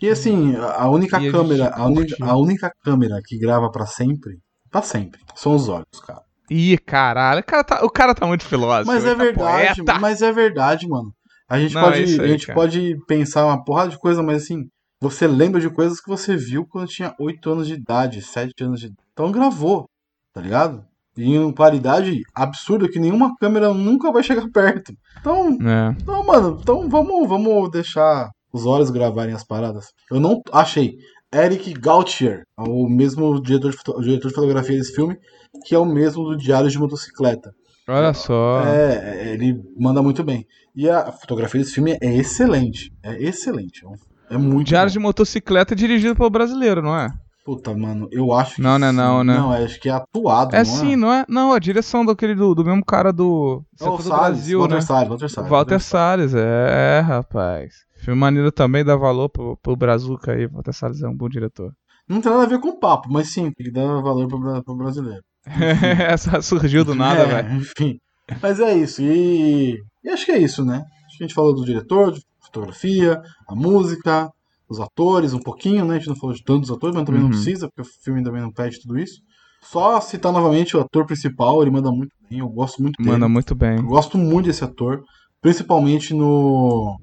E 0.01 0.09
assim, 0.09 0.55
a 0.55 0.89
única 0.89 1.21
e 1.21 1.31
câmera, 1.31 1.69
a, 1.69 1.85
única, 1.85 2.15
a 2.21 2.37
única 2.37 2.71
câmera 2.83 3.21
que 3.25 3.37
grava 3.37 3.69
para 3.71 3.85
sempre, 3.85 4.39
para 4.69 4.81
sempre, 4.81 5.19
são 5.35 5.55
os 5.55 5.69
olhos, 5.69 5.99
cara. 6.05 6.21
Ih, 6.49 6.77
caralho, 6.77 7.39
o 7.39 7.43
cara 7.43 7.63
tá, 7.63 7.85
o 7.85 7.89
cara 7.89 8.13
tá 8.13 8.27
muito 8.27 8.45
filósofo. 8.45 8.91
Mas 8.91 9.05
é 9.05 9.15
tá 9.15 9.23
verdade, 9.23 9.75
poeta. 9.75 9.99
mas 9.99 10.21
é 10.21 10.31
verdade, 10.31 10.87
mano. 10.87 11.13
A 11.49 11.59
gente 11.59 11.73
Não, 11.73 11.81
pode, 11.81 11.99
é 11.99 12.03
aí, 12.03 12.19
a 12.19 12.27
gente 12.27 12.53
pode 12.53 12.97
pensar 13.07 13.45
uma 13.45 13.63
porrada 13.63 13.89
de 13.89 13.97
coisa, 13.97 14.21
mas 14.21 14.43
assim, 14.43 14.65
você 15.01 15.27
lembra 15.27 15.61
de 15.61 15.69
coisas 15.69 15.99
que 16.01 16.09
você 16.09 16.35
viu 16.35 16.65
quando 16.65 16.89
tinha 16.89 17.15
8 17.19 17.49
anos 17.49 17.67
de 17.67 17.73
idade, 17.73 18.21
7 18.21 18.53
anos 18.63 18.79
de 18.79 18.87
idade. 18.87 19.07
Então 19.13 19.31
gravou, 19.31 19.85
tá 20.33 20.41
ligado? 20.41 20.85
E 21.17 21.35
em 21.35 21.51
qualidade 21.51 22.21
absurda 22.33 22.89
que 22.89 22.99
nenhuma 22.99 23.35
câmera 23.37 23.73
nunca 23.73 24.11
vai 24.11 24.23
chegar 24.23 24.47
perto. 24.53 24.93
Então, 25.19 25.57
é. 25.61 25.95
então 26.01 26.25
mano, 26.25 26.57
então 26.61 26.89
vamos, 26.89 27.27
vamos 27.27 27.69
deixar 27.71 28.29
os 28.51 28.65
olhos 28.65 28.89
gravarem 28.89 29.33
as 29.33 29.43
paradas. 29.43 29.87
Eu 30.09 30.19
não 30.19 30.41
achei. 30.51 30.97
Eric 31.33 31.73
Gautier, 31.73 32.43
o 32.57 32.89
mesmo 32.89 33.41
diretor 33.41 33.71
de, 33.71 34.03
diretor 34.03 34.27
de 34.27 34.35
fotografia 34.35 34.77
desse 34.77 34.93
filme, 34.93 35.17
que 35.65 35.73
é 35.73 35.79
o 35.79 35.85
mesmo 35.85 36.25
do 36.25 36.35
Diário 36.35 36.69
de 36.69 36.77
Motocicleta. 36.77 37.53
Olha 37.87 38.13
só. 38.13 38.63
É, 38.65 39.33
ele 39.33 39.61
manda 39.77 40.01
muito 40.01 40.23
bem. 40.23 40.45
E 40.75 40.89
a 40.89 41.11
fotografia 41.11 41.61
desse 41.61 41.73
filme 41.73 41.97
é 42.01 42.15
excelente. 42.15 42.93
É 43.01 43.21
excelente. 43.21 43.81
É 44.29 44.37
muito 44.37 44.67
Diário 44.67 44.89
bom. 44.89 44.93
de 44.93 44.99
Motocicleta 44.99 45.73
é 45.73 45.75
dirigido 45.75 46.15
pelo 46.15 46.29
brasileiro, 46.29 46.81
não 46.81 46.97
é? 46.97 47.09
Puta, 47.43 47.75
mano, 47.75 48.07
eu 48.11 48.31
acho 48.33 48.55
que. 48.55 48.61
Não, 48.61 48.77
não 48.77 48.87
é 48.87 48.91
não, 48.91 49.23
né? 49.23 49.35
Não, 49.35 49.51
acho 49.51 49.79
que 49.79 49.89
é 49.89 49.93
atuado. 49.93 50.55
É 50.55 50.59
não 50.59 50.65
sim, 50.65 50.93
é? 50.93 50.95
não 50.95 51.11
é? 51.11 51.25
Não, 51.27 51.53
a 51.53 51.59
direção 51.59 52.05
daquele 52.05 52.35
do, 52.35 52.53
do 52.53 52.63
mesmo 52.63 52.85
cara 52.85 53.11
do. 53.11 53.63
Oh, 53.79 53.97
do 53.97 54.03
Salles, 54.03 54.07
Brasil, 54.07 54.59
Walter 54.59 54.75
né? 54.75 54.81
Salles, 54.81 55.09
Walter 55.09 55.29
Salles. 55.29 55.49
Walter 55.49 55.79
Salles, 55.79 56.33
é, 56.35 56.99
rapaz. 56.99 57.73
Filme 57.97 58.19
maneiro 58.19 58.51
também 58.51 58.85
dá 58.85 58.95
valor 58.95 59.29
pro, 59.29 59.57
pro 59.57 59.75
Brazuca 59.75 60.33
aí. 60.33 60.45
Walter 60.45 60.73
Salles 60.73 61.01
é 61.01 61.07
um 61.07 61.17
bom 61.17 61.27
diretor. 61.27 61.71
Não 62.07 62.21
tem 62.21 62.31
nada 62.31 62.43
a 62.43 62.47
ver 62.47 62.59
com 62.59 62.69
o 62.69 62.79
papo, 62.79 63.07
mas 63.11 63.31
sim, 63.33 63.51
que 63.51 63.71
dar 63.71 64.01
valor 64.01 64.27
pro, 64.27 64.63
pro 64.63 64.75
brasileiro. 64.75 65.23
Essa 66.07 66.41
surgiu 66.41 66.85
do 66.85 66.93
nada, 66.93 67.21
é, 67.23 67.25
velho. 67.25 67.55
Enfim. 67.55 67.99
Mas 68.41 68.59
é 68.59 68.73
isso. 68.75 69.01
E... 69.01 69.77
e 70.03 70.09
acho 70.09 70.25
que 70.25 70.31
é 70.31 70.37
isso, 70.37 70.63
né? 70.63 70.83
Acho 71.07 71.17
que 71.17 71.23
a 71.23 71.27
gente 71.27 71.35
falou 71.35 71.55
do 71.55 71.65
diretor, 71.65 72.11
de 72.11 72.21
fotografia, 72.39 73.19
a 73.47 73.55
música, 73.55 74.29
os 74.71 74.79
atores 74.79 75.33
um 75.33 75.39
pouquinho, 75.39 75.83
né? 75.83 75.95
A 75.95 75.97
gente 75.97 76.07
não 76.07 76.15
falou 76.15 76.33
de 76.33 76.41
tantos 76.43 76.71
atores, 76.71 76.95
mas 76.95 77.05
também 77.05 77.21
uhum. 77.21 77.27
não 77.27 77.35
precisa, 77.35 77.67
porque 77.67 77.81
o 77.81 78.03
filme 78.03 78.23
também 78.23 78.41
não 78.41 78.51
pede 78.51 78.79
tudo 78.79 78.97
isso. 78.97 79.21
Só 79.61 79.99
citar 79.99 80.31
novamente 80.31 80.77
o 80.77 80.79
ator 80.79 81.05
principal, 81.05 81.61
ele 81.61 81.69
manda 81.69 81.91
muito 81.91 82.11
bem, 82.29 82.39
eu 82.39 82.47
gosto 82.47 82.81
muito 82.81 82.95
dele. 82.97 83.11
Manda 83.11 83.27
muito 83.27 83.53
bem. 83.53 83.75
Eu 83.75 83.85
gosto 83.85 84.17
muito 84.17 84.45
desse 84.45 84.63
ator, 84.63 85.03
principalmente 85.41 86.13
no 86.13 86.97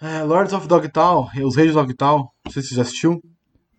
é, 0.00 0.22
Lords 0.22 0.52
of 0.52 0.68
Dogtown, 0.68 1.26
Os 1.42 1.56
Reis 1.56 1.70
de 1.70 1.74
Dogtown, 1.74 2.28
não 2.44 2.52
sei 2.52 2.62
se 2.62 2.68
você 2.68 2.74
já 2.74 2.82
assistiu. 2.82 3.18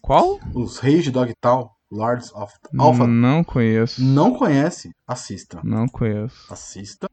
Qual? 0.01 0.39
Os 0.55 0.80
Reis 0.80 1.03
de 1.03 1.12
Dogtown, 1.12 1.70
Lords 1.91 2.34
of 2.34 2.51
Alpha. 2.80 3.05
Não 3.05 3.43
conheço. 3.43 4.03
Não 4.03 4.34
conhece? 4.34 4.89
Assista. 5.08 5.62
Não 5.64 5.88
conheço. 5.88 6.51
Assista 6.51 7.08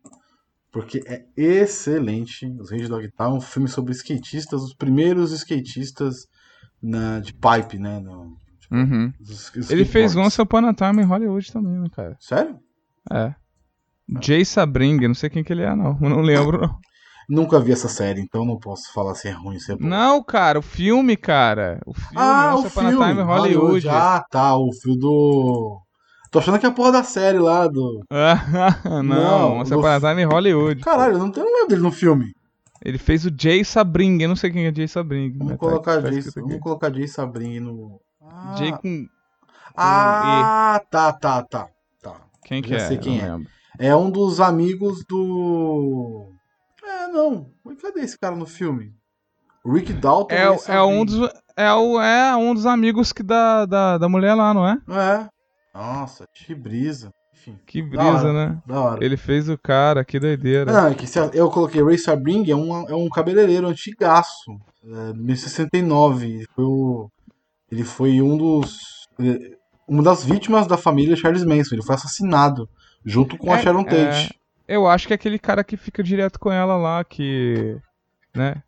porque 0.75 1.05
é 1.07 1.25
excelente. 1.37 2.47
Os 2.59 2.69
Reis 2.69 2.83
de 2.83 2.89
Dogtown, 2.89 3.37
um 3.37 3.41
filme 3.41 3.69
sobre 3.69 3.93
skatistas, 3.93 4.61
os 4.61 4.75
primeiros 4.75 5.31
skatistas 5.31 6.27
na, 6.83 7.21
de 7.21 7.33
pipe, 7.33 7.79
né? 7.79 8.01
No, 8.01 8.37
tipo, 8.59 8.75
uhum. 8.75 9.13
Ele 9.71 9.85
fez 9.85 10.17
Once 10.17 10.43
Upon 10.43 10.67
a 10.67 10.75
Time 10.75 11.01
em 11.01 11.07
Hollywood 11.07 11.53
também, 11.53 11.79
né, 11.79 11.87
cara? 11.95 12.17
Sério? 12.19 12.59
É. 13.09 13.33
Jay 14.21 14.45
Sabring, 14.45 14.99
não 15.07 15.15
sei 15.15 15.31
quem 15.31 15.45
que 15.45 15.53
ele 15.53 15.63
é, 15.63 15.77
não. 15.77 15.97
Eu 16.03 16.11
não 16.11 16.21
lembro, 16.21 16.61
não. 16.61 16.77
Nunca 17.29 17.61
vi 17.61 17.71
essa 17.71 17.89
série, 17.89 18.21
então 18.21 18.45
não 18.45 18.59
posso 18.59 18.93
falar 18.93 19.15
se 19.15 19.29
é 19.29 19.31
ruim, 19.31 19.61
se 19.61 19.73
é 19.73 19.77
bom. 19.77 19.87
Não, 19.87 20.23
cara, 20.25 20.59
o 20.59 20.63
filme, 20.63 21.17
cara. 21.17 21.81
O 21.87 21.95
filme 21.95 22.17
ah, 22.17 22.57
Once 22.57 22.67
o 22.67 22.69
Upon 22.69 22.81
filme. 22.81 23.05
a 23.05 23.09
Time 23.09 23.23
Hollywood. 23.23 23.57
Hollywood. 23.57 23.89
Ah, 23.89 24.25
tá, 24.29 24.57
o 24.57 24.73
filme 24.73 24.99
do... 24.99 25.84
Tô 26.35 26.41
achando 26.41 26.59
que 26.59 26.67
é 26.67 26.69
a 26.69 26.73
porra 26.73 26.91
da 26.91 27.05
série 27.05 27.39
lá 27.39 27.69
do. 27.69 28.05
não, 28.85 29.03
não 29.05 29.59
você 29.59 29.73
do... 29.73 30.01
Time 30.01 30.23
em 30.23 30.25
Hollywood. 30.25 30.81
Caralho, 30.81 31.17
não 31.17 31.31
tem 31.31 31.45
um 31.45 31.47
lembro 31.47 31.69
dele 31.69 31.81
no 31.81 31.93
filme. 31.93 32.35
Ele 32.85 32.99
fez 32.99 33.25
o 33.25 33.31
Jay 33.31 33.65
Sabring, 33.65 34.21
eu 34.21 34.29
não 34.31 34.35
sei 34.35 34.51
quem 34.51 34.67
é 34.67 34.75
Jay 34.75 34.89
Sabring. 34.89 35.31
Vamos 35.31 35.47
mas 35.47 35.53
tá- 35.53 35.59
colocar 35.59 36.03
tá 36.03 36.11
Jay, 36.11 36.19
aqui. 36.19 36.41
vamos 36.41 36.59
colocar 36.59 36.93
Jay 36.93 37.07
Sabrin 37.07 37.61
no. 37.61 38.01
Ah, 38.21 38.57
Jay 38.59 38.73
com. 38.73 39.07
ah 39.77 40.83
tá, 40.91 41.13
tá, 41.13 41.41
tá. 41.45 41.69
tá. 42.03 42.17
Quem 42.45 42.61
que 42.61 42.75
é? 42.75 42.81
sei 42.81 42.99
quem 42.99 43.19
Eu 43.19 43.25
é. 43.25 43.29
não 43.29 43.37
lembro. 43.37 43.53
É 43.79 43.95
um 43.95 44.11
dos 44.11 44.41
amigos 44.41 45.05
do. 45.05 46.33
É, 46.83 47.07
não. 47.07 47.47
Cadê 47.81 48.01
esse 48.01 48.19
cara 48.19 48.35
no 48.35 48.45
filme? 48.45 48.93
Rick 49.65 49.93
Dalton. 49.93 50.35
É, 50.35 50.59
é 50.67 50.83
um 50.83 51.05
dos. 51.05 51.31
É, 51.57 51.73
o, 51.73 52.01
é 52.01 52.35
um 52.35 52.53
dos 52.53 52.67
amigos 52.67 53.13
que 53.13 53.23
da, 53.23 53.67
da, 53.67 53.99
da 53.99 54.09
mulher 54.09 54.35
lá, 54.35 54.53
não 54.53 54.67
é? 54.67 54.79
É. 54.89 55.34
Nossa, 55.75 56.27
que 56.33 56.55
brisa. 56.55 57.11
Enfim, 57.33 57.59
Que 57.67 57.83
brisa, 57.83 58.03
hora. 58.29 58.33
né? 58.33 58.63
da 58.65 58.81
hora. 58.81 59.05
Ele 59.05 59.17
fez 59.17 59.49
o 59.49 59.59
cara, 59.59 60.05
que 60.05 60.21
doideira. 60.21 60.73
Não, 60.73 60.87
é 60.89 60.95
que 60.95 61.07
se 61.07 61.19
eu 61.35 61.51
coloquei 61.51 61.83
Ray 61.83 61.99
Sabring, 61.99 62.49
é 62.51 62.55
um, 62.55 62.89
é 62.89 62.95
um 62.95 63.09
cabeleireiro 63.09 63.67
antigaço. 63.67 64.53
É, 64.85 65.13
1969. 65.15 66.27
Ele 66.27 66.47
foi, 66.55 66.65
o, 66.65 67.11
ele 67.71 67.85
foi 67.85 68.23
um 68.23 68.37
dos. 68.39 68.79
ele- 69.19 69.57
Uma 69.87 70.03
das 70.03 70.25
vítimas 70.25 70.67
da 70.67 70.77
família 70.79 71.17
Charles 71.17 71.45
Manson. 71.45 71.75
Ele 71.75 71.83
foi 71.83 71.95
assassinado 71.97 72.69
junto 73.05 73.37
com 73.37 73.53
a 73.53 73.59
É, 73.59 73.63
Sharon 73.63 73.83
é. 73.83 73.85
Tate. 74.07 74.41
Eu 74.67 74.87
acho 74.87 75.07
que 75.07 75.13
é 75.13 75.17
aquele 75.17 75.39
cara 75.39 75.63
que 75.63 75.77
fica 75.77 76.03
direto 76.03 76.39
com 76.39 76.51
ela 76.51 76.77
lá, 76.77 77.05
que. 77.05 77.77
né? 78.35 78.63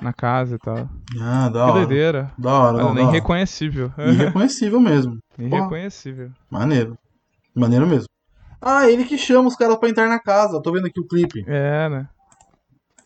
Na 0.00 0.12
casa 0.12 0.56
e 0.56 0.58
tal. 0.58 0.88
Ah, 1.20 1.48
da 1.48 1.52
que 1.52 1.58
hora. 1.58 1.72
doideira. 1.72 2.32
Da 2.38 2.50
hora, 2.52 2.78
Ela 2.78 2.82
não, 2.84 2.94
nem 2.94 3.04
da 3.04 3.08
hora. 3.10 3.12
reconhecível. 3.20 3.92
Irreconhecível 3.98 4.80
mesmo. 4.80 5.18
Irreconhecível. 5.38 6.30
Maneiro. 6.50 6.96
Maneiro 7.54 7.86
mesmo. 7.86 8.06
Ah, 8.62 8.88
ele 8.88 9.04
que 9.04 9.18
chama 9.18 9.48
os 9.48 9.56
caras 9.56 9.76
pra 9.76 9.88
entrar 9.88 10.08
na 10.08 10.18
casa. 10.18 10.60
Tô 10.62 10.72
vendo 10.72 10.86
aqui 10.86 11.00
o 11.00 11.06
clipe. 11.06 11.44
É, 11.46 11.88
né? 11.88 12.08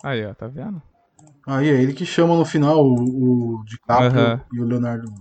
Aí, 0.03 0.25
ó, 0.25 0.35
tá 0.35 0.47
vendo? 0.47 0.81
Aí, 1.47 1.69
é 1.69 1.83
ele 1.83 1.93
que 1.93 2.07
chama 2.07 2.37
no 2.37 2.45
final 2.45 2.79
o, 2.85 3.59
o 3.59 3.65
DiCaprio 3.65 4.41
e 4.53 4.61
o 4.61 4.65
Leonardo. 4.65 5.13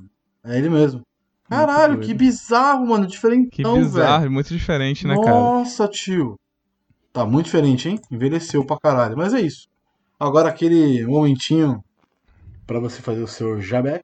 É 0.43 0.57
ele 0.57 0.69
mesmo. 0.69 1.01
Caralho, 1.49 1.99
que 1.99 2.13
bizarro, 2.13 2.85
mano. 2.87 3.05
Diferentão, 3.05 3.49
Que 3.51 3.63
velho. 3.63 3.83
bizarro, 3.85 4.31
muito 4.31 4.47
diferente, 4.53 5.05
né, 5.07 5.15
cara? 5.15 5.31
Nossa, 5.31 5.87
tio. 5.87 6.35
Tá 7.11 7.25
muito 7.25 7.45
diferente, 7.45 7.89
hein? 7.89 7.99
Envelheceu 8.11 8.65
pra 8.65 8.77
caralho. 8.79 9.15
Mas 9.17 9.33
é 9.33 9.41
isso. 9.41 9.67
Agora 10.23 10.47
aquele 10.47 11.05
momentinho 11.05 11.83
pra 12.65 12.79
você 12.79 13.01
fazer 13.01 13.21
o 13.21 13.27
seu 13.27 13.61
jabex. 13.61 14.01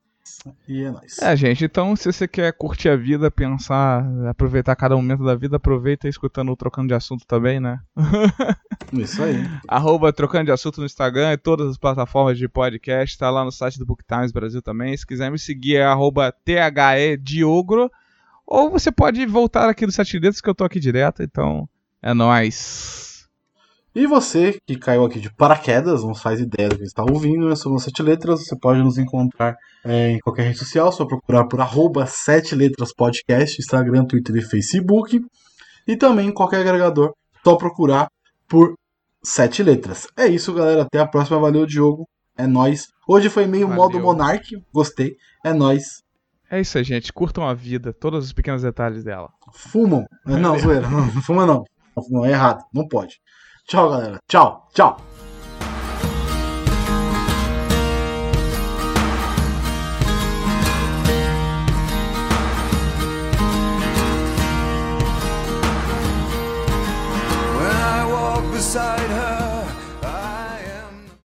E 0.67 0.83
é 0.83 0.91
nóis. 0.91 1.17
É, 1.19 1.33
gente, 1.33 1.63
então 1.63 1.95
se 1.95 2.11
você 2.11 2.27
quer 2.27 2.51
curtir 2.51 2.89
a 2.89 2.97
vida, 2.97 3.31
pensar, 3.31 4.05
aproveitar 4.27 4.75
cada 4.75 4.97
momento 4.97 5.23
da 5.23 5.33
vida, 5.33 5.55
aproveita 5.55 6.09
escutando 6.09 6.51
o 6.51 6.57
Trocando 6.57 6.89
de 6.89 6.93
Assunto 6.93 7.25
também, 7.25 7.61
né? 7.61 7.79
Isso 8.91 9.23
aí. 9.23 9.49
Arroba 9.65 10.11
Trocando 10.11 10.43
de 10.43 10.51
Assunto 10.51 10.81
no 10.81 10.85
Instagram 10.85 11.31
e 11.31 11.37
todas 11.37 11.69
as 11.69 11.77
plataformas 11.77 12.37
de 12.37 12.49
podcast, 12.49 13.17
tá 13.17 13.29
lá 13.29 13.45
no 13.45 13.51
site 13.51 13.79
do 13.79 13.85
Book 13.85 14.03
Times 14.05 14.33
Brasil 14.33 14.61
também. 14.61 14.97
Se 14.97 15.07
quiser 15.07 15.31
me 15.31 15.39
seguir 15.39 15.77
é 15.77 15.85
arroba 15.85 16.33
THEDiogro, 16.43 17.89
ou 18.45 18.69
você 18.69 18.91
pode 18.91 19.25
voltar 19.25 19.69
aqui 19.69 19.85
do 19.85 19.91
Sete 19.93 20.19
Letras 20.19 20.41
que 20.41 20.49
eu 20.49 20.55
tô 20.55 20.65
aqui 20.65 20.81
direto, 20.81 21.23
então 21.23 21.67
é 22.01 22.13
nóis. 22.13 23.08
E 23.95 24.05
você 24.05 24.59
que 24.67 24.77
caiu 24.77 25.03
aqui 25.03 25.19
de 25.19 25.33
paraquedas, 25.33 26.03
não 26.03 26.13
faz 26.13 26.39
ideia 26.39 26.69
do 26.69 26.77
que 26.77 26.83
está 26.83 27.03
ouvindo, 27.03 27.49
né? 27.49 27.55
Somos 27.55 27.83
Sete 27.83 28.03
Letras, 28.03 28.45
você 28.45 28.55
pode 28.55 28.81
nos 28.83 28.97
encontrar 28.97 29.57
é, 29.83 30.11
em 30.11 30.19
qualquer 30.19 30.43
rede 30.43 30.59
social, 30.59 30.91
só 30.91 31.05
procurar 31.05 31.45
por 31.47 31.59
arroba 31.59 32.05
Sete 32.05 32.53
Letras 32.53 32.93
Podcast, 32.93 33.59
Instagram, 33.59 34.05
Twitter 34.05 34.35
e 34.35 34.41
Facebook. 34.41 35.19
E 35.87 35.95
também 35.95 36.27
em 36.27 36.33
qualquer 36.33 36.61
agregador, 36.61 37.13
só 37.43 37.55
procurar 37.55 38.07
por 38.47 38.75
Sete 39.23 39.63
Letras. 39.63 40.07
É 40.15 40.27
isso, 40.27 40.53
galera. 40.53 40.83
Até 40.83 40.99
a 40.99 41.07
próxima. 41.07 41.39
Valeu, 41.39 41.65
Diogo. 41.65 42.07
É 42.37 42.47
nóis. 42.47 42.87
Hoje 43.07 43.27
foi 43.27 43.47
meio 43.47 43.67
Valeu. 43.67 43.83
modo 43.83 43.99
Monark, 43.99 44.55
gostei. 44.71 45.15
É 45.43 45.51
nóis. 45.51 46.01
É 46.49 46.61
isso 46.61 46.77
aí, 46.77 46.83
gente. 46.83 47.11
Curtam 47.11 47.47
a 47.47 47.53
vida, 47.53 47.91
todos 47.91 48.25
os 48.25 48.33
pequenos 48.33 48.61
detalhes 48.61 49.03
dela. 49.03 49.29
Fumam. 49.53 50.05
Não, 50.25 50.57
zoeira. 50.57 50.89
Não, 50.89 51.05
não 51.13 51.21
fuma 51.21 51.45
não. 51.45 51.63
Não, 52.09 52.25
é 52.25 52.31
errado. 52.31 52.63
Não 52.73 52.87
pode. 52.87 53.19
Ciao 53.69 53.87
galera, 53.87 54.17
ciao, 54.27 54.67
ciao. 54.73 54.97
beside 68.51 69.09
her 69.11 69.28